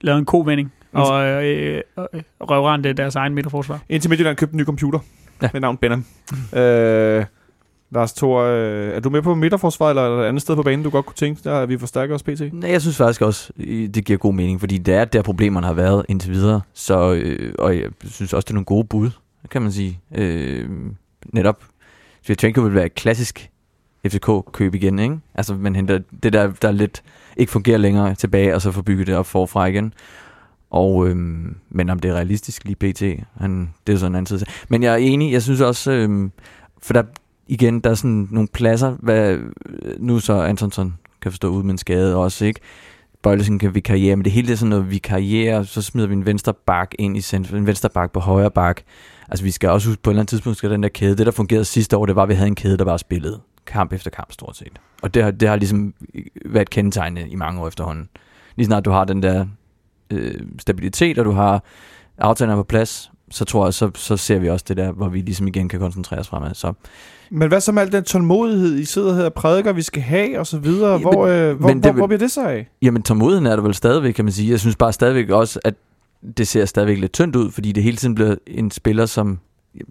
lavede 0.00 0.18
en 0.18 0.24
kovending 0.24 0.72
og 0.92 1.24
øh, 1.26 1.44
øh, 1.76 1.80
røvrendte 2.40 2.92
deres 2.92 3.16
egen 3.16 3.34
midterforsvar. 3.34 3.80
Indtil 3.88 4.08
Midtjylland 4.10 4.36
købte 4.36 4.52
en 4.54 4.58
ny 4.60 4.64
computer 4.64 4.98
Ja. 5.42 5.48
med 5.52 5.60
navn 5.60 5.76
Benham. 5.76 6.04
øh, 6.56 7.24
Lars 7.90 8.12
Thor, 8.12 8.40
øh, 8.42 8.88
er 8.88 9.00
du 9.00 9.10
med 9.10 9.22
på 9.22 9.34
midterforsvaret, 9.34 9.90
eller 9.90 10.02
er 10.02 10.08
der 10.16 10.22
et 10.22 10.28
andet 10.28 10.42
sted 10.42 10.56
på 10.56 10.62
banen, 10.62 10.84
du 10.84 10.90
godt 10.90 11.06
kunne 11.06 11.14
tænke 11.16 11.40
dig, 11.44 11.62
at 11.62 11.68
vi 11.68 11.78
forstærker 11.78 12.14
os 12.14 12.22
pt? 12.22 12.40
Nej, 12.52 12.70
jeg 12.70 12.80
synes 12.80 12.96
faktisk 12.96 13.22
også, 13.22 13.52
i- 13.56 13.86
det 13.86 14.04
giver 14.04 14.18
god 14.18 14.34
mening, 14.34 14.60
fordi 14.60 14.78
det 14.78 14.94
er 14.94 15.04
der 15.04 15.22
problemerne 15.22 15.66
har 15.66 15.74
været 15.74 16.06
indtil 16.08 16.30
videre. 16.32 16.60
Så, 16.74 17.12
øh, 17.14 17.52
og 17.58 17.76
jeg 17.76 17.84
synes 18.04 18.32
også, 18.32 18.46
det 18.46 18.50
er 18.50 18.54
nogle 18.54 18.64
gode 18.64 18.84
bud, 18.84 19.10
kan 19.50 19.62
man 19.62 19.72
sige. 19.72 20.00
Øh, 20.14 20.68
netop, 21.32 21.62
Svirchenko 22.28 22.60
vil 22.60 22.74
være 22.74 22.86
et 22.86 22.94
klassisk 22.94 23.50
FCK-køb 24.06 24.74
igen, 24.74 24.98
ikke? 24.98 25.18
Altså, 25.34 25.54
man 25.54 25.76
henter 25.76 26.00
det 26.22 26.32
der, 26.32 26.52
der 26.62 26.70
lidt 26.70 27.02
ikke 27.36 27.52
fungerer 27.52 27.78
længere 27.78 28.14
tilbage, 28.14 28.54
og 28.54 28.62
så 28.62 28.72
får 28.72 28.82
bygget 28.82 29.06
det 29.06 29.16
op 29.16 29.26
forfra 29.26 29.66
igen. 29.66 29.94
Og, 30.70 31.08
øhm, 31.08 31.56
men 31.70 31.90
om 31.90 31.98
det 31.98 32.10
er 32.10 32.14
realistisk 32.14 32.64
lige 32.64 32.76
pt, 32.76 33.02
han, 33.40 33.74
det 33.86 33.92
er 33.92 33.96
sådan 33.96 34.12
en 34.12 34.16
anden 34.16 34.26
side. 34.26 34.50
Men 34.68 34.82
jeg 34.82 34.92
er 34.92 34.96
enig, 34.96 35.32
jeg 35.32 35.42
synes 35.42 35.60
også, 35.60 35.92
øhm, 35.92 36.32
for 36.82 36.92
der, 36.92 37.02
igen, 37.46 37.80
der 37.80 37.90
er 37.90 37.94
sådan 37.94 38.28
nogle 38.30 38.48
pladser, 38.48 38.90
hvad, 38.90 39.32
øh, 39.32 39.42
nu 39.98 40.18
så 40.18 40.42
Antonsson 40.42 40.94
kan 41.22 41.32
forstå 41.32 41.48
ud 41.48 41.62
med 41.62 41.70
en 41.70 41.78
skade 41.78 42.16
også, 42.16 42.44
ikke? 42.44 42.60
Bøjlesen 43.22 43.58
kan 43.58 43.74
vikariere, 43.74 44.16
men 44.16 44.24
det 44.24 44.32
hele 44.32 44.46
det 44.46 44.52
er 44.52 44.56
sådan 44.56 44.70
noget 44.70 44.90
vikariere, 44.90 45.64
så 45.64 45.82
smider 45.82 46.08
vi 46.08 46.14
en 46.14 46.26
venstre 46.26 46.54
bak 46.54 46.94
ind 46.98 47.16
i 47.16 47.20
centrum, 47.20 47.58
en 47.58 47.66
venstre 47.66 47.88
bak 47.88 48.12
på 48.12 48.20
højre 48.20 48.50
bak. 48.50 48.82
Altså 49.28 49.44
vi 49.44 49.50
skal 49.50 49.70
også 49.70 49.88
huske 49.88 50.02
på 50.02 50.10
et 50.10 50.12
eller 50.12 50.20
andet 50.20 50.28
tidspunkt, 50.28 50.58
skal 50.58 50.70
den 50.70 50.82
der 50.82 50.88
kæde, 50.88 51.16
det 51.16 51.26
der 51.26 51.32
fungerede 51.32 51.64
sidste 51.64 51.96
år, 51.96 52.06
det 52.06 52.16
var, 52.16 52.22
at 52.22 52.28
vi 52.28 52.34
havde 52.34 52.48
en 52.48 52.54
kæde, 52.54 52.78
der 52.78 52.84
bare 52.84 52.98
spillede 52.98 53.40
kamp 53.66 53.92
efter 53.92 54.10
kamp 54.10 54.32
stort 54.32 54.56
set. 54.56 54.80
Og 55.02 55.14
det 55.14 55.22
har, 55.22 55.30
det 55.30 55.48
har 55.48 55.56
ligesom 55.56 55.94
øh, 56.14 56.24
været 56.44 56.70
kendetegnende 56.70 57.28
i 57.30 57.34
mange 57.34 57.60
år 57.60 57.68
efterhånden. 57.68 58.08
Lige 58.56 58.66
snart 58.66 58.84
du 58.84 58.90
har 58.90 59.04
den 59.04 59.22
der 59.22 59.46
øh, 60.10 60.40
stabilitet, 60.58 61.18
og 61.18 61.24
du 61.24 61.30
har 61.30 61.64
aftalerne 62.18 62.56
på 62.56 62.62
plads, 62.62 63.10
så 63.30 63.44
tror 63.44 63.66
jeg, 63.66 63.74
så, 63.74 63.90
så 63.94 64.16
ser 64.16 64.38
vi 64.38 64.48
også 64.50 64.64
det 64.68 64.76
der, 64.76 64.92
hvor 64.92 65.08
vi 65.08 65.20
ligesom 65.20 65.46
igen 65.48 65.68
kan 65.68 65.80
koncentrere 65.80 66.20
os 66.20 66.28
fremad. 66.28 66.54
Så 66.54 66.72
Men 67.30 67.48
hvad 67.48 67.60
så 67.60 67.72
med 67.72 67.82
al 67.82 67.92
den 67.92 68.04
tålmodighed, 68.04 68.78
I 68.78 68.84
sidder 68.84 69.14
her 69.14 69.24
og 69.24 69.34
prædiker, 69.34 69.72
vi 69.72 69.82
skal 69.82 70.02
have, 70.02 70.38
og 70.38 70.46
så 70.46 70.58
videre? 70.58 70.92
Ja, 70.92 70.98
Hvor, 70.98 71.26
øh, 71.26 71.56
hvor, 71.58 71.68
men 71.68 71.76
det 71.76 71.84
hvor, 71.84 71.92
vil- 71.92 71.98
hvor 72.00 72.06
bliver 72.06 72.18
det 72.18 72.30
så 72.30 72.46
af? 72.48 72.68
Jamen, 72.82 73.02
tålmodigheden 73.02 73.46
er 73.46 73.56
der 73.56 73.62
vel 73.62 73.74
stadigvæk, 73.74 74.12
kan 74.14 74.24
man 74.24 74.32
sige. 74.32 74.50
Jeg 74.50 74.60
synes 74.60 74.76
bare 74.76 74.92
stadigvæk 74.92 75.30
også, 75.30 75.60
at 75.64 75.74
det 76.36 76.48
ser 76.48 76.64
stadigvæk 76.64 76.98
lidt 76.98 77.12
tyndt 77.12 77.36
ud, 77.36 77.50
fordi 77.50 77.72
det 77.72 77.82
hele 77.82 77.96
tiden 77.96 78.14
bliver 78.14 78.34
en 78.46 78.70
spiller, 78.70 79.06
som... 79.06 79.38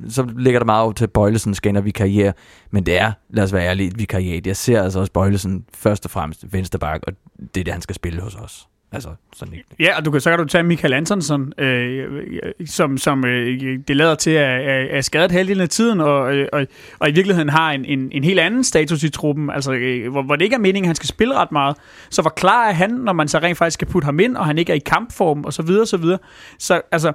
Så 0.10 0.28
ligger 0.38 0.60
der 0.60 0.66
meget 0.66 0.84
over 0.84 0.94
til, 0.94 1.04
at 1.04 1.12
Bøjlesen 1.12 1.54
skal 1.54 1.70
ind 1.70 1.78
og 1.78 1.86
vikariere. 1.86 2.34
Men 2.72 2.86
det 2.86 3.00
er, 3.02 3.12
lad 3.30 3.44
os 3.44 3.54
være 3.54 3.68
ærlige, 3.68 3.88
et 3.90 4.00
vikariat. 4.00 4.48
Jeg 4.48 4.56
ser 4.56 4.82
altså 4.84 5.00
også 5.00 5.12
Bøjlesen 5.12 5.66
først 5.74 6.06
og 6.06 6.12
fremmest 6.12 6.54
vensterbak, 6.54 7.02
og 7.08 7.14
det 7.56 7.60
er 7.60 7.64
det, 7.64 7.74
han 7.74 7.82
skal 7.82 7.96
spille 7.96 8.22
hos 8.22 8.36
os. 8.36 8.68
Altså, 8.92 9.10
sådan 9.36 9.54
ikke. 9.54 9.66
Ja, 9.80 9.98
og 9.98 10.06
du 10.06 10.12
kan, 10.12 10.22
så 10.22 10.30
kan 10.30 10.40
du 10.40 10.46
tage 10.46 10.64
Michael 10.64 10.94
Antonsen, 10.94 11.54
øh, 11.58 12.24
øh 12.24 12.68
som, 12.68 12.98
som 12.98 13.26
øh, 13.26 13.80
det 13.88 13.96
lader 13.96 14.16
til 14.16 14.32
at 14.32 14.50
er, 14.50 14.98
er 14.98 15.02
skadet 15.02 15.32
halvdelen 15.32 15.62
af 15.62 15.70
tiden, 15.70 16.00
og, 16.00 16.36
øh, 16.36 16.48
og, 16.54 16.68
og 17.00 17.10
i 17.10 17.12
virkeligheden 17.12 17.50
har 17.50 17.72
en, 17.72 17.86
en, 17.86 18.10
en 18.12 18.24
helt 18.24 18.40
anden 18.40 18.64
status 18.64 19.04
i 19.04 19.10
truppen, 19.10 19.50
altså, 19.50 19.74
øh, 19.74 20.12
hvor, 20.12 20.22
hvor 20.22 20.36
det 20.36 20.44
ikke 20.44 20.54
er 20.54 20.60
meningen, 20.60 20.86
at 20.86 20.88
han 20.88 20.96
skal 20.96 21.08
spille 21.08 21.36
ret 21.36 21.52
meget. 21.52 21.78
Så 22.10 22.22
hvor 22.22 22.30
klar 22.30 22.68
er 22.68 22.74
han, 22.74 22.90
når 22.90 23.14
man 23.14 23.28
så 23.28 23.40
rent 23.40 23.58
faktisk 23.58 23.74
skal 23.74 23.88
putte 23.88 24.06
ham 24.06 24.20
ind, 24.20 24.38
og 24.38 24.46
han 24.46 24.58
ikke 24.58 24.72
er 24.72 24.76
i 24.76 24.84
kampform, 24.86 25.44
og 25.44 25.54
så 25.54 25.62
videre, 25.62 25.86
så 25.86 25.98
videre. 25.98 26.20
Så 26.60 26.82
altså, 26.92 27.14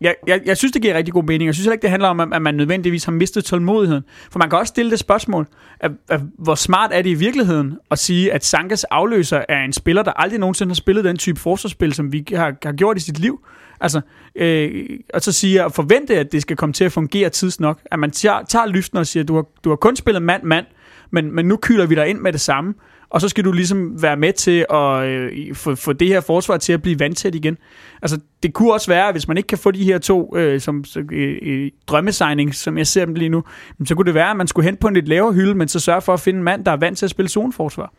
jeg, 0.00 0.14
jeg, 0.26 0.40
jeg 0.46 0.56
synes, 0.56 0.72
det 0.72 0.82
giver 0.82 0.94
rigtig 0.94 1.14
god 1.14 1.24
mening. 1.24 1.46
Jeg 1.46 1.54
synes 1.54 1.64
heller 1.64 1.72
ikke, 1.72 1.82
det 1.82 1.90
handler 1.90 2.08
om, 2.08 2.32
at 2.32 2.42
man 2.42 2.54
nødvendigvis 2.54 3.04
har 3.04 3.12
mistet 3.12 3.44
tålmodigheden. 3.44 4.04
For 4.30 4.38
man 4.38 4.50
kan 4.50 4.58
også 4.58 4.70
stille 4.70 4.90
det 4.90 4.98
spørgsmål, 4.98 5.46
at, 5.80 5.90
at, 6.08 6.20
hvor 6.38 6.54
smart 6.54 6.90
er 6.94 7.02
det 7.02 7.10
i 7.10 7.14
virkeligheden 7.14 7.78
at 7.90 7.98
sige, 7.98 8.32
at 8.32 8.44
Sankas 8.44 8.84
afløser 8.84 9.44
er 9.48 9.64
en 9.64 9.72
spiller, 9.72 10.02
der 10.02 10.12
aldrig 10.12 10.40
nogensinde 10.40 10.70
har 10.70 10.74
spillet 10.74 11.04
den 11.04 11.16
type 11.16 11.40
forsvarsspil, 11.40 11.94
som 11.94 12.12
vi 12.12 12.24
har, 12.30 12.56
har 12.62 12.72
gjort 12.72 12.96
i 12.96 13.00
sit 13.00 13.18
liv. 13.18 13.46
Altså, 13.80 14.00
øh, 14.36 14.84
og 15.14 15.22
så 15.22 15.32
sige 15.32 15.64
at 15.64 15.72
forvente, 15.72 16.18
at 16.18 16.32
det 16.32 16.42
skal 16.42 16.56
komme 16.56 16.72
til 16.72 16.84
at 16.84 16.92
fungere 16.92 17.28
tidsnok. 17.30 17.80
At 17.90 17.98
man 17.98 18.10
tager, 18.10 18.42
tager 18.48 18.66
lyften 18.66 18.98
og 18.98 19.06
siger, 19.06 19.22
at 19.22 19.28
du 19.28 19.34
har, 19.34 19.44
du 19.64 19.68
har 19.68 19.76
kun 19.76 19.96
spillet 19.96 20.22
mand-mand, 20.22 20.66
men, 21.10 21.34
men 21.34 21.46
nu 21.46 21.56
kyler 21.56 21.86
vi 21.86 21.94
dig 21.94 22.08
ind 22.08 22.18
med 22.18 22.32
det 22.32 22.40
samme. 22.40 22.74
Og 23.10 23.20
så 23.20 23.28
skal 23.28 23.44
du 23.44 23.52
ligesom 23.52 24.02
være 24.02 24.16
med 24.16 24.32
til 24.32 24.66
at 24.70 25.04
øh, 25.06 25.54
få, 25.54 25.74
få 25.74 25.92
det 25.92 26.08
her 26.08 26.20
forsvar 26.20 26.56
til 26.56 26.72
at 26.72 26.82
blive 26.82 27.00
vandtæt 27.00 27.34
igen. 27.34 27.58
Altså, 28.02 28.18
det 28.42 28.52
kunne 28.52 28.72
også 28.72 28.86
være, 28.90 29.12
hvis 29.12 29.28
man 29.28 29.36
ikke 29.36 29.46
kan 29.46 29.58
få 29.58 29.70
de 29.70 29.84
her 29.84 29.98
to 29.98 30.36
øh, 30.36 30.60
som, 30.60 30.84
øh, 31.12 31.36
øh, 31.42 31.70
drømmesignings, 31.86 32.56
som 32.56 32.78
jeg 32.78 32.86
ser 32.86 33.04
dem 33.04 33.14
lige 33.14 33.28
nu, 33.28 33.44
så 33.84 33.94
kunne 33.94 34.06
det 34.06 34.14
være, 34.14 34.30
at 34.30 34.36
man 34.36 34.46
skulle 34.46 34.64
hente 34.64 34.80
på 34.80 34.88
en 34.88 34.94
lidt 34.94 35.08
lavere 35.08 35.32
hylde, 35.32 35.54
men 35.54 35.68
så 35.68 35.80
sørge 35.80 36.00
for 36.00 36.12
at 36.14 36.20
finde 36.20 36.38
en 36.38 36.44
mand, 36.44 36.64
der 36.64 36.70
er 36.72 36.76
vant 36.76 36.98
til 36.98 37.06
at 37.06 37.10
spille 37.10 37.28
zoneforsvar. 37.28 37.92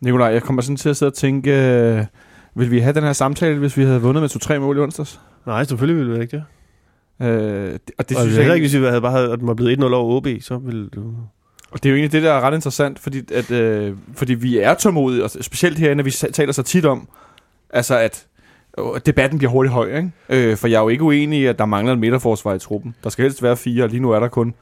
Nikolaj, 0.00 0.28
jeg 0.28 0.42
kommer 0.42 0.62
sådan 0.62 0.76
til 0.76 0.88
at 0.88 0.96
sidde 0.96 1.10
og 1.10 1.14
tænke, 1.14 1.50
øh, 1.72 2.04
vil 2.54 2.70
vi 2.70 2.78
have 2.78 2.92
den 2.94 3.02
her 3.02 3.12
samtale, 3.12 3.58
hvis 3.58 3.76
vi 3.76 3.82
havde 3.82 4.00
vundet 4.02 4.22
med 4.22 4.56
2-3 4.56 4.58
mål 4.58 4.76
i 4.76 4.80
onsdags? 4.80 5.20
Nej, 5.46 5.64
selvfølgelig 5.64 5.96
ville 6.04 6.16
du 6.16 6.20
ikke 6.20 6.36
det. 6.36 6.44
Øh, 7.26 7.72
det- 7.72 7.80
og 7.98 8.08
det 8.08 8.16
Og 8.16 8.22
synes 8.22 8.38
jeg 8.38 8.54
ikke, 8.54 8.62
hvis 8.68 8.80
vi 8.80 8.84
havde 8.86 9.00
bare 9.00 9.12
havde, 9.12 9.32
at 9.32 9.38
den 9.38 9.48
var 9.48 9.54
blevet 9.54 9.72
1-0 9.78 9.94
over 9.94 10.16
OB, 10.16 10.26
så 10.40 10.58
ville 10.58 10.88
du... 10.88 11.12
Og 11.70 11.82
det 11.82 11.88
er 11.88 11.90
jo 11.90 11.96
egentlig 11.96 12.12
det, 12.12 12.22
der 12.22 12.32
er 12.32 12.40
ret 12.40 12.54
interessant, 12.54 12.98
fordi, 12.98 13.22
at, 13.34 13.50
øh, 13.50 13.94
fordi 14.16 14.34
vi 14.34 14.58
er 14.58 14.74
tålmodige, 14.74 15.24
og 15.24 15.30
specielt 15.40 15.78
herinde, 15.78 16.04
vi 16.04 16.10
taler 16.10 16.52
så 16.52 16.62
tit 16.62 16.86
om, 16.86 17.08
altså 17.70 17.98
at 17.98 18.26
øh, 18.78 18.84
debatten 19.06 19.38
bliver 19.38 19.50
hurtigt 19.50 19.72
høj, 19.72 19.96
ikke? 19.96 20.10
Øh, 20.28 20.56
for 20.56 20.68
jeg 20.68 20.76
er 20.76 20.82
jo 20.82 20.88
ikke 20.88 21.02
uenig 21.04 21.40
i, 21.40 21.46
at 21.46 21.58
der 21.58 21.66
mangler 21.66 21.92
en 21.92 22.00
midterforsvar 22.00 22.54
i 22.54 22.58
truppen. 22.58 22.94
Der 23.04 23.10
skal 23.10 23.22
helst 23.22 23.42
være 23.42 23.56
fire, 23.56 23.84
og 23.84 23.88
lige 23.90 24.00
nu 24.00 24.10
er 24.10 24.20
der 24.20 24.28
kun 24.28 24.54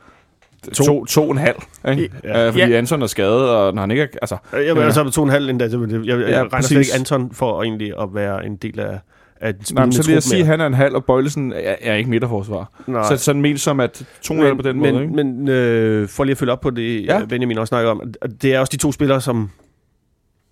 to, 0.75 0.85
to, 0.85 1.05
to 1.05 1.25
og 1.25 1.31
en 1.31 1.39
halv, 1.39 1.57
ikke? 1.91 2.11
Ja. 2.25 2.47
Øh, 2.47 2.53
fordi 2.53 2.71
Ja. 2.71 2.79
Anton 2.79 3.03
er 3.03 3.07
skadet, 3.07 3.49
og 3.51 3.75
når 3.75 3.81
han 3.83 3.91
ikke 3.91 4.03
er... 4.03 4.07
Altså, 4.23 4.37
Jeg 4.53 4.61
vil 4.75 4.81
Ja. 4.81 4.85
altså 4.87 5.05
på 5.05 5.11
to 5.11 5.21
og 5.21 5.27
en 5.27 5.33
halv 5.33 5.49
endda. 5.49 5.69
det- 5.69 5.93
Jeg, 5.93 6.07
jeg 6.07 6.19
Ja, 6.19 6.29
ja, 6.31 6.37
regner 6.37 6.49
præcis. 6.51 6.69
slet 6.69 6.81
ikke 6.81 6.95
Anton 6.95 7.35
for 7.35 7.63
egentlig 7.63 7.93
at 8.01 8.09
være 8.13 8.47
en 8.47 8.57
del 8.57 8.81
af, 8.81 8.99
at 9.41 9.73
Nej, 9.75 9.85
men 9.85 9.93
så 9.93 10.03
vil 10.07 10.13
jeg 10.13 10.23
sige, 10.23 10.41
at 10.41 10.47
han 10.47 10.61
er 10.61 10.67
en 10.67 10.75
halv, 10.75 10.95
og 10.95 11.05
Bøjlesen 11.05 11.53
er, 11.53 11.77
er 11.81 11.95
ikke 11.95 12.11
midterforsvar. 12.11 12.83
Nej. 12.87 13.09
Så 13.09 13.25
sådan 13.25 13.43
ment 13.43 13.61
som, 13.61 13.81
at 13.81 14.07
to 14.23 14.35
er 14.35 14.55
på 14.55 14.63
den 14.63 14.81
men, 14.81 14.95
måde, 14.95 15.05
ikke? 15.05 15.15
Men 15.15 15.49
øh, 15.49 16.09
for 16.09 16.25
lige 16.25 16.33
at 16.33 16.39
følge 16.39 16.53
op 16.53 16.61
på 16.61 16.71
det, 16.71 17.05
Ja. 17.05 17.19
ja. 17.19 17.25
Benjamin 17.25 17.59
også 17.59 17.69
snakker 17.69 17.91
om, 17.91 18.15
det 18.43 18.55
er 18.55 18.61
også 18.61 18.71
de 18.71 18.77
to 18.77 18.93
spillere, 18.93 19.21
som... 19.21 19.51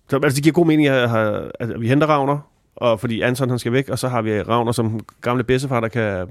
som 0.09 0.23
altså, 0.23 0.35
det 0.35 0.43
giver 0.43 0.53
god 0.53 0.65
mening, 0.65 0.87
at, 0.87 1.09
at, 1.59 1.81
vi 1.81 1.87
henter 1.87 2.07
Ravner, 2.07 2.49
og 2.75 2.99
fordi 2.99 3.21
Anton 3.21 3.49
han 3.49 3.59
skal 3.59 3.71
væk, 3.71 3.89
og 3.89 3.99
så 3.99 4.07
har 4.07 4.21
vi 4.21 4.41
Ravner 4.41 4.71
som 4.71 4.99
gamle 5.21 5.43
bedstefar, 5.43 5.79
der 5.79 5.87
kan, 5.87 6.27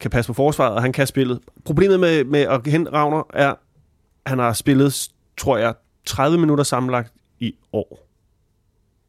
kan 0.00 0.10
passe 0.10 0.28
på 0.28 0.34
forsvaret, 0.34 0.74
og 0.74 0.82
han 0.82 0.92
kan 0.92 1.06
spillet. 1.06 1.40
Problemet 1.64 2.00
med, 2.00 2.24
med 2.24 2.40
at 2.40 2.60
hente 2.66 2.92
Ravner 2.92 3.22
er, 3.34 3.50
at 3.50 3.56
han 4.26 4.38
har 4.38 4.52
spillet, 4.52 5.08
tror 5.36 5.56
jeg, 5.56 5.74
30 6.06 6.38
minutter 6.38 6.64
sammenlagt 6.64 7.12
i 7.40 7.54
år. 7.72 8.08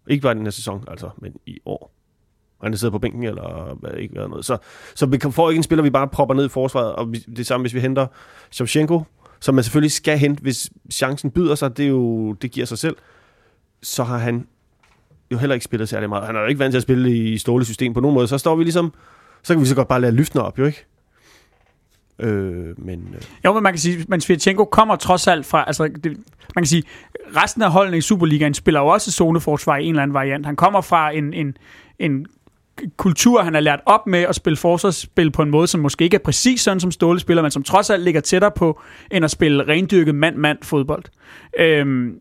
Ikke 0.07 0.21
bare 0.21 0.33
den 0.33 0.43
her 0.43 0.51
sæson, 0.51 0.83
altså, 0.87 1.09
men 1.17 1.33
i 1.45 1.59
år. 1.65 1.92
Og 2.63 2.69
han 2.69 2.77
sidder 2.77 2.91
på 2.91 2.99
bænken, 2.99 3.23
eller 3.23 3.77
hvad, 3.79 3.91
ikke 3.93 4.15
eller 4.15 4.27
noget. 4.27 4.45
Så, 4.45 4.57
så 4.95 5.05
vi 5.05 5.19
får 5.31 5.49
ikke 5.49 5.57
en 5.59 5.63
spiller, 5.63 5.83
vi 5.83 5.89
bare 5.89 6.07
propper 6.07 6.35
ned 6.35 6.45
i 6.45 6.49
forsvaret, 6.49 6.93
og 6.95 7.11
vi- 7.11 7.25
det 7.35 7.47
samme, 7.47 7.63
hvis 7.63 7.73
vi 7.73 7.79
henter 7.79 8.07
Shevchenko, 8.51 9.01
som 9.39 9.55
man 9.55 9.63
selvfølgelig 9.63 9.91
skal 9.91 10.17
hente, 10.17 10.41
hvis 10.41 10.69
chancen 10.91 11.31
byder 11.31 11.55
sig, 11.55 11.77
det, 11.77 11.85
er 11.85 11.89
jo, 11.89 12.33
det 12.33 12.51
giver 12.51 12.65
sig 12.65 12.77
selv, 12.77 12.95
så 13.83 14.03
har 14.03 14.17
han 14.17 14.47
jo 15.31 15.37
heller 15.37 15.53
ikke 15.53 15.63
spillet 15.63 15.89
særlig 15.89 16.09
meget. 16.09 16.25
Han 16.25 16.35
er 16.35 16.39
jo 16.39 16.45
ikke 16.47 16.59
vant 16.59 16.71
til 16.71 16.77
at 16.77 16.83
spille 16.83 17.17
i 17.17 17.37
stålet 17.37 17.67
system 17.67 17.93
på 17.93 17.99
nogen 17.99 18.13
måde, 18.15 18.27
så 18.27 18.37
står 18.37 18.55
vi 18.55 18.63
ligesom, 18.63 18.93
så 19.43 19.53
kan 19.53 19.61
vi 19.61 19.65
så 19.65 19.75
godt 19.75 19.87
bare 19.87 20.01
lade 20.01 20.11
lyftene 20.15 20.43
op, 20.43 20.59
jo 20.59 20.65
ikke? 20.65 20.85
Øh, 22.19 22.79
men 22.85 23.07
øh, 23.15 23.21
Jo, 23.45 23.53
men 23.53 23.63
man 23.63 23.73
kan 23.73 23.79
sige, 23.79 24.05
men 24.07 24.21
Svirchenko 24.21 24.65
kommer 24.65 24.95
trods 24.95 25.27
alt 25.27 25.45
fra, 25.45 25.63
altså, 25.67 25.83
det, 25.87 26.05
man 26.55 26.63
kan 26.63 26.65
sige, 26.65 26.83
resten 27.35 27.61
af 27.61 27.71
holdene 27.71 27.97
i 27.97 28.01
Superligaen 28.01 28.53
spiller 28.53 28.79
jo 28.79 28.87
også 28.87 29.11
zoneforsvar 29.11 29.77
i 29.77 29.83
en 29.83 29.89
eller 29.89 30.03
anden 30.03 30.13
variant. 30.13 30.45
Han 30.45 30.55
kommer 30.55 30.81
fra 30.81 31.11
en, 31.11 31.33
en, 31.33 31.57
en 31.99 32.25
kultur, 32.97 33.41
han 33.41 33.53
har 33.53 33.61
lært 33.61 33.79
op 33.85 34.07
med 34.07 34.19
at 34.19 34.35
spille 34.35 34.57
forsvarsspil 34.57 35.31
på 35.31 35.41
en 35.41 35.49
måde, 35.49 35.67
som 35.67 35.81
måske 35.81 36.03
ikke 36.03 36.15
er 36.15 36.19
præcis 36.25 36.61
sådan, 36.61 36.79
som 36.79 36.91
Ståle 36.91 37.19
spiller, 37.19 37.41
men 37.41 37.51
som 37.51 37.63
trods 37.63 37.89
alt 37.89 38.03
ligger 38.03 38.21
tættere 38.21 38.51
på, 38.51 38.81
end 39.11 39.25
at 39.25 39.31
spille 39.31 39.67
rendyrket 39.67 40.15
mand-mand 40.15 40.57
fodbold. 40.63 41.03
Øhm, 41.59 42.19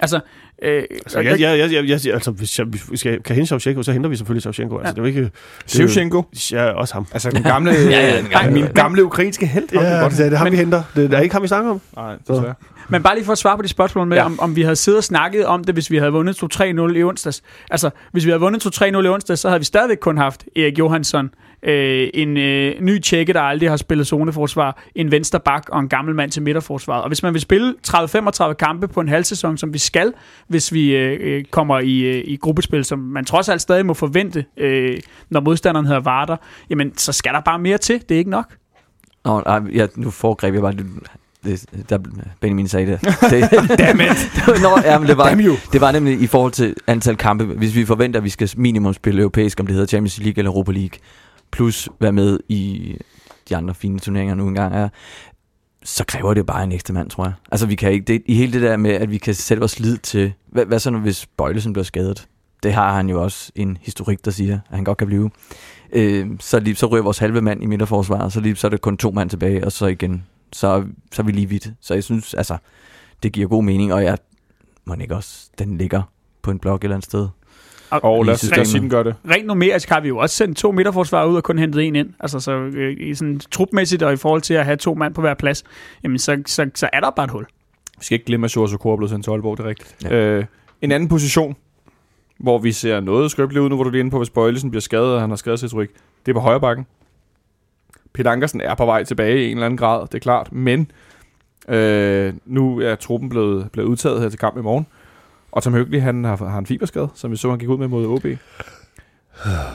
altså, 0.00 0.20
øh, 0.62 0.82
altså, 0.90 1.20
jeg, 1.20 1.40
jeg, 1.40 1.58
jeg, 1.58 1.72
jeg, 1.88 2.06
jeg, 2.06 2.14
altså, 2.14 2.30
hvis, 2.30 2.58
jeg, 2.58 2.66
hvis 2.66 2.90
vi 2.90 2.96
skal, 2.96 3.22
kan 3.22 3.36
hente 3.36 3.46
Shevchenko, 3.46 3.82
så 3.82 3.92
henter 3.92 4.10
vi 4.10 4.16
selvfølgelig 4.16 4.42
Shevchenko. 4.42 4.78
Altså, 4.78 4.92
det 4.92 4.98
er 4.98 5.02
jo 5.02 5.06
ikke... 5.06 5.30
Shevchenko. 5.66 6.22
Ja, 6.52 6.64
også 6.70 6.94
ham. 6.94 7.06
Altså 7.12 7.30
den 7.30 7.42
gamle, 7.42 7.70
ja, 7.90 8.08
ja, 8.10 8.18
den 8.18 8.26
gamle. 8.30 8.52
min 8.52 8.64
gamle 8.74 9.04
ukrainske 9.04 9.46
held. 9.46 9.68
ham 9.72 9.82
kan 9.82 9.92
Ja, 9.92 9.98
godt- 10.02 10.12
det 10.12 10.26
er 10.26 10.28
det 10.28 10.38
ham, 10.38 10.52
vi 10.52 10.56
henter. 10.56 10.82
Det 10.96 11.14
er 11.14 11.20
ikke 11.20 11.32
ham, 11.34 11.42
vi 11.42 11.48
snakker 11.48 11.70
om. 11.70 11.80
Nej, 11.96 12.16
desværre. 12.16 12.54
Men 12.88 13.02
bare 13.02 13.14
lige 13.14 13.24
for 13.24 13.32
at 13.32 13.38
svare 13.38 13.56
på 13.56 13.62
de 13.62 13.68
spørgsmål 13.68 14.06
med, 14.06 14.16
Ja. 14.16 14.22
ja. 14.22 14.26
om, 14.26 14.40
om 14.40 14.56
vi 14.56 14.62
havde 14.62 14.76
siddet 14.76 14.98
og 14.98 15.04
snakket 15.04 15.46
om 15.46 15.64
det, 15.64 15.74
hvis 15.74 15.90
vi 15.90 15.96
havde 15.96 16.12
vundet 16.12 16.42
2-3-0 16.42 16.96
i 16.96 17.02
onsdags. 17.02 17.42
Altså, 17.70 17.90
hvis 18.12 18.24
vi 18.24 18.30
havde 18.30 18.40
vundet 18.40 18.66
2-3-0 18.82 18.84
i 18.84 19.08
onsdags, 19.08 19.40
så 19.40 19.48
havde 19.48 19.60
vi 19.60 19.64
stadigvæk 19.64 19.98
kun 20.00 20.16
haft 20.18 20.44
Erik 20.56 20.78
Johansson, 20.78 21.30
øh, 21.62 22.08
en 22.14 22.36
øh, 22.36 22.80
ny 22.80 22.98
tjekke, 22.98 23.32
der 23.32 23.40
aldrig 23.40 23.70
har 23.70 23.76
spillet 23.76 24.06
zoneforsvar, 24.06 24.82
en 24.94 25.10
venstre 25.10 25.40
bak 25.40 25.68
og 25.68 25.80
en 25.80 25.88
gammel 25.88 26.14
mand 26.14 26.30
til 26.30 26.42
midterforsvaret. 26.42 27.02
Og 27.02 27.08
hvis 27.08 27.22
man 27.22 27.32
vil 27.32 27.40
spille 27.40 27.74
30-35 27.88 28.52
kampe 28.52 28.88
på 28.88 29.00
en 29.00 29.08
halv 29.08 29.24
sæson, 29.24 29.58
som 29.58 29.72
vi 29.72 29.78
skal, 29.78 30.12
hvis 30.48 30.72
vi 30.72 30.96
øh, 30.96 31.18
øh, 31.20 31.44
kommer 31.44 31.80
i, 31.80 32.00
øh, 32.00 32.24
i 32.26 32.36
gruppespil, 32.36 32.84
som 32.84 32.98
man 32.98 33.24
trods 33.24 33.48
alt 33.48 33.60
stadig 33.60 33.86
må 33.86 33.94
forvente, 33.94 34.44
øh, 34.56 35.00
når 35.30 35.40
modstanderen 35.40 35.86
hedder 35.86 36.00
Varder, 36.00 36.36
jamen, 36.70 36.96
så 36.96 37.12
skal 37.12 37.32
der 37.32 37.40
bare 37.40 37.58
mere 37.58 37.78
til. 37.78 38.02
Det 38.08 38.14
er 38.14 38.18
ikke 38.18 38.30
nok. 38.30 38.54
Nå, 39.24 39.42
nej, 39.46 39.60
ja, 39.74 39.86
nu 39.96 40.10
foregreb 40.10 40.54
jeg 40.54 40.62
bare 40.62 40.72
det, 40.72 40.86
det, 41.44 41.90
der, 41.90 41.98
Benjamin 42.40 42.68
sagde 42.68 42.92
det. 42.92 43.00
det 43.30 43.50
Dammit! 43.86 44.32
Nå, 44.62 44.78
ja, 44.84 44.98
men 44.98 45.08
det 45.08 45.16
var, 45.16 45.28
Damn 45.28 45.56
det 45.72 45.80
var 45.80 45.92
nemlig 45.92 46.20
i 46.20 46.26
forhold 46.26 46.52
til 46.52 46.74
antal 46.86 47.16
kampe. 47.16 47.44
Hvis 47.44 47.74
vi 47.74 47.84
forventer, 47.84 48.20
at 48.20 48.24
vi 48.24 48.28
skal 48.28 48.50
minimum 48.56 48.94
spille 48.94 49.20
europæisk, 49.20 49.60
om 49.60 49.66
det 49.66 49.74
hedder 49.74 49.86
Champions 49.86 50.18
League 50.18 50.38
eller 50.38 50.50
Europa 50.50 50.72
League, 50.72 50.98
plus 51.52 51.88
være 52.00 52.12
med 52.12 52.38
i 52.48 52.96
de 53.48 53.56
andre 53.56 53.74
fine 53.74 53.98
turneringer 53.98 54.34
nu 54.34 54.48
engang 54.48 54.74
er, 54.74 54.88
så 55.84 56.04
kræver 56.04 56.34
det 56.34 56.46
bare 56.46 56.64
en 56.64 56.72
ekstra 56.72 56.94
mand, 56.94 57.10
tror 57.10 57.24
jeg. 57.24 57.32
Altså, 57.52 57.66
vi 57.66 57.74
kan 57.74 57.92
ikke, 57.92 58.04
det, 58.04 58.22
i 58.26 58.34
hele 58.34 58.52
det 58.52 58.62
der 58.62 58.76
med, 58.76 58.90
at 58.90 59.10
vi 59.10 59.18
kan 59.18 59.34
sætte 59.34 59.60
vores 59.60 59.80
lid 59.80 59.98
til, 59.98 60.32
hvad, 60.46 60.66
hvad 60.66 60.78
så 60.78 60.90
nu, 60.90 60.98
hvis 60.98 61.26
Bøjlesen 61.26 61.72
bliver 61.72 61.84
skadet? 61.84 62.28
Det 62.62 62.72
har 62.72 62.94
han 62.94 63.08
jo 63.08 63.22
også 63.22 63.52
en 63.54 63.78
historik, 63.80 64.24
der 64.24 64.30
siger, 64.30 64.54
at 64.54 64.76
han 64.76 64.84
godt 64.84 64.98
kan 64.98 65.06
blive. 65.06 65.30
Øh, 65.92 66.26
så, 66.40 66.60
lige, 66.60 66.76
så 66.76 66.86
ryger 66.86 67.02
vores 67.02 67.18
halve 67.18 67.40
mand 67.40 67.62
i 67.62 67.66
midterforsvaret, 67.66 68.32
så, 68.32 68.40
lige, 68.40 68.56
så 68.56 68.66
er 68.66 68.68
det 68.68 68.80
kun 68.80 68.96
to 68.96 69.10
mand 69.10 69.30
tilbage, 69.30 69.64
og 69.64 69.72
så 69.72 69.86
igen, 69.86 70.24
så, 70.52 70.84
så 71.12 71.22
er 71.22 71.26
vi 71.26 71.32
lige 71.32 71.48
vidt. 71.48 71.72
Så 71.80 71.94
jeg 71.94 72.04
synes, 72.04 72.34
altså, 72.34 72.56
det 73.22 73.32
giver 73.32 73.48
god 73.48 73.64
mening, 73.64 73.94
og 73.94 74.04
jeg 74.04 74.18
må 74.84 74.94
ikke 74.94 75.16
også, 75.16 75.50
den 75.58 75.78
ligger 75.78 76.02
på 76.42 76.50
en 76.50 76.58
blog 76.58 76.76
et 76.76 76.84
eller 76.84 76.96
andet 76.96 77.04
sted. 77.04 77.28
Og 78.02 78.24
lad 78.24 78.34
os, 78.34 78.50
lad 78.50 78.58
os 78.60 78.68
sige, 78.68 78.80
den 78.80 78.90
gør 78.90 79.02
det. 79.02 79.14
rent 79.30 79.46
numerisk 79.46 79.88
har 79.88 80.00
vi 80.00 80.08
jo 80.08 80.18
også 80.18 80.36
sendt 80.36 80.58
to 80.58 80.72
midterforsvarer 80.72 81.26
ud 81.26 81.36
og 81.36 81.42
kun 81.42 81.58
hentet 81.58 81.82
en 81.86 81.96
ind. 81.96 82.10
Altså 82.20 82.40
så 82.40 82.52
øh, 82.52 82.96
i 83.00 83.14
sådan 83.14 83.40
trupmæssigt 83.50 84.02
og 84.02 84.12
i 84.12 84.16
forhold 84.16 84.42
til 84.42 84.54
at 84.54 84.64
have 84.64 84.76
to 84.76 84.94
mand 84.94 85.14
på 85.14 85.20
hver 85.20 85.34
plads, 85.34 85.64
jamen 86.04 86.18
så, 86.18 86.42
så, 86.46 86.70
så 86.74 86.88
er 86.92 87.00
der 87.00 87.10
bare 87.10 87.24
et 87.24 87.30
hul. 87.30 87.46
Vi 87.98 88.04
skal 88.04 88.14
ikke 88.14 88.26
glemme, 88.26 88.44
at 88.44 88.50
Sjors 88.50 88.72
er 88.72 88.96
blevet 88.96 89.10
sendt 89.10 89.24
til 89.24 89.30
Aalborg, 89.30 89.56
det 89.56 89.64
er 89.64 89.68
rigtigt. 89.68 89.96
Ja. 90.04 90.14
Øh, 90.14 90.44
en 90.82 90.92
anden 90.92 91.08
position, 91.08 91.56
hvor 92.38 92.58
vi 92.58 92.72
ser 92.72 93.00
noget 93.00 93.30
skrøbeligt 93.30 93.62
ud, 93.62 93.68
nu 93.68 93.74
hvor 93.74 93.84
du 93.84 93.90
lige 93.90 93.98
er 93.98 94.02
inde 94.02 94.10
på, 94.10 94.18
hvis 94.18 94.30
Bøjlesen 94.30 94.70
bliver 94.70 94.80
skadet, 94.80 95.14
og 95.14 95.20
han 95.20 95.30
har 95.30 95.36
skadeshistorik, 95.36 95.88
det 96.26 96.32
er 96.32 96.34
på 96.34 96.40
højre 96.40 96.60
bakken. 96.60 96.86
Peter 98.12 98.30
Ankersen 98.30 98.60
er 98.60 98.74
på 98.74 98.84
vej 98.84 99.04
tilbage 99.04 99.42
i 99.42 99.44
en 99.44 99.50
eller 99.50 99.66
anden 99.66 99.76
grad, 99.76 100.00
det 100.06 100.14
er 100.14 100.18
klart, 100.18 100.52
men 100.52 100.90
øh, 101.68 102.32
nu 102.46 102.80
er 102.80 102.94
truppen 102.94 103.28
blevet, 103.28 103.70
blevet 103.72 103.88
udtaget 103.88 104.20
her 104.20 104.28
til 104.28 104.38
kamp 104.38 104.58
i 104.58 104.60
morgen, 104.60 104.86
og 105.52 105.62
Tom 105.62 105.72
Høgli, 105.72 105.98
han 105.98 106.24
har, 106.24 106.36
har 106.36 106.58
en 106.58 106.66
fiberskade, 106.66 107.08
som 107.14 107.30
vi 107.30 107.36
så, 107.36 107.50
han 107.50 107.58
gik 107.58 107.68
ud 107.68 107.78
med 107.78 107.88
mod 107.88 108.06
OB. 108.06 108.26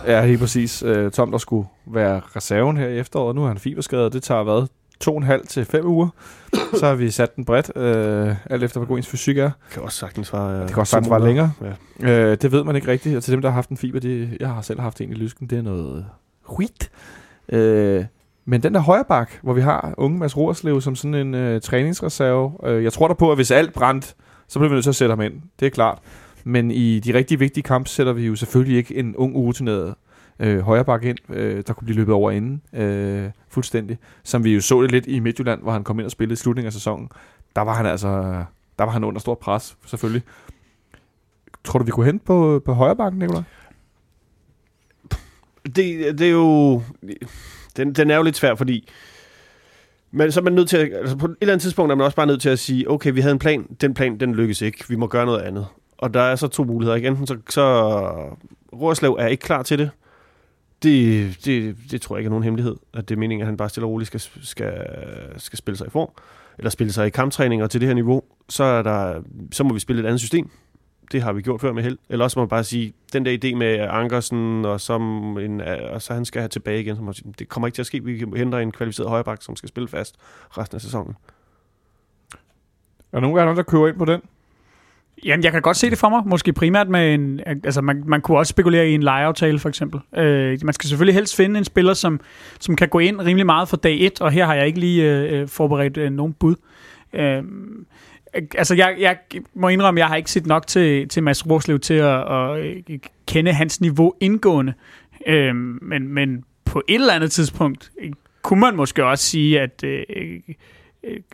Ja, 0.08 0.26
helt 0.26 0.40
præcis. 0.40 0.84
Øh, 0.84 1.12
Tom, 1.12 1.32
der 1.32 1.38
skulle 1.38 1.68
være 1.86 2.22
reserven 2.36 2.78
her 2.78 2.88
i 2.88 3.00
efteråret, 3.00 3.36
nu 3.36 3.42
har 3.42 3.48
han 3.48 3.58
fiberskade, 3.58 4.10
det 4.10 4.24
tager 4.24 4.44
hvad? 4.44 4.68
To 5.00 5.12
og 5.12 5.18
en 5.18 5.24
halv 5.24 5.48
til 5.48 5.66
fem 5.66 5.86
uger. 5.86 6.10
Så 6.80 6.86
har 6.86 6.96
vi 6.96 7.12
sat 7.12 7.36
den 7.36 7.46
bredt, 7.46 7.72
øh, 7.76 8.36
alt 8.46 8.64
efter 8.64 8.80
hvor 8.80 8.88
god 8.88 8.98
ens 8.98 9.08
fysik 9.08 9.38
er. 9.38 9.44
Det 9.44 9.54
kan 9.72 9.84
også 9.84 9.98
sagtens 9.98 10.34
være... 10.34 10.62
Det 10.62 10.68
kan 10.68 10.78
også 10.78 10.92
sagtens 10.92 11.12
være 11.12 11.24
længere. 11.24 11.52
Ja. 12.02 12.10
Øh, 12.10 12.38
det 12.42 12.52
ved 12.52 12.64
man 12.64 12.76
ikke 12.76 12.88
rigtigt. 12.88 13.18
Og 13.18 13.24
til 13.24 13.34
dem, 13.34 13.42
der 13.42 13.50
har 13.50 13.54
haft 13.54 13.70
en 13.70 13.78
fiber, 13.78 14.00
det, 14.00 14.38
jeg 14.40 14.50
har 14.50 14.62
selv 14.62 14.80
haft 14.80 15.02
en 15.02 15.12
i 15.12 15.14
lysken, 15.14 15.48
det 15.48 15.58
er 15.58 15.62
noget 15.62 16.06
skit. 16.54 16.92
Øh, 17.50 18.06
men 18.46 18.64
den 18.64 18.74
der 18.74 18.80
højre 18.80 19.06
bak, 19.08 19.32
hvor 19.44 19.54
vi 19.54 19.62
har 19.62 19.94
unge 19.98 20.18
Mads 20.18 20.38
Roerslev 20.38 20.82
som 20.82 20.96
sådan 20.96 21.14
en 21.14 21.36
øh, 21.36 21.62
træningsreserve. 21.62 22.52
Øh, 22.64 22.84
jeg 22.84 22.94
tror 22.94 23.08
der 23.08 23.16
på, 23.16 23.32
at 23.32 23.38
hvis 23.38 23.52
alt 23.52 23.74
brændt, 23.74 24.16
så 24.48 24.60
bliver 24.60 24.70
vi 24.70 24.74
nødt 24.74 24.84
til 24.84 24.90
at 24.90 24.96
sætte 24.96 25.12
ham 25.12 25.22
ind. 25.22 25.34
Det 25.60 25.66
er 25.66 25.70
klart. 25.70 26.00
Men 26.44 26.72
i 26.72 27.00
de 27.00 27.14
rigtig 27.14 27.40
vigtige 27.40 27.64
kampe 27.64 27.90
sætter 27.90 28.14
vi 28.14 28.26
jo 28.26 28.36
selvfølgelig 28.36 28.78
ikke 28.78 28.96
en 28.96 29.16
ung 29.16 29.36
urutineret 29.36 29.96
øh, 30.40 30.60
højreback 30.60 31.04
ind, 31.04 31.18
øh, 31.30 31.64
der 31.68 31.74
kunne 31.74 31.86
blive 31.86 31.98
løbet 31.98 32.14
over 32.14 32.32
inden 32.32 32.62
øh, 32.74 33.30
fuldstændig. 33.50 33.98
Som 34.24 34.44
vi 34.44 34.54
jo 34.54 34.62
så 34.62 34.82
det 34.82 34.92
lidt 34.92 35.08
i 35.08 35.20
Midtjylland, 35.20 35.62
hvor 35.62 35.72
han 35.72 35.84
kom 35.84 36.00
ind 36.00 36.06
og 36.06 36.12
spillede 36.12 36.34
i 36.34 36.36
slutningen 36.36 36.68
af 36.68 36.74
sæsonen. 36.74 37.10
Der 37.56 37.62
var 37.62 37.74
han 37.74 37.86
altså 37.86 38.44
der 38.80 38.84
var 38.84 38.92
han 38.92 39.04
under 39.04 39.20
stor 39.20 39.36
pres, 39.36 39.78
selvfølgelig. 39.86 40.24
Tror 41.64 41.80
du, 41.80 41.86
vi 41.86 41.92
kunne 41.92 42.06
hente 42.06 42.26
på, 42.26 42.62
på 42.66 42.74
højrebakken, 42.74 43.20
Nicolaj? 43.20 43.44
det, 45.76 46.20
det 46.20 46.22
er 46.22 46.32
jo... 46.32 46.82
Den, 47.78 47.94
den 47.94 48.12
er 48.12 48.16
jo 48.16 48.24
lidt 48.24 48.38
svær, 48.38 48.56
fordi... 48.56 48.90
Men 50.12 50.32
så 50.32 50.40
er 50.40 50.44
man 50.44 50.54
nødt 50.54 50.70
til 50.70 50.78
at, 50.78 50.94
altså 50.94 51.18
på 51.18 51.26
et 51.26 51.36
eller 51.42 51.54
andet 51.54 51.62
tidspunkt 51.62 51.92
er 51.92 51.96
man 51.96 52.06
også 52.06 52.16
bare 52.16 52.28
nødt 52.28 52.42
til 52.42 52.50
at 52.50 52.60
sige, 52.60 52.92
okay, 52.92 53.14
vi 53.14 53.22
havde 53.22 53.34
en 53.34 53.40
plan, 53.40 53.68
den 53.82 53.94
plan, 53.94 54.20
den 54.20 54.36
lykkes 54.36 54.62
ikke, 54.62 54.84
vi 54.90 54.96
må 54.96 55.08
gøre 55.08 55.26
noget 55.26 55.42
andet. 55.42 55.68
Og 55.98 56.14
der 56.14 56.22
er 56.22 56.36
så 56.36 56.48
to 56.48 56.64
muligheder, 56.64 56.96
ikke? 56.96 57.08
Enten 57.08 57.28
så, 57.28 57.38
så 57.50 57.64
Rorslev 58.74 59.16
er 59.20 59.28
ikke 59.28 59.42
klar 59.42 59.64
til 59.64 59.80
det. 59.80 59.90
Det, 60.84 61.36
det, 61.46 61.76
det 61.92 62.02
tror 62.02 62.16
jeg 62.16 62.20
ikke 62.20 62.28
er 62.28 62.30
nogen 62.30 62.44
hemmelighed, 62.44 62.76
at 62.94 63.10
det 63.10 63.16
er 63.16 63.20
meningen, 63.20 63.42
at 63.42 63.48
han 63.48 63.58
bare 63.58 63.70
stille 63.70 63.86
og 63.86 63.92
roligt 63.92 64.08
skal, 64.08 64.20
skal, 64.42 64.74
skal 65.38 65.58
spille 65.58 65.78
sig 65.78 65.88
i 65.88 65.90
form, 65.90 66.10
eller 66.58 66.70
spille 66.70 66.94
sig 66.94 67.08
i 67.08 67.10
kamptræninger 67.10 67.68
til 67.68 67.82
det 67.82 67.88
her 67.88 67.94
niveau. 67.94 68.24
Så, 68.50 68.64
er 68.64 68.82
der, 68.82 69.22
så 69.52 69.64
må 69.64 69.74
vi 69.74 69.80
spille 69.80 70.02
et 70.02 70.06
andet 70.06 70.20
system. 70.20 70.50
Det 71.12 71.22
har 71.22 71.34
vi 71.34 71.42
gjort 71.42 71.62
før 71.62 71.74
med 71.74 71.84
held. 71.84 71.98
Eller 72.10 72.26
også 72.26 72.40
må 72.40 72.44
man 72.44 72.50
bare 72.50 72.64
sige, 72.64 72.94
den 73.14 73.26
der 73.26 73.38
idé 73.44 73.56
med 73.56 73.80
Ankersen, 73.80 74.66
og, 74.66 74.82
som 74.82 75.38
en, 75.38 75.62
og 75.62 76.02
så 76.02 76.14
han 76.14 76.26
skal 76.26 76.42
have 76.42 76.50
tilbage 76.50 76.82
igen, 76.82 76.96
så 76.96 77.02
må 77.02 77.06
man 77.06 77.14
sige, 77.14 77.34
det 77.40 77.50
kommer 77.50 77.68
ikke 77.68 77.76
til 77.76 77.82
at 77.82 77.86
ske. 77.86 78.04
Vi 78.04 78.26
henter 78.36 78.58
en 78.58 78.72
kvalificeret 78.72 79.10
højreback, 79.10 79.44
som 79.44 79.56
skal 79.56 79.70
spille 79.70 79.88
fast 79.88 80.16
resten 80.58 80.76
af 80.76 80.82
sæsonen. 80.82 81.16
Er 83.12 83.20
der 83.20 83.20
nogen 83.20 83.40
af 83.40 83.56
der 83.56 83.64
køber 83.64 83.88
ind 83.88 83.98
på 83.98 84.06
den? 84.06 84.22
Jamen, 85.26 85.44
jeg 85.44 85.52
kan 85.52 85.62
godt 85.62 85.78
se 85.78 85.90
det 85.90 85.98
for 85.98 86.10
mig. 86.10 86.22
Måske 86.26 86.54
primært 86.54 86.90
med 86.90 87.14
en... 87.14 87.42
Altså, 87.46 87.82
man, 87.82 88.04
man 88.06 88.22
kunne 88.22 88.38
også 88.38 88.50
spekulere 88.50 88.90
i 88.90 88.94
en 88.94 89.04
lejeaftale, 89.04 89.60
for 89.60 89.70
eksempel. 89.70 90.02
Øh, 90.18 90.60
man 90.64 90.74
skal 90.74 90.90
selvfølgelig 90.90 91.16
helst 91.16 91.36
finde 91.36 91.58
en 91.58 91.66
spiller, 91.66 91.94
som, 91.94 92.20
som 92.60 92.76
kan 92.76 92.90
gå 92.90 93.00
ind 93.00 93.22
rimelig 93.22 93.46
meget 93.46 93.70
fra 93.70 93.78
dag 93.78 93.98
1, 94.00 94.22
og 94.22 94.32
her 94.32 94.46
har 94.46 94.54
jeg 94.54 94.68
ikke 94.68 94.80
lige 94.80 95.12
øh, 95.12 95.48
forberedt 95.48 95.98
øh, 95.98 96.12
nogen 96.12 96.34
bud. 96.34 96.56
Øh, 97.14 97.44
altså, 98.34 98.76
jeg, 98.76 98.96
jeg 99.00 99.18
må 99.54 99.68
indrømme, 99.68 100.00
jeg 100.00 100.08
har 100.08 100.16
ikke 100.16 100.32
set 100.32 100.46
nok 100.46 100.68
til, 100.68 101.10
til 101.10 101.24
Mads 101.24 101.50
Roslev 101.50 101.80
til 101.80 101.94
at, 101.94 102.32
at, 102.34 102.60
øh, 102.60 103.00
kende 103.28 103.54
hans 103.54 103.82
niveau 103.82 104.14
indgående. 104.20 104.74
Øhm, 105.28 105.80
men, 105.82 106.08
men 106.08 106.44
på 106.66 106.82
et 106.88 106.96
eller 106.96 107.14
andet 107.14 107.32
tidspunkt 107.32 107.92
øh, 108.02 108.12
kunne 108.42 108.60
man 108.60 108.76
måske 108.76 109.06
også 109.06 109.24
sige, 109.24 109.62
at... 109.62 109.84
Øh, 109.84 110.04
øh, 110.10 110.40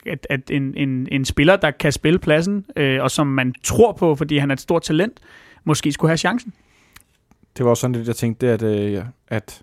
at, 0.05 0.27
at 0.29 0.51
en, 0.51 0.77
en, 0.77 1.07
en 1.11 1.25
spiller, 1.25 1.55
der 1.55 1.71
kan 1.71 1.91
spille 1.91 2.19
pladsen, 2.19 2.65
øh, 2.75 3.03
og 3.03 3.11
som 3.11 3.27
man 3.27 3.53
tror 3.63 3.91
på, 3.91 4.15
fordi 4.15 4.37
han 4.37 4.51
er 4.51 4.53
et 4.53 4.61
stort 4.61 4.81
talent, 4.81 5.19
måske 5.63 5.91
skulle 5.91 6.09
have 6.09 6.17
chancen. 6.17 6.53
det 7.57 7.65
var 7.65 7.69
også 7.69 7.81
sådan 7.81 7.95
lidt, 7.95 8.07
jeg 8.07 8.15
tænkte, 8.15 8.49
at, 8.49 8.63
øh, 8.63 9.03
at 9.27 9.61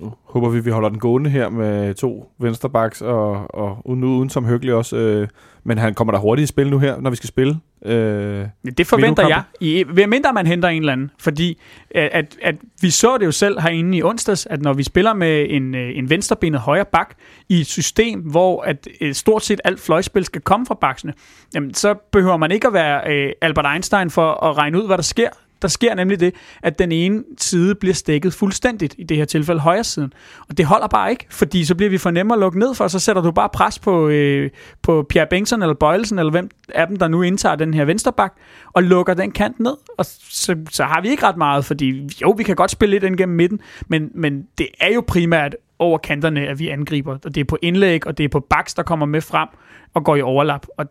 nu 0.00 0.12
håber 0.24 0.48
vi, 0.48 0.60
vi 0.60 0.70
holder 0.70 0.88
den 0.88 0.98
gående 0.98 1.30
her 1.30 1.48
med 1.48 1.94
to 1.94 2.32
vensterbacks, 2.38 3.00
og, 3.02 3.54
og 3.54 3.78
uden, 3.84 4.04
uden 4.04 4.30
som 4.30 4.46
hyggelig 4.46 4.74
også. 4.74 4.96
Øh, 4.96 5.28
men 5.64 5.78
han 5.78 5.94
kommer 5.94 6.12
der 6.12 6.18
hurtigt 6.18 6.44
i 6.44 6.46
spil 6.46 6.70
nu 6.70 6.78
her, 6.78 7.00
når 7.00 7.10
vi 7.10 7.16
skal 7.16 7.28
spille. 7.28 7.60
Øh, 7.84 8.46
det 8.78 8.86
forventer 8.86 9.28
jeg, 9.28 9.42
i, 9.60 9.84
ved 9.88 10.06
mindre 10.06 10.32
man 10.32 10.46
henter 10.46 10.68
en 10.68 10.82
eller 10.82 10.92
anden. 10.92 11.10
Fordi 11.18 11.60
at, 11.90 12.08
at, 12.12 12.36
at 12.42 12.56
vi 12.80 12.90
så 12.90 13.18
det 13.18 13.26
jo 13.26 13.32
selv 13.32 13.60
herinde 13.60 13.98
i 13.98 14.02
onsdags, 14.02 14.46
at 14.46 14.62
når 14.62 14.72
vi 14.72 14.82
spiller 14.82 15.14
med 15.14 15.46
en, 15.50 15.74
øh, 15.74 15.98
en 15.98 16.10
venstrebenet 16.10 16.60
højre 16.60 16.84
bak 16.84 17.14
i 17.48 17.60
et 17.60 17.66
system, 17.66 18.20
hvor 18.20 18.62
at 18.62 18.88
øh, 19.00 19.14
stort 19.14 19.44
set 19.44 19.60
alt 19.64 19.80
fløjspil 19.80 20.24
skal 20.24 20.40
komme 20.40 20.66
fra 20.66 20.74
baksene, 20.80 21.12
jamen, 21.54 21.74
så 21.74 21.94
behøver 22.12 22.36
man 22.36 22.50
ikke 22.50 22.66
at 22.66 22.72
være 22.72 23.12
øh, 23.12 23.32
Albert 23.40 23.66
Einstein 23.72 24.10
for 24.10 24.44
at 24.44 24.58
regne 24.58 24.82
ud, 24.82 24.86
hvad 24.86 24.96
der 24.96 25.02
sker. 25.02 25.28
Der 25.62 25.68
sker 25.68 25.94
nemlig 25.94 26.20
det, 26.20 26.34
at 26.62 26.78
den 26.78 26.92
ene 26.92 27.24
side 27.38 27.74
bliver 27.74 27.94
stækket 27.94 28.34
fuldstændigt, 28.34 28.94
i 28.98 29.04
det 29.04 29.16
her 29.16 29.24
tilfælde 29.24 29.60
højre 29.60 29.84
siden. 29.84 30.12
Og 30.48 30.58
det 30.58 30.66
holder 30.66 30.86
bare 30.86 31.10
ikke, 31.10 31.26
fordi 31.30 31.64
så 31.64 31.74
bliver 31.74 31.90
vi 31.90 31.98
for 31.98 32.10
nemmere 32.10 32.36
at 32.36 32.40
lukke 32.40 32.58
ned 32.58 32.74
for, 32.74 32.88
så 32.88 32.98
sætter 32.98 33.22
du 33.22 33.30
bare 33.30 33.48
pres 33.48 33.78
på, 33.78 34.08
øh, 34.08 34.50
på 34.82 35.06
Pierre 35.08 35.26
Bengtsson 35.30 35.62
eller 35.62 35.74
Bøjelsen, 35.74 36.18
eller 36.18 36.30
hvem 36.30 36.50
af 36.68 36.86
dem, 36.86 36.96
der 36.96 37.08
nu 37.08 37.22
indtager 37.22 37.56
den 37.56 37.74
her 37.74 37.84
vensterbak, 37.84 38.34
og 38.72 38.82
lukker 38.82 39.14
den 39.14 39.30
kant 39.30 39.60
ned. 39.60 39.76
Og 39.98 40.04
så, 40.30 40.56
så 40.70 40.84
har 40.84 41.00
vi 41.00 41.08
ikke 41.08 41.26
ret 41.26 41.36
meget, 41.36 41.64
fordi 41.64 42.08
jo, 42.22 42.30
vi 42.30 42.42
kan 42.42 42.56
godt 42.56 42.70
spille 42.70 42.90
lidt 42.94 43.04
ind 43.04 43.16
gennem 43.16 43.36
midten, 43.36 43.60
men, 43.88 44.10
men 44.14 44.46
det 44.58 44.66
er 44.80 44.94
jo 44.94 45.04
primært 45.06 45.56
over 45.78 45.98
kanterne, 45.98 46.46
at 46.46 46.58
vi 46.58 46.68
angriber. 46.68 47.18
Og 47.24 47.34
det 47.34 47.40
er 47.40 47.44
på 47.44 47.58
indlæg, 47.62 48.06
og 48.06 48.18
det 48.18 48.24
er 48.24 48.28
på 48.28 48.40
baks, 48.40 48.74
der 48.74 48.82
kommer 48.82 49.06
med 49.06 49.20
frem 49.20 49.48
og 49.94 50.04
går 50.04 50.16
i 50.16 50.22
overlap. 50.22 50.66
Og 50.76 50.86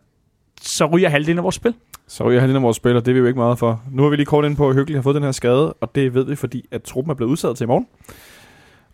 så 0.60 0.86
ryger 0.86 1.08
halvdelen 1.08 1.38
af 1.38 1.44
vores 1.44 1.54
spil. 1.54 1.74
Så 2.06 2.24
ryger 2.24 2.40
halvdelen 2.40 2.56
af 2.56 2.62
vores 2.62 2.76
spil, 2.76 2.96
og 2.96 3.06
det 3.06 3.10
er 3.10 3.14
vi 3.14 3.18
jo 3.18 3.26
ikke 3.26 3.38
meget 3.38 3.58
for. 3.58 3.82
Nu 3.92 4.02
har 4.02 4.10
vi 4.10 4.16
lige 4.16 4.26
kort 4.26 4.44
ind 4.44 4.56
på, 4.56 4.68
at 4.68 4.74
Hyggelig 4.74 4.96
har 4.96 5.02
fået 5.02 5.14
den 5.14 5.22
her 5.22 5.32
skade, 5.32 5.72
og 5.72 5.94
det 5.94 6.14
ved 6.14 6.24
vi, 6.24 6.36
fordi 6.36 6.64
at 6.70 6.82
truppen 6.82 7.10
er 7.10 7.14
blevet 7.14 7.30
udsat 7.30 7.56
til 7.56 7.64
i 7.64 7.66
morgen. 7.66 7.86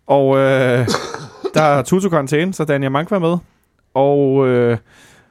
Og 0.06 0.36
øh, 0.36 0.88
der 1.54 1.62
er 1.62 1.82
Tutu 1.82 2.08
karantæne, 2.08 2.54
så 2.54 2.64
Daniel 2.64 2.92
Mank 2.92 3.10
var 3.10 3.18
med. 3.18 3.36
Og 3.94 4.48
øh, 4.48 4.78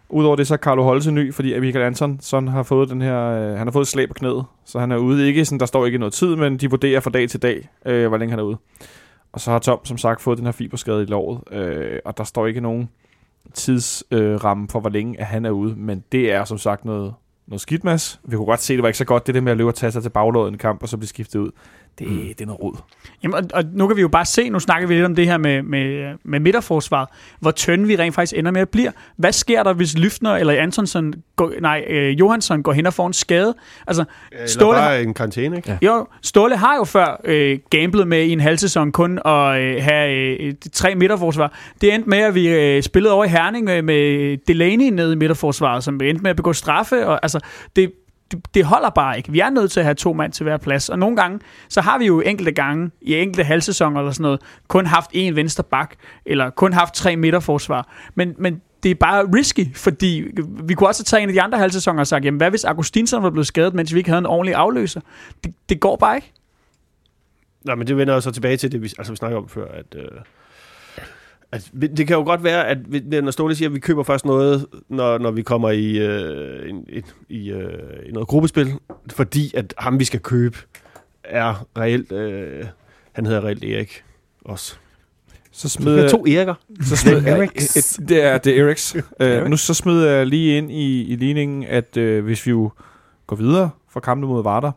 udover 0.10 0.36
det, 0.36 0.48
så 0.48 0.54
er 0.54 0.58
Carlo 0.58 0.84
Holse 0.84 1.12
ny, 1.12 1.34
fordi 1.34 1.60
Michael 1.60 1.86
Anton 1.86 2.18
sådan 2.22 2.48
har 2.48 2.64
fået 2.64 2.90
den 2.90 3.02
her, 3.02 3.20
øh, 3.20 3.58
han 3.58 3.68
har 3.68 3.72
fået 3.72 3.88
slag 3.88 4.08
på 4.08 4.14
knæet. 4.14 4.46
Så 4.66 4.80
han 4.80 4.92
er 4.92 4.98
ude 4.98 5.28
ikke, 5.28 5.46
sådan, 5.46 5.60
der 5.60 5.66
står 5.66 5.86
ikke 5.86 5.98
noget 5.98 6.14
tid, 6.14 6.36
men 6.36 6.58
de 6.58 6.70
vurderer 6.70 7.00
fra 7.00 7.10
dag 7.10 7.30
til 7.30 7.42
dag, 7.42 7.70
øh, 7.86 8.08
hvor 8.08 8.18
længe 8.18 8.32
han 8.32 8.40
er 8.40 8.44
ude. 8.44 8.58
Og 9.34 9.42
så 9.42 9.52
har 9.52 9.60
Tom, 9.60 9.86
som 9.86 9.98
sagt, 9.98 10.22
fået 10.22 10.38
den 10.38 10.46
her 10.46 10.52
fiberskade 10.52 11.04
i 11.04 11.06
låret, 11.06 11.54
øh, 11.54 12.00
og 12.06 12.18
der 12.18 12.24
står 12.24 12.48
ikke 12.48 12.62
nogen 12.62 12.90
tidsramme 13.54 14.64
øh, 14.64 14.70
for, 14.70 14.80
hvor 14.80 14.90
længe 14.90 15.20
at 15.20 15.26
han 15.26 15.46
er 15.46 15.52
ude. 15.52 15.76
Men 15.76 16.04
det 16.12 16.32
er 16.32 16.44
som 16.44 16.58
sagt 16.58 16.86
noget, 16.86 17.14
noget 17.48 17.62
skidt, 17.62 17.84
Mads. 17.84 18.20
Vi 18.24 18.36
kunne 18.36 18.46
godt 18.46 18.62
se, 18.62 18.74
at 18.74 18.78
det 18.78 18.84
var 18.84 18.90
ikke 18.90 18.98
så 18.98 19.06
godt, 19.06 19.28
det 19.28 19.36
der 19.36 19.42
med 19.42 19.52
at 19.52 19.58
løbe 19.58 19.70
og 19.70 19.76
tage 19.76 19.92
sig 19.92 20.02
til 20.02 20.10
baglådet 20.10 20.52
en 20.52 20.58
kamp, 20.58 20.84
og 20.84 20.90
så 20.90 20.98
blive 20.98 21.08
skiftet 21.08 21.40
ud. 21.40 21.52
Det, 22.00 22.08
mm. 22.08 22.18
det 22.18 22.42
er 22.42 22.46
noget 22.46 22.62
rod. 22.62 22.76
Jamen, 23.24 23.36
og, 23.36 23.44
og 23.54 23.64
nu 23.74 23.88
kan 23.88 23.96
vi 23.96 24.02
jo 24.02 24.08
bare 24.08 24.26
se, 24.26 24.50
nu 24.50 24.60
snakker 24.60 24.88
vi 24.88 24.94
lidt 24.94 25.06
om 25.06 25.16
det 25.16 25.26
her 25.26 25.38
med, 25.38 25.62
med, 25.62 26.16
med 26.24 26.40
midterforsvaret, 26.40 27.10
hvor 27.40 27.52
tynde 27.52 27.88
vi 27.88 27.96
rent 27.96 28.16
faktisk 28.16 28.38
ender 28.38 28.52
med 28.52 28.62
at 28.62 28.70
blive. 28.70 28.92
Hvad 29.18 29.32
sker 29.32 29.64
der, 29.64 29.74
hvis 29.74 29.98
Lyftner 29.98 30.36
eller 30.36 30.54
Antonsson, 30.54 31.14
går, 31.36 31.52
nej, 31.62 31.86
øh, 31.90 32.20
Johansson 32.20 32.64
går 32.64 32.74
hen 32.74 32.86
og 32.86 32.94
får 32.94 33.08
en 33.08 33.14
skade? 33.14 33.54
Altså, 33.88 34.06
eller 34.32 34.48
Ståle 34.48 34.78
bare 34.78 34.90
har, 34.90 34.96
en 34.96 35.14
karantæne, 35.14 35.58
ikke? 35.58 35.78
Ja. 35.82 35.88
Jo, 35.88 36.08
Ståle 36.22 36.58
har 36.58 36.76
jo 36.76 36.84
før 36.84 37.22
øh, 37.24 37.60
gamblet 37.70 38.08
med 38.08 38.24
i 38.24 38.32
en 38.32 38.40
halv 38.40 38.58
sæson 38.58 38.92
kun 38.92 39.20
at 39.26 39.62
øh, 39.62 39.84
have 39.84 40.38
øh, 40.40 40.54
tre 40.74 40.96
midterforsvar. 40.96 41.54
Det 41.82 41.94
endte 41.94 42.10
med, 42.10 42.18
at 42.18 42.36
vi 42.36 42.48
øh, 42.48 42.84
spillede 42.84 43.14
over 43.14 43.26
i 43.26 43.28
Herning 43.28 43.66
med, 43.66 43.82
med 43.82 44.38
Delaney 44.38 44.90
nede 44.90 45.14
i 45.14 45.16
midterforsvaret, 45.16 45.84
som 45.84 45.94
endte 45.94 46.24
med 46.24 46.30
at 46.30 46.36
begå 46.36 46.54
straffe. 46.54 47.08
Og, 47.08 47.20
altså, 47.24 47.40
det, 47.76 47.92
det, 48.32 48.56
det 48.56 48.66
holder 48.66 48.90
bare 48.90 49.18
ikke. 49.18 49.32
Vi 49.32 49.40
er 49.40 49.50
nødt 49.50 49.72
til 49.72 49.80
at 49.80 49.86
have 49.86 49.96
to 49.96 50.14
mand 50.14 50.32
til 50.32 50.44
hver 50.44 50.58
plads. 50.58 50.90
Og 50.90 51.00
nogle 51.00 51.16
gange, 51.16 51.40
så 51.70 51.82
har 51.82 51.98
vi 51.98 52.06
jo 52.06 52.22
enkelte 52.22 52.52
gange, 52.52 52.92
i 53.02 53.16
enkelte 53.16 53.44
halvsæsoner 53.44 54.00
eller 54.00 54.12
sådan 54.12 54.24
noget, 54.24 54.42
kun 54.68 54.86
haft 54.86 55.10
en 55.14 55.36
venstre 55.36 55.64
bak, 55.64 55.96
eller 56.26 56.50
kun 56.50 56.74
haft 56.74 56.94
tre 56.94 57.16
midterforsvar. 57.16 57.88
Men, 58.16 58.36
men 58.38 58.62
det 58.84 58.92
er 58.92 58.96
bare 58.96 59.26
risky, 59.36 59.76
fordi 59.76 60.24
vi 60.64 60.74
kunne 60.74 60.90
også 60.90 61.00
have 61.00 61.06
taget 61.06 61.24
en 61.24 61.30
af 61.30 61.34
de 61.34 61.42
andre 61.42 61.58
halvsæsoner 61.58 62.00
og 62.00 62.08
sagt, 62.08 62.26
jamen 62.26 62.38
hvad 62.38 62.50
hvis 62.50 62.64
Augustinsson 62.64 63.24
var 63.24 63.30
blevet 63.30 63.48
skadet, 63.48 63.74
mens 63.74 63.94
vi 63.94 63.98
ikke 63.98 64.10
havde 64.10 64.20
en 64.20 64.26
ordentlig 64.26 64.56
afløser? 64.56 65.02
Det, 65.44 65.54
det 65.70 65.80
går 65.80 65.96
bare 65.96 66.16
ikke. 66.16 66.32
Nej, 67.66 67.76
men 67.76 67.88
det 67.88 67.98
vender 67.98 68.14
jo 68.14 68.22
så 68.22 68.32
tilbage 68.32 68.58
til 68.58 68.72
det, 68.72 68.82
vi, 68.82 68.94
altså, 68.98 69.14
vi 69.14 69.18
snakker 69.18 69.38
om 69.38 69.50
før, 69.50 69.68
at... 69.68 69.96
Øh 69.96 70.08
Altså, 71.54 71.70
det 71.98 72.08
kan 72.08 72.16
jo 72.16 72.24
godt 72.24 72.44
være, 72.44 72.68
at 72.68 72.78
når 73.24 73.32
Ståle 73.32 73.56
siger, 73.56 73.70
at 73.70 73.76
vi 73.76 73.80
køber 73.80 74.04
først 74.04 74.26
noget, 74.26 74.66
når, 74.90 75.18
når 75.18 75.32
vi 75.32 75.42
kommer 75.42 75.70
i, 75.70 75.98
øh, 75.98 76.74
et 76.90 77.16
i, 77.30 77.52
øh, 77.52 78.10
i 78.10 78.12
noget 78.12 78.28
gruppespil, 78.28 78.74
fordi 79.12 79.52
at 79.56 79.74
ham, 79.78 80.00
vi 80.00 80.06
skal 80.06 80.20
købe, 80.20 80.58
er 81.24 81.68
reelt, 81.78 82.12
øh, 82.12 82.66
han 83.12 83.26
hedder 83.26 83.44
reelt 83.44 83.64
Erik 83.64 84.04
også. 84.46 84.76
Så 85.54 85.70
smed 85.70 86.10
to 86.10 86.26
Eriker. 86.28 86.54
Så 86.82 86.96
smed, 86.96 87.18
et, 87.18 88.00
det 88.10 88.24
er 88.24 88.38
det 88.38 88.60
er 88.60 88.66
Eriks. 88.66 88.96
Uh, 89.20 89.50
nu 89.50 89.58
så 89.58 89.74
smed 89.74 90.04
jeg 90.04 90.28
lige 90.28 90.58
ind 90.58 90.72
i, 90.72 91.04
i 91.04 91.16
ligningen, 91.16 91.64
at 91.64 91.98
uh, 91.98 92.24
hvis 92.24 92.46
vi 92.46 92.52
jo 92.52 92.72
går 93.28 93.36
videre 93.36 93.70
fra 93.90 94.00
kampen 94.00 94.30
mod 94.30 94.44
Varder, 94.44 94.72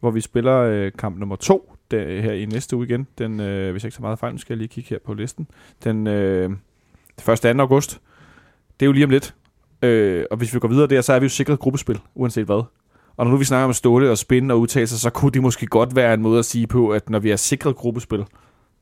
hvor 0.00 0.10
vi 0.10 0.20
spiller 0.20 0.86
uh, 0.86 0.92
kamp 0.98 1.18
nummer 1.18 1.36
to, 1.36 1.72
der, 1.92 2.20
her 2.22 2.32
i 2.32 2.44
næste 2.44 2.76
uge 2.76 2.86
igen. 2.86 3.06
Den, 3.18 3.40
øh, 3.40 3.72
hvis 3.72 3.82
jeg 3.82 3.88
ikke 3.88 3.96
så 3.96 4.02
meget 4.02 4.18
fejl, 4.18 4.38
skal 4.38 4.54
jeg 4.54 4.58
lige 4.58 4.68
kigge 4.68 4.90
her 4.90 4.98
på 5.04 5.14
listen. 5.14 5.46
Den 5.84 6.06
øh, 6.06 6.50
1. 7.28 7.40
2. 7.40 7.48
august. 7.48 8.00
Det 8.80 8.86
er 8.86 8.88
jo 8.88 8.92
lige 8.92 9.04
om 9.04 9.10
lidt. 9.10 9.34
Øh, 9.82 10.24
og 10.30 10.36
hvis 10.36 10.54
vi 10.54 10.58
går 10.58 10.68
videre 10.68 10.86
der, 10.86 11.00
så 11.00 11.12
er 11.12 11.18
vi 11.18 11.24
jo 11.24 11.30
sikret 11.30 11.58
gruppespil, 11.58 12.00
uanset 12.14 12.44
hvad. 12.44 12.62
Og 13.16 13.24
når 13.24 13.30
nu 13.30 13.36
vi 13.36 13.44
snakker 13.44 13.64
om 13.64 13.72
ståle 13.72 14.10
og 14.10 14.18
spænde 14.18 14.54
og 14.54 14.60
udtalelser, 14.60 14.96
så 14.96 15.10
kunne 15.10 15.30
det 15.30 15.42
måske 15.42 15.66
godt 15.66 15.96
være 15.96 16.14
en 16.14 16.22
måde 16.22 16.38
at 16.38 16.44
sige 16.44 16.66
på, 16.66 16.90
at 16.90 17.10
når 17.10 17.18
vi 17.18 17.30
er 17.30 17.36
sikret 17.36 17.76
gruppespil, 17.76 18.24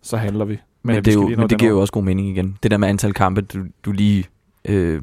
så 0.02 0.16
handler 0.16 0.44
vi. 0.44 0.58
Men, 0.82 0.94
men 0.94 1.04
det, 1.04 1.10
er 1.10 1.14
jo, 1.14 1.28
men 1.28 1.50
det 1.50 1.58
giver 1.58 1.70
jo 1.70 1.80
også 1.80 1.92
god 1.92 2.02
mening 2.02 2.28
igen. 2.28 2.58
Det 2.62 2.70
der 2.70 2.76
med 2.76 2.88
antal 2.88 3.12
kampe, 3.12 3.40
du, 3.40 3.58
du 3.84 3.92
lige 3.92 4.24
øh, 4.64 5.02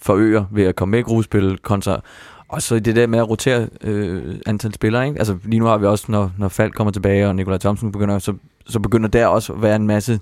forøger 0.00 0.44
ved 0.50 0.64
at 0.64 0.76
komme 0.76 0.90
med 0.90 0.98
i 0.98 1.02
gruppespil, 1.02 1.58
kontra 1.58 2.00
og 2.48 2.62
så 2.62 2.78
det 2.78 2.96
der 2.96 3.06
med 3.06 3.18
at 3.18 3.30
rotere 3.30 3.68
øh, 3.80 4.40
antal 4.46 4.74
spillere, 4.74 5.06
ikke? 5.06 5.18
Altså 5.18 5.38
lige 5.44 5.60
nu 5.60 5.66
har 5.66 5.78
vi 5.78 5.86
også, 5.86 6.04
når, 6.08 6.32
når 6.38 6.48
Falk 6.48 6.74
kommer 6.74 6.90
tilbage, 6.90 7.28
og 7.28 7.36
Nikolaj 7.36 7.58
Thomsen 7.58 7.92
begynder, 7.92 8.18
så, 8.18 8.34
så 8.66 8.80
begynder 8.80 9.08
der 9.08 9.26
også 9.26 9.52
at 9.52 9.62
være 9.62 9.76
en 9.76 9.86
masse, 9.86 10.20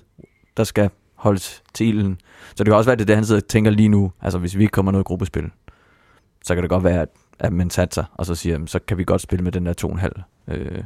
der 0.57 0.63
skal 0.63 0.89
holdes 1.15 1.63
til 1.73 1.87
ilden. 1.87 2.17
Så 2.55 2.63
det 2.63 2.65
kan 2.65 2.73
også 2.75 2.89
være, 2.89 2.95
det 2.95 3.01
er 3.01 3.05
det, 3.05 3.15
han 3.15 3.25
sidder 3.25 3.41
og 3.41 3.47
tænker 3.47 3.71
lige 3.71 3.89
nu. 3.89 4.11
Altså 4.21 4.39
hvis 4.39 4.57
vi 4.57 4.63
ikke 4.63 4.71
kommer 4.71 4.91
noget 4.91 5.03
i 5.03 5.07
gruppespil, 5.07 5.51
så 6.43 6.53
kan 6.53 6.63
det 6.63 6.69
godt 6.69 6.83
være, 6.83 7.01
at, 7.01 7.09
at 7.39 7.53
man 7.53 7.69
satser, 7.69 8.03
og 8.13 8.25
så 8.25 8.35
siger, 8.35 8.59
så 8.65 8.79
kan 8.87 8.97
vi 8.97 9.03
godt 9.03 9.21
spille 9.21 9.43
med 9.43 9.51
den 9.51 9.65
der 9.65 10.09
2,5, 10.47 10.53
øh, 10.53 10.83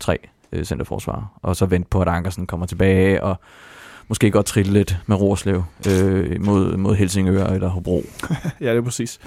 3 0.00 0.18
øh, 0.52 0.64
centerforsvar. 0.64 1.38
Og 1.42 1.56
så 1.56 1.66
vente 1.66 1.88
på, 1.88 2.00
at 2.00 2.08
Ankersen 2.08 2.46
kommer 2.46 2.66
tilbage, 2.66 3.22
og 3.22 3.36
måske 4.08 4.30
godt 4.30 4.46
trille 4.46 4.72
lidt 4.72 4.98
med 5.06 5.16
Rorslev 5.16 5.64
øh, 5.88 6.44
mod, 6.44 6.76
mod 6.76 6.94
Helsingør 6.94 7.46
eller 7.46 7.68
Hobro. 7.68 8.02
ja, 8.60 8.70
det 8.70 8.76
er 8.76 8.82
præcis. 8.82 9.20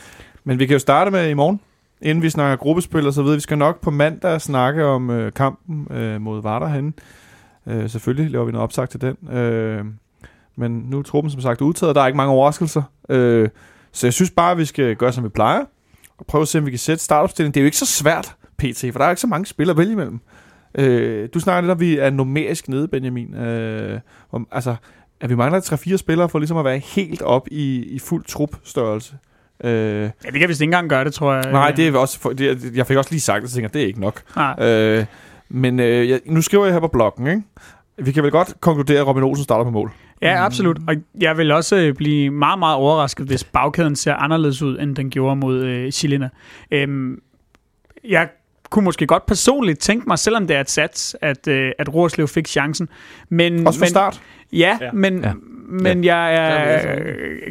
Men 0.43 0.59
vi 0.59 0.65
kan 0.65 0.73
jo 0.73 0.79
starte 0.79 1.11
med 1.11 1.29
i 1.29 1.33
morgen, 1.33 1.59
inden 2.01 2.21
vi 2.21 2.29
snakker 2.29 2.55
gruppespil 2.55 3.07
og 3.07 3.13
så 3.13 3.21
videre. 3.21 3.35
Vi 3.35 3.41
skal 3.41 3.57
nok 3.57 3.81
på 3.81 3.91
mandag 3.91 4.41
snakke 4.41 4.85
om 4.85 5.09
øh, 5.09 5.33
kampen 5.33 5.87
øh, 5.91 6.21
mod 6.21 6.41
Varder. 6.41 6.91
Øh, 7.67 7.89
selvfølgelig 7.89 8.31
laver 8.31 8.45
vi 8.45 8.51
noget 8.51 8.63
opsagt 8.63 8.91
til 8.91 9.01
den. 9.01 9.37
Øh, 9.37 9.85
men 10.55 10.71
nu 10.71 10.99
er 10.99 11.03
truppen 11.03 11.31
som 11.31 11.41
sagt 11.41 11.61
udtaget, 11.61 11.95
der 11.95 12.01
er 12.01 12.07
ikke 12.07 12.17
mange 12.17 12.33
overraskelser. 12.33 12.83
Øh, 13.09 13.49
så 13.91 14.07
jeg 14.07 14.13
synes 14.13 14.31
bare, 14.31 14.51
at 14.51 14.57
vi 14.57 14.65
skal 14.65 14.95
gøre, 14.95 15.13
som 15.13 15.23
vi 15.23 15.29
plejer, 15.29 15.63
og 16.17 16.25
prøve 16.25 16.41
at 16.41 16.47
se, 16.47 16.57
om 16.57 16.65
vi 16.65 16.71
kan 16.71 16.79
sætte 16.79 17.03
startopstillingen. 17.03 17.53
Det 17.53 17.59
er 17.59 17.63
jo 17.63 17.65
ikke 17.65 17.77
så 17.77 17.85
svært, 17.85 18.35
PT, 18.57 18.85
for 18.91 18.99
der 18.99 19.05
er 19.05 19.09
ikke 19.09 19.21
så 19.21 19.27
mange 19.27 19.45
spillere 19.45 19.73
at 19.73 19.77
vælge 19.77 19.91
imellem. 19.91 20.19
Øh, 20.77 21.29
du 21.33 21.39
snakker 21.39 21.61
lidt 21.61 21.71
om, 21.71 21.77
at 21.77 21.79
vi 21.79 21.97
er 21.97 22.09
numerisk 22.09 22.69
nede, 22.69 22.87
Benjamin. 22.87 23.35
Øh, 23.35 23.99
om, 24.31 24.47
altså, 24.51 24.75
at 25.21 25.29
vi 25.29 25.35
mangler 25.35 25.59
3-4 25.59 25.97
spillere 25.97 26.29
for 26.29 26.39
ligesom 26.39 26.57
at 26.57 26.65
være 26.65 26.77
helt 26.77 27.21
op 27.21 27.47
i, 27.51 27.83
i 27.83 27.99
fuld 27.99 28.23
trupstørrelse. 28.23 29.13
Øh, 29.63 29.71
ja, 29.71 30.09
det 30.31 30.39
kan 30.39 30.49
vist 30.49 30.61
ikke 30.61 30.69
engang 30.69 30.89
gøre 30.89 31.03
det, 31.03 31.13
tror 31.13 31.33
jeg. 31.33 31.51
Nej, 31.51 31.71
det 31.71 31.87
er 31.87 31.97
også, 31.97 32.19
for, 32.19 32.33
det, 32.33 32.71
jeg 32.75 32.87
fik 32.87 32.97
også 32.97 33.11
lige 33.11 33.21
sagt 33.21 33.41
det, 33.41 33.49
så 33.49 33.55
tænker 33.55 33.69
det 33.69 33.81
er 33.81 33.87
ikke 33.87 34.01
nok. 34.01 34.21
Nej. 34.35 34.69
Øh, 34.69 35.05
men 35.49 35.79
øh, 35.79 36.09
jeg, 36.09 36.19
nu 36.25 36.41
skriver 36.41 36.65
jeg 36.65 36.73
her 36.73 36.79
på 36.79 36.87
bloggen, 36.87 37.27
ikke? 37.27 37.41
Vi 37.97 38.11
kan 38.11 38.23
vel 38.23 38.31
godt 38.31 38.61
konkludere, 38.61 38.99
at 38.99 39.07
Robin 39.07 39.23
Olsen 39.23 39.43
starter 39.43 39.63
på 39.63 39.69
mål. 39.69 39.91
Ja, 40.21 40.45
absolut. 40.45 40.77
Og 40.87 40.95
jeg 41.21 41.37
vil 41.37 41.51
også 41.51 41.75
øh, 41.75 41.93
blive 41.93 42.29
meget, 42.29 42.59
meget 42.59 42.75
overrasket, 42.75 43.27
hvis 43.27 43.43
bagkæden 43.43 43.95
ser 43.95 44.13
anderledes 44.13 44.61
ud, 44.61 44.79
end 44.79 44.95
den 44.95 45.09
gjorde 45.09 45.35
mod 45.35 45.63
øh, 45.63 45.91
Chilena. 45.91 46.29
Øhm, 46.71 47.21
jeg 48.03 48.29
kunne 48.69 48.85
måske 48.85 49.07
godt 49.07 49.25
personligt 49.25 49.79
tænke 49.79 50.07
mig, 50.07 50.19
selvom 50.19 50.47
det 50.47 50.55
er 50.55 50.61
et 50.61 50.69
sats, 50.69 51.15
at, 51.21 51.47
øh, 51.47 51.71
at 51.79 51.93
Rorslev 51.93 52.27
fik 52.27 52.47
chancen. 52.47 52.89
Men, 53.29 53.67
også 53.67 53.79
for 53.79 53.83
men, 53.83 53.89
start? 53.89 54.21
Ja, 54.53 54.77
ja. 54.81 54.91
men, 54.91 55.23
ja 55.23 55.31
men 55.67 56.03
ja. 56.03 56.15
jeg, 56.15 56.35
er, 56.35 56.95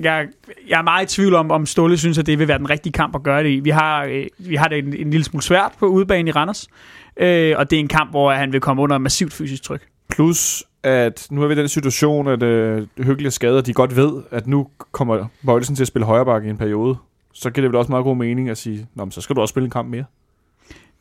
jeg, 0.02 0.28
jeg 0.68 0.78
er 0.78 0.82
meget 0.82 1.12
i 1.12 1.14
tvivl 1.14 1.34
om, 1.34 1.50
om 1.50 1.66
Ståle 1.66 1.98
synes, 1.98 2.18
at 2.18 2.26
det 2.26 2.38
vil 2.38 2.48
være 2.48 2.58
den 2.58 2.70
rigtige 2.70 2.92
kamp 2.92 3.14
at 3.14 3.22
gøre 3.22 3.42
det 3.42 3.50
i. 3.50 3.60
Vi 3.60 3.70
har, 3.70 4.04
øh, 4.04 4.26
vi 4.38 4.56
har 4.56 4.68
det 4.68 4.78
en, 4.78 4.96
en 4.96 5.10
lille 5.10 5.24
smule 5.24 5.42
svært 5.42 5.72
på 5.78 5.86
udebane 5.86 6.28
i 6.28 6.32
Randers, 6.32 6.68
øh, 7.16 7.54
og 7.58 7.70
det 7.70 7.76
er 7.76 7.80
en 7.80 7.88
kamp, 7.88 8.10
hvor 8.10 8.32
han 8.32 8.52
vil 8.52 8.60
komme 8.60 8.82
under 8.82 8.98
massivt 8.98 9.32
fysisk 9.32 9.62
tryk. 9.62 9.82
Plus, 10.08 10.64
at 10.82 11.26
nu 11.30 11.42
er 11.42 11.46
vi 11.46 11.54
i 11.54 11.56
den 11.56 11.68
situation, 11.68 12.28
at 12.28 12.42
øh, 12.42 12.86
hyggelige 12.98 13.30
skader, 13.30 13.60
de 13.60 13.72
godt 13.72 13.96
ved, 13.96 14.22
at 14.30 14.46
nu 14.46 14.68
kommer 14.92 15.26
Bøjlesen 15.46 15.76
til 15.76 15.84
at 15.84 15.88
spille 15.88 16.06
højre 16.06 16.24
bakke 16.24 16.46
i 16.46 16.50
en 16.50 16.58
periode. 16.58 16.96
Så 17.32 17.50
giver 17.50 17.62
det 17.62 17.70
vel 17.70 17.78
også 17.78 17.92
meget 17.92 18.04
god 18.04 18.16
mening 18.16 18.48
at 18.48 18.58
sige, 18.58 18.86
Nå, 18.94 19.04
men 19.04 19.12
så 19.12 19.20
skal 19.20 19.36
du 19.36 19.40
også 19.40 19.52
spille 19.52 19.64
en 19.64 19.70
kamp 19.70 19.88
mere. 19.88 20.04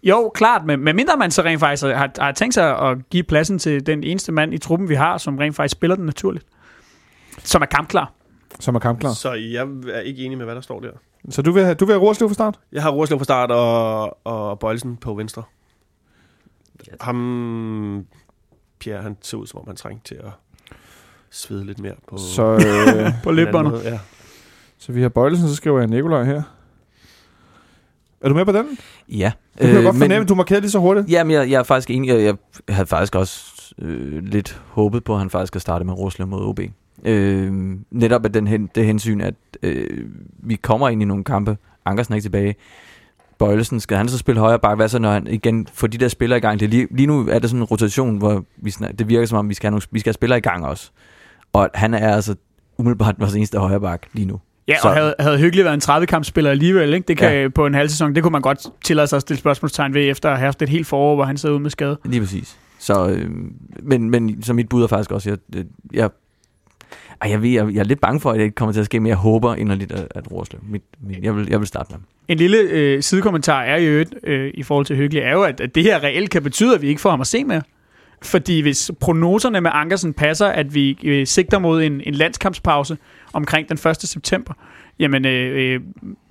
Jo, 0.04 0.32
klart, 0.36 0.66
men, 0.66 0.80
men 0.80 0.96
mindre 0.96 1.18
man 1.18 1.32
så 1.32 1.42
rent 1.42 1.60
faktisk 1.60 1.84
har, 1.84 2.12
har 2.20 2.32
tænkt 2.32 2.54
sig 2.54 2.80
at 2.80 3.10
give 3.10 3.24
pladsen 3.24 3.60
til 3.60 3.86
den 3.86 4.04
eneste 4.04 4.32
mand 4.32 4.54
i 4.54 4.58
truppen, 4.58 4.90
vi 4.90 4.96
har, 4.96 5.18
som 5.18 5.38
rent 5.38 5.56
faktisk 5.56 5.72
spiller 5.72 5.96
den 5.96 6.06
naturligt. 6.06 6.46
Som 7.44 7.62
er 7.62 7.66
kampklar. 7.66 8.12
Som 8.60 8.76
er 8.76 8.80
kampklar. 8.80 9.14
Så 9.14 9.34
jeg 9.34 9.68
er 9.94 10.00
ikke 10.00 10.24
enig 10.26 10.38
med, 10.38 10.46
hvad 10.46 10.56
der 10.56 10.62
står 10.62 10.80
der. 10.80 10.92
Så 11.30 11.42
du 11.42 11.52
vil, 11.52 11.64
have- 11.64 11.76
du 11.76 11.86
vil 11.86 11.94
have 11.94 12.02
Rorslev 12.04 12.30
fra 12.30 12.34
start? 12.34 12.60
Jeg 12.72 12.82
har 12.84 12.92
Rorslev 12.92 13.20
fra 13.20 13.24
start 13.24 13.52
og, 13.52 14.18
og 14.28 14.60
Bøjelsen 14.60 14.98
på 14.98 15.14
venstre. 15.14 15.44
Ham, 17.02 18.06
Pierre, 18.80 19.02
han 19.02 19.18
ser 19.22 19.38
ud 19.38 19.48
som 19.48 19.60
om 19.60 19.68
han 19.68 19.76
trængte 19.76 20.08
til 20.08 20.16
at 20.16 20.32
svede 21.32 21.66
lidt 21.66 21.80
mere 21.80 21.94
på, 22.08 22.18
Så, 22.18 22.44
øh, 22.54 23.12
På 23.24 23.32
måde, 23.64 23.82
Ja. 23.84 24.00
så 24.78 24.92
vi 24.92 25.02
har 25.02 25.10
Bøjlesen, 25.10 25.48
så 25.50 25.56
skriver 25.56 25.80
jeg 25.80 25.88
Nikolaj 25.88 26.24
her. 26.24 26.44
Er 28.22 28.30
du 28.30 28.36
med 28.36 28.46
på 28.46 28.52
den? 28.52 28.78
Ja. 29.10 29.32
Du 29.62 29.68
kan 29.68 29.78
øh, 29.78 29.84
godt 29.84 29.96
men- 29.96 30.02
fornemme, 30.02 30.26
du 30.26 30.36
markerede 30.36 30.62
lige 30.62 30.72
så 30.72 30.80
hurtigt. 30.80 31.10
Jamen, 31.10 31.32
jeg, 31.32 31.50
jeg 31.52 31.60
er 31.60 31.64
faktisk 31.64 31.90
enig. 31.92 32.08
Jeg, 32.10 32.20
jeg 32.20 32.36
havde 32.70 32.88
faktisk 32.88 33.16
også 33.16 33.52
øh, 33.82 34.24
lidt 34.24 34.62
håbet 34.68 35.04
på, 35.04 35.14
at 35.14 35.20
han 35.20 35.30
faktisk 35.30 35.48
skal 35.48 35.62
starte 35.62 35.86
med 35.86 35.94
Roslev 35.94 36.28
mod 36.28 36.42
OB. 36.46 36.60
Øh, 37.06 37.52
netop 37.92 38.26
af 38.26 38.34
den, 38.34 38.48
hen- 38.48 38.70
det 38.76 38.86
hensyn, 38.86 39.22
at 39.22 39.36
øh, 39.64 40.06
vi 40.40 40.56
kommer 40.56 40.90
ind 40.90 41.02
i 41.02 41.06
nogle 41.06 41.24
kampe. 41.24 41.58
Ankersen 41.86 42.14
er 42.14 42.16
ikke 42.16 42.26
tilbage. 42.26 42.56
Bøjlesen, 43.40 43.80
skal 43.80 43.98
han 43.98 44.08
så 44.10 44.18
spille 44.18 44.42
højre 44.42 44.60
bak? 44.60 44.78
Hvad 44.78 44.88
så, 44.88 45.00
når 45.00 45.12
han 45.12 45.28
igen 45.28 45.68
får 45.74 45.88
de 45.88 45.98
der 45.98 46.08
spillere 46.08 46.38
i 46.38 46.42
gang? 46.42 46.60
Det 46.60 46.70
lige, 46.70 46.88
lige 46.92 47.08
nu 47.08 47.28
er 47.28 47.40
der 47.40 47.48
sådan 47.48 47.60
en 47.60 47.64
rotation, 47.64 48.18
hvor 48.18 48.44
vi 48.58 48.74
det 48.98 49.10
virker 49.10 49.26
som 49.28 49.38
om, 49.38 49.50
vi 49.50 49.54
skal, 49.54 49.68
have 49.68 49.72
nogle, 49.72 49.82
vi 49.92 50.00
skal 50.00 50.10
have 50.10 50.14
spillere 50.14 50.38
i 50.38 50.42
gang 50.42 50.66
også. 50.66 50.92
Og 51.54 51.70
han 51.74 51.94
er 51.94 52.16
altså 52.16 52.36
umiddelbart 52.78 53.16
vores 53.20 53.36
eneste 53.36 53.60
højre 53.60 53.80
bak 53.82 54.02
lige 54.14 54.26
nu. 54.26 54.40
Ja, 54.68 54.76
Så- 54.82 54.88
og 54.88 54.94
havde, 54.96 55.16
havde 55.20 55.38
hyggeligt 55.38 55.66
været 55.66 55.74
en 55.74 55.82
30-kampsspiller 56.04 56.50
alligevel, 56.52 56.94
ikke? 56.94 57.08
Det 57.08 57.18
kan 57.18 57.42
Ja. 57.42 57.48
på 57.50 57.66
en 57.66 57.74
halv 57.74 57.90
sæson, 57.90 58.16
det 58.16 58.24
kunne 58.24 58.32
man 58.32 58.42
godt 58.42 58.60
tillade 58.84 59.08
sig 59.08 59.16
at 59.18 59.22
stille 59.22 59.40
spørgsmålstegn 59.40 59.94
ved, 59.94 60.10
efter 60.10 60.30
at 60.30 60.38
have 60.38 60.46
haft 60.46 60.62
et 60.62 60.70
helt 60.70 60.88
forår, 60.88 61.16
hvor 61.16 61.24
han 61.24 61.38
sidder 61.38 61.56
ude 61.56 61.62
med 61.64 61.70
skade. 61.70 61.98
Lige 62.06 62.22
præcis. 62.22 62.58
Så, 62.80 63.08
øh, 63.10 63.30
men, 63.84 64.10
men 64.10 64.44
så 64.44 64.54
mit 64.54 64.70
bud 64.70 64.84
er 64.84 64.88
faktisk 64.88 65.12
også, 65.12 65.30
jeg, 65.30 65.38
jeg, 65.56 65.64
jeg, 65.94 66.10
jeg, 67.30 67.42
ved, 67.42 67.50
jeg, 67.50 67.68
jeg 67.74 67.80
er 67.80 67.84
lidt 67.84 68.02
bange 68.02 68.20
for, 68.20 68.32
at 68.32 68.38
det 68.38 68.44
ikke 68.44 68.56
kommer 68.56 68.74
til 68.74 68.80
at 68.80 68.86
ske, 68.86 69.00
men 69.00 69.08
jeg 69.08 69.16
håber 69.16 69.56
inderligt, 69.56 69.92
at, 69.92 70.08
at 70.16 70.32
Rorslev, 70.32 70.62
mit, 70.70 70.82
mit, 71.08 71.24
jeg, 71.24 71.36
vil, 71.36 71.48
jeg 71.50 71.60
vil 71.60 71.68
starte 71.68 71.90
med. 71.92 72.00
En 72.28 72.38
lille 72.38 72.58
øh, 72.58 73.04
sidekommentar 73.04 73.62
er 73.64 73.78
øvrigt, 73.80 74.14
øh, 74.24 74.52
i 74.54 74.64
forhold 74.64 74.86
til 74.86 74.96
Hyggelig, 74.96 75.22
er 75.24 75.32
jo, 75.32 75.44
at, 75.44 75.62
at 75.62 75.76
det 75.76 75.84
her 75.84 76.04
reelt 76.04 76.30
kan 76.30 76.44
betyde, 76.44 76.76
at 76.76 76.82
vi 76.82 76.88
ikke 76.88 77.02
får 77.02 77.10
ham 77.10 77.22
at 77.22 77.28
se 77.28 77.44
mere. 77.44 77.62
Fordi 78.24 78.62
hvis 78.62 78.92
prognoserne 79.00 79.62
med 79.62 79.72
Ankersen 79.74 80.14
passer, 80.14 80.48
at 80.48 80.74
vi 80.74 80.98
øh, 81.04 81.28
sigter 81.28 81.60
mod 81.60 81.84
en, 81.84 82.02
en 82.02 82.14
landskampspause 82.14 82.98
omkring 83.34 83.70
den 83.70 83.90
1. 83.90 84.02
september, 84.02 84.54
jamen 85.00 85.26
øh, 85.26 85.76
øh, 85.76 85.82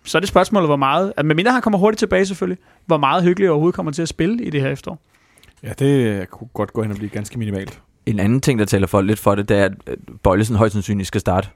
så 0.04 0.18
er 0.18 0.20
det 0.20 0.28
spørgsmålet, 0.28 0.68
hvor 0.68 0.76
meget, 0.76 1.12
at 1.16 1.26
medmindre 1.26 1.52
han 1.52 1.62
kommer 1.62 1.78
hurtigt 1.78 1.98
tilbage 1.98 2.26
selvfølgelig, 2.26 2.58
hvor 2.86 2.96
meget 2.96 3.24
Hyggelig 3.24 3.50
overhovedet 3.50 3.74
kommer 3.74 3.92
til 3.92 4.02
at 4.02 4.08
spille 4.08 4.44
i 4.44 4.50
det 4.50 4.60
her 4.60 4.68
efterår. 4.68 4.98
Ja, 5.62 5.72
det 5.78 6.30
kunne 6.30 6.48
godt 6.52 6.72
gå 6.72 6.82
hen 6.82 6.90
og 6.90 6.96
blive 6.96 7.10
ganske 7.10 7.38
minimalt. 7.38 7.80
En 8.06 8.20
anden 8.20 8.40
ting, 8.40 8.58
der 8.58 8.64
taler 8.64 8.86
for 8.86 9.00
lidt 9.00 9.18
for 9.18 9.34
det, 9.34 9.48
det 9.48 9.56
er, 9.56 9.64
at 9.64 9.74
Bøjlesen 10.22 10.56
højst 10.56 10.72
sandsynligt 10.72 11.06
skal 11.06 11.20
starte 11.20 11.48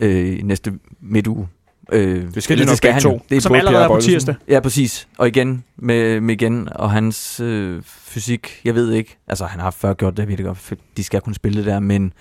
øh, 0.00 0.38
i 0.38 0.42
næste 0.42 0.72
midtuge. 1.00 1.48
Øh, 1.92 2.24
Det 2.34 2.42
skal 2.42 2.58
de 2.58 2.64
nok 2.64 2.80
begge 2.82 2.92
han 2.92 3.02
to. 3.02 3.10
jo. 3.12 3.20
Det 3.30 3.36
er 3.36 3.40
Som 3.40 3.54
allerede 3.54 3.84
er 3.84 3.88
på 3.88 4.00
tirsdag. 4.00 4.34
Ja, 4.48 4.60
præcis. 4.60 5.08
Og 5.18 5.28
igen, 5.28 5.64
med, 5.76 6.20
med 6.20 6.34
igen, 6.34 6.68
og 6.74 6.90
hans 6.90 7.40
øh, 7.40 7.82
fysik, 7.86 8.60
jeg 8.64 8.74
ved 8.74 8.92
ikke, 8.92 9.16
altså 9.28 9.44
han 9.44 9.60
har 9.60 9.70
før 9.70 9.94
gjort 9.94 10.12
det, 10.16 10.22
jeg 10.22 10.28
ved 10.28 10.36
det 10.36 10.44
godt, 10.46 10.58
for 10.58 10.74
de 10.96 11.04
skal 11.04 11.20
kunne 11.20 11.34
spille 11.34 11.58
det 11.58 11.66
der, 11.66 11.80
men 11.80 12.12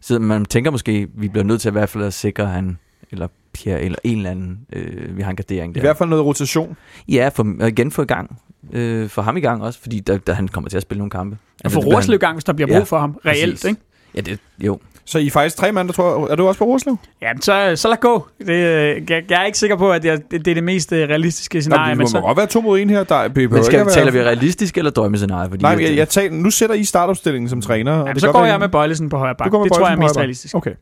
så 0.00 0.18
man 0.18 0.44
tænker 0.44 0.70
måske, 0.70 1.06
vi 1.14 1.28
bliver 1.28 1.44
nødt 1.44 1.60
til 1.60 1.68
at 1.68 1.72
i 1.72 1.76
hvert 1.78 1.88
fald 1.88 2.04
at 2.04 2.14
sikre, 2.14 2.42
at 2.42 2.48
han, 2.50 2.78
eller 3.12 3.28
Pierre, 3.52 3.80
eller 3.82 3.98
en 4.04 4.16
eller 4.16 4.30
anden, 4.30 4.58
øh, 4.72 5.16
vi 5.16 5.22
har 5.22 5.30
en 5.30 5.36
gardering 5.36 5.72
I 5.72 5.74
der. 5.74 5.80
hvert 5.80 5.96
fald 5.96 6.08
noget 6.08 6.24
rotation. 6.24 6.76
Ja, 7.08 7.30
for, 7.34 7.46
og 7.60 7.68
igen 7.68 7.90
få 7.90 8.02
i 8.02 8.06
gang. 8.06 8.38
Øh, 8.72 9.08
for 9.08 9.22
ham 9.22 9.36
i 9.36 9.40
gang 9.40 9.62
også, 9.62 9.80
fordi 9.80 10.00
der, 10.00 10.18
der, 10.18 10.32
han 10.32 10.48
kommer 10.48 10.70
til 10.70 10.76
at 10.76 10.82
spille 10.82 10.98
nogle 10.98 11.10
kampe. 11.10 11.36
Og 11.64 11.72
få 11.72 11.80
det 11.80 11.84
bliver 11.84 11.96
Rorslev 11.96 12.14
i 12.14 12.18
gang, 12.18 12.34
hvis 12.34 12.44
der 12.44 12.52
bliver 12.52 12.66
brug 12.68 12.76
Ja, 12.76 12.82
for 12.82 12.98
ham, 12.98 13.20
reelt, 13.26 13.52
præcis. 13.52 13.64
ikke? 13.64 13.80
Ja, 14.14 14.20
det, 14.20 14.38
jo. 14.58 14.78
Så 15.08 15.18
I 15.18 15.26
er 15.26 15.30
faktisk 15.30 15.56
tre 15.56 15.72
mand, 15.72 15.88
der 15.88 15.94
tror 15.94 16.28
Er 16.30 16.36
du 16.36 16.48
også 16.48 16.58
på 16.58 16.64
Rorslev? 16.64 16.96
Ja, 17.22 17.32
så, 17.40 17.72
så 17.76 17.88
lad 17.88 17.96
gå. 17.96 18.26
Det, 18.38 18.48
øh, 18.48 19.10
jeg, 19.10 19.24
jeg 19.30 19.40
er 19.40 19.44
ikke 19.44 19.58
sikker 19.58 19.76
på, 19.76 19.92
at 19.92 20.04
jeg, 20.04 20.18
det, 20.30 20.44
det 20.44 20.50
er 20.50 20.54
det 20.54 20.64
mest 20.64 20.92
øh, 20.92 21.08
realistiske 21.08 21.60
scenarie. 21.62 21.80
Nej, 21.80 21.88
men 21.88 21.98
men 21.98 22.02
må 22.04 22.06
så, 22.08 22.20
godt 22.20 22.36
være 22.36 22.46
to 22.46 22.60
mod 22.60 22.78
en 22.78 22.90
her. 22.90 23.04
Der, 23.04 23.28
behøver 23.28 23.54
Men 23.54 23.64
skal, 23.64 23.78
være- 23.78 23.90
taler 23.94 24.12
vi 24.12 24.22
realistisk 24.22 24.78
eller 24.78 24.90
drømmescenarie? 24.90 25.48
Fordi 25.48 25.62
Nej, 25.62 25.74
men 25.76 25.84
at, 25.84 25.90
jeg, 25.90 25.96
jeg 25.98 26.08
taler, 26.08 26.36
nu 26.36 26.50
sætter 26.50 26.76
I 26.76 26.84
startopstillingen 26.84 27.48
som 27.48 27.60
træner. 27.60 27.92
og 27.92 28.06
ja, 28.08 28.12
det 28.12 28.20
så 28.20 28.32
går 28.32 28.38
jeg 28.38 28.48
være- 28.48 28.58
med 28.58 28.68
Bøjlesen 28.68 29.08
på 29.08 29.16
højre 29.16 29.34
bak. 29.34 29.52
Med 29.52 29.60
Det 29.64 29.72
tror 29.72 29.86
jeg 29.86 29.94
er 29.94 29.98
mest 29.98 30.16
realistisk. 30.18 30.54
Okay. 30.54 30.72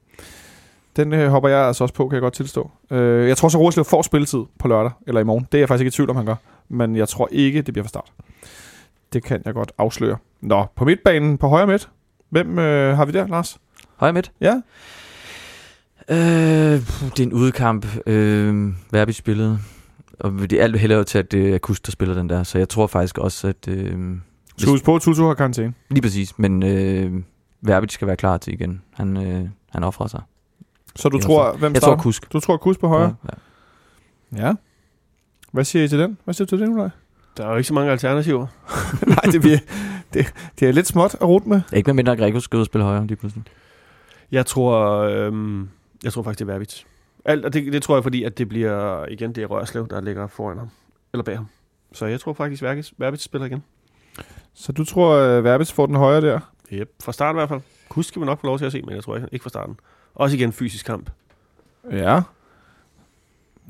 Den 0.96 1.12
øh, 1.12 1.28
hopper 1.28 1.48
jeg 1.48 1.66
altså 1.66 1.84
også 1.84 1.94
på, 1.94 2.08
kan 2.08 2.14
jeg 2.14 2.20
godt 2.22 2.34
tilstå. 2.34 2.70
Øh, 2.90 3.28
jeg 3.28 3.36
tror 3.36 3.48
så, 3.48 3.58
Rorslev 3.58 3.84
får 3.84 4.02
spilletid 4.02 4.40
på 4.58 4.68
lørdag, 4.68 4.90
eller 5.06 5.20
i 5.20 5.24
morgen. 5.24 5.46
Det 5.52 5.58
er 5.58 5.62
jeg 5.62 5.68
faktisk 5.68 5.80
ikke 5.84 5.88
i 5.88 5.96
tvivl 5.96 6.10
om, 6.10 6.16
han 6.16 6.26
gør. 6.26 6.34
Men 6.68 6.96
jeg 6.96 7.08
tror 7.08 7.28
ikke, 7.32 7.62
det 7.62 7.74
bliver 7.74 7.84
fra 7.84 7.88
start. 7.88 8.12
Det 9.12 9.24
kan 9.24 9.42
jeg 9.44 9.54
godt 9.54 9.72
afsløre. 9.78 10.16
Nå, 10.40 10.64
på 10.76 10.84
midtbanen, 10.84 11.38
på 11.38 11.48
højre 11.48 11.66
midt. 11.66 11.88
Hvem 12.30 12.58
øh, 12.58 12.96
har 12.96 13.04
vi 13.04 13.12
der, 13.12 13.26
Lars? 13.26 13.58
Højre 13.97 14.12
midt? 14.12 14.32
Ja. 14.40 14.55
Øh, 16.09 16.16
det 16.16 17.20
er 17.20 17.22
en 17.22 17.32
udekamp. 17.32 17.86
Øh, 18.07 18.72
Verbi 18.92 19.12
spillede. 19.12 19.59
Og 20.20 20.32
det 20.32 20.53
er 20.53 20.62
alt 20.62 20.80
hellere 20.80 21.05
til, 21.05 21.18
at 21.18 21.32
det 21.32 21.55
er 21.55 21.59
Kus, 21.59 21.80
der 21.80 21.90
spiller 21.92 22.14
den 22.14 22.28
der. 22.28 22.42
Så 22.42 22.59
jeg 22.59 22.68
tror 22.68 22.86
faktisk 22.86 23.18
også, 23.18 23.49
at... 23.49 23.68
Øh, 23.68 23.99
Så 24.59 24.70
husk 24.70 24.84
på, 24.84 24.99
Tutu 24.99 25.26
har 25.26 25.34
karantæne. 25.34 25.74
lige 25.90 26.03
præcis. 26.03 26.38
Men 26.38 26.62
øh, 26.62 27.12
Verbi 27.62 27.86
skal 27.90 28.07
være 28.07 28.16
klar 28.16 28.36
til 28.38 28.53
igen. 28.53 28.82
Han, 28.94 29.16
øh, 29.16 29.49
han 29.70 29.84
offrer 29.84 30.07
sig. 30.07 30.20
Så 30.97 31.09
du 31.09 31.16
Jeg 31.16 31.24
tror, 31.24 31.57
hvem 31.57 31.72
Jeg 31.72 31.76
starter? 31.82 31.97
tror 31.97 32.03
Kusk. 32.03 32.32
Du 32.32 32.40
tror 32.40 32.57
Kus 32.57 32.78
på 32.78 32.88
højre? 32.88 33.14
Ja. 34.36 34.47
Ja. 34.47 34.53
Hvad 35.53 35.64
siger 35.64 35.84
I 35.84 35.88
til 35.88 35.99
den? 35.99 36.18
Hvad 36.24 36.34
siger 36.34 36.47
du 36.47 36.57
til 36.57 36.66
den, 36.66 36.74
Ulrik? 36.76 36.92
Der 37.36 37.47
er 37.47 37.51
jo 37.51 37.57
ikke 37.57 37.68
så 37.68 37.74
mange 37.74 37.90
alternativer. 37.92 38.47
Nej, 39.07 39.32
det, 39.32 39.40
bliver, 39.40 39.59
det, 40.14 40.32
det 40.61 40.68
er 40.68 40.72
lidt 40.72 40.86
småt 40.86 41.14
at 41.14 41.22
rute 41.28 41.49
med. 41.49 41.61
Ikke 41.72 41.86
med 41.88 41.94
mindre, 41.94 42.12
at 42.12 42.18
Greco 42.18 42.40
skal 42.40 42.57
ud 42.57 42.61
og 42.61 42.66
spille 42.66 42.84
højre 42.84 43.07
lige 43.07 43.16
pludselig. 43.16 43.44
Jeg 44.32 44.46
tror, 44.46 44.80
øhm, 45.00 45.68
jeg 46.04 46.12
tror 46.12 46.22
faktisk, 46.22 46.38
det 46.38 46.48
er 46.48 46.52
Verbitz. 46.52 46.82
Alt, 47.24 47.44
og 47.44 47.52
det, 47.52 47.72
det 47.72 47.82
tror 47.82 47.96
jeg, 47.96 48.02
fordi 48.02 48.22
at 48.24 48.38
det 48.38 48.48
bliver, 48.48 49.06
igen, 49.06 49.32
det 49.32 49.42
er 49.42 49.46
Rørslev, 49.46 49.88
der 49.90 50.00
ligger 50.00 50.26
foran 50.26 50.58
ham. 50.58 50.70
Eller 51.12 51.24
bag 51.24 51.36
ham. 51.36 51.46
Så 51.92 52.06
jeg 52.06 52.20
tror 52.20 52.32
faktisk, 52.32 52.62
Verbitz, 52.62 52.90
Verbitz 52.98 53.22
spiller 53.24 53.46
igen. 53.46 53.62
Så 54.54 54.72
du 54.72 54.84
tror, 54.84 55.38
uh, 55.38 55.44
Verbitz 55.44 55.72
får 55.72 55.86
den 55.86 55.96
højre 55.96 56.20
der? 56.20 56.40
Yep. 56.72 56.90
Fra 57.04 57.12
start 57.12 57.34
i 57.34 57.36
hvert 57.38 57.48
fald. 57.48 57.60
Kusk 57.88 58.08
skal 58.08 58.22
vi 58.22 58.26
nok 58.26 58.40
få 58.40 58.46
lov 58.46 58.58
til 58.58 58.64
at 58.64 58.72
se, 58.72 58.82
men 58.82 58.94
jeg 58.94 59.02
tror 59.04 59.16
ikke, 59.16 59.28
ikke 59.32 59.42
fra 59.42 59.48
starten. 59.50 59.76
Også 60.14 60.36
igen 60.36 60.52
fysisk 60.52 60.86
kamp. 60.86 61.10
Ja. 61.92 62.20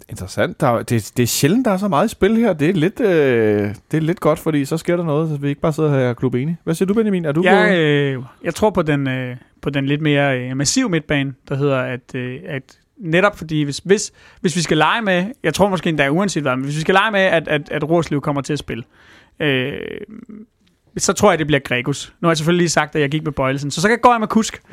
Interessant. 0.09 0.61
Der, 0.61 0.66
er- 0.66 0.82
det, 0.82 1.12
det 1.16 1.22
er 1.22 1.26
sjældent, 1.26 1.64
der 1.64 1.70
er 1.70 1.76
så 1.76 1.88
meget 1.88 2.07
i 2.07 2.09
spil 2.09 2.36
her. 2.36 2.52
Det 2.52 2.68
er 2.68 2.72
lidt, 2.72 3.00
øh, 3.00 3.74
det 3.90 3.96
er 3.96 4.00
lidt 4.00 4.20
godt, 4.20 4.38
fordi 4.38 4.64
så 4.64 4.76
sker 4.76 4.96
der 4.96 5.04
noget, 5.04 5.28
så 5.30 5.36
vi 5.36 5.48
ikke 5.48 5.61
bare 5.61 5.72
sidder 5.72 5.90
her 5.90 6.09
og 6.09 6.16
klub 6.16 6.34
enige. 6.34 6.59
Hvad 6.64 6.74
siger 6.74 6.86
du, 6.86 6.94
Benjamin? 6.94 7.24
Er 7.24 7.32
du 7.32 7.42
Jeg, 7.44 7.68
på? 7.70 7.74
øh, 7.74 8.24
jeg 8.44 8.54
tror 8.54 8.70
på 8.70 8.82
den, 8.82 9.09
øh, 9.09 9.36
på 9.67 9.71
den 9.71 9.87
lidt 9.87 10.01
mere 10.01 10.39
øh, 10.41 10.57
massive 10.57 10.89
midtbane, 10.89 11.35
der 11.49 11.57
hedder, 11.57 11.79
at, 11.79 12.14
øh, 12.14 12.39
at 12.49 12.62
netop 13.01 13.39
fordi, 13.39 13.62
hvis, 13.62 13.81
hvis, 13.85 14.12
hvis 14.41 14.57
vi 14.57 14.61
skal 14.62 14.77
lege 14.77 15.03
med, 15.03 15.25
jeg 15.43 15.55
tror 15.55 15.69
måske 15.69 15.89
endda 15.89 16.09
uanset 16.09 16.43
hvad, 16.43 16.57
men 16.57 16.64
hvis 16.64 16.77
vi 16.77 16.81
skal 16.81 16.95
lege 16.95 17.11
med, 17.11 17.21
at, 17.21 17.49
at, 17.49 17.62
at 17.71 17.91
Rorslev 17.91 18.21
kommer 18.21 18.43
til 18.43 18.53
at 18.53 18.59
spille, 18.59 18.85
øh, 19.41 19.73
så 20.99 21.12
tror 21.12 21.31
jeg, 21.33 21.39
det 21.39 21.47
bliver 21.47 21.61
Gregus. 21.61 22.12
Nu 22.21 22.27
har 22.27 22.31
jeg 22.31 22.37
selvfølgelig 22.37 22.62
lige 22.62 22.69
sagt, 22.69 22.95
at 22.97 23.01
jeg 23.03 23.11
gik 23.11 23.25
med 23.25 23.33
Bøjlesen, 23.33 23.71
så 23.71 23.81
så 23.81 23.89
kan- 23.89 23.99
går 24.03 24.12
jeg 24.12 24.21
med 24.21 24.29
Kusk. 24.29 24.62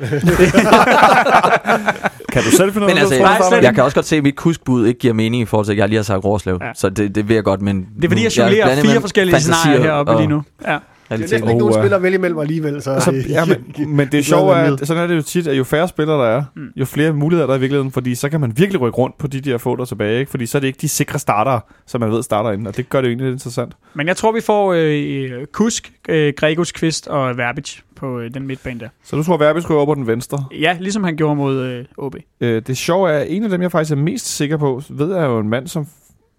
Kan 2.32 2.42
du 2.42 2.50
selv 2.50 2.72
finde 2.72 2.86
Men 2.86 2.98
altså, 2.98 3.18
Nej, 3.18 3.36
starter? 3.36 3.60
jeg 3.62 3.74
kan 3.74 3.84
også 3.84 3.94
godt 3.94 4.06
se, 4.06 4.16
at 4.16 4.22
mit 4.22 4.36
kuskbud 4.36 4.86
ikke 4.86 5.00
giver 5.00 5.14
mening 5.14 5.42
i 5.42 5.44
forhold 5.44 5.66
til, 5.66 5.72
at 5.72 5.78
jeg 5.78 5.88
lige 5.88 5.96
har 5.98 6.02
sagt 6.04 6.24
Rorslev. 6.24 6.58
Ja. 6.62 6.70
Så 6.74 6.88
det, 6.88 7.14
det 7.14 7.28
vil 7.28 7.34
jeg 7.34 7.44
godt, 7.44 7.62
men... 7.62 7.88
Det 7.96 8.04
er 8.04 8.08
fordi, 8.08 8.24
jeg 8.24 8.38
jonglerer 8.38 8.82
fire 8.82 9.00
forskellige 9.00 9.40
scenarier 9.40 9.82
heroppe 9.82 10.12
og 10.12 10.20
lige 10.20 10.28
nu. 10.28 10.42
Ja. 10.66 10.78
Realitet. 11.10 11.32
ikke 11.36 11.54
nogen 11.54 11.74
spiller 11.74 11.98
vælge 11.98 12.14
imellem 12.18 12.38
alligevel. 12.38 12.82
Så, 12.82 13.00
Så, 13.00 13.24
ja, 13.28 13.44
men, 13.44 13.74
men 13.96 14.08
det 14.12 14.18
er 14.18 14.22
sjovt, 14.22 14.56
at 14.56 14.86
sådan 14.86 15.02
er 15.02 15.06
det 15.06 15.16
jo 15.16 15.22
tit, 15.22 15.46
at 15.46 15.58
jo 15.58 15.64
færre 15.64 15.88
spillere 15.88 16.18
der 16.18 16.24
er, 16.24 16.42
Mm. 16.56 16.66
jo 16.76 16.84
flere 16.84 17.12
muligheder 17.12 17.46
der 17.46 17.54
er 17.54 17.58
i 17.58 17.60
virkeligheden, 17.60 17.90
fordi 17.92 18.14
så 18.14 18.28
kan 18.28 18.40
man 18.40 18.52
virkelig 18.56 18.80
rykke 18.80 18.98
rundt 18.98 19.18
på 19.18 19.26
de 19.26 19.40
der 19.40 19.58
få 19.58 19.76
der 19.76 19.84
tilbage, 19.84 20.18
ikke? 20.18 20.30
fordi 20.30 20.46
så 20.46 20.58
er 20.58 20.60
det 20.60 20.66
ikke 20.66 20.78
de 20.80 20.88
sikre 20.88 21.18
startere, 21.18 21.60
som 21.86 22.00
man 22.00 22.10
ved 22.10 22.22
starter 22.22 22.50
inden, 22.50 22.66
og 22.66 22.76
det 22.76 22.88
gør 22.88 23.00
det 23.00 23.08
jo 23.08 23.10
egentlig 23.10 23.26
lidt 23.26 23.34
interessant. 23.34 23.72
Men 23.94 24.06
jeg 24.06 24.16
tror, 24.16 24.32
vi 24.32 24.40
får 24.40 24.72
øh, 24.76 25.46
Kusk, 25.52 25.92
øh, 26.08 26.32
Gregus, 26.36 26.72
Kvist 26.72 27.08
og 27.08 27.36
Verbic 27.36 27.76
på 27.96 28.20
øh, 28.20 28.34
den 28.34 28.46
midtbane 28.46 28.80
der. 28.80 28.88
Så 29.04 29.16
du 29.16 29.22
tror, 29.22 29.36
Verbis 29.36 29.70
ryger 29.70 29.76
over 29.80 29.86
på 29.86 29.94
den 29.94 30.06
venstre. 30.06 30.44
Ja, 30.60 30.76
ligesom 30.80 31.04
han 31.04 31.16
gjorde 31.16 31.36
mod 31.36 31.56
øh, 31.62 31.84
OB. 31.96 32.16
Øh, 32.40 32.62
det 32.66 32.76
sjove 32.76 33.10
er, 33.10 33.18
at 33.18 33.26
en 33.30 33.44
af 33.44 33.50
dem, 33.50 33.62
jeg 33.62 33.70
faktisk 33.72 33.92
er 33.92 33.96
mest 33.96 34.36
sikker 34.36 34.56
på, 34.56 34.82
ved 34.90 35.14
jeg 35.14 35.24
er 35.24 35.28
jo 35.28 35.38
en 35.38 35.48
mand, 35.48 35.66
som 35.68 35.86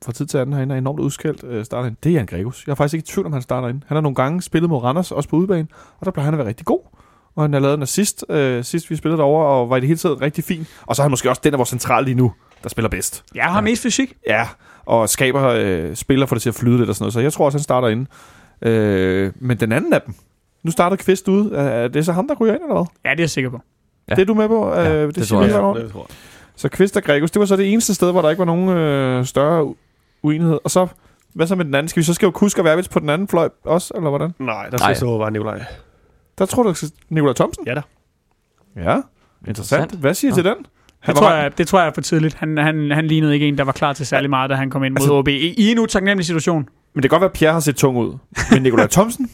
fra 0.06 0.12
tid 0.12 0.26
til 0.26 0.38
anden 0.38 0.54
herinde 0.54 0.76
er 0.76 0.80
enormt 0.80 1.00
udskældt 1.00 1.44
øh, 1.44 1.66
starter 1.66 1.88
ind. 1.88 1.96
Det 2.04 2.10
er 2.10 2.14
Jan 2.14 2.26
Gregus. 2.26 2.64
Jeg 2.68 2.72
er 2.72 2.76
faktisk 2.76 2.94
ikke 2.94 3.04
i 3.04 3.12
tvivl 3.12 3.26
om, 3.26 3.34
han 3.34 3.42
starter 3.42 3.68
ind. 3.68 3.82
Han 3.88 3.96
har 3.96 4.02
nogle 4.02 4.16
gange 4.16 4.42
spillet 4.42 4.70
mod 4.70 4.84
Randers, 4.84 5.12
også 5.12 5.30
på 5.30 5.36
udebane, 5.36 5.68
og 6.00 6.06
der 6.06 6.12
plejer 6.12 6.26
han 6.26 6.34
at 6.34 6.38
være 6.38 6.48
rigtig 6.48 6.66
god. 6.66 6.80
Og 7.36 7.44
han 7.44 7.54
har 7.54 7.60
lavet 7.60 7.74
en 7.74 7.82
assist, 7.82 8.26
øh, 8.30 8.64
sidst 8.64 8.90
vi 8.90 8.96
spillede 8.96 9.18
derovre, 9.18 9.48
og 9.48 9.70
var 9.70 9.78
i 9.78 9.80
det 9.80 9.88
hele 9.88 9.98
taget 9.98 10.22
rigtig 10.22 10.44
fin. 10.44 10.68
Og 10.86 10.96
så 10.96 11.02
er 11.02 11.04
han 11.04 11.12
måske 11.12 11.30
også 11.30 11.42
den 11.44 11.54
af 11.54 11.58
vores 11.58 11.70
central 11.70 12.04
lige 12.04 12.16
nu, 12.16 12.34
der 12.64 12.70
spiller 12.70 12.90
bedst. 12.90 13.24
Jeg 13.36 13.46
har 13.46 13.62
mest 13.62 13.84
fysik. 13.84 14.14
Ja, 14.28 14.48
og 14.86 15.10
skaber 15.10 15.44
øh, 15.44 15.96
spiller 15.96 16.26
for 16.26 16.36
det 16.36 16.42
til 16.42 16.50
at 16.50 16.56
flyde 16.56 16.78
lidt 16.78 16.90
og 16.90 16.96
sådan 16.96 17.04
noget. 17.04 17.14
Så 17.14 17.20
jeg 17.20 17.34
tror 17.34 17.46
også, 17.46 17.58
han 17.58 17.64
starter 17.64 17.88
inde. 17.88 18.06
Øh, 18.62 19.32
men 19.40 19.58
den 19.58 19.72
anden 19.72 19.94
af 19.94 20.02
dem, 20.02 20.16
nu 20.64 20.72
starter 20.72 20.96
Kvist 20.96 21.28
ud. 21.28 21.52
Er 21.52 21.62
er 21.62 21.88
det 21.88 22.06
så 22.06 22.12
ham, 22.12 22.28
der 22.28 22.36
ryger 22.36 22.54
ind, 22.54 22.62
eller 22.62 22.76
hvad? 22.76 22.86
Ja, 23.06 23.10
det 23.10 23.20
er 23.20 23.24
jeg 23.24 23.30
sikker 23.30 23.50
på. 23.50 23.62
Ja. 24.10 24.16
Det 24.16 24.22
er 24.22 24.26
du 24.26 24.34
med 24.34 24.48
på? 24.48 24.74
Ja, 24.74 24.94
øh, 24.94 25.16
det 25.16 25.28
siger 25.28 25.40
tror 25.40 25.48
jeg. 25.48 25.62
rundt. 25.62 25.84
det 25.84 25.92
tror 25.92 26.06
jeg. 26.10 26.16
Så 26.56 26.70
Kvist 26.70 26.98
og 26.98 27.04
Gregus, 27.04 27.32
det 27.32 27.40
var 27.40 27.46
så 27.46 27.56
det 27.56 27.74
eneste 27.74 27.94
sted, 27.94 28.12
hvor 28.12 28.22
der 28.22 28.30
ikke 28.30 28.40
var 28.40 28.46
nogen 28.46 28.70
øh, 28.70 29.26
større 29.26 29.74
uenighed. 30.26 30.60
Og 30.64 30.72
så 30.72 30.88
Hvad 31.34 31.48
så 31.48 31.56
med 31.56 31.66
den 31.66 31.76
anden? 31.76 31.88
Skal 31.90 32.00
vi 32.02 32.06
så 32.06 32.14
skrive 32.14 32.32
Kusk 32.32 32.58
og 32.60 32.66
Verbitz 32.66 32.90
på 32.90 33.00
den 33.00 33.10
anden 33.10 33.28
fløj 33.28 33.50
også, 33.64 33.94
eller 33.96 34.10
hvordan? 34.10 34.34
Nej, 34.40 34.70
der 34.70 34.78
skal 34.78 34.86
Nej. 34.88 34.94
stå 34.94 35.18
bare 35.18 35.32
Nikolaj. 35.32 35.62
Der 36.38 36.46
tror 36.46 36.64
du, 36.64 36.74
skal 36.74 36.90
Nikolaj 37.10 37.34
Thomsen? 37.34 37.64
Ja 37.68 37.74
da. 37.74 37.82
Ja, 38.76 39.02
interessant. 39.48 39.92
Hvad 39.92 40.14
siger 40.14 40.32
Nå. 40.32 40.36
til 40.36 40.44
den? 40.44 40.56
Det 41.08 41.16
tror, 41.16 41.32
jeg, 41.32 41.58
det 41.58 41.68
tror 41.68 41.80
jeg 41.80 41.88
er 41.88 41.92
for 41.94 42.02
tidligt. 42.02 42.34
Han, 42.36 42.58
han, 42.58 42.92
han 42.92 43.08
lignede 43.08 43.34
ikke 43.34 43.48
en, 43.48 43.58
der 43.58 43.64
var 43.64 43.72
klar 43.72 43.94
til 43.94 44.06
særlig 44.06 44.30
meget, 44.30 44.50
da 44.50 44.56
han 44.56 44.70
kom 44.70 44.84
ind 44.84 44.94
mod 44.94 44.98
Altså- 45.02 45.14
OB. 45.14 45.28
I, 45.28 45.54
I 45.58 45.72
en 45.72 45.80
utaknemmelig 45.80 46.26
situation. 46.26 46.70
Men 46.94 47.04
det 47.04 47.10
kan 47.10 47.10
godt 47.10 47.22
være, 47.22 47.30
at 47.30 47.34
Pierre 47.34 47.54
har 47.54 47.60
set 47.60 47.76
tung 47.76 47.98
ud. 47.98 48.18
Men 48.52 48.64
Nikolaj 48.64 48.88
Thomsen? 48.88 49.30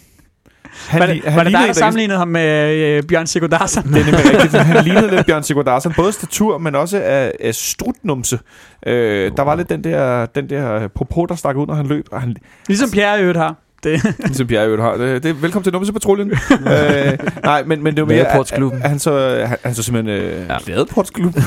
Han, 0.87 0.99
Var 0.99 1.05
det, 1.07 1.21
han 1.25 1.35
var 1.37 1.43
det 1.43 1.53
en, 1.55 1.67
der 1.67 1.73
sammenlignede 1.73 2.17
ham 2.19 2.27
med 2.27 2.75
øh, 2.77 3.03
Bjørn 3.03 3.27
Sigurdarsson? 3.27 3.83
Det 3.93 3.97
er 4.07 4.33
rigtigt. 4.33 4.53
Han 4.63 4.83
lignede 4.87 5.15
lidt 5.15 5.25
Bjørn 5.25 5.43
Sigurdarsson. 5.43 5.93
Både 5.95 6.11
statur, 6.11 6.57
men 6.57 6.75
også 6.75 7.01
af, 7.03 7.31
af 7.39 7.55
strutnumse. 7.55 8.39
Øh, 8.87 9.31
der 9.37 9.43
var 9.43 9.55
lidt 9.55 9.69
den 9.69 9.83
der, 9.83 10.25
den 10.25 10.49
der 10.49 10.87
propos, 10.87 11.27
der 11.27 11.35
stak 11.35 11.55
ud, 11.55 11.67
når 11.67 11.73
han 11.73 11.85
løb. 11.87 12.05
Og 12.11 12.21
han, 12.21 12.35
Ligesom 12.67 12.89
Pierre 12.91 13.17
i 13.17 13.21
øvrigt 13.21 13.37
har. 13.39 13.55
Det. 13.83 14.01
ligesom 14.19 14.47
Pierre 14.47 14.65
øvrigt 14.65 14.81
har. 14.83 14.97
Det, 14.97 15.23
det 15.23 15.29
er 15.29 15.33
velkommen 15.33 15.63
til 15.63 15.73
Numsepatruljen. 15.73 16.31
øh, 16.51 17.17
nej, 17.43 17.63
men, 17.63 17.83
men 17.83 17.95
det 17.95 18.01
var 18.01 18.07
mere... 18.07 18.17
Ladeportsklubben. 18.23 18.79
at- 18.79 18.83
at 18.83 18.89
Han 18.89 18.99
så, 18.99 19.43
han, 19.47 19.57
han 19.63 19.73
så 19.75 19.83
simpelthen... 19.83 20.21
Øh, 20.23 20.45
ja. 20.49 20.57
Ladeportsklubben. 20.67 21.43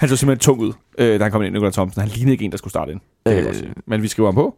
han 0.00 0.08
så 0.08 0.16
simpelthen 0.16 0.38
tung 0.38 0.60
ud, 0.60 0.72
øh, 0.98 1.18
da 1.18 1.24
han 1.24 1.32
kom 1.32 1.42
ind, 1.42 1.52
Nikolaj 1.52 1.70
Thomsen. 1.72 2.00
Han 2.00 2.10
lignede 2.10 2.32
ikke 2.32 2.44
en, 2.44 2.50
der 2.50 2.56
skulle 2.58 2.70
starte 2.70 2.92
ind. 2.92 3.00
Det 3.26 3.46
Øh. 3.46 3.54
Men 3.86 4.02
vi 4.02 4.08
skriver 4.08 4.28
ham 4.28 4.34
på. 4.34 4.54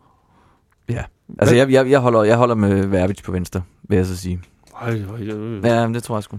Ja. 0.88 1.04
Altså, 1.38 1.54
jeg, 1.54 1.70
jeg, 1.70 1.90
jeg, 1.90 2.00
holder, 2.00 2.22
jeg 2.22 2.36
holder 2.36 2.54
med 2.54 2.86
Verbitz 2.86 3.22
på 3.22 3.32
venstre, 3.32 3.62
vil 3.82 3.96
jeg 3.96 4.06
så 4.06 4.16
sige. 4.16 4.40
Ej, 4.82 4.88
ej, 4.90 4.96
ej. 4.96 5.70
Ja, 5.74 5.86
men 5.86 5.94
det 5.94 6.02
tror 6.02 6.16
jeg 6.16 6.22
sgu. 6.22 6.38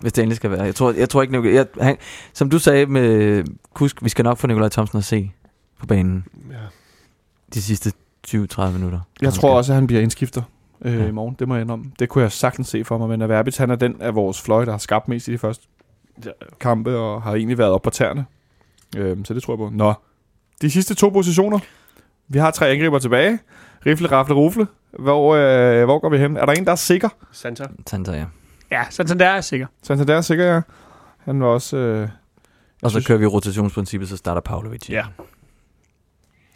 Hvis 0.00 0.12
det 0.12 0.22
endelig 0.22 0.36
skal 0.36 0.50
være. 0.50 0.62
Jeg 0.62 0.74
tror, 0.74 0.92
jeg 0.92 1.08
tror 1.08 1.22
ikke, 1.22 1.54
jeg, 1.54 1.66
han, 1.80 1.96
som 2.32 2.50
du 2.50 2.58
sagde 2.58 2.86
med 2.86 3.44
Kusk, 3.74 4.04
vi 4.04 4.08
skal 4.08 4.22
nok 4.22 4.38
få 4.38 4.46
Nikolaj 4.46 4.68
Thomsen 4.68 4.98
at 4.98 5.04
se 5.04 5.30
på 5.80 5.86
banen 5.86 6.24
Ja. 6.50 6.56
de 7.54 7.62
sidste 7.62 7.92
20-30 8.28 8.70
minutter. 8.70 9.00
Jeg 9.22 9.32
tror 9.32 9.56
også, 9.56 9.72
at 9.72 9.74
han 9.74 9.86
bliver 9.86 10.02
indskifter 10.02 10.42
øh, 10.82 10.94
Ja. 10.94 11.06
i 11.06 11.10
morgen. 11.10 11.36
Det 11.38 11.48
må 11.48 11.54
jeg 11.54 11.62
indrømme. 11.62 11.84
Det 11.98 12.08
kunne 12.08 12.22
jeg 12.22 12.32
sagtens 12.32 12.68
se 12.68 12.84
for 12.84 12.98
mig. 12.98 13.08
Men 13.08 13.22
Averbitz, 13.22 13.56
han 13.58 13.70
er 13.70 13.76
den 13.76 13.96
af 14.00 14.14
vores 14.14 14.42
fløje, 14.42 14.64
der 14.66 14.70
har 14.72 14.78
skabt 14.78 15.08
mest 15.08 15.28
i 15.28 15.32
de 15.32 15.38
første 15.38 15.66
Ja. 16.24 16.30
kampe, 16.60 16.96
og 16.96 17.22
har 17.22 17.34
egentlig 17.34 17.58
været 17.58 17.70
op 17.70 17.82
på 17.82 17.90
tæerne. 17.90 18.24
Øh, 18.96 19.16
så 19.24 19.34
det 19.34 19.42
tror 19.42 19.52
jeg 19.54 19.58
på. 19.58 19.70
Nå, 19.74 19.94
de 20.62 20.70
sidste 20.70 20.94
to 20.94 21.08
positioner. 21.08 21.58
Vi 22.28 22.38
har 22.38 22.50
tre 22.50 22.68
angriber 22.70 22.98
tilbage. 22.98 23.38
Rifle, 23.86 24.10
rafle, 24.12 24.34
rufle. 24.34 24.66
Hvor, 24.98 25.34
øh, 25.34 25.84
hvor 25.84 25.98
går 25.98 26.08
vi 26.08 26.18
hen? 26.18 26.36
Er 26.36 26.46
der 26.46 26.52
en, 26.52 26.64
der 26.64 26.72
er 26.72 26.76
sikker? 26.76 27.08
Santa. 27.32 27.64
Santa, 27.86 28.12
ja. 28.12 28.24
Ja, 28.70 28.84
sådan, 28.90 29.08
sådan 29.08 29.18
der 29.20 29.26
er 29.26 29.40
sikker. 29.40 29.66
Santander 29.82 30.16
er 30.16 30.20
sikker, 30.20 30.44
ja. 30.54 30.60
Han 31.24 31.40
var 31.40 31.46
også... 31.46 31.76
Øh, 31.76 32.08
Og 32.82 32.90
så 32.90 32.94
synes- 32.94 33.06
kører 33.06 33.18
vi 33.18 33.26
rotationsprincippet, 33.26 34.08
så 34.08 34.16
starter 34.16 34.40
Pavlovic. 34.40 34.90
Ja. 34.90 35.02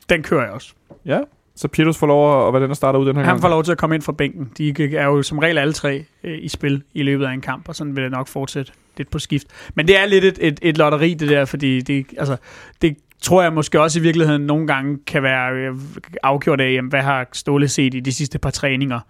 Den 0.08 0.22
kører 0.22 0.42
jeg 0.44 0.52
også. 0.52 0.72
ja, 1.06 1.20
så 1.56 1.68
Pietus 1.68 1.98
får 1.98 2.06
lov 2.06 2.46
at 2.48 2.52
være 2.54 2.62
den, 2.62 2.68
der 2.70 2.74
starter 2.74 2.98
ud 2.98 3.06
den 3.06 3.16
her 3.16 3.22
Han 3.22 3.30
gang. 3.32 3.40
får 3.40 3.48
lov 3.48 3.64
til 3.64 3.72
at 3.72 3.78
komme 3.78 3.94
ind 3.94 4.02
fra 4.02 4.12
bænken. 4.12 4.52
De 4.58 4.96
er 4.96 5.04
jo 5.04 5.22
som 5.22 5.38
regel 5.38 5.58
alle 5.58 5.72
tre 5.72 6.04
øh, 6.24 6.38
i 6.42 6.48
spil 6.48 6.82
i 6.94 7.02
løbet 7.02 7.24
af 7.26 7.32
en 7.32 7.40
kamp, 7.40 7.68
og 7.68 7.74
sådan 7.76 7.96
vil 7.96 8.04
det 8.04 8.12
nok 8.12 8.28
fortsætte 8.28 8.72
lidt 8.96 9.10
på 9.10 9.18
skift. 9.18 9.46
Men 9.74 9.88
det 9.88 9.98
er 9.98 10.06
lidt 10.06 10.24
et, 10.24 10.38
et, 10.40 10.58
et 10.62 10.78
lotteri, 10.78 11.14
det 11.14 11.28
der, 11.28 11.44
fordi 11.44 11.80
det, 11.80 12.06
altså, 12.18 12.36
det 12.82 12.96
tror 13.22 13.42
jeg 13.42 13.52
måske 13.52 13.80
også 13.80 13.98
i 13.98 14.02
virkeligheden 14.02 14.42
nogle 14.42 14.66
gange 14.66 14.98
kan 15.06 15.22
være 15.22 15.52
øh, 15.52 15.76
afgjort 16.22 16.60
af, 16.60 16.72
jamen, 16.72 16.88
hvad 16.88 17.02
har 17.02 17.26
Ståle 17.32 17.68
set 17.68 17.94
i 17.94 18.00
de 18.00 18.12
sidste 18.12 18.38
par 18.38 18.50
træninger? 18.50 19.00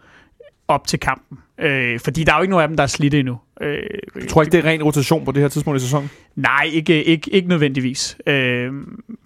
Op 0.72 0.86
til 0.86 1.00
kampen. 1.00 1.38
Øh, 1.60 2.00
fordi 2.00 2.24
der 2.24 2.32
er 2.32 2.36
jo 2.36 2.42
ikke 2.42 2.50
nogen 2.50 2.62
af 2.62 2.68
dem, 2.68 2.76
der 2.76 2.82
er 2.82 2.86
slidte 2.88 3.18
endnu. 3.18 3.38
Øh, 3.60 3.76
Jeg 4.20 4.28
tror 4.28 4.42
ikke, 4.42 4.52
det 4.52 4.64
er 4.64 4.68
ren 4.68 4.82
rotation 4.82 5.24
på 5.24 5.32
det 5.32 5.42
her 5.42 5.48
tidspunkt 5.48 5.80
i 5.80 5.82
sæsonen. 5.82 6.10
Nej, 6.36 6.70
ikke, 6.72 7.04
ikke, 7.04 7.30
ikke 7.30 7.48
nødvendigvis. 7.48 8.16
Øh, 8.26 8.72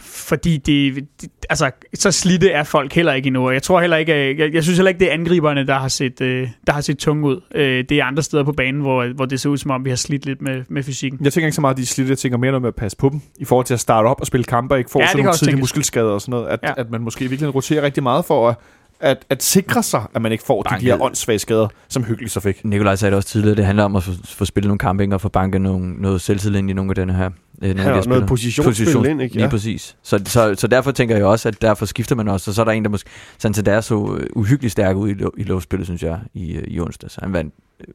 fordi 0.00 0.56
det, 0.56 0.94
det, 1.20 1.28
altså, 1.50 1.70
så 1.94 2.10
slidte 2.10 2.50
er 2.50 2.62
folk 2.62 2.92
heller 2.92 3.12
ikke 3.12 3.26
endnu. 3.26 3.50
Jeg 3.50 3.62
tror 3.62 3.80
heller 3.80 3.96
ikke, 3.96 4.38
jeg, 4.38 4.54
jeg 4.54 4.62
synes 4.62 4.78
heller 4.78 4.88
ikke, 4.88 5.00
det 5.00 5.08
er 5.08 5.12
angriberne, 5.12 5.66
der 5.66 5.74
har 5.74 5.88
set, 5.88 6.20
øh, 6.20 6.48
der 6.66 6.72
har 6.72 6.80
set 6.80 6.98
tunge 6.98 7.26
ud. 7.26 7.40
Øh, 7.54 7.84
det 7.88 7.92
er 7.92 8.04
andre 8.04 8.22
steder 8.22 8.44
på 8.44 8.52
banen, 8.52 8.80
hvor, 8.80 9.14
hvor 9.14 9.24
det 9.24 9.40
ser 9.40 9.50
ud 9.50 9.56
som 9.58 9.70
om, 9.70 9.84
vi 9.84 9.90
har 9.90 9.96
slidt 9.96 10.26
lidt 10.26 10.42
med, 10.42 10.62
med 10.68 10.82
fysikken. 10.82 11.24
Jeg 11.24 11.32
tænker 11.32 11.46
ikke 11.46 11.54
så 11.54 11.60
meget, 11.60 11.74
at 11.74 11.78
de 11.78 11.82
er 11.82 11.86
slidte. 11.86 12.10
Jeg 12.10 12.18
tænker 12.18 12.38
mere 12.38 12.50
noget 12.50 12.62
med 12.62 12.68
at 12.68 12.74
passe 12.74 12.96
på 12.96 13.08
dem. 13.08 13.20
I 13.38 13.44
forhold 13.44 13.66
til 13.66 13.74
at 13.74 13.80
starte 13.80 14.06
op 14.06 14.20
og 14.20 14.26
spille 14.26 14.44
kampe, 14.44 14.74
og 14.74 14.78
ikke 14.78 14.90
få 14.90 15.00
Ja, 15.00 15.06
sådan 15.06 15.24
nogle 15.24 15.38
tidlige 15.38 15.56
muskelskader 15.56 16.10
og 16.10 16.20
sådan 16.20 16.30
noget. 16.30 16.46
At, 16.48 16.60
ja. 16.62 16.72
at 16.76 16.90
man 16.90 17.00
måske 17.00 17.28
virkelig 17.28 17.54
roterer 17.54 17.82
rigtig 17.82 18.02
meget 18.02 18.24
for 18.24 18.48
at, 18.48 18.56
at, 19.00 19.24
at 19.30 19.42
sikre 19.42 19.82
sig, 19.82 20.02
at 20.14 20.22
man 20.22 20.32
ikke 20.32 20.44
får 20.44 20.62
de, 20.62 20.68
Banket. 20.68 20.86
de 20.86 20.90
her 20.90 21.02
åndssvage 21.02 21.38
skader, 21.38 21.68
som 21.88 22.04
hyggeligt 22.04 22.32
så 22.32 22.40
fik. 22.40 22.64
Nikolaj 22.64 22.96
sagde 22.96 23.10
det 23.10 23.16
også 23.16 23.28
tidligere, 23.28 23.56
det 23.56 23.64
handler 23.64 23.84
om 23.84 23.96
at 23.96 24.02
få, 24.02 24.12
få 24.24 24.44
spillet 24.44 24.68
nogle 24.68 24.78
kampe 24.78 25.14
og 25.14 25.20
få 25.20 25.28
banket 25.28 25.60
nogle, 25.60 25.94
noget 26.02 26.20
selvtillid 26.20 26.58
ind 26.58 26.70
i 26.70 26.72
nogle 26.72 26.90
af 26.90 26.94
denne 26.94 27.12
her. 27.14 27.30
Øh, 27.62 27.68
nogle 27.68 27.82
Ja, 27.82 27.96
af 27.96 28.02
de 28.02 28.08
noget 28.08 28.26
positionsspil 28.26 29.06
ind, 29.06 29.22
ikke? 29.22 29.36
Lige 29.36 29.48
præcis. 29.48 29.96
Så, 30.02 30.22
så, 30.24 30.54
så 30.58 30.66
derfor 30.66 30.90
tænker 30.90 31.16
jeg 31.16 31.24
også, 31.24 31.48
at 31.48 31.62
derfor 31.62 31.86
skifter 31.86 32.14
man 32.16 32.28
også, 32.28 32.50
og 32.50 32.54
så 32.54 32.60
er 32.60 32.64
der 32.64 32.72
en, 32.72 32.84
der 32.84 32.90
måske... 32.90 33.10
Santander 33.38 33.80
så 33.80 34.16
øh, 34.20 34.26
uhyggeligt 34.36 34.72
stærk 34.72 34.96
ud 34.96 35.08
i, 35.08 35.14
i 35.36 35.42
lovspillet, 35.42 35.86
synes 35.86 36.02
jeg, 36.02 36.18
i, 36.34 36.52
øh, 36.52 36.64
i 36.66 36.80
onsdag. 36.80 37.10
Så 37.10 37.20
han 37.22 37.32
vandt 37.32 37.54
øh, 37.80 37.86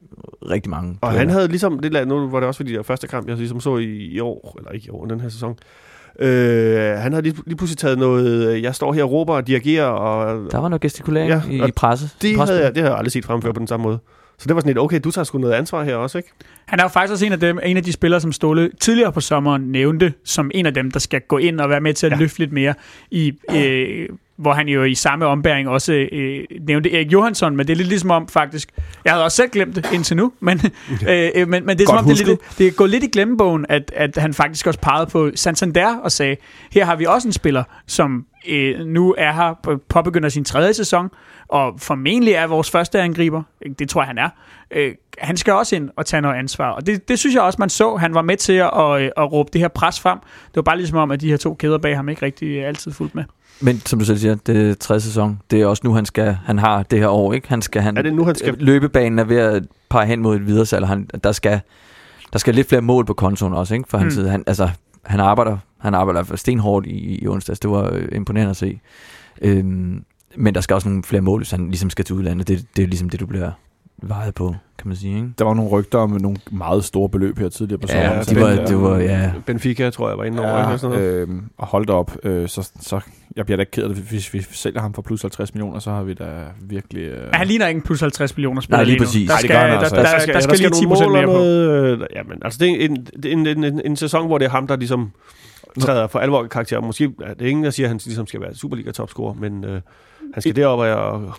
rigtig 0.50 0.70
mange. 0.70 0.98
Og 1.00 1.12
han 1.12 1.30
havde 1.30 1.48
ligesom, 1.48 1.78
det 1.78 2.08
nu 2.08 2.28
var 2.30 2.40
det 2.40 2.46
også 2.46 2.58
fordi, 2.58 2.72
der 2.72 2.82
første 2.82 3.06
kamp, 3.06 3.28
jeg 3.28 3.36
ligesom 3.36 3.60
så 3.60 3.76
i, 3.76 3.84
i 3.86 4.20
år, 4.20 4.54
eller 4.58 4.70
ikke 4.70 4.86
i 4.86 4.90
år, 4.90 5.06
den 5.06 5.20
her 5.20 5.28
sæson, 5.28 5.58
øh, 6.20 6.98
han 6.98 7.12
havde 7.12 7.22
lige, 7.22 7.36
lige 7.46 7.56
pludselig 7.56 7.78
taget 7.78 7.98
noget, 7.98 8.54
øh, 8.56 8.62
jeg 8.62 8.74
står 8.74 8.92
her 8.92 9.04
og 9.04 9.10
råber 9.12 9.34
og 9.34 9.46
dirigerer, 9.46 9.84
og 9.86 10.50
Der 10.50 10.58
var 10.58 10.68
noget 10.68 10.80
gestikulering 10.82 11.30
Ja, 11.30 11.42
i, 11.64 11.68
i 11.68 11.72
presse. 11.72 12.08
det 12.22 12.28
i 12.28 12.34
havde, 12.34 12.62
jeg, 12.64 12.68
det 12.74 12.76
havde 12.76 12.90
jeg 12.90 12.98
aldrig 12.98 13.12
set 13.12 13.24
fremføre 13.24 13.54
på 13.54 13.58
den 13.58 13.66
samme 13.66 13.84
måde. 13.84 13.98
Så 14.38 14.46
det 14.48 14.54
var 14.54 14.60
sådan 14.60 14.68
lidt, 14.70 14.78
okay, 14.78 15.00
du 15.04 15.10
tager 15.10 15.24
sgu 15.24 15.38
noget 15.38 15.54
ansvar 15.54 15.84
her 15.84 15.96
også, 15.96 16.18
ikke? 16.18 16.30
Han 16.66 16.78
er 16.78 16.84
jo 16.84 16.88
faktisk 16.88 17.12
også 17.12 17.26
en 17.26 17.32
af, 17.32 17.40
dem, 17.40 17.58
en 17.64 17.76
af 17.76 17.82
de 17.82 17.92
spillere, 17.92 18.20
som 18.20 18.32
Ståle 18.32 18.70
tidligere 18.80 19.12
på 19.12 19.20
sommeren 19.20 19.62
nævnte, 19.62 20.12
som 20.24 20.50
en 20.54 20.66
af 20.66 20.74
dem, 20.74 20.90
der 20.90 20.98
skal 20.98 21.20
gå 21.28 21.38
ind 21.38 21.60
og 21.60 21.70
være 21.70 21.80
med 21.80 21.94
til 21.94 22.06
at 22.06 22.12
ja. 22.12 22.16
løfte 22.18 22.38
lidt 22.38 22.52
mere, 22.52 22.74
i, 23.10 23.32
øh, 23.54 24.08
hvor 24.40 24.52
han 24.52 24.68
jo 24.68 24.84
i 24.84 24.94
samme 24.94 25.26
ombæring 25.26 25.68
også 25.68 25.92
øh, 26.12 26.44
nævnte 26.60 26.92
Erik 26.94 27.12
Johansson, 27.12 27.56
men 27.56 27.66
det 27.66 27.72
er 27.72 27.76
lidt 27.76 27.88
ligesom 27.88 28.10
om 28.10 28.28
faktisk, 28.28 28.68
jeg 29.04 29.12
havde 29.12 29.24
også 29.24 29.36
selv 29.36 29.50
glemt 29.50 29.76
det 29.76 29.88
indtil 29.92 30.16
nu, 30.16 30.32
men, 30.40 30.60
øh, 31.08 31.30
øh, 31.34 31.48
men, 31.48 31.66
men 31.66 31.78
det 31.78 31.84
er 31.84 31.88
som 31.88 31.96
Godt 31.96 31.98
om, 31.98 32.04
det 32.04 32.04
er, 32.04 32.08
husket. 32.10 32.26
lidt, 32.28 32.40
det 32.58 32.66
er 32.66 32.70
gået 32.70 32.90
lidt 32.90 33.04
i 33.04 33.06
glemmebogen, 33.06 33.66
at, 33.68 33.92
at 33.96 34.16
han 34.16 34.34
faktisk 34.34 34.66
også 34.66 34.80
pegede 34.80 35.06
på 35.06 35.30
Santander 35.34 35.96
og 35.96 36.12
sagde, 36.12 36.36
her 36.72 36.84
har 36.84 36.96
vi 36.96 37.04
også 37.04 37.28
en 37.28 37.32
spiller, 37.32 37.64
som 37.86 38.26
øh, 38.48 38.86
nu 38.86 39.14
er 39.18 39.32
her, 39.32 39.54
på- 39.62 39.80
påbegynder 39.88 40.28
sin 40.28 40.44
tredje 40.44 40.74
sæson, 40.74 41.08
og 41.48 41.74
formentlig 41.78 42.34
er 42.34 42.46
vores 42.46 42.70
første 42.70 43.00
angriber, 43.00 43.42
det 43.78 43.88
tror 43.88 44.00
jeg 44.02 44.06
han 44.06 44.18
er, 44.18 44.28
øh, 44.70 44.94
han 45.18 45.36
skal 45.36 45.52
også 45.52 45.76
ind 45.76 45.90
og 45.96 46.06
tage 46.06 46.20
noget 46.20 46.36
ansvar. 46.36 46.70
Og 46.70 46.86
det, 46.86 47.08
det 47.08 47.18
synes 47.18 47.34
jeg 47.34 47.42
også, 47.42 47.56
man 47.58 47.68
så. 47.70 47.96
Han 47.96 48.14
var 48.14 48.22
med 48.22 48.36
til 48.36 48.52
at, 48.52 48.70
at, 48.78 49.12
at 49.16 49.32
råbe 49.32 49.50
det 49.52 49.60
her 49.60 49.68
pres 49.68 50.00
frem. 50.00 50.18
Det 50.18 50.56
var 50.56 50.62
bare 50.62 50.76
ligesom 50.76 50.98
om, 50.98 51.10
at 51.10 51.20
de 51.20 51.30
her 51.30 51.36
to 51.36 51.54
kæder 51.54 51.78
bag 51.78 51.96
ham 51.96 52.08
ikke 52.08 52.22
rigtig 52.22 52.64
altid 52.66 52.92
fuldt 52.92 53.14
med. 53.14 53.24
Men 53.62 53.80
som 53.86 53.98
du 53.98 54.04
selv 54.04 54.18
siger, 54.18 54.34
det 54.34 54.70
er 54.70 54.74
tredje 54.74 55.00
sæson. 55.00 55.40
Det 55.50 55.60
er 55.60 55.66
også 55.66 55.80
nu, 55.84 55.94
han 55.94 56.06
skal 56.06 56.38
han 56.44 56.58
har 56.58 56.82
det 56.82 56.98
her 56.98 57.08
år, 57.08 57.32
ikke? 57.32 57.48
Han 57.48 57.62
skal, 57.62 57.82
han, 57.82 57.96
Er 57.96 58.02
det 58.02 58.14
nu, 58.14 58.24
han 58.24 58.34
skal... 58.34 58.54
Løbebanen 58.58 59.18
er 59.18 59.24
ved 59.24 59.36
at 59.36 59.62
pege 59.90 60.06
hen 60.06 60.20
mod 60.22 60.36
et 60.36 60.46
videre 60.46 60.66
salg. 60.66 60.86
Han, 60.86 61.08
der, 61.24 61.32
skal, 61.32 61.60
der 62.32 62.38
skal 62.38 62.54
lidt 62.54 62.68
flere 62.68 62.82
mål 62.82 63.04
på 63.04 63.14
kontoen 63.14 63.52
også, 63.52 63.74
ikke? 63.74 63.88
For 63.88 63.98
Mm. 63.98 64.10
side. 64.10 64.30
Han, 64.30 64.44
altså, 64.46 64.70
han 65.04 65.20
arbejder, 65.20 65.58
han 65.78 65.94
arbejder 65.94 66.36
stenhårdt 66.36 66.86
i, 66.86 67.18
i 67.22 67.28
onsdags. 67.28 67.60
Det 67.60 67.70
var 67.70 67.90
øh, 67.92 68.08
imponerende 68.12 68.50
at 68.50 68.56
se. 68.56 68.80
Øhm, 69.42 70.04
men 70.36 70.54
der 70.54 70.60
skal 70.60 70.74
også 70.74 70.88
nogle 70.88 71.02
flere 71.02 71.22
mål, 71.22 71.40
hvis 71.40 71.50
han 71.50 71.66
ligesom 71.66 71.90
skal 71.90 72.04
til 72.04 72.14
udlandet. 72.14 72.48
Det, 72.48 72.66
det 72.76 72.82
er 72.82 72.86
ligesom 72.86 73.10
det, 73.10 73.20
du 73.20 73.26
bliver 73.26 73.50
vejet 74.02 74.34
på, 74.34 74.54
kan 74.78 74.88
man 74.88 74.96
sige, 74.96 75.16
ikke? 75.16 75.28
Der 75.38 75.44
var 75.44 75.54
nogle 75.54 75.70
rygter 75.70 75.98
om 75.98 76.10
nogle 76.10 76.36
meget 76.50 76.84
store 76.84 77.08
beløb 77.08 77.38
her 77.38 77.48
tidligere 77.48 77.78
på 77.80 77.88
sommeren. 77.88 78.12
Ja, 78.12 78.22
så 78.22 78.34
de 78.34 78.40
var, 78.40 78.48
den 78.48 78.58
der- 78.58 78.66
det 78.66 78.82
var, 78.82 78.96
ja. 78.98 79.32
Benfica, 79.46 79.90
tror 79.90 80.08
jeg, 80.08 80.18
var 80.18 80.24
inde 80.24 80.40
over. 80.40 80.58
Ja, 80.58 80.66
ikke? 80.68 80.78
Sådan 80.78 80.96
noget. 80.98 81.28
øh, 81.28 81.28
og 81.58 81.66
hold 81.66 81.86
da 81.86 81.92
op, 81.92 82.16
øh, 82.24 82.48
så, 82.48 82.70
så 82.80 83.00
jeg 83.36 83.44
bliver 83.44 83.56
da 83.56 83.60
ikke 83.60 83.70
ked 83.70 83.82
af 83.82 83.88
det, 83.88 83.98
hvis 83.98 84.34
vi 84.34 84.42
sælger 84.50 84.80
ham 84.80 84.94
for 84.94 85.02
plus 85.02 85.22
50 85.22 85.54
millioner, 85.54 85.78
så 85.78 85.90
har 85.90 86.02
vi 86.02 86.14
da 86.14 86.24
virkelig... 86.60 87.02
Øh, 87.02 87.28
han 87.32 87.46
ligner 87.46 87.66
ikke 87.66 87.78
en 87.78 87.82
plus 87.84 88.00
50 88.00 88.36
millioner 88.36 88.60
spiller 88.60 88.76
Nej, 88.76 88.84
lige 88.84 88.92
lige 88.92 89.00
nu. 89.00 89.04
præcis. 89.06 89.28
Der 89.28 89.34
Nej, 89.34 89.38
det 89.40 89.44
skal, 89.48 89.56
gør 89.56 89.60
han 89.60 89.70
der, 89.70 89.78
altså 89.78 89.96
der, 89.96 90.00
ikke. 90.20 90.32
der, 90.32 90.40
der, 90.40 90.56
skal 90.56 90.70
lige 90.70 90.80
10 90.80 90.86
procent 90.86 91.12
mere 91.12 91.26
på. 91.26 91.32
noget, 91.32 92.00
øh, 92.00 92.06
jamen, 92.16 92.38
altså 92.44 92.58
det 92.58 92.70
er 92.70 92.88
en, 92.88 93.06
en, 93.24 93.46
en, 93.46 93.64
en, 93.64 93.80
en 93.84 93.96
sæson, 93.96 94.26
hvor 94.26 94.38
det 94.38 94.44
er 94.44 94.50
ham, 94.50 94.66
der 94.66 94.76
ligesom 94.76 95.10
træder 95.80 96.06
for 96.06 96.18
alvor 96.18 96.44
i 96.44 96.48
karakter. 96.50 96.80
Måske 96.80 97.12
er 97.22 97.34
det 97.34 97.46
ingen, 97.46 97.64
der 97.64 97.70
siger, 97.70 97.86
at 97.86 97.88
han 97.90 98.00
ligesom 98.04 98.26
skal 98.26 98.40
være 98.40 98.54
Superliga-topscorer, 98.54 99.34
men 99.34 99.64
øh, 99.64 99.80
han 100.34 100.42
skal 100.42 100.56
derop 100.56 100.78
og... 100.78 101.32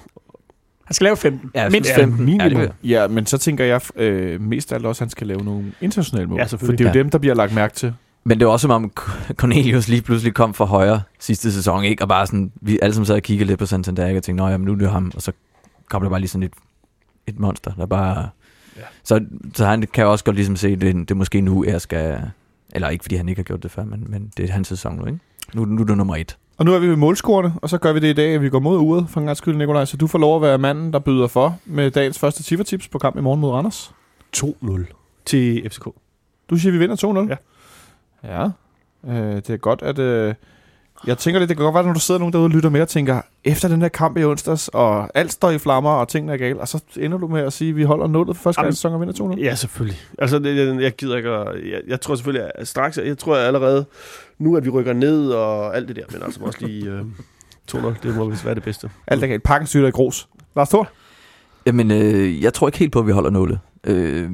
Han 0.91 0.93
skal 0.95 1.05
lave 1.05 1.17
15. 1.17 1.51
Ja, 1.55 1.69
Mindst 1.69 1.89
ja, 1.89 1.97
15. 1.97 2.25
minimum. 2.25 2.51
Ja, 2.51 2.59
vil- 2.59 2.71
ja, 2.83 3.07
men 3.07 3.25
så 3.25 3.37
tænker 3.37 3.65
jeg 3.65 3.81
øh, 3.95 4.41
mest 4.41 4.71
af 4.71 4.75
alt 4.75 4.85
også, 4.85 5.03
at 5.03 5.05
han 5.05 5.09
skal 5.09 5.27
lave 5.27 5.43
nogle 5.43 5.71
internationale 5.81 6.27
mål. 6.27 6.37
Ja, 6.39 6.43
for 6.45 6.57
det 6.57 6.81
er 6.81 6.85
jo 6.85 6.87
Ja. 6.87 6.93
dem, 6.93 7.09
der 7.09 7.17
bliver 7.17 7.35
lagt 7.35 7.53
mærke 7.55 7.73
til. 7.75 7.93
Men 8.23 8.39
det 8.39 8.47
var 8.47 8.53
også 8.53 8.61
som 8.61 8.71
om 8.71 8.91
Cornelius 9.33 9.87
lige 9.87 10.01
pludselig 10.01 10.33
kom 10.33 10.53
fra 10.53 10.65
højre 10.65 11.01
sidste 11.19 11.51
sæson, 11.51 11.83
ikke? 11.83 12.01
Og 12.03 12.07
bare 12.07 12.27
sådan, 12.27 12.51
vi 12.61 12.79
alle 12.81 12.93
sammen 12.93 13.05
sad 13.05 13.15
og 13.15 13.21
kiggede 13.21 13.47
lidt 13.47 13.59
på 13.59 13.65
Santander, 13.65 14.07
ikke? 14.07 14.19
Og 14.19 14.23
tænkte, 14.23 14.43
nå 14.43 14.49
ja, 14.49 14.57
men 14.57 14.65
nu 14.65 14.71
er 14.71 14.75
det 14.75 14.89
ham. 14.91 15.11
Og 15.15 15.21
så 15.21 15.31
kom 15.89 16.01
der 16.01 16.09
bare 16.09 16.19
lige 16.19 16.29
sådan 16.29 16.43
et, 16.43 16.53
et 17.27 17.39
monster, 17.39 17.71
der 17.73 17.85
bare... 17.85 18.29
Ja. 18.77 18.81
Så, 19.03 19.25
så 19.55 19.65
han 19.65 19.81
kan 19.93 20.03
jo 20.03 20.11
også 20.11 20.23
godt 20.25 20.35
ligesom 20.35 20.55
se, 20.55 20.67
at 20.67 20.81
det, 20.81 20.95
det 20.95 21.11
er 21.11 21.15
måske 21.15 21.41
nu, 21.41 21.65
jeg 21.65 21.81
skal... 21.81 22.21
Eller 22.75 22.89
ikke, 22.89 23.03
fordi 23.03 23.15
han 23.15 23.29
ikke 23.29 23.39
har 23.39 23.43
gjort 23.43 23.63
det 23.63 23.71
før, 23.71 23.83
men, 23.85 24.05
men 24.07 24.31
det 24.37 24.49
er 24.49 24.53
hans 24.53 24.67
sæson 24.67 24.95
nu, 24.95 25.05
ikke? 25.05 25.19
Nu, 25.53 25.65
nu 25.65 25.81
er 25.81 25.85
det 25.85 25.97
nummer 25.97 26.15
et. 26.15 26.37
Og 26.61 26.65
nu 26.65 26.73
er 26.73 26.79
vi 26.79 26.87
ved 26.87 26.95
målscorerne, 26.95 27.53
og 27.61 27.69
så 27.69 27.77
gør 27.77 27.93
vi 27.93 27.99
det 27.99 28.07
i 28.07 28.13
dag, 28.13 28.35
at 28.35 28.41
vi 28.41 28.49
går 28.49 28.59
mod 28.59 28.77
uret 28.77 29.05
for 29.09 29.19
en 29.19 29.25
gang 29.25 29.37
skyld, 29.37 29.55
Nikolaj. 29.55 29.85
Så 29.85 29.97
du 29.97 30.07
får 30.07 30.19
lov 30.19 30.35
at 30.35 30.41
være 30.41 30.57
manden, 30.57 30.93
der 30.93 30.99
byder 30.99 31.27
for 31.27 31.59
med 31.65 31.91
dagens 31.91 32.19
første 32.19 32.63
tips 32.63 32.87
på 32.87 32.97
kamp 32.99 33.17
i 33.17 33.21
morgen 33.21 33.39
mod 33.41 33.51
Randers. 33.51 33.91
2-0 34.37 35.21
til 35.25 35.69
FCK. 35.69 35.85
Du 36.49 36.55
siger, 36.55 36.69
at 36.71 36.73
vi 36.73 36.79
vinder 36.79 36.95
2-0? 37.25 37.35
Ja. 38.27 38.43
Ja. 38.43 38.49
Øh, 39.13 39.35
det 39.35 39.49
er 39.49 39.57
godt, 39.57 39.81
at... 39.81 39.99
Øh, 39.99 40.33
Jeg 41.07 41.17
tænker 41.17 41.39
lidt, 41.39 41.49
det 41.49 41.57
kan 41.57 41.63
godt 41.63 41.75
være, 41.75 41.83
når 41.83 41.93
du 41.93 41.99
sidder 41.99 42.19
nogen 42.19 42.33
derude 42.33 42.45
og 42.45 42.49
lytter 42.49 42.69
med 42.69 42.81
og 42.81 42.87
tænker, 42.87 43.21
efter 43.43 43.67
den 43.67 43.81
her 43.81 43.89
kamp 43.89 44.17
i 44.17 44.23
onsdags, 44.23 44.67
og 44.67 45.17
alt 45.17 45.31
står 45.31 45.49
i 45.49 45.57
flammer, 45.57 45.91
og 45.91 46.07
tingene 46.07 46.33
er 46.33 46.37
gale, 46.37 46.59
og 46.59 46.67
så 46.67 46.83
ender 46.97 47.17
du 47.17 47.27
med 47.27 47.41
at 47.41 47.53
sige, 47.53 47.69
at 47.69 47.75
vi 47.75 47.83
holder 47.83 48.07
nullet 48.07 48.35
for 48.37 48.43
første 48.43 48.61
gang 48.61 48.73
i 48.73 48.75
sæsonen 48.75 48.93
og 48.95 49.01
vinder 49.01 49.13
200. 49.13 49.41
Ja, 49.43 49.55
selvfølgelig. 49.55 49.99
Altså, 50.19 50.39
det, 50.39 50.57
jeg, 50.57 50.81
jeg 50.81 50.95
gider 50.95 51.17
ikke 51.17 51.29
at, 51.29 51.47
jeg, 51.71 51.81
jeg 51.87 52.01
tror 52.01 52.15
selvfølgelig 52.15 52.51
at 52.55 52.67
straks, 52.67 52.97
jeg 52.97 53.17
tror 53.17 53.37
jeg 53.37 53.47
allerede 53.47 53.85
nu, 54.41 54.57
at 54.57 54.65
vi 54.65 54.69
rykker 54.69 54.93
ned 54.93 55.29
og 55.29 55.75
alt 55.75 55.87
det 55.87 55.95
der, 55.95 56.03
men 56.11 56.23
altså 56.23 56.39
også 56.43 56.57
lige 56.61 56.85
øh, 56.85 57.05
200, 57.67 57.95
det 58.03 58.15
må 58.15 58.29
vist 58.29 58.45
være 58.45 58.55
det 58.55 58.63
bedste. 58.63 58.89
Alt 59.07 59.23
er 59.23 59.27
galt. 59.27 59.43
Pakken 59.43 59.67
styrer 59.67 59.87
i 59.87 59.91
grus. 59.91 60.27
Lars 60.55 60.69
Thor? 60.69 60.89
Jamen, 61.65 61.91
øh, 61.91 62.43
jeg 62.43 62.53
tror 62.53 62.67
ikke 62.67 62.79
helt 62.79 62.91
på, 62.91 62.99
at 62.99 63.07
vi 63.07 63.11
holder 63.11 63.29
nullet. 63.29 63.59
Øh, 63.83 64.29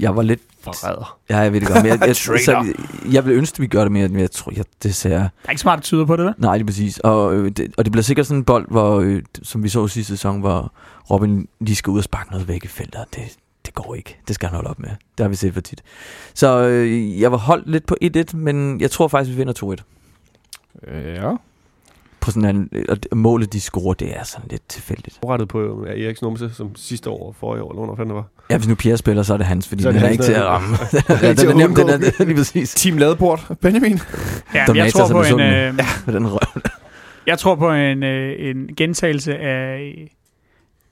jeg 0.00 0.16
var 0.16 0.22
lidt... 0.22 0.40
Forræder. 0.60 1.18
Ja, 1.30 1.38
jeg 1.38 1.52
ved 1.52 1.60
det 1.60 1.68
godt, 1.68 1.82
men 1.82 1.92
jeg, 1.92 2.06
jeg, 2.06 2.16
så, 2.46 2.74
jeg 3.12 3.26
vil 3.26 3.32
ønske, 3.32 3.54
at 3.54 3.60
vi 3.60 3.66
gør 3.66 3.82
det 3.82 3.92
mere, 3.92 4.08
men 4.08 4.20
jeg 4.20 4.30
tror, 4.30 4.52
jeg, 4.56 4.64
det 4.82 4.94
ser... 4.94 5.18
Der 5.18 5.28
er 5.44 5.50
ikke 5.50 5.60
smart, 5.60 5.76
der 5.76 5.82
tyder 5.82 6.04
på 6.04 6.16
det, 6.16 6.24
vel? 6.24 6.34
Nej, 6.38 6.54
det 6.54 6.62
er 6.62 6.66
præcis. 6.66 6.98
Og, 6.98 7.34
øh, 7.34 7.50
det, 7.50 7.74
og 7.76 7.84
det 7.84 7.92
bliver 7.92 8.02
sikkert 8.02 8.26
sådan 8.26 8.38
en 8.38 8.44
bold, 8.44 8.66
hvor, 8.70 9.00
øh, 9.00 9.22
som 9.42 9.62
vi 9.62 9.68
så 9.68 9.88
sidste 9.88 10.12
sæson, 10.12 10.40
hvor 10.40 10.72
Robin 11.10 11.48
lige 11.60 11.76
skal 11.76 11.90
ud 11.90 11.98
og 11.98 12.04
sparke 12.04 12.30
noget 12.30 12.48
væk 12.48 12.64
i 12.64 12.68
feltet. 12.68 13.00
Det, 13.14 13.36
det 13.66 13.74
går 13.74 13.94
ikke. 13.94 14.18
Det 14.28 14.34
skal 14.34 14.48
han 14.48 14.54
holde 14.56 14.70
op 14.70 14.78
med. 14.78 14.88
Det 14.88 15.24
har 15.24 15.28
vi 15.28 15.34
set 15.36 15.54
for 15.54 15.60
tit. 15.60 15.82
Så 16.34 16.66
øh, 16.66 17.20
jeg 17.20 17.32
var 17.32 17.38
holdt 17.38 17.70
lidt 17.70 17.86
på 17.86 17.96
1-1, 18.04 18.36
men 18.36 18.80
jeg 18.80 18.90
tror 18.90 19.08
faktisk, 19.08 19.32
vi 19.32 19.36
vinder 19.44 19.76
2-1. 20.86 20.92
Ja. 20.96 21.32
På 22.20 22.30
sådan 22.30 22.56
en, 22.56 22.70
og 22.88 23.02
det- 23.02 23.16
målet, 23.16 23.52
de 23.52 23.60
scorer, 23.60 23.94
det 23.94 24.16
er 24.16 24.24
sådan 24.24 24.48
lidt 24.50 24.68
tilfældigt. 24.68 25.18
Rettet 25.24 25.48
på 25.48 25.84
øh, 25.86 26.00
Eriks 26.04 26.22
numse, 26.22 26.50
som 26.54 26.76
sidste 26.76 27.10
år 27.10 27.28
og 27.28 27.34
forrige 27.40 27.62
år, 27.62 27.70
eller 27.70 27.78
hvornår 27.78 27.96
fanden 27.96 28.08
det 28.10 28.16
var. 28.16 28.24
Ja, 28.50 28.56
hvis 28.56 28.68
nu 28.68 28.74
Pierre 28.74 28.96
spiller, 28.96 29.22
så 29.22 29.32
er 29.32 29.36
det 29.36 29.46
hans, 29.46 29.68
fordi 29.68 29.82
Så 29.82 29.88
er 29.88 29.92
den 29.92 30.00
det 30.00 30.04
er 30.04 30.08
hans, 30.08 30.28
ikke 30.28 30.34
til 30.34 30.40
at 30.40 30.46
ramme. 30.46 30.76
ja, 30.92 30.98
den 31.32 31.46
er 31.46 31.50
at 31.50 31.56
nem, 31.56 31.74
den 31.74 31.88
er 31.88 32.24
lige 32.24 32.36
præcis. 32.36 32.74
Team 32.74 32.96
Ladeport. 32.98 33.46
Benjamin? 33.60 33.98
Ja, 34.54 34.64
jeg 34.74 34.92
tror 34.92 35.08
på 35.08 35.18
er 35.20 35.24
en, 35.24 35.40
øh, 35.40 35.74
Med 36.06 36.14
den 36.14 36.32
røv. 36.32 36.62
jeg 37.26 37.38
tror 37.38 37.54
på 37.54 37.72
en, 37.72 38.02
øh, 38.02 38.50
en 38.50 38.68
gentagelse 38.76 39.36
af, 39.38 40.15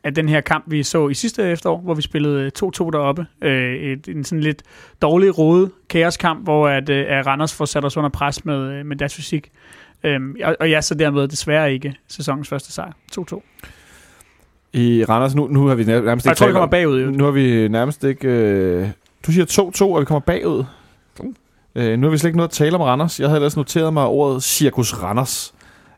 af 0.05 0.15
den 0.15 0.29
her 0.29 0.41
kamp, 0.41 0.65
vi 0.67 0.83
så 0.83 1.09
i 1.09 1.15
sidste 1.15 1.43
efterår, 1.51 1.81
hvor 1.81 1.95
vi 1.95 2.03
spillede 2.03 2.51
2-2 2.59 2.69
deroppe. 2.91 3.27
Øh, 3.43 3.75
et, 3.75 4.09
en 4.09 4.25
sådan 4.25 4.41
lidt 4.43 4.63
dårlig 5.03 5.39
rode 5.39 5.71
kaoskamp, 5.89 6.45
hvor 6.45 6.69
at, 6.69 6.89
øh, 6.89 7.05
at 7.09 7.27
Randers 7.27 7.55
får 7.55 7.65
sat 7.65 7.85
os 7.85 7.97
under 7.97 8.11
pres 8.11 8.45
med, 8.45 8.73
øh, 8.73 8.87
med 8.87 8.97
deres 8.97 9.15
fysik. 9.15 9.51
Øhm, 10.05 10.37
og, 10.45 10.57
og 10.61 10.71
jeg 10.71 10.85
så 10.85 10.95
dermed 10.95 11.29
desværre 11.29 11.73
ikke 11.73 11.95
sæsonens 12.09 12.49
første 12.49 12.73
sejr. 12.73 12.93
2-2. 13.19 13.43
I 14.73 15.05
Randers, 15.09 15.35
nu, 15.35 15.47
nu 15.47 15.67
har 15.67 15.75
vi 15.75 15.83
nær- 15.85 15.87
nærmest 16.01 16.27
Og 16.27 16.29
jeg 16.29 16.33
ikke 16.33 16.39
tror, 16.39 16.47
vi 16.47 16.53
kommer 16.53 16.63
om- 16.63 16.71
bagud. 16.71 17.01
Jo. 17.03 17.11
Nu 17.11 17.25
har 17.25 17.31
vi 17.31 17.69
nærmest 17.69 18.05
ikke... 18.05 18.29
Øh, 18.29 18.89
du 19.27 19.33
siger 19.33 19.45
2-2, 19.81 19.95
og 19.95 20.01
vi 20.01 20.05
kommer 20.05 20.21
bagud. 20.21 20.65
Øh, 21.75 21.99
nu 21.99 22.07
har 22.07 22.11
vi 22.11 22.19
slet 22.19 22.29
ikke 22.29 22.37
noget 22.37 22.49
at 22.49 22.53
tale 22.53 22.75
om 22.77 22.81
Randers. 22.81 23.21
Jeg 23.21 23.29
havde 23.29 23.37
ellers 23.39 23.57
noteret 23.57 23.93
mig 23.95 24.07
ordet 24.07 24.43
Cirkus 24.43 24.95
Randers. 24.95 25.55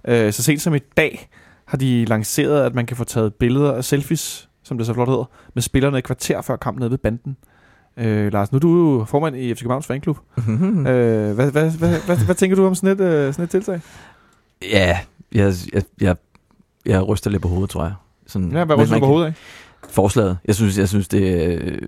Øh, 0.08 0.32
så 0.32 0.42
sent 0.42 0.62
som 0.62 0.74
i 0.74 0.78
dag 0.78 1.28
har 1.66 1.78
de 1.78 2.04
lanceret, 2.04 2.62
at 2.62 2.74
man 2.74 2.86
kan 2.86 2.96
få 2.96 3.04
taget 3.04 3.34
billeder 3.34 3.72
af 3.72 3.84
selfies, 3.84 4.48
som 4.62 4.78
det 4.78 4.86
så 4.86 4.94
flot 4.94 5.08
hedder, 5.08 5.30
med 5.54 5.62
spillerne 5.62 5.98
et 5.98 6.04
kvarter 6.04 6.40
før 6.42 6.56
kampen 6.56 6.80
nede 6.80 6.90
ved 6.90 6.98
banden. 6.98 7.36
Øh, 7.96 8.32
Lars, 8.32 8.52
nu 8.52 8.56
er 8.56 8.60
du 8.60 8.98
jo 8.98 9.04
formand 9.04 9.36
i 9.36 9.54
FC 9.54 9.60
Københavns 9.60 9.86
fanklub. 9.86 10.18
Mhm. 10.36 10.86
Øh, 10.86 11.34
hvad, 11.34 11.50
hvad, 11.50 11.70
hvad, 11.70 12.00
hvad, 12.06 12.16
hvad 12.16 12.34
tænker 12.34 12.56
du 12.56 12.66
om 12.66 12.74
sådan 12.74 13.00
et, 13.00 13.00
øh, 13.00 13.32
sådan 13.32 13.44
et 13.44 13.50
tiltag? 13.50 13.80
Ja, 14.62 14.98
jeg, 15.32 15.52
jeg, 15.72 15.82
jeg, 16.00 16.16
jeg 16.86 17.08
ryster 17.08 17.30
lidt 17.30 17.42
på 17.42 17.48
hovedet, 17.48 17.70
tror 17.70 17.82
jeg. 17.84 17.94
Sådan, 18.26 18.52
Ja, 18.52 18.64
hvad 18.64 18.76
ryster 18.76 18.94
du 18.94 19.00
på 19.00 19.06
hovedet 19.06 19.26
af? 19.26 19.34
Forslaget. 19.90 20.38
Jeg 20.46 20.54
synes, 20.54 20.78
jeg 20.78 20.88
synes 20.88 21.08
det, 21.08 21.46
øh, 21.46 21.78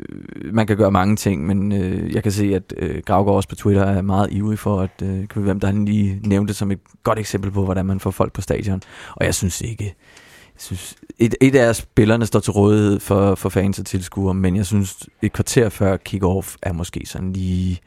man 0.52 0.66
kan 0.66 0.76
gøre 0.76 0.90
mange 0.90 1.16
ting, 1.16 1.46
men 1.46 1.72
øh, 1.72 2.14
jeg 2.14 2.22
kan 2.22 2.32
se, 2.32 2.54
at 2.54 2.74
øh, 2.76 3.02
Gravgaard 3.06 3.36
også 3.36 3.48
på 3.48 3.54
Twitter 3.54 3.82
er 3.84 4.02
meget 4.02 4.28
ivrig 4.32 4.58
for, 4.58 4.80
at 4.80 5.02
øh, 5.02 5.08
kan 5.28 5.28
vi- 5.34 5.42
hvem 5.42 5.60
der 5.60 5.66
han 5.66 5.84
lige 5.84 6.20
nævnte 6.24 6.54
som 6.54 6.70
et 6.70 6.78
godt 7.02 7.18
eksempel 7.18 7.50
på, 7.50 7.64
hvordan 7.64 7.86
man 7.86 8.00
får 8.00 8.10
folk 8.10 8.32
på 8.32 8.40
stadion. 8.40 8.80
Og 9.16 9.24
jeg 9.24 9.34
synes 9.34 9.60
ikke, 9.60 9.84
jeg 9.84 10.62
synes, 10.62 10.94
et, 11.18 11.34
et 11.40 11.54
af 11.54 11.76
spillerne 11.76 12.26
står 12.26 12.40
til 12.40 12.52
rådighed 12.52 13.00
for, 13.00 13.34
for 13.34 13.48
fans 13.48 13.78
og 13.78 13.86
tilskuere, 13.86 14.34
men 14.34 14.56
jeg 14.56 14.66
synes, 14.66 14.96
et 15.22 15.32
kvarter 15.32 15.68
før 15.68 15.96
kick-off 16.08 16.56
er 16.62 16.72
måske 16.72 17.02
sådan 17.06 17.32
lige 17.32 17.80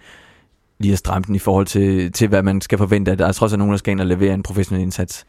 lige 0.80 0.92
at 0.94 1.00
stramme 1.00 1.24
den 1.28 1.36
i 1.36 1.40
forhold 1.40 1.66
til, 1.66 2.12
til, 2.12 2.28
hvad 2.28 2.44
man 2.44 2.62
skal 2.62 2.78
forvente. 2.78 3.12
at 3.12 3.20
Der 3.20 3.28
er 3.28 3.32
trods 3.32 3.54
alt 3.54 3.58
nogen, 3.60 3.72
der 3.72 3.78
skal 3.78 3.92
ind 3.92 4.00
og 4.02 4.08
levere 4.08 4.34
en 4.34 4.44
professionel 4.44 4.82
indsats. 4.82 5.26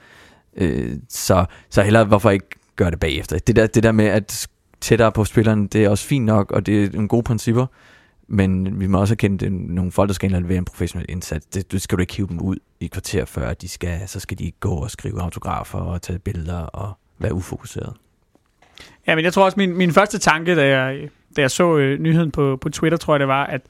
Øh, 0.56 0.96
så, 1.08 1.44
så 1.70 1.82
heller, 1.82 2.04
hvorfor 2.04 2.30
ikke 2.30 2.46
gøre 2.76 2.90
det 2.90 3.00
bagefter? 3.00 3.38
Det 3.38 3.56
der, 3.56 3.66
det 3.66 3.82
der 3.82 3.92
med 3.92 4.04
at 4.04 4.48
tættere 4.82 5.12
på 5.12 5.24
spilleren, 5.24 5.66
det 5.66 5.84
er 5.84 5.88
også 5.88 6.06
fint 6.06 6.24
nok, 6.24 6.50
og 6.50 6.66
det 6.66 6.84
er 6.84 6.88
nogle 6.92 7.08
gode 7.08 7.22
principper, 7.22 7.66
men 8.28 8.80
vi 8.80 8.86
må 8.86 9.00
også 9.00 9.14
erkende, 9.14 9.46
at 9.46 9.52
nogle 9.52 9.92
folk, 9.92 10.08
der 10.08 10.14
skal 10.14 10.30
ind 10.30 10.36
og 10.36 10.42
levere 10.42 10.58
en 10.58 10.64
professionel 10.64 11.06
indsats. 11.08 11.46
Det, 11.46 11.72
det 11.72 11.82
skal 11.82 11.98
du 11.98 12.00
ikke 12.00 12.16
hive 12.16 12.28
dem 12.28 12.40
ud 12.40 12.56
i 12.80 12.86
kvarter 12.86 13.24
før, 13.24 13.54
de 13.54 13.68
skal, 13.68 14.08
så 14.08 14.20
skal 14.20 14.38
de 14.38 14.52
gå 14.60 14.74
og 14.74 14.90
skrive 14.90 15.22
autografer 15.22 15.78
og 15.78 16.02
tage 16.02 16.18
billeder 16.18 16.58
og 16.58 16.92
være 17.18 17.34
ufokuseret. 17.34 17.92
Ja, 19.06 19.14
men 19.14 19.24
jeg 19.24 19.32
tror 19.32 19.44
også, 19.44 19.56
min, 19.56 19.76
min 19.76 19.92
første 19.92 20.18
tanke, 20.18 20.56
da 20.56 20.66
jeg, 20.66 21.08
da 21.36 21.40
jeg 21.40 21.50
så 21.50 21.76
øh, 21.76 22.00
nyheden 22.00 22.30
på, 22.30 22.58
på 22.60 22.68
Twitter, 22.68 22.98
tror 22.98 23.14
jeg 23.14 23.20
det 23.20 23.28
var, 23.28 23.46
at 23.46 23.60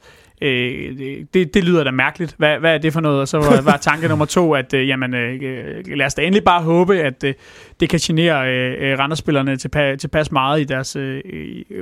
øh, 0.43 1.25
det, 1.33 1.53
det 1.53 1.63
lyder 1.63 1.83
da 1.83 1.91
mærkeligt. 1.91 2.35
Hvad, 2.37 2.59
hvad 2.59 2.73
er 2.73 2.77
det 2.77 2.93
for 2.93 3.01
noget? 3.01 3.21
Og 3.21 3.27
så 3.27 3.37
var, 3.37 3.61
var 3.61 3.77
tanke 3.77 4.07
nummer 4.07 4.25
to, 4.25 4.53
at 4.53 4.73
øh, 4.73 4.87
jamen, 4.87 5.13
øh, 5.13 5.39
øh, 5.43 5.97
lad 5.97 6.05
os 6.05 6.13
da 6.13 6.21
endelig 6.21 6.43
bare 6.43 6.61
håbe, 6.61 6.99
at 6.99 7.23
øh, 7.23 7.33
det 7.79 7.89
kan 7.89 7.99
genere 7.99 8.49
øh, 8.49 8.91
øh, 8.91 8.99
Randerspillerne 8.99 9.57
tilpas, 9.57 9.99
tilpas 9.99 10.31
meget 10.31 10.61
i 10.61 10.63
deres, 10.63 10.95
øh, 10.95 11.21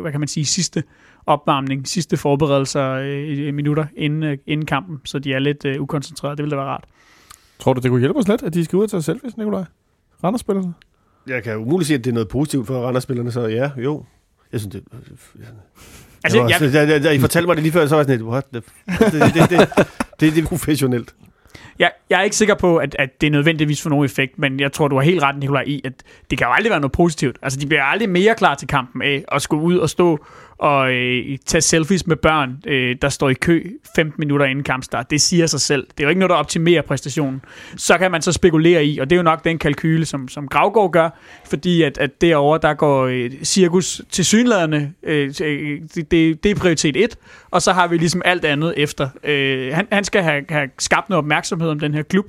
hvad 0.02 0.12
kan 0.12 0.20
man 0.20 0.28
sige, 0.28 0.46
sidste 0.46 0.84
opvarmning, 1.26 1.88
sidste 1.88 2.18
forberedelser 2.18 2.92
øh, 2.92 3.54
minutter 3.54 3.86
inden, 3.96 4.24
øh, 4.24 4.38
inden 4.48 4.66
kampen, 4.66 5.02
så 5.06 5.20
de 5.20 5.34
er 5.34 5.40
lidt 5.40 5.66
øh, 5.66 5.82
ukoncentrerede. 5.82 6.38
Det 6.38 6.44
ville 6.44 6.52
da 6.52 6.62
være 6.62 6.70
rart. 6.70 6.84
Tror 7.60 7.74
du, 7.74 7.80
det 7.80 7.90
kunne 7.92 8.00
hjælpe 8.00 8.20
os 8.20 8.28
lidt, 8.28 8.44
at 8.44 8.54
de 8.54 8.66
skal 8.66 8.78
ud 8.78 8.84
og 8.84 8.90
tage 8.90 9.02
selfies, 9.02 9.38
Nikolaj? 9.38 9.64
Randers-spillerne? 10.24 10.74
Jeg 11.28 11.44
kan 11.44 11.58
umuligt 11.58 11.88
sige, 11.88 11.98
at 11.98 12.04
det 12.04 12.10
er 12.10 12.14
noget 12.14 12.28
positivt 12.28 12.68
for 12.68 12.86
Randers-spillerne, 12.86 13.32
så 13.32 13.48
ja, 13.48 13.72
jo. 13.78 14.06
Jeg 14.52 14.60
synes, 14.60 14.76
det... 14.76 14.84
Altså, 16.24 16.38
jeg, 16.38 16.44
var, 16.62 16.66
jeg, 16.66 16.74
jeg, 16.74 16.90
jeg, 16.90 17.04
jeg, 17.04 17.16
I 17.16 17.20
fortalte 17.20 17.48
mig 17.48 17.56
det 17.56 17.64
lige 17.64 17.74
før, 17.74 17.88
så 17.88 17.96
var 17.96 18.00
jeg 18.00 18.06
sådan 18.06 18.18
lidt, 18.20 18.30
what 18.30 18.46
the 18.54 18.62
f- 18.62 19.12
det, 19.12 19.34
det, 19.34 19.50
det, 19.50 19.50
det, 19.50 19.88
det, 20.20 20.36
det 20.36 20.44
er 20.44 20.48
professionelt. 20.48 21.14
Jeg, 21.80 21.92
jeg 22.10 22.20
er 22.20 22.24
ikke 22.24 22.36
sikker 22.36 22.56
på, 22.56 22.78
at, 22.78 22.96
at 23.00 23.22
det 23.22 23.28
er 23.28 23.32
nødvendigvis 23.32 23.82
for 23.82 23.90
nogen 23.90 24.06
effekt, 24.06 24.40
men 24.40 24.60
jeg 24.60 24.72
tror, 24.72 24.88
du 24.88 24.96
har 24.96 25.04
helt 25.04 25.24
ret, 25.24 25.38
Nikolaj, 25.40 25.64
i, 25.68 25.82
at 25.86 25.94
det 26.30 26.38
kan 26.38 26.48
jo 26.48 26.54
aldrig 26.54 26.70
være 26.72 26.80
noget 26.80 26.92
positivt. 26.92 27.38
Altså, 27.42 27.60
de 27.60 27.66
bliver 27.68 27.84
aldrig 27.84 28.10
mere 28.10 28.36
klar 28.36 28.56
til 28.56 28.68
kampen 28.68 29.02
af 29.02 29.24
at 29.32 29.42
skulle 29.42 29.64
ud 29.64 29.78
og 29.78 29.90
stå 29.90 30.26
og 30.62 30.94
øh, 30.94 31.38
tage 31.46 31.62
selfies 31.62 32.08
med 32.08 32.16
børn, 32.16 32.58
øh, 32.68 32.96
der 33.02 33.10
står 33.10 33.30
i 33.30 33.34
kø 33.34 33.70
15 33.96 34.16
minutter 34.20 34.46
inden 34.46 34.64
kampstart. 34.64 35.12
Det 35.12 35.22
siger 35.22 35.48
sig 35.48 35.62
selv. 35.62 35.88
Det 35.98 36.00
er 36.00 36.04
jo 36.04 36.10
ikke 36.10 36.20
noget, 36.20 36.30
der 36.30 36.36
optimerer 36.36 36.82
præstationen. 36.82 37.42
Så 37.78 37.98
kan 37.98 38.12
man 38.12 38.22
så 38.22 38.32
spekulere 38.32 38.86
i, 38.86 39.00
og 39.00 39.10
det 39.10 39.16
er 39.16 39.18
jo 39.18 39.24
nok 39.24 39.44
den 39.44 39.58
kalkyle, 39.58 40.06
som, 40.06 40.28
som 40.28 40.48
Gravgaard 40.48 40.92
gør, 40.92 41.10
fordi 41.50 41.82
at, 41.82 41.98
at 41.98 42.22
derovre 42.22 42.60
der 42.62 42.74
går 42.74 43.06
øh, 43.06 43.32
cirkus 43.44 44.02
til 44.10 44.26
synlæderne. 44.26 44.94
Øh, 45.04 45.34
øh, 45.42 45.82
det, 45.96 46.12
det, 46.12 46.44
det 46.44 46.52
er 46.52 46.56
prioritet 46.56 46.98
1, 46.98 47.18
og 47.52 47.62
så 47.62 47.74
har 47.74 47.88
vi 47.88 47.98
ligesom 47.98 48.22
alt 48.26 48.46
andet 48.46 48.74
efter. 48.78 49.10
Øh, 49.24 49.74
han, 49.74 49.88
han 49.92 50.04
skal 50.04 50.24
have, 50.24 50.46
have 50.50 50.70
skabt 50.80 51.10
noget 51.10 51.18
opmærksomhed 51.18 51.70
om 51.70 51.80
den 51.80 51.94
her 51.94 52.04
klub, 52.04 52.26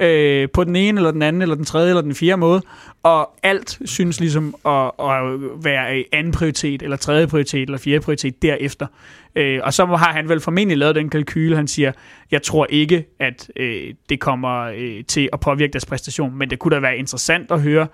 øh, 0.00 0.48
på 0.50 0.64
den 0.64 0.76
ene, 0.76 0.98
eller 0.98 1.10
den 1.10 1.22
anden, 1.22 1.42
eller 1.42 1.54
den 1.54 1.64
tredje, 1.64 1.88
eller 1.88 2.02
den 2.02 2.14
fjerde 2.14 2.40
måde, 2.40 2.62
og 3.02 3.30
alt 3.42 3.78
synes 3.84 4.20
ligesom 4.20 4.54
at, 4.66 4.90
at 5.00 5.40
være 5.64 6.04
anden 6.12 6.32
prioritet, 6.32 6.82
eller 6.82 6.96
tredje 6.96 7.26
prioritet, 7.26 7.62
eller 7.62 7.78
fjerde 7.78 8.00
prioritet 8.00 8.42
derefter. 8.42 8.86
Øh, 9.36 9.60
og 9.62 9.74
så 9.74 9.86
har 9.86 10.12
han 10.12 10.28
vel 10.28 10.40
formentlig 10.40 10.78
lavet 10.78 10.94
den 10.94 11.10
kalkyle, 11.10 11.56
han 11.56 11.68
siger, 11.68 11.92
jeg 12.30 12.42
tror 12.42 12.66
ikke, 12.70 13.04
at 13.18 13.50
øh, 13.56 13.94
det 14.08 14.20
kommer 14.20 14.60
øh, 14.76 15.04
til 15.04 15.28
at 15.32 15.40
påvirke 15.40 15.72
deres 15.72 15.86
præstation, 15.86 16.38
men 16.38 16.50
det 16.50 16.58
kunne 16.58 16.74
da 16.74 16.80
være 16.80 16.98
interessant 16.98 17.50
at 17.50 17.60
høre, 17.60 17.86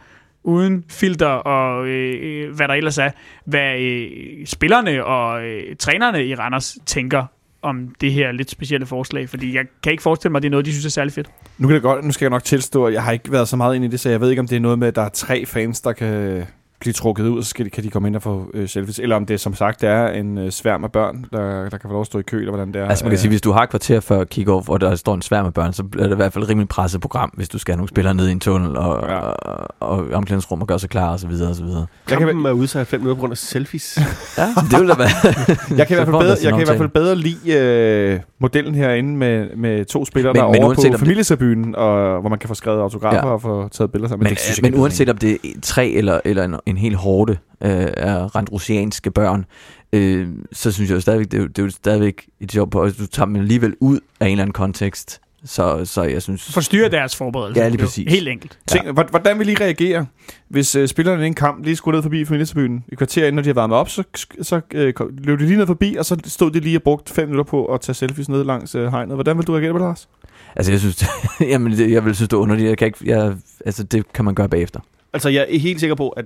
uden 0.43 0.85
filter 0.89 1.27
og 1.27 1.87
øh, 1.87 2.19
øh 2.23 2.55
hvad 2.57 2.69
der 2.69 2.75
ellers 2.75 2.99
er, 2.99 3.11
hvad 3.45 3.81
øh, 3.81 4.47
spillerne 4.47 5.05
og 5.05 5.45
øh, 5.45 5.77
trænerne 5.77 6.27
i 6.27 6.35
Randers 6.35 6.79
tænker 6.87 7.27
om 7.63 7.95
det 8.01 8.13
her 8.13 8.33
lidt 8.33 8.51
specielle 8.51 8.87
forslag, 8.87 9.29
fordi 9.29 9.55
jeg 9.55 9.65
kan 9.83 9.93
ikke 9.93 10.03
forestille 10.03 10.33
mig, 10.33 10.39
at 10.39 10.43
det 10.43 10.49
er 10.49 10.51
noget, 10.51 10.67
de 10.67 10.73
synes 10.73 10.85
er 10.85 10.91
særlig 10.91 11.13
fedt. 11.13 11.31
Nu, 11.59 11.69
kan 11.69 11.75
det 11.75 11.83
godt, 11.83 12.05
nu 12.05 12.13
skal 12.13 12.25
jeg 12.25 12.31
nok 12.31 12.45
tilstå, 12.45 12.87
at 12.87 12.95
jeg 12.95 13.03
har 13.03 13.13
ikke 13.13 13.33
været 13.33 13.49
så 13.49 13.57
meget 13.57 13.75
ind 13.75 13.85
i 13.85 13.89
det, 13.89 14.01
så 14.01 14.11
jeg 14.11 14.21
ved 14.21 14.31
ikke, 14.31 14.41
om 14.41 14.49
det 14.49 14.57
er 14.57 14.61
noget 14.61 14.79
med, 14.79 14.89
at 14.89 14.97
der 14.97 15.03
er 15.03 15.09
tre 15.09 15.47
fans, 15.47 15.81
der 15.81 15.93
kan 15.93 16.45
blive 16.81 16.93
trukket 16.93 17.25
ud, 17.27 17.39
og 17.39 17.45
så 17.45 17.51
skal 17.51 17.65
de, 17.65 17.71
kan 17.71 17.85
de 17.85 17.91
komme 17.91 18.09
ind 18.09 18.17
og 18.17 18.23
få 18.23 18.51
øh, 18.55 18.69
selfies, 18.69 18.99
eller 18.99 19.17
om 19.17 19.27
det 19.27 19.41
som 19.41 19.55
sagt 19.55 19.85
er 19.85 20.09
en 20.09 20.39
øh, 20.39 20.51
sværm 20.51 20.85
af 20.85 20.93
børn, 20.93 21.25
der, 21.33 21.63
der 21.63 21.69
kan 21.71 21.81
få 21.83 21.89
lov 21.93 22.01
at 22.01 22.07
stå 22.07 22.19
i 22.19 22.23
kø, 22.23 22.39
eller 22.39 22.51
hvordan 22.51 22.69
det 22.73 22.77
er. 22.83 22.87
Altså 22.89 23.05
man 23.05 23.11
kan 23.11 23.15
Øh, 23.17 23.19
sige, 23.21 23.29
hvis 23.29 23.41
du 23.41 23.53
har 23.53 23.63
et 23.63 23.71
kvarter 23.71 24.01
før 24.01 24.25
kick-off, 24.35 24.69
og 24.69 24.81
der 24.81 24.97
står 24.97 25.15
en 25.15 25.23
svær 25.23 25.43
med 25.43 25.51
børn, 25.53 25.73
så 25.73 25.83
er 25.99 26.03
det 26.03 26.13
i 26.13 26.15
hvert 26.17 26.33
fald 26.33 26.45
et 26.45 26.51
rimelig 26.51 26.69
presset 26.69 27.01
program, 27.01 27.31
hvis 27.37 27.49
du 27.49 27.59
skal 27.59 27.73
have 27.73 27.77
nogle 27.77 27.89
spillere 27.89 28.15
ned 28.15 28.29
i 28.29 28.33
en 28.33 28.41
tunnel, 28.41 28.77
og, 28.77 29.09
Ja. 29.09 29.17
og, 29.19 29.69
og 29.81 30.05
omklædningsrum 30.13 30.61
og 30.61 30.67
gøre 30.67 30.79
sig 30.79 30.91
klar, 30.91 31.13
og 31.13 31.21
så 31.21 31.27
videre, 31.27 31.49
og 31.51 31.55
så 31.57 31.65
videre. 31.65 31.87
Jeg 32.11 32.19
kan- 32.19 32.47
er 32.47 32.51
udsat 32.53 32.87
fem 32.87 33.01
minutter 33.01 33.15
på 33.17 33.21
grund 33.21 33.33
af 33.33 33.39
selfies. 33.39 33.99
Ja, 34.39 34.47
det 34.71 34.81
vil 34.81 34.89
da 34.89 34.95
være... 34.95 35.09
Jeg 35.79 35.87
kan, 35.87 35.95
i 35.95 35.99
hvert 35.99 36.09
fald 36.09 36.19
bedre, 36.21 36.37
jeg 36.43 36.53
kan 36.53 36.61
i 36.61 36.65
hvert 36.65 36.77
fald 36.79 36.89
bedre 36.89 37.17
lide 37.17 37.59
øh, 37.59 38.21
modellen 38.39 38.75
herinde 38.75 39.17
med, 39.17 39.49
med 39.57 39.85
to 39.85 40.05
spillere, 40.05 40.33
Men- 40.33 40.41
der 40.41 40.47
er 40.49 40.53
men 40.53 40.63
over 40.65 40.75
på 40.75 40.83
det- 40.83 40.99
familietribunen, 40.99 41.75
og, 41.77 42.21
hvor 42.21 42.31
man 42.31 42.39
kan 42.39 42.49
få 42.49 42.55
skrevet 42.55 42.81
autografer 42.81 43.17
Ja. 43.29 43.33
og 43.33 43.43
få 43.43 43.69
taget 43.69 43.93
billeder 43.93 44.09
sammen. 44.09 44.25
Men, 44.25 44.31
det 44.31 44.41
synes 44.41 44.59
jeg 44.63 44.71
men 44.71 44.81
uanset 44.81 45.09
om 45.09 45.17
det 45.19 45.31
er 45.33 45.37
tre 45.63 45.89
eller, 45.89 46.21
eller 46.25 46.45
en, 46.45 46.55
en 46.71 46.77
hel 46.79 46.95
hårde 46.95 47.33
øh, 47.33 47.87
af 47.97 48.35
randrusianske 48.37 49.11
børn, 49.11 49.45
øh, 49.93 50.29
så 50.53 50.73
synes 50.73 50.91
jeg 50.91 50.97
jo 50.97 51.01
stadigvæk, 51.01 51.27
det 51.31 51.35
er, 51.39 51.43
jo- 51.43 51.49
det 51.49 51.59
er 51.59 51.63
jo 51.63 51.71
stadigvæk 51.71 52.27
et 52.41 52.55
job 52.55 52.71
på, 52.71 52.83
at 52.83 52.99
du 52.99 53.07
tager 53.07 53.27
dem 53.27 53.37
alligevel 53.37 53.75
ud 53.81 54.01
af 54.21 54.27
en 54.27 54.31
eller 54.33 54.43
anden 54.43 54.53
kontekst, 54.53 55.21
Så, 55.45 55.85
så 55.85 56.03
jeg 56.03 56.23
synes... 56.23 56.53
Forstyrre 56.53 56.89
deres 56.89 57.17
forberedelse. 57.17 57.61
Ja, 57.63 57.69
lige 57.69 57.79
præcis. 57.83 58.13
Helt 58.13 58.29
enkelt. 58.29 58.59
Tænk, 58.67 58.85
ja. 58.87 58.93
Hvordan 58.93 59.39
vil 59.39 59.49
I 59.49 59.55
reagere, 59.55 60.07
hvis 60.49 60.75
øh, 60.75 60.89
spillerne 60.89 61.25
i 61.25 61.27
en 61.27 61.35
kamp 61.35 61.65
lige 61.65 61.77
skulle 61.77 61.97
ned 61.97 62.03
forbi 62.03 62.25
familietribunen 62.25 62.85
i 62.89 62.95
kvarter, 62.95 63.23
inden 63.23 63.35
når 63.35 63.43
de 63.43 63.49
har 63.49 63.55
varmet 63.55 63.77
op, 63.77 63.89
så, 63.89 64.03
så 64.43 64.61
øh, 64.75 64.93
løb 65.19 65.39
de 65.39 65.47
lige 65.47 65.57
ned 65.57 65.67
forbi, 65.67 65.97
og 65.99 66.05
så 66.07 66.17
stod 66.25 66.51
de 66.51 66.61
lige 66.61 66.79
og 66.79 66.83
brugte 66.83 67.13
fem 67.15 67.29
minutter 67.29 67.51
på 67.51 67.65
at 67.67 67.81
tage 67.81 67.95
selfies 67.95 68.29
ned 68.29 68.45
langs 68.45 68.75
øh, 68.75 68.91
hegnet. 68.91 69.17
Hvordan 69.17 69.37
vil 69.39 69.47
du 69.47 69.53
reagere 69.53 69.73
på 69.73 69.79
det, 69.79 69.85
Lars? 69.85 70.09
Altså, 70.57 70.73
jeg 70.73 70.81
synes, 70.81 71.05
jamen, 71.53 71.73
det, 71.73 71.91
jeg 71.91 72.05
vil 72.05 72.15
synes, 72.15 72.29
det 72.29 72.37
er 72.37 72.41
underligt. 72.41 72.69
Jeg 72.69 72.79
kan 72.79 72.87
ikke, 72.87 72.99
jeg, 73.05 73.35
altså, 73.67 73.83
det 73.83 74.13
kan 74.13 74.25
man 74.25 74.35
gøre 74.35 74.49
bagefter. 74.49 74.81
Altså, 75.13 75.29
jeg 75.29 75.47
er 75.51 75.59
helt 75.59 75.81
sikker 75.81 75.95
på, 75.97 76.09
at, 76.09 76.25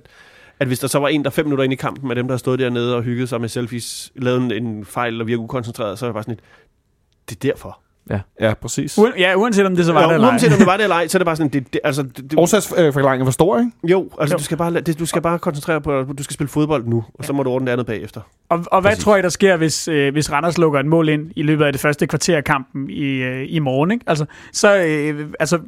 at 0.61 0.67
hvis 0.67 0.79
der 0.79 0.87
så 0.87 0.99
var 0.99 1.09
en, 1.09 1.25
der 1.25 1.31
fem 1.31 1.45
minutter 1.47 1.65
ind 1.65 1.73
i 1.73 1.77
kampen 1.77 2.09
med 2.09 2.17
dem, 2.17 2.27
der 2.27 2.33
har 2.33 2.39
stået 2.39 2.59
dernede 2.59 2.97
og 2.97 3.03
hygget 3.03 3.29
sig 3.29 3.41
med 3.41 3.49
selfies, 3.49 4.13
lavet 4.17 4.43
en, 4.43 4.53
en 4.67 4.85
fejl 4.85 5.21
og 5.21 5.27
virker 5.27 5.43
ukoncentreret, 5.43 5.99
så 5.99 6.05
er 6.07 6.09
jeg 6.09 6.15
bare 6.15 6.23
sådan 6.23 6.35
lidt, 6.35 6.45
det 7.29 7.49
er 7.49 7.53
derfor. 7.53 7.79
Ja, 8.41 8.55
præcis. 8.55 8.99
Uen, 8.99 9.13
ja, 9.19 9.35
uanset 9.35 9.67
om 9.67 9.77
det 9.77 9.85
så 9.87 9.93
var 9.93 10.03
Jo, 10.03 10.09
det 10.09 10.15
eller 10.15 10.27
ej. 10.29 10.33
uanset 10.33 10.53
om 10.53 10.59
det 10.59 10.67
var 10.67 10.77
det 10.77 10.83
eller 10.83 10.97
ej, 10.97 11.09
så 11.09 11.17
er 11.17 11.21
det 11.21 11.27
bare 11.27 11.37
sådan, 11.37 11.51
det, 11.53 11.73
det, 11.73 11.81
altså, 11.85 12.03
det, 12.03 12.17
det, 12.31 12.39
Årsagsforklaringen 12.39 13.25
var 13.25 13.31
stor, 13.31 13.59
ikke? 13.59 13.71
jo, 13.85 14.09
altså, 14.21 14.35
Jo. 14.35 14.39
du 14.39 14.45
skal, 14.45 14.57
bare, 14.57 14.81
det, 14.81 14.99
du 14.99 15.07
skal 15.07 15.23
bare 15.23 15.39
koncentrere 15.39 15.81
på, 15.81 15.99
at 15.99 16.07
du 16.19 16.23
skal 16.23 16.35
spille 16.35 16.49
fodbold 16.49 16.85
nu, 16.87 17.05
og 17.15 17.25
så 17.25 17.33
må 17.33 17.43
du 17.43 17.51
ordne 17.51 17.67
det 17.67 17.73
andet 17.73 17.87
bagefter. 17.87 18.21
Og, 18.49 18.65
og 18.73 18.81
hvad 18.81 18.91
Præcis. 18.91 19.05
tror 19.05 19.17
I, 19.17 19.23
der 19.23 19.29
sker, 19.29 19.57
hvis, 19.57 19.89
øh, 19.89 20.13
hvis 20.13 20.33
Randers 20.33 20.59
lukker 20.59 20.81
et 20.81 20.87
mål 20.87 21.09
ind 21.09 21.31
i 21.37 21.43
løbet 21.43 21.65
af 21.65 21.73
det 21.73 21.81
første 21.81 22.07
kvarter 22.07 22.37
af 22.37 22.45
kampen 22.45 22.91
i, 22.91 23.05
øh, 23.05 23.47
i 23.49 23.59
morgen? 23.59 23.91
Ikke? 23.91 24.05
Altså, 24.07 24.25
så, 24.53 24.77
øh, 24.77 25.29
altså, 25.41 25.59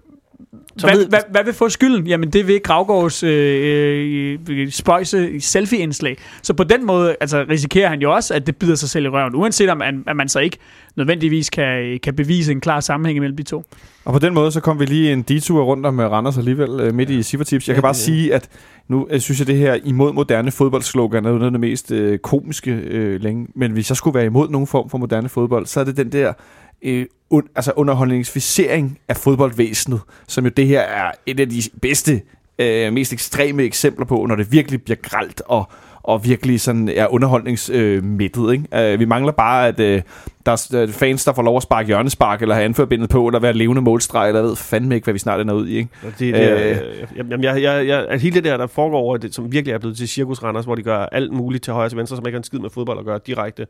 Så 0.78 0.86
hvad, 0.86 0.96
ved- 0.96 1.06
hvad, 1.08 1.18
hvad 1.30 1.44
vil 1.44 1.54
få 1.54 1.68
skylden? 1.68 2.06
Jamen, 2.06 2.30
det 2.30 2.46
vil 2.48 2.60
Gravgaards 2.62 3.22
øh, 3.22 4.38
øh, 4.50 4.70
spøjse 4.70 5.40
selfie-indslag. 5.40 6.16
Så 6.42 6.54
på 6.54 6.64
den 6.64 6.86
måde 6.86 7.16
altså, 7.20 7.44
risikerer 7.50 7.88
han 7.88 8.00
jo 8.00 8.14
også, 8.14 8.34
at 8.34 8.46
det 8.46 8.56
bider 8.56 8.74
sig 8.74 8.88
selv 8.88 9.04
i 9.04 9.08
røven, 9.08 9.34
uanset 9.34 9.70
om 9.70 9.78
man, 9.78 10.04
at 10.06 10.16
man 10.16 10.28
så 10.28 10.38
ikke 10.40 10.56
nødvendigvis 10.96 11.50
kan, 11.50 11.98
kan 12.02 12.14
bevise 12.16 12.52
en 12.52 12.60
klar 12.60 12.80
sammenhæng 12.80 13.20
mellem 13.20 13.36
de 13.36 13.42
to. 13.42 13.64
Og 14.04 14.12
på 14.12 14.18
den 14.18 14.34
måde, 14.34 14.52
så 14.52 14.60
kom 14.60 14.80
vi 14.80 14.84
lige 14.84 15.12
en 15.12 15.22
detur 15.22 15.62
rundt 15.64 15.86
om 15.86 16.00
øh, 16.00 16.10
Randers 16.10 16.38
alligevel 16.38 16.80
øh, 16.80 16.94
midt 16.94 17.10
i 17.10 17.22
Sivertips. 17.22 17.68
Jeg 17.68 17.74
kan 17.74 17.80
Ja, 17.82 17.86
bare 17.86 17.94
sige, 17.94 18.34
at 18.34 18.48
nu 18.88 19.06
øh, 19.10 19.20
synes 19.20 19.38
jeg, 19.38 19.46
det 19.46 19.56
her 19.56 19.76
imod 19.84 20.12
moderne 20.12 20.50
fodboldslogan 20.50 21.24
er 21.24 21.30
noget 21.30 21.44
af 21.44 21.50
det 21.50 21.60
mest 21.60 21.92
øh, 21.92 22.18
komiske 22.18 22.70
øh, 22.70 23.20
længe. 23.20 23.46
Men 23.54 23.72
hvis 23.72 23.90
jeg 23.90 23.96
skulle 23.96 24.14
være 24.14 24.26
imod 24.26 24.48
nogen 24.48 24.66
form 24.66 24.90
for 24.90 24.98
moderne 24.98 25.28
fodbold, 25.28 25.66
så 25.66 25.80
er 25.80 25.84
det 25.84 25.96
den 25.96 26.12
der 26.12 26.32
øh, 26.82 27.06
un- 27.34 27.52
altså 27.56 27.72
underholdningsficering 27.76 28.98
af 29.08 29.16
fodboldvæsenet, 29.16 30.00
som 30.28 30.44
jo 30.44 30.50
det 30.50 30.66
her 30.66 30.80
er 30.80 31.12
et 31.26 31.40
af 31.40 31.48
de 31.48 31.62
bedste, 31.82 32.22
øh, 32.58 32.92
mest 32.92 33.12
ekstreme 33.12 33.62
eksempler 33.62 34.06
på, 34.06 34.26
når 34.26 34.36
det 34.36 34.52
virkelig 34.52 34.82
bliver 34.82 34.96
gralt 35.02 35.42
og 35.46 35.70
og 36.06 36.24
virkelig 36.24 36.60
sådan 36.60 36.88
er 36.88 37.06
underholdningsmættet. 37.06 38.04
Mættet, 38.04 38.52
ikke? 38.52 38.92
Øh, 38.92 39.00
vi 39.00 39.04
mangler 39.04 39.32
bare, 39.32 39.68
at 39.68 39.80
øh, 39.80 40.02
der 40.46 40.52
er 40.52 40.86
fans, 40.92 41.24
der 41.24 41.32
får 41.32 41.42
lov 41.42 41.56
at 41.56 41.62
sparke 41.62 41.86
hjørnespark, 41.86 42.42
eller 42.42 42.54
have 42.54 42.64
anførbindet 42.64 43.10
på, 43.10 43.26
eller 43.26 43.40
være 43.40 43.52
levende 43.52 43.82
målstreg, 43.82 44.28
eller 44.28 44.40
jeg 44.40 44.48
ved 44.48 44.56
fandme 44.56 44.94
ikke, 44.94 45.04
hvad 45.04 45.12
vi 45.12 45.18
snart 45.18 45.40
ender 45.40 45.54
ud 45.54 45.68
i. 45.68 45.76
Ikke? 45.76 45.88
Det, 46.02 46.18
det 46.18 46.36
er, 46.36 46.80
Øh. 46.82 47.06
jamen, 47.16 47.44
jeg, 47.44 47.62
jeg, 47.62 47.86
jeg, 47.86 48.06
at 48.08 48.20
hele 48.20 48.34
det 48.34 48.44
der, 48.44 48.56
der 48.56 48.66
foregår 48.66 48.98
over, 48.98 49.16
det, 49.16 49.34
som 49.34 49.52
virkelig 49.52 49.74
er 49.74 49.78
blevet 49.78 49.96
til 49.96 50.08
Cirkus 50.08 50.42
Randers, 50.42 50.64
hvor 50.64 50.74
de 50.74 50.82
gør 50.82 50.98
alt 50.98 51.32
muligt 51.32 51.64
til 51.64 51.72
højre 51.72 51.86
og 51.86 51.90
til 51.90 51.98
venstre, 51.98 52.16
som 52.16 52.26
ikke 52.26 52.36
har 52.36 52.40
en 52.40 52.44
skid 52.44 52.58
med 52.58 52.70
fodbold 52.70 52.98
at 52.98 53.04
gøre 53.04 53.20
direkte, 53.26 53.66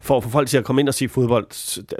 for 0.00 0.16
at 0.16 0.22
få 0.22 0.28
folk 0.30 0.48
til 0.48 0.58
at 0.58 0.64
komme 0.64 0.80
ind 0.80 0.88
og 0.88 0.94
se 0.94 1.08
fodbold. 1.08 1.46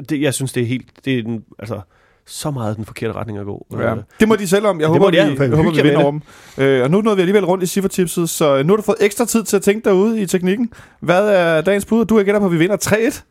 Det, 0.04 0.20
jeg 0.20 0.34
synes, 0.34 0.52
det 0.52 0.62
er 0.62 0.66
helt, 0.66 0.86
det 1.04 1.18
er 1.18 1.22
den, 1.22 1.44
altså, 1.58 1.80
så 2.26 2.50
meget 2.50 2.76
den 2.76 2.84
forkerte 2.84 3.12
retning 3.14 3.38
at 3.38 3.44
gå. 3.44 3.66
Ja. 3.72 3.94
Øh, 3.94 4.02
Det 4.20 4.28
må 4.28 4.36
de 4.36 4.48
selv 4.48 4.66
om. 4.66 4.80
Jeg 4.80 4.84
Det 4.88 4.92
håber, 4.92 5.06
de, 5.06 5.10
vi, 5.10 5.16
ja. 5.16 5.42
jeg 5.48 5.56
håber, 5.56 5.70
vi 5.70 5.82
vinder 5.82 6.02
over 6.02 6.10
dem. 6.10 6.22
Øh, 6.58 6.82
og 6.82 6.90
nu 6.90 7.00
nåede 7.00 7.16
vi 7.16 7.22
alligevel 7.22 7.44
rundt 7.44 7.64
i 7.64 7.66
Sivertipset, 7.66 8.30
så 8.30 8.62
nu 8.62 8.72
har 8.72 8.76
du 8.76 8.82
fået 8.82 8.96
ekstra 9.00 9.24
tid 9.24 9.44
til 9.44 9.56
at 9.56 9.62
tænke 9.62 9.88
derude 9.88 10.20
i 10.20 10.26
teknikken. 10.26 10.72
Hvad 11.00 11.28
er 11.28 11.60
dagens 11.60 11.84
bud? 11.84 12.04
Du 12.04 12.16
er 12.18 12.22
gætter 12.22 12.40
på, 12.40 12.46
at 12.46 12.52
vi 12.52 12.56
vinder 12.56 12.76
3-1. 12.76 13.22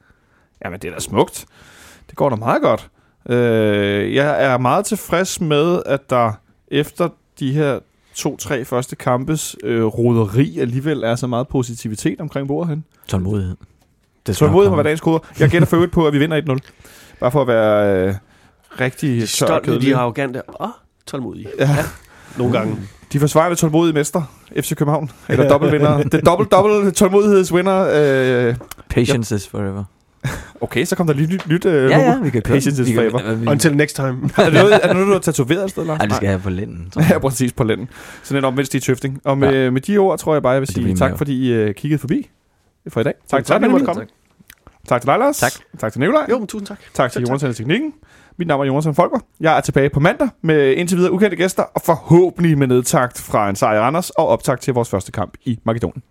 Jamen, 0.65 0.79
det 0.79 0.87
er 0.89 0.93
da 0.93 0.99
smukt. 0.99 1.45
Det 2.09 2.15
går 2.15 2.29
da 2.29 2.35
meget 2.35 2.61
godt. 2.61 2.89
Øh, 3.29 4.13
jeg 4.15 4.45
er 4.45 4.57
meget 4.57 4.85
tilfreds 4.85 5.41
med, 5.41 5.81
at 5.85 6.09
der 6.09 6.31
efter 6.67 7.09
de 7.39 7.51
her 7.53 7.79
to-tre 8.15 8.65
første 8.65 8.95
kampes 8.95 9.55
øh, 9.63 9.83
roderi 9.83 10.59
alligevel 10.59 11.03
er 11.03 11.15
så 11.15 11.27
meget 11.27 11.47
positivitet 11.47 12.21
omkring 12.21 12.47
bordet 12.47 12.69
hen. 12.69 12.83
Tålmodighed. 13.07 13.55
Det 14.27 14.41
må 14.41 14.47
komme. 14.47 14.77
være 14.77 14.83
dagens 14.83 15.01
koder. 15.01 15.19
Jeg 15.39 15.49
gætter 15.49 15.65
for 15.67 15.75
øvrigt 15.75 15.93
på, 15.93 16.07
at 16.07 16.13
vi 16.13 16.19
vinder 16.19 16.41
1-0. 16.41 16.57
Bare 17.19 17.31
for 17.31 17.41
at 17.41 17.47
være 17.47 18.07
øh, 18.07 18.13
rigtig 18.79 19.29
tør 19.29 19.47
og 19.47 19.61
Stolt, 19.63 19.81
de 19.81 19.91
er 19.91 19.97
arrogante 19.97 20.41
og 20.41 20.69
tålmodige. 21.07 21.47
Ja. 21.59 21.77
Nogle 22.37 22.53
gange. 22.57 22.75
De 23.13 23.19
forsvarende 23.19 23.55
tålmodige 23.55 23.93
mester, 23.93 24.21
FC 24.61 24.75
København. 24.75 25.11
Eller 25.29 25.49
dobbeltvinder. 25.49 26.03
Det 26.03 26.13
er 26.13 26.21
dobbelt, 26.21 26.51
dobbelt 26.51 26.95
tålmodighedsvinder. 26.95 28.47
Øh, 28.49 28.55
Patience 28.89 29.35
is 29.35 29.47
forever. 29.47 29.83
okay, 30.61 30.85
så 30.85 30.95
kom 30.95 31.07
der 31.07 31.13
lige 31.13 31.27
nyt, 31.27 31.47
nyt 31.47 31.65
øh, 31.65 31.91
Ja, 31.91 31.99
ja, 31.99 32.19
vi 32.19 32.29
kan. 32.29 32.41
Patience 32.41 32.83
is 32.83 32.95
forever. 32.95 33.33
vi- 33.35 33.47
Until 33.47 33.75
next 33.75 33.95
time. 33.95 34.09
er, 34.37 34.43
det 34.43 34.53
noget, 34.53 34.73
er 34.73 34.79
det 34.79 34.91
noget, 34.93 35.07
du 35.07 35.11
har 35.11 35.19
tatoveret 35.19 35.63
et 35.63 35.69
sted, 35.69 35.85
Lars? 35.85 35.99
Ej, 35.99 36.05
det 36.05 36.15
skal 36.15 36.25
jeg 36.25 36.33
have 36.33 36.41
på 36.41 36.49
lænden. 36.49 36.91
Ja, 37.09 37.19
præcis 37.19 37.53
på 37.53 37.63
lænden. 37.63 37.89
Sådan 38.23 38.37
en 38.37 38.45
omvendt 38.45 38.73
i 38.73 38.79
tøfting. 38.79 39.21
Og 39.23 39.37
med, 39.37 39.63
ja. 39.63 39.69
med 39.69 39.81
de 39.81 39.97
ord, 39.97 40.19
tror 40.19 40.33
jeg 40.35 40.43
bare, 40.43 40.51
jeg 40.53 40.61
vil 40.61 40.67
sige 40.67 40.95
tak, 40.95 41.17
fordi 41.17 41.49
I 41.51 41.63
uh, 41.69 41.73
kiggede 41.75 41.99
forbi 41.99 42.29
for 42.87 42.99
i 42.99 43.03
dag. 43.03 43.13
Tak, 43.27 43.37
tak, 43.37 43.45
tak, 43.45 43.55
fordi 43.55 43.65
I 43.65 43.79
tak, 43.79 43.87
måtte 43.87 44.01
tak, 44.01 44.07
tak 44.87 45.01
til 45.01 45.07
dig, 45.07 45.19
Lars. 45.19 45.37
Tak. 45.37 45.51
Tak 45.79 45.91
til 45.91 45.99
Nikolaj. 45.99 46.25
Jo, 46.29 46.37
men 46.39 46.47
tusind 46.47 46.67
tak. 46.67 46.77
Tak 46.93 47.11
til 47.11 47.13
Selv 47.19 47.25
tak. 47.25 47.29
Jonas 47.29 47.43
og 47.43 47.55
Teknikken. 47.55 47.93
Mit 48.37 48.47
navn 48.47 48.61
er 48.61 48.65
Jonas 48.65 48.87
Folker. 48.95 49.19
Jeg 49.39 49.57
er 49.57 49.61
tilbage 49.61 49.89
på 49.89 49.99
mandag 49.99 50.29
med 50.41 50.73
indtil 50.73 50.97
videre 50.97 51.11
ukendte 51.11 51.37
gæster, 51.37 51.63
og 51.63 51.81
forhåbentlig 51.81 52.57
med 52.57 52.67
nedtagt 52.67 53.21
fra 53.21 53.49
en 53.49 53.55
sejr 53.55 53.81
Anders 53.81 54.09
og 54.09 54.27
optakt 54.27 54.61
til 54.61 54.73
vores 54.73 54.89
første 54.89 55.11
kamp 55.11 55.33
i 55.45 55.59
Makedonien. 55.63 56.03